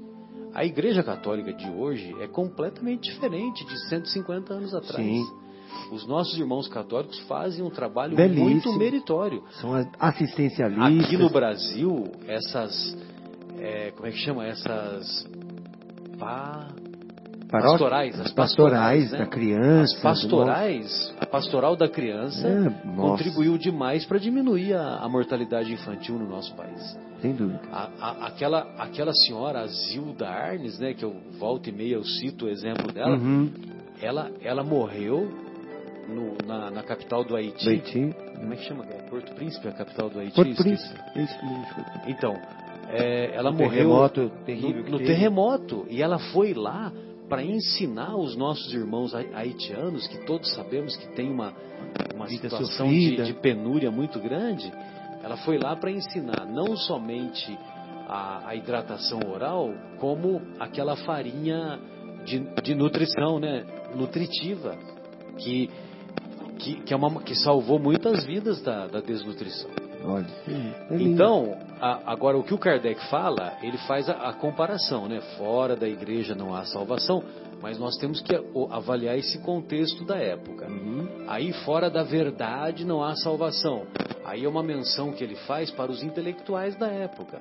A 0.55 0.65
Igreja 0.65 1.03
Católica 1.03 1.53
de 1.53 1.69
hoje 1.71 2.15
é 2.21 2.27
completamente 2.27 3.11
diferente 3.13 3.65
de 3.67 3.89
150 3.89 4.55
anos 4.55 4.75
atrás. 4.75 4.97
Sim. 5.05 5.23
Os 5.93 6.07
nossos 6.07 6.39
irmãos 6.39 6.67
católicos 6.69 7.19
fazem 7.29 7.63
um 7.63 7.69
trabalho 7.69 8.17
Belíssimo. 8.17 8.49
muito 8.49 8.73
meritório. 8.79 9.43
São 9.61 9.73
assistencialistas. 9.99 11.05
Aqui 11.05 11.17
no 11.19 11.29
Brasil, 11.29 12.05
essas. 12.27 12.97
é, 13.59 13.91
como 13.91 14.07
é 14.09 14.11
que 14.13 14.17
chama? 14.19 14.47
Essas. 14.47 15.29
pa- 16.19 16.69
Pastorais. 17.49 18.21
As 18.21 18.33
pastorais 18.33 19.13
né? 19.13 19.19
da 19.19 19.27
criança. 19.27 19.95
As 19.97 20.03
pastorais, 20.03 21.15
a 21.21 21.27
pastoral 21.27 21.77
da 21.77 21.89
criança 21.89 22.47
É, 22.47 22.97
contribuiu 22.97 23.57
demais 23.57 24.05
para 24.05 24.19
diminuir 24.19 24.75
a, 24.75 24.97
a 24.97 25.09
mortalidade 25.09 25.73
infantil 25.73 26.19
no 26.19 26.29
nosso 26.29 26.55
país. 26.55 26.99
Sem 27.21 27.33
dúvida. 27.35 27.61
A- 27.73 27.89
a- 28.01 28.27
aquela, 28.27 28.61
aquela 28.79 29.13
senhora, 29.13 29.61
a 29.61 29.67
Zilda 29.67 30.29
Arnes, 30.29 30.79
né, 30.79 30.93
que 30.93 31.05
eu 31.05 31.15
volto 31.39 31.69
e 31.69 31.73
meia 31.73 31.95
eu 31.95 32.05
cito 32.05 32.47
o 32.47 32.49
exemplo 32.49 32.93
dela, 32.93 33.17
Uhum. 33.17 33.51
ela, 34.03 34.31
ela 34.43 34.63
morreu 34.65 35.31
no- 36.09 36.37
na, 36.47 36.71
na 36.71 36.83
capital 36.83 37.25
do 37.25 37.35
Haiti. 37.37 37.65
Do 37.65 37.71
Haiti. 37.71 38.15
Como 38.37 38.53
é 38.53 38.57
que 38.57 38.65
chama? 38.65 38.85
É 38.87 39.03
Porto 39.09 39.33
Príncipe, 39.35 39.69
a 39.69 39.73
capital 39.73 40.11
do 40.11 40.19
Haiti? 40.21 40.35
Porto. 40.35 40.63
Príncipe. 40.63 40.95
Então, 42.09 42.35
é, 42.91 43.31
ela 43.35 43.51
O 43.51 43.55
morreu 43.55 43.71
terremoto 43.71 44.31
terrível 44.45 44.85
no, 44.85 44.91
no 44.91 44.99
terremoto 44.99 45.87
e 45.89 46.03
ela 46.03 46.19
foi 46.19 46.53
lá 46.55 46.93
para 47.29 47.43
ensinar 47.43 48.17
os 48.17 48.37
nossos 48.37 48.73
irmãos 48.73 49.15
hai- 49.15 49.31
haitianos, 49.35 50.07
que 50.07 50.25
todos 50.25 50.53
sabemos 50.55 50.97
que 50.97 51.09
tem 51.09 51.31
uma, 51.31 51.53
uma 52.15 52.27
Vida 52.27 52.49
situação 52.49 52.89
de, 52.89 53.17
de 53.25 53.35
penúria 53.35 53.91
muito 53.91 54.21
grande. 54.21 54.73
Ela 55.23 55.37
foi 55.39 55.59
lá 55.59 55.75
para 55.75 55.91
ensinar 55.91 56.47
não 56.47 56.77
somente 56.77 57.59
a, 58.09 58.49
a 58.49 58.55
hidratação 58.55 59.19
oral, 59.29 59.71
como 59.99 60.41
aquela 60.61 60.95
farinha 60.97 61.81
de, 62.25 62.39
de 62.63 62.75
nutrição, 62.75 63.41
né, 63.41 63.65
nutritiva, 63.95 64.77
que, 65.39 65.69
que, 66.59 66.75
que, 66.83 66.95
é 66.95 66.97
uma, 66.97 67.23
que 67.23 67.35
salvou 67.35 67.79
muitas 67.79 68.25
vidas 68.25 68.63
da, 68.63 68.87
da 68.87 69.01
desnutrição. 69.01 69.71
Olha. 70.07 70.27
é. 70.91 70.97
Então, 70.97 71.57
a- 71.81 72.13
agora 72.13 72.39
o 72.39 72.43
que 72.45 72.55
o 72.55 72.59
Kardec 72.59 73.01
fala, 73.11 73.55
ele 73.63 73.77
faz 73.79 74.09
a, 74.09 74.13
a 74.29 74.33
comparação, 74.33 75.09
né? 75.09 75.21
Fora 75.37 75.75
da 75.77 75.89
igreja 75.89 76.35
não 76.35 76.55
há 76.55 76.65
salvação, 76.65 77.23
mas 77.61 77.79
nós 77.79 77.97
temos 77.97 78.21
que 78.21 78.35
avaliar 78.71 79.19
esse 79.19 79.39
contexto 79.41 80.05
da 80.05 80.17
época. 80.17 80.67
Uhum. 80.69 81.25
Aí 81.27 81.53
fora 81.65 81.91
da 81.91 82.03
verdade 82.03 82.85
não 82.85 83.03
há 83.03 83.15
salvação. 83.17 83.87
Aí 84.25 84.45
é 84.45 84.49
uma 84.49 84.63
menção 84.63 85.13
que 85.13 85.23
ele 85.25 85.37
faz 85.37 85.71
para 85.71 85.91
os 85.91 86.03
intelectuais 86.03 86.77
da 86.77 86.89
época. 86.89 87.41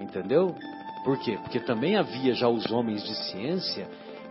Entendeu? 0.00 0.54
Por 1.04 1.18
quê? 1.18 1.38
Porque 1.42 1.60
também 1.60 1.96
havia 1.96 2.34
já 2.34 2.48
os 2.48 2.70
homens 2.70 3.02
de 3.04 3.14
ciência 3.30 3.88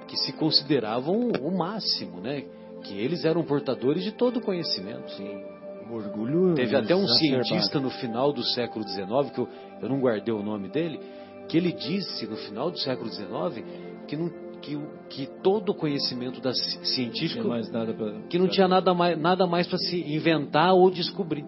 que 0.08 0.18
se 0.18 0.34
consideravam 0.34 1.16
o 1.41 1.58
máximo, 1.58 2.20
né? 2.20 2.44
Que 2.84 2.98
eles 2.98 3.26
eram 3.26 3.44
portadores 3.44 4.04
de 4.04 4.12
todo 4.12 4.38
o 4.38 4.41
conhecimento. 4.41 5.14
Um 5.22 5.59
orgulho. 5.91 6.53
Teve 6.56 6.76
até 6.76 6.95
um 6.95 7.07
cientista 7.07 7.80
no 7.80 7.90
final 7.90 8.32
do 8.32 8.44
século 8.44 8.88
XIX, 8.88 9.32
que 9.34 9.40
eu, 9.40 9.48
eu 9.82 9.90
não 9.90 9.99
guardei 9.99 10.34
o 10.34 10.44
nome 10.44 10.70
dele, 10.70 10.99
que 11.48 11.57
ele 11.57 11.72
disse 11.72 12.28
no 12.28 12.38
final 12.38 12.70
do 12.72 12.80
século 12.80 13.10
XIX 13.10 13.64
que, 14.07 14.16
não, 14.16 14.30
que, 14.61 14.80
que 15.10 15.26
todo 15.41 15.70
o 15.70 15.76
conhecimento 15.76 16.41
da 16.41 16.53
científico 16.53 17.41
tinha 17.41 17.53
mais 17.53 17.72
nada 17.72 17.94
para. 17.94 18.22
que 18.30 18.38
não 18.38 18.48
tinha 18.48 18.68
nada 18.68 18.94
mais, 18.94 19.20
nada 19.20 19.48
mais 19.48 19.68
para 19.68 19.78
se 19.78 20.02
inventar 20.02 20.74
ou 20.74 20.90
descobrir. 20.90 21.45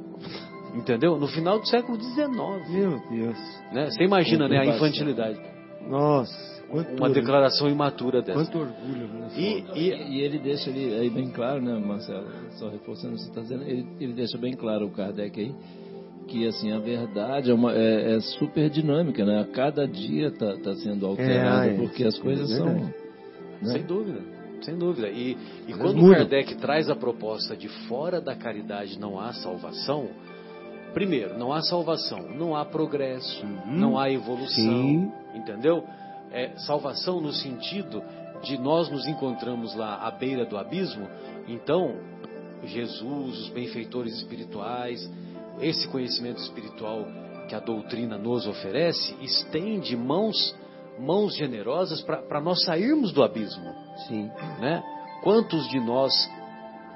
Entendeu? 0.74 1.18
No 1.18 1.28
final 1.28 1.60
do 1.60 1.68
século 1.68 2.02
XIX. 2.02 2.30
Meu 2.70 3.00
Deus. 3.10 3.38
Né? 3.74 3.90
Você 3.90 4.04
imagina 4.04 4.48
né, 4.48 4.60
a 4.60 4.66
infantilidade. 4.66 5.40
Nossa. 5.88 6.51
Quanto, 6.72 6.98
Uma 6.98 7.10
declaração 7.10 7.70
imatura 7.70 8.22
dessa. 8.22 8.40
Quanto 8.40 8.58
orgulho. 8.60 9.08
né? 9.08 9.30
E, 9.36 9.64
E, 9.76 10.18
e, 10.18 10.22
ele 10.22 10.40
deixa 10.40 10.70
ali 10.70 10.94
aí 10.94 11.10
bem 11.10 11.30
claro, 11.30 11.62
né, 11.62 11.78
Marcelo? 11.78 12.26
Só 12.52 12.70
reforçando 12.70 13.14
o 13.14 13.18
que 13.18 13.24
você 13.24 13.30
está 13.30 13.42
dizendo, 13.42 13.64
ele, 13.64 13.86
ele 14.00 14.14
deixa 14.14 14.38
bem 14.38 14.54
claro 14.56 14.86
o 14.88 14.92
Kardec 14.92 15.40
aí 15.40 15.54
que 16.28 16.48
assim 16.48 16.72
a 16.72 16.80
verdade 16.80 17.52
é, 17.52 17.54
uma, 17.54 17.74
é, 17.74 18.16
é 18.16 18.20
super 18.22 18.70
dinâmica, 18.70 19.26
né? 19.26 19.42
A 19.42 19.46
cada 19.46 19.86
dia 19.86 20.28
está 20.28 20.56
tá 20.60 20.74
sendo 20.76 21.06
alterada 21.06 21.66
é, 21.68 21.74
porque 21.76 22.06
as 22.06 22.18
é 22.18 22.22
coisas 22.22 22.50
são. 22.56 22.68
verdade. 22.68 22.94
né? 23.62 23.74
Sem 23.74 23.84
dúvida, 23.84 24.20
sem 24.62 24.78
dúvida. 24.78 25.10
E, 25.10 25.36
e 25.68 25.74
quando 25.74 25.98
o 25.98 26.02
mudam. 26.04 26.20
Kardec 26.20 26.56
traz 26.56 26.90
a 26.90 26.96
proposta 26.96 27.58
de 27.58 27.68
fora 27.88 28.22
da 28.22 28.34
caridade 28.34 28.98
não 28.98 29.20
há 29.20 29.34
salvação, 29.34 30.08
primeiro, 30.94 31.38
não 31.38 31.52
há 31.52 31.62
salvação, 31.64 32.20
não 32.34 32.56
há 32.56 32.64
progresso, 32.64 33.44
Uhum. 33.46 33.78
não 33.78 34.00
há 34.00 34.10
evolução, 34.10 34.48
Sim. 34.82 35.12
entendeu? 35.36 35.84
É, 36.32 36.56
salvação 36.58 37.20
no 37.20 37.34
sentido 37.34 38.02
de 38.42 38.58
nós 38.58 38.90
nos 38.90 39.06
encontramos 39.08 39.76
lá 39.76 39.98
à 39.98 40.12
beira 40.12 40.46
do 40.46 40.58
abismo, 40.58 41.08
então 41.48 42.00
Jesus, 42.64 43.40
os 43.40 43.50
benfeitores 43.50 44.16
espirituais, 44.16 45.10
esse 45.60 45.88
conhecimento 45.88 46.40
espiritual 46.40 47.06
que 47.48 47.56
a 47.56 47.60
doutrina 47.60 48.18
nos 48.18 48.48
oferece 48.48 49.16
estende 49.22 49.96
mãos 49.96 50.56
mãos 51.00 51.36
generosas 51.36 52.02
para 52.02 52.40
nós 52.42 52.64
sairmos 52.64 53.12
do 53.12 53.24
abismo, 53.24 53.74
Sim. 54.08 54.30
né? 54.60 54.84
Quantos 55.24 55.68
de 55.70 55.80
nós, 55.80 56.14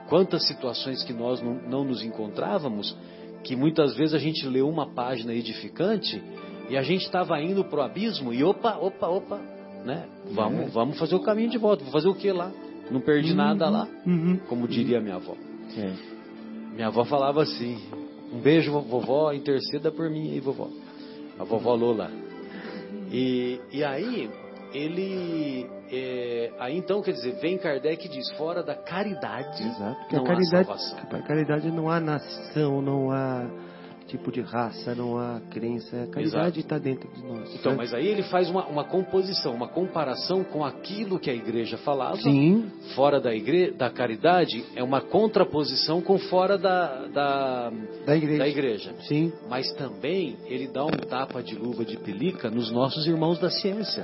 quantas 0.07 0.45
situações 0.47 1.03
que 1.03 1.13
nós 1.13 1.41
não, 1.41 1.53
não 1.55 1.83
nos 1.83 2.03
encontrávamos, 2.03 2.95
que 3.43 3.55
muitas 3.55 3.95
vezes 3.95 4.13
a 4.13 4.19
gente 4.19 4.45
leu 4.47 4.67
uma 4.67 4.93
página 4.93 5.33
edificante 5.33 6.21
e 6.69 6.77
a 6.77 6.81
gente 6.81 7.01
estava 7.05 7.39
indo 7.41 7.63
pro 7.63 7.81
abismo 7.81 8.33
e 8.33 8.43
opa, 8.43 8.77
opa, 8.77 9.07
opa, 9.07 9.39
né? 9.83 10.05
Vamos, 10.31 10.61
É. 10.61 10.69
vamos 10.69 10.97
fazer 10.97 11.15
o 11.15 11.21
caminho 11.21 11.49
de 11.49 11.57
volta. 11.57 11.83
Vou 11.83 11.91
fazer 11.93 12.07
o 12.07 12.15
que 12.15 12.31
lá? 12.31 12.51
Não 12.91 13.01
perdi 13.01 13.33
nada 13.33 13.69
lá, 13.69 13.87
Uhum. 14.05 14.37
como 14.47 14.67
diria 14.67 14.99
minha 15.01 15.15
avó. 15.15 15.35
É. 15.77 15.91
Minha 16.73 16.87
avó 16.87 17.03
falava 17.05 17.41
assim: 17.41 17.77
um 18.31 18.39
beijo, 18.39 18.71
vovó, 18.81 19.31
interceda 19.33 19.91
por 19.91 20.09
mim 20.09 20.31
aí, 20.31 20.39
vovó. 20.39 20.69
A 21.39 21.43
vovó 21.43 21.73
Lola. 21.75 22.11
E, 23.11 23.59
e 23.71 23.83
aí, 23.83 24.29
ele. 24.73 25.65
é, 25.91 26.51
aí 26.59 26.77
então, 26.77 27.01
quer 27.01 27.11
dizer, 27.13 27.39
vem 27.39 27.57
Kardec 27.57 28.05
e 28.05 28.09
diz: 28.09 28.29
fora 28.37 28.61
da 28.63 28.75
caridade, 28.75 29.63
Exato. 29.63 29.99
Porque 30.01 30.15
não 30.15 30.23
a 30.23 30.27
caridade, 30.27 30.69
há 30.71 30.77
salvação. 30.77 30.99
a 31.11 31.21
caridade 31.21 31.71
não 31.71 31.89
há 31.89 31.99
nação, 31.99 32.81
não 32.81 33.11
há 33.11 33.47
tipo 34.07 34.31
de 34.31 34.41
raça, 34.41 34.93
não 34.93 35.17
há 35.17 35.41
crença. 35.49 36.03
A 36.03 36.07
caridade 36.07 36.59
está 36.59 36.77
dentro 36.77 37.09
de 37.11 37.23
nós. 37.23 37.53
Então, 37.55 37.71
né? 37.71 37.77
mas 37.79 37.93
aí 37.93 38.07
ele 38.07 38.23
faz 38.23 38.49
uma, 38.49 38.65
uma 38.67 38.83
composição, 38.83 39.53
uma 39.53 39.67
comparação 39.67 40.43
com 40.43 40.63
aquilo 40.63 41.19
que 41.19 41.29
a 41.29 41.33
igreja 41.33 41.77
falava. 41.79 42.17
Sim, 42.17 42.71
Fora 42.95 43.19
da, 43.19 43.33
igre, 43.33 43.71
da 43.71 43.89
caridade 43.89 44.63
é 44.75 44.83
uma 44.83 45.01
contraposição 45.01 46.01
com 46.01 46.17
fora 46.17 46.57
da, 46.57 47.07
da, 47.07 47.71
da 48.05 48.15
igreja. 48.15 48.37
da 48.37 48.47
igreja. 48.47 48.95
Sim, 49.07 49.33
Mas 49.49 49.71
também 49.73 50.37
ele 50.45 50.67
dá 50.67 50.85
um 50.85 50.91
tapa 50.91 51.41
de 51.41 51.55
luva 51.55 51.83
de 51.83 51.97
pelica 51.97 52.49
nos 52.49 52.71
nossos 52.71 53.07
irmãos 53.07 53.39
da 53.39 53.49
ciência, 53.49 54.03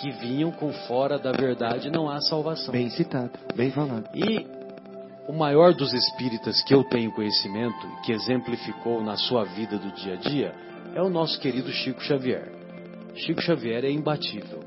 que 0.00 0.10
vinham 0.12 0.50
com 0.52 0.72
fora 0.86 1.18
da 1.18 1.32
verdade 1.32 1.90
não 1.90 2.08
há 2.08 2.20
salvação. 2.20 2.72
bem 2.72 2.88
citado, 2.90 3.32
bem 3.54 3.70
falado. 3.70 4.08
E 4.14 4.61
o 5.26 5.32
maior 5.32 5.72
dos 5.74 5.92
espíritas 5.92 6.62
que 6.62 6.74
eu 6.74 6.82
tenho 6.84 7.12
conhecimento, 7.12 7.86
que 8.04 8.12
exemplificou 8.12 9.02
na 9.02 9.16
sua 9.16 9.44
vida 9.44 9.78
do 9.78 9.92
dia 9.92 10.14
a 10.14 10.16
dia, 10.16 10.54
é 10.94 11.02
o 11.02 11.08
nosso 11.08 11.40
querido 11.40 11.70
Chico 11.70 12.02
Xavier. 12.02 12.52
Chico 13.14 13.40
Xavier 13.40 13.84
é 13.84 13.90
imbatível. 13.90 14.60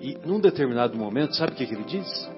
E 0.00 0.18
num 0.26 0.40
determinado 0.40 0.96
momento, 0.96 1.36
sabe 1.36 1.52
o 1.52 1.54
que, 1.54 1.66
que 1.66 1.74
ele 1.74 1.84
diz? 1.84 2.30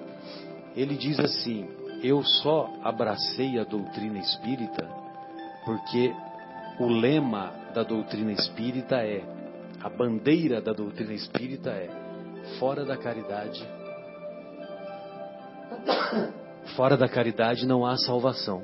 Ele 0.75 0.95
diz 0.95 1.19
assim: 1.19 1.67
Eu 2.03 2.23
só 2.23 2.71
abracei 2.83 3.59
a 3.59 3.63
doutrina 3.63 4.19
espírita 4.19 4.87
porque 5.65 6.13
o 6.79 6.87
lema 6.87 7.51
da 7.73 7.83
doutrina 7.83 8.31
espírita 8.31 8.97
é, 8.97 9.23
a 9.81 9.89
bandeira 9.89 10.61
da 10.61 10.73
doutrina 10.73 11.13
espírita 11.13 11.71
é: 11.71 11.89
fora 12.59 12.85
da 12.85 12.95
caridade 12.95 13.67
Fora 16.75 16.97
da 16.97 17.07
caridade 17.07 17.65
não 17.65 17.85
há 17.85 17.95
salvação. 17.97 18.63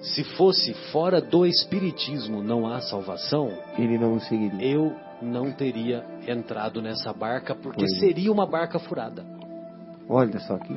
Se 0.00 0.24
fosse 0.36 0.74
fora 0.90 1.20
do 1.20 1.46
espiritismo 1.46 2.42
não 2.42 2.66
há 2.66 2.80
salvação, 2.80 3.48
Ele 3.78 3.98
não 3.98 4.18
seguiria. 4.20 4.66
eu 4.66 4.92
não 5.20 5.52
teria 5.52 6.04
entrado 6.26 6.82
nessa 6.82 7.12
barca 7.12 7.54
porque 7.54 7.78
Pois 7.84 7.92
é. 7.96 8.00
seria 8.00 8.32
uma 8.32 8.46
barca 8.46 8.78
furada. 8.80 9.24
Olha 10.08 10.40
só 10.40 10.58
que, 10.58 10.74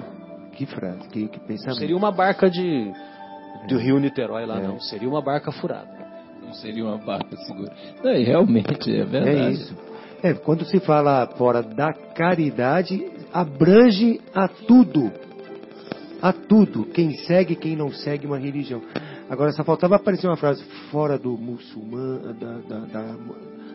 que 0.56 0.66
frase, 0.68 1.08
que, 1.10 1.28
que 1.28 1.40
Não 1.40 1.46
pensamento. 1.48 1.80
seria 1.80 1.98
uma 1.98 2.12
barca 2.12 2.50
de 2.50 2.92
do 3.68 3.78
Rio 3.80 4.00
Niterói 4.00 4.46
lá 4.46 4.60
É. 4.60 4.68
não, 4.68 4.80
seria 4.80 5.10
uma 5.10 5.22
barca 5.24 5.52
furada. 5.52 5.90
Não 6.44 6.54
seria 6.54 6.86
uma 6.86 6.98
barca 7.00 7.36
segura. 7.38 7.74
Não, 8.04 8.14
realmente, 8.24 8.96
é 8.96 9.04
verdade. 9.04 9.38
É 9.40 9.50
isso. 9.50 9.76
É, 10.22 10.34
quando 10.36 10.64
se 10.66 10.80
fala 10.80 11.26
fora 11.36 11.64
da 11.64 11.92
caridade, 11.92 13.04
abrange 13.34 14.22
a 14.36 14.48
tudo. 14.48 15.12
A 16.28 16.34
tudo. 16.34 16.86
Quem 16.86 17.12
segue, 17.28 17.56
quem 17.56 17.76
não 17.76 17.92
segue 17.92 18.26
uma 18.26 18.40
religião. 18.40 18.82
Agora 19.30 19.52
só 19.52 19.64
faltava 19.64 19.96
aparecer 19.96 20.26
uma 20.28 20.36
frase 20.38 20.64
fora 20.90 21.20
do 21.20 21.38
muçulmano, 21.38 22.34
da, 22.34 22.58
da, 22.60 22.80
da- 22.86 23.18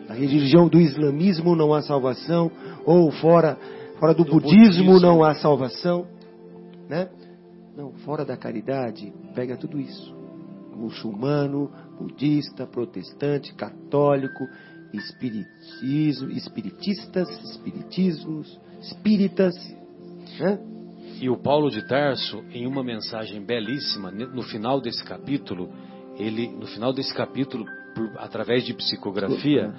da 0.07 0.13
religião 0.13 0.67
do 0.67 0.77
islamismo 0.79 1.55
não 1.55 1.73
há 1.73 1.81
salvação, 1.81 2.51
ou 2.85 3.09
fora, 3.11 3.57
fora 3.99 4.13
do, 4.13 4.25
Do 4.25 4.31
budismo, 4.31 4.85
budismo. 4.85 4.99
não 4.99 5.23
há 5.23 5.33
salvação. 5.35 6.05
Né? 6.89 7.07
Não, 7.77 7.93
fora 8.03 8.25
da 8.25 8.35
caridade, 8.35 9.13
pega 9.33 9.55
tudo 9.55 9.79
isso. 9.79 10.13
Muçulmano, 10.75 11.71
budista, 11.97 12.65
protestante, 12.67 13.53
católico, 13.53 14.45
espiritismo, 14.93 16.31
espiritistas, 16.31 17.29
espiritismos, 17.51 18.59
espíritas, 18.81 19.53
né? 20.39 20.59
E 21.21 21.29
o 21.29 21.37
Paulo 21.37 21.69
de 21.69 21.87
Tarso, 21.87 22.43
em 22.51 22.65
uma 22.65 22.83
mensagem 22.83 23.41
belíssima, 23.45 24.09
no 24.11 24.41
final 24.41 24.81
desse 24.81 25.03
capítulo, 25.03 25.69
ele, 26.17 26.47
no 26.49 26.65
final 26.65 26.91
desse 26.91 27.13
capítulo, 27.13 27.63
por- 27.95 28.11
através 28.17 28.65
de 28.65 28.73
psicografia, 28.73 29.71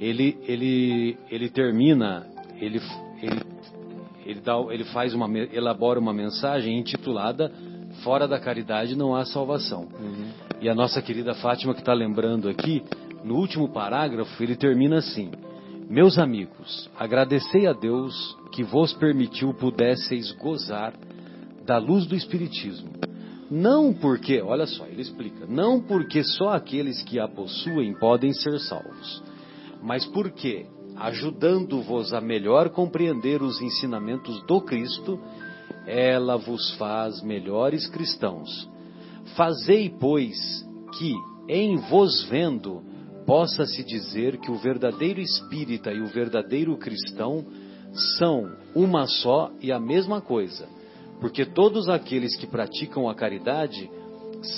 ele, 0.00 0.38
ele, 0.46 1.18
ele 1.30 1.48
termina, 1.50 2.24
ele, 2.60 2.80
ele, 3.20 3.40
ele, 4.24 4.40
dá, 4.40 4.54
ele 4.70 4.84
faz 4.84 5.12
uma, 5.14 5.28
elabora 5.52 5.98
uma 5.98 6.12
mensagem 6.14 6.78
intitulada 6.78 7.50
Fora 8.02 8.26
da 8.26 8.40
caridade 8.40 8.96
não 8.96 9.14
há 9.14 9.24
salvação. 9.24 9.86
E 10.60 10.68
a 10.68 10.74
nossa 10.74 11.00
querida 11.00 11.32
Fátima, 11.34 11.74
que 11.74 11.80
está 11.80 11.92
lembrando 11.92 12.48
aqui, 12.48 12.82
no 13.22 13.36
último 13.36 13.68
parágrafo, 13.68 14.42
ele 14.42 14.56
termina 14.56 14.98
assim: 14.98 15.30
Meus 15.88 16.18
amigos, 16.18 16.90
agradecei 16.96 17.66
a 17.66 17.72
Deus 17.72 18.36
que 18.52 18.64
vos 18.64 18.94
permitiu 18.94 19.52
pudesseis 19.52 20.32
gozar 20.32 20.94
da 21.64 21.78
luz 21.78 22.06
do 22.06 22.16
Espiritismo. 22.16 22.90
Não 23.50 23.92
porque, 23.92 24.40
olha 24.40 24.66
só, 24.66 24.86
ele 24.86 25.02
explica, 25.02 25.46
não 25.46 25.80
porque 25.80 26.24
só 26.24 26.50
aqueles 26.50 27.02
que 27.02 27.20
a 27.20 27.28
possuem 27.28 27.92
podem 27.94 28.32
ser 28.32 28.58
salvos, 28.60 29.22
mas 29.82 30.06
porque, 30.06 30.66
ajudando-vos 30.96 32.14
a 32.14 32.20
melhor 32.20 32.70
compreender 32.70 33.42
os 33.42 33.60
ensinamentos 33.60 34.42
do 34.46 34.62
Cristo, 34.62 35.20
ela 35.86 36.36
vos 36.36 36.74
faz 36.76 37.22
melhores 37.22 37.86
cristãos. 37.88 38.68
Fazei, 39.36 39.90
pois, 39.90 40.66
que, 40.98 41.14
em 41.46 41.76
vos 41.76 42.24
vendo, 42.24 42.82
possa-se 43.26 43.82
dizer 43.84 44.38
que 44.38 44.50
o 44.50 44.56
verdadeiro 44.56 45.20
espírita 45.20 45.92
e 45.92 46.00
o 46.00 46.06
verdadeiro 46.06 46.76
cristão 46.76 47.44
são 48.18 48.50
uma 48.74 49.06
só 49.06 49.50
e 49.60 49.70
a 49.72 49.78
mesma 49.78 50.20
coisa, 50.20 50.66
porque 51.20 51.44
todos 51.44 51.88
aqueles 51.88 52.36
que 52.36 52.46
praticam 52.46 53.08
a 53.08 53.14
caridade 53.14 53.88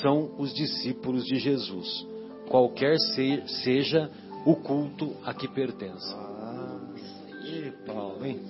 são 0.00 0.34
os 0.38 0.52
discípulos 0.54 1.24
de 1.24 1.38
Jesus, 1.38 2.06
qualquer 2.48 2.98
se- 2.98 3.42
seja 3.62 4.10
o 4.44 4.56
culto 4.56 5.12
a 5.24 5.34
que 5.34 5.46
pertença. 5.48 6.16
Ih, 7.44 7.72
Paulo, 7.86 8.24
hein? 8.24 8.40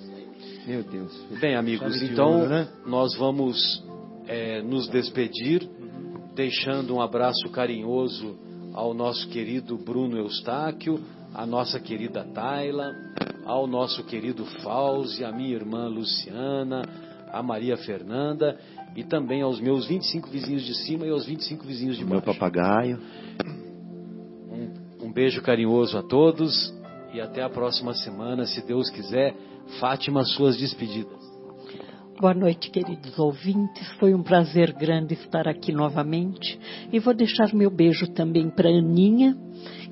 Meu 0.65 0.83
Deus. 0.83 1.13
Bem, 1.39 1.55
amigos, 1.55 2.01
então 2.01 2.47
né? 2.47 2.67
nós 2.85 3.15
vamos 3.15 3.83
é, 4.27 4.61
nos 4.61 4.87
despedir, 4.89 5.67
deixando 6.35 6.95
um 6.95 7.01
abraço 7.01 7.49
carinhoso 7.51 8.37
ao 8.77 8.93
nosso 8.93 9.27
querido 9.29 9.75
Bruno 9.75 10.15
Eustáquio, 10.17 11.03
à 11.33 11.47
nossa 11.47 11.79
querida 11.79 12.23
Taila, 12.23 12.93
ao 13.43 13.65
nosso 13.65 14.03
querido 14.03 14.45
Fauzi, 14.61 15.25
à 15.25 15.31
minha 15.31 15.55
irmã 15.55 15.87
Luciana, 15.87 16.83
à 17.33 17.41
Maria 17.41 17.75
Fernanda 17.75 18.55
e 18.95 19.03
também 19.03 19.41
aos 19.41 19.59
meus 19.59 19.87
25 19.87 20.29
vizinhos 20.29 20.63
de 20.63 20.75
cima 20.75 21.07
e 21.07 21.09
aos 21.09 21.25
25 21.25 21.65
vizinhos 21.65 21.97
de 21.97 22.05
Meu 22.05 22.21
baixo. 22.21 22.39
papagaio. 22.39 22.99
Um, 24.47 25.07
um 25.07 25.11
beijo 25.11 25.41
carinhoso 25.41 25.97
a 25.97 26.03
todos 26.03 26.71
e 27.15 27.19
até 27.19 27.41
a 27.41 27.49
próxima 27.49 27.95
semana, 27.95 28.45
se 28.45 28.61
Deus 28.61 28.91
quiser. 28.91 29.35
Fátima, 29.79 30.23
suas 30.23 30.55
despedidas. 30.55 31.26
Boa 32.19 32.33
noite, 32.33 32.71
queridos 32.71 33.19
ouvintes. 33.19 33.87
Foi 33.99 34.11
um 34.15 34.23
prazer 34.23 34.73
grande 34.73 35.13
estar 35.13 35.47
aqui 35.47 35.71
novamente. 35.71 36.59
E 36.91 36.97
vou 36.97 37.13
deixar 37.13 37.53
meu 37.53 37.69
beijo 37.69 38.07
também 38.07 38.49
para 38.49 38.69
Aninha, 38.69 39.37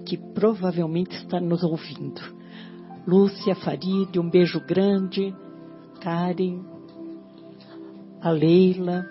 que 0.07 0.17
provavelmente 0.17 1.15
está 1.17 1.39
nos 1.39 1.61
ouvindo. 1.61 2.19
Lúcia 3.05 3.53
Farid, 3.53 4.17
um 4.17 4.27
beijo 4.27 4.59
grande. 4.59 5.35
Karen, 6.01 6.63
a 8.21 8.31
Leila, 8.31 9.05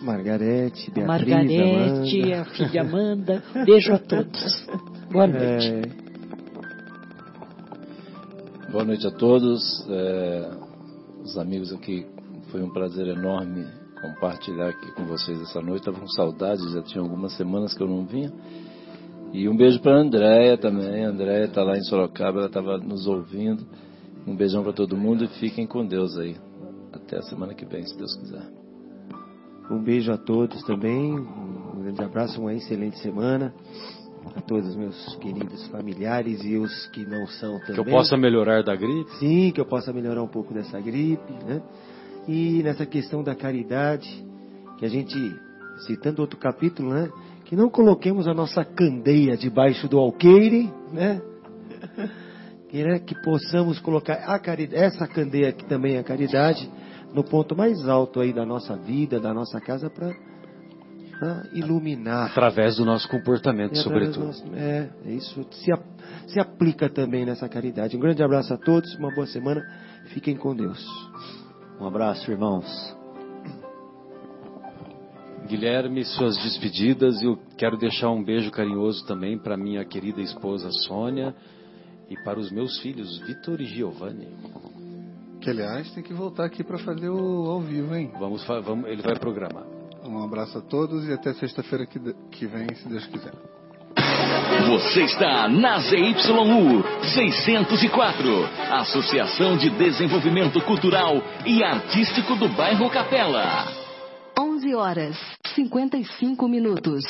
Margarete, 0.00 0.90
a 0.90 0.94
Beatriz, 0.94 1.06
Margarete, 1.06 2.22
Amanda. 2.22 2.40
a 2.40 2.44
filha 2.44 2.80
Amanda. 2.82 3.42
Beijo 3.64 3.92
a 3.92 3.98
todos. 3.98 4.66
Boa 5.10 5.26
noite. 5.26 5.66
É, 5.66 6.05
Boa 8.70 8.84
noite 8.84 9.06
a 9.06 9.12
todos. 9.12 9.86
É, 9.88 10.50
os 11.22 11.38
amigos 11.38 11.72
aqui, 11.72 12.04
foi 12.50 12.60
um 12.62 12.70
prazer 12.70 13.06
enorme 13.06 13.64
compartilhar 14.02 14.70
aqui 14.70 14.90
com 14.92 15.04
vocês 15.04 15.40
essa 15.40 15.60
noite. 15.60 15.82
Estava 15.82 16.00
com 16.00 16.08
saudade, 16.08 16.72
já 16.72 16.82
tinha 16.82 17.00
algumas 17.00 17.32
semanas 17.36 17.72
que 17.72 17.82
eu 17.82 17.86
não 17.86 18.04
vinha. 18.04 18.32
E 19.32 19.48
um 19.48 19.56
beijo 19.56 19.80
para 19.80 19.96
a 19.96 20.00
Andréia 20.00 20.58
também. 20.58 21.04
A 21.04 21.10
Andréia 21.10 21.44
está 21.44 21.62
lá 21.62 21.78
em 21.78 21.82
Sorocaba, 21.82 22.38
ela 22.38 22.48
estava 22.48 22.76
nos 22.78 23.06
ouvindo. 23.06 23.64
Um 24.26 24.34
beijão 24.34 24.64
para 24.64 24.72
todo 24.72 24.96
mundo 24.96 25.24
e 25.24 25.28
fiquem 25.28 25.64
com 25.64 25.86
Deus 25.86 26.18
aí. 26.18 26.36
Até 26.92 27.18
a 27.18 27.22
semana 27.22 27.54
que 27.54 27.64
vem, 27.64 27.86
se 27.86 27.96
Deus 27.96 28.16
quiser. 28.16 28.50
Um 29.70 29.80
beijo 29.80 30.10
a 30.10 30.18
todos 30.18 30.60
também. 30.64 31.12
Um 31.12 31.82
grande 31.82 32.02
abraço, 32.02 32.40
uma 32.40 32.52
excelente 32.52 32.98
semana. 32.98 33.54
A 34.34 34.40
todos 34.40 34.70
os 34.70 34.76
meus 34.76 35.16
queridos 35.16 35.66
familiares 35.68 36.44
e 36.44 36.56
os 36.56 36.86
que 36.88 37.04
não 37.06 37.26
são 37.26 37.58
também. 37.60 37.74
Que 37.74 37.80
eu 37.80 37.84
possa 37.84 38.16
melhorar 38.16 38.62
da 38.62 38.74
gripe. 38.74 39.10
Sim, 39.18 39.50
que 39.52 39.60
eu 39.60 39.66
possa 39.66 39.92
melhorar 39.92 40.22
um 40.22 40.28
pouco 40.28 40.52
dessa 40.52 40.80
gripe, 40.80 41.32
né? 41.44 41.62
E 42.26 42.62
nessa 42.62 42.84
questão 42.84 43.22
da 43.22 43.34
caridade, 43.34 44.08
que 44.78 44.84
a 44.84 44.88
gente, 44.88 45.16
citando 45.86 46.20
outro 46.20 46.38
capítulo, 46.38 46.92
né? 46.92 47.08
Que 47.44 47.54
não 47.54 47.70
coloquemos 47.70 48.26
a 48.26 48.34
nossa 48.34 48.64
candeia 48.64 49.36
debaixo 49.36 49.88
do 49.88 49.98
alqueire, 49.98 50.70
né? 50.92 51.22
Que, 52.68 52.82
né, 52.82 52.98
que 52.98 53.14
possamos 53.22 53.78
colocar 53.78 54.14
a 54.14 54.38
caridade, 54.40 54.82
essa 54.82 55.06
candeia 55.06 55.52
que 55.52 55.64
também 55.64 55.94
é 55.94 55.98
a 56.00 56.04
caridade, 56.04 56.68
no 57.14 57.22
ponto 57.22 57.56
mais 57.56 57.88
alto 57.88 58.20
aí 58.20 58.32
da 58.32 58.44
nossa 58.44 58.76
vida, 58.76 59.20
da 59.20 59.32
nossa 59.32 59.60
casa, 59.60 59.88
para 59.88 60.12
iluminar. 61.52 62.30
Através 62.30 62.76
do 62.76 62.84
nosso 62.84 63.08
comportamento, 63.08 63.74
E 63.74 63.78
sobretudo. 63.82 64.20
do 64.20 64.26
nosso- 64.26 64.44
é, 64.54 64.90
é 65.04 65.10
isso 65.12 65.44
se, 65.50 65.72
se 66.26 66.40
aplica 66.40 66.88
também 66.88 67.24
nessa 67.24 67.48
caridade. 67.48 67.96
Um 67.96 68.00
grande 68.00 68.22
abraço 68.22 68.52
a 68.52 68.56
todos, 68.58 68.94
uma 68.96 69.12
boa 69.14 69.26
semana. 69.26 69.62
Fiquem 70.06 70.36
com 70.36 70.54
Deus. 70.54 70.84
Um 71.80 71.86
abraço, 71.86 72.30
irmãos. 72.30 72.66
Guilherme, 75.46 76.04
suas 76.04 76.36
despedidas. 76.38 77.22
Eu 77.22 77.38
quero 77.56 77.76
deixar 77.76 78.10
um 78.10 78.22
beijo 78.22 78.50
carinhoso 78.50 79.06
também 79.06 79.38
para 79.38 79.56
minha 79.56 79.84
querida 79.84 80.20
esposa 80.20 80.68
Sônia 80.86 81.34
e 82.10 82.16
para 82.24 82.38
os 82.38 82.50
meus 82.50 82.80
filhos 82.80 83.18
Vitor 83.26 83.60
e 83.60 83.64
Giovanni. 83.66 84.28
Que 85.40 85.50
aliás 85.50 85.88
tem 85.92 86.02
que 86.02 86.12
voltar 86.12 86.44
aqui 86.46 86.64
para 86.64 86.78
fazer 86.78 87.08
o 87.08 87.46
ao 87.46 87.60
vivo, 87.60 87.94
hein? 87.94 88.10
Vamos, 88.18 88.44
vamos, 88.44 88.88
ele 88.88 89.02
vai 89.02 89.16
programar. 89.18 89.64
Um 90.06 90.22
abraço 90.22 90.58
a 90.58 90.60
todos 90.60 91.06
e 91.08 91.12
até 91.12 91.34
sexta-feira 91.34 91.84
que, 91.84 91.98
que 92.30 92.46
vem, 92.46 92.72
se 92.74 92.88
Deus 92.88 93.06
quiser. 93.06 93.34
Você 94.68 95.02
está 95.02 95.48
na 95.48 95.78
ZYU 95.78 96.84
604, 97.14 98.44
Associação 98.72 99.56
de 99.56 99.70
Desenvolvimento 99.70 100.60
Cultural 100.62 101.16
e 101.44 101.64
Artístico 101.64 102.36
do 102.36 102.48
Bairro 102.48 102.88
Capela. 102.90 103.66
11 104.38 104.74
horas 104.74 105.16
55 105.54 106.48
minutos. 106.48 107.04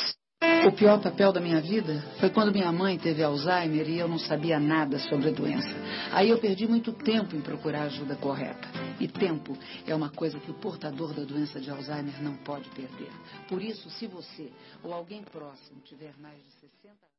O 0.65 0.73
pior 0.73 1.01
papel 1.01 1.33
da 1.33 1.41
minha 1.41 1.61
vida 1.61 2.05
foi 2.19 2.31
quando 2.31 2.53
minha 2.53 2.73
mãe 2.73 2.99
teve 2.99 3.23
Alzheimer 3.23 3.89
e 3.89 3.99
eu 3.99 4.09
não 4.09 4.19
sabia 4.19 4.59
nada 4.59 4.99
sobre 4.99 5.29
a 5.29 5.33
doença. 5.33 5.75
Aí 6.13 6.31
eu 6.31 6.39
perdi 6.39 6.67
muito 6.67 6.93
tempo 6.93 7.37
em 7.37 7.41
procurar 7.41 7.83
a 7.83 7.85
ajuda 7.85 8.17
correta. 8.17 8.69
E 8.99 9.07
tempo 9.07 9.57
é 9.87 9.95
uma 9.95 10.11
coisa 10.11 10.39
que 10.41 10.51
o 10.51 10.55
portador 10.55 11.13
da 11.13 11.25
doença 11.25 11.61
de 11.61 11.71
Alzheimer 11.71 12.23
não 12.23 12.35
pode 12.37 12.69
perder. 12.71 13.11
Por 13.49 13.63
isso, 13.63 13.91
se 13.91 14.07
você 14.07 14.51
ou 14.83 14.93
alguém 14.93 15.23
próximo 15.23 15.81
tiver 15.85 16.15
mais 16.21 16.37
de 16.37 16.51
60 16.51 16.56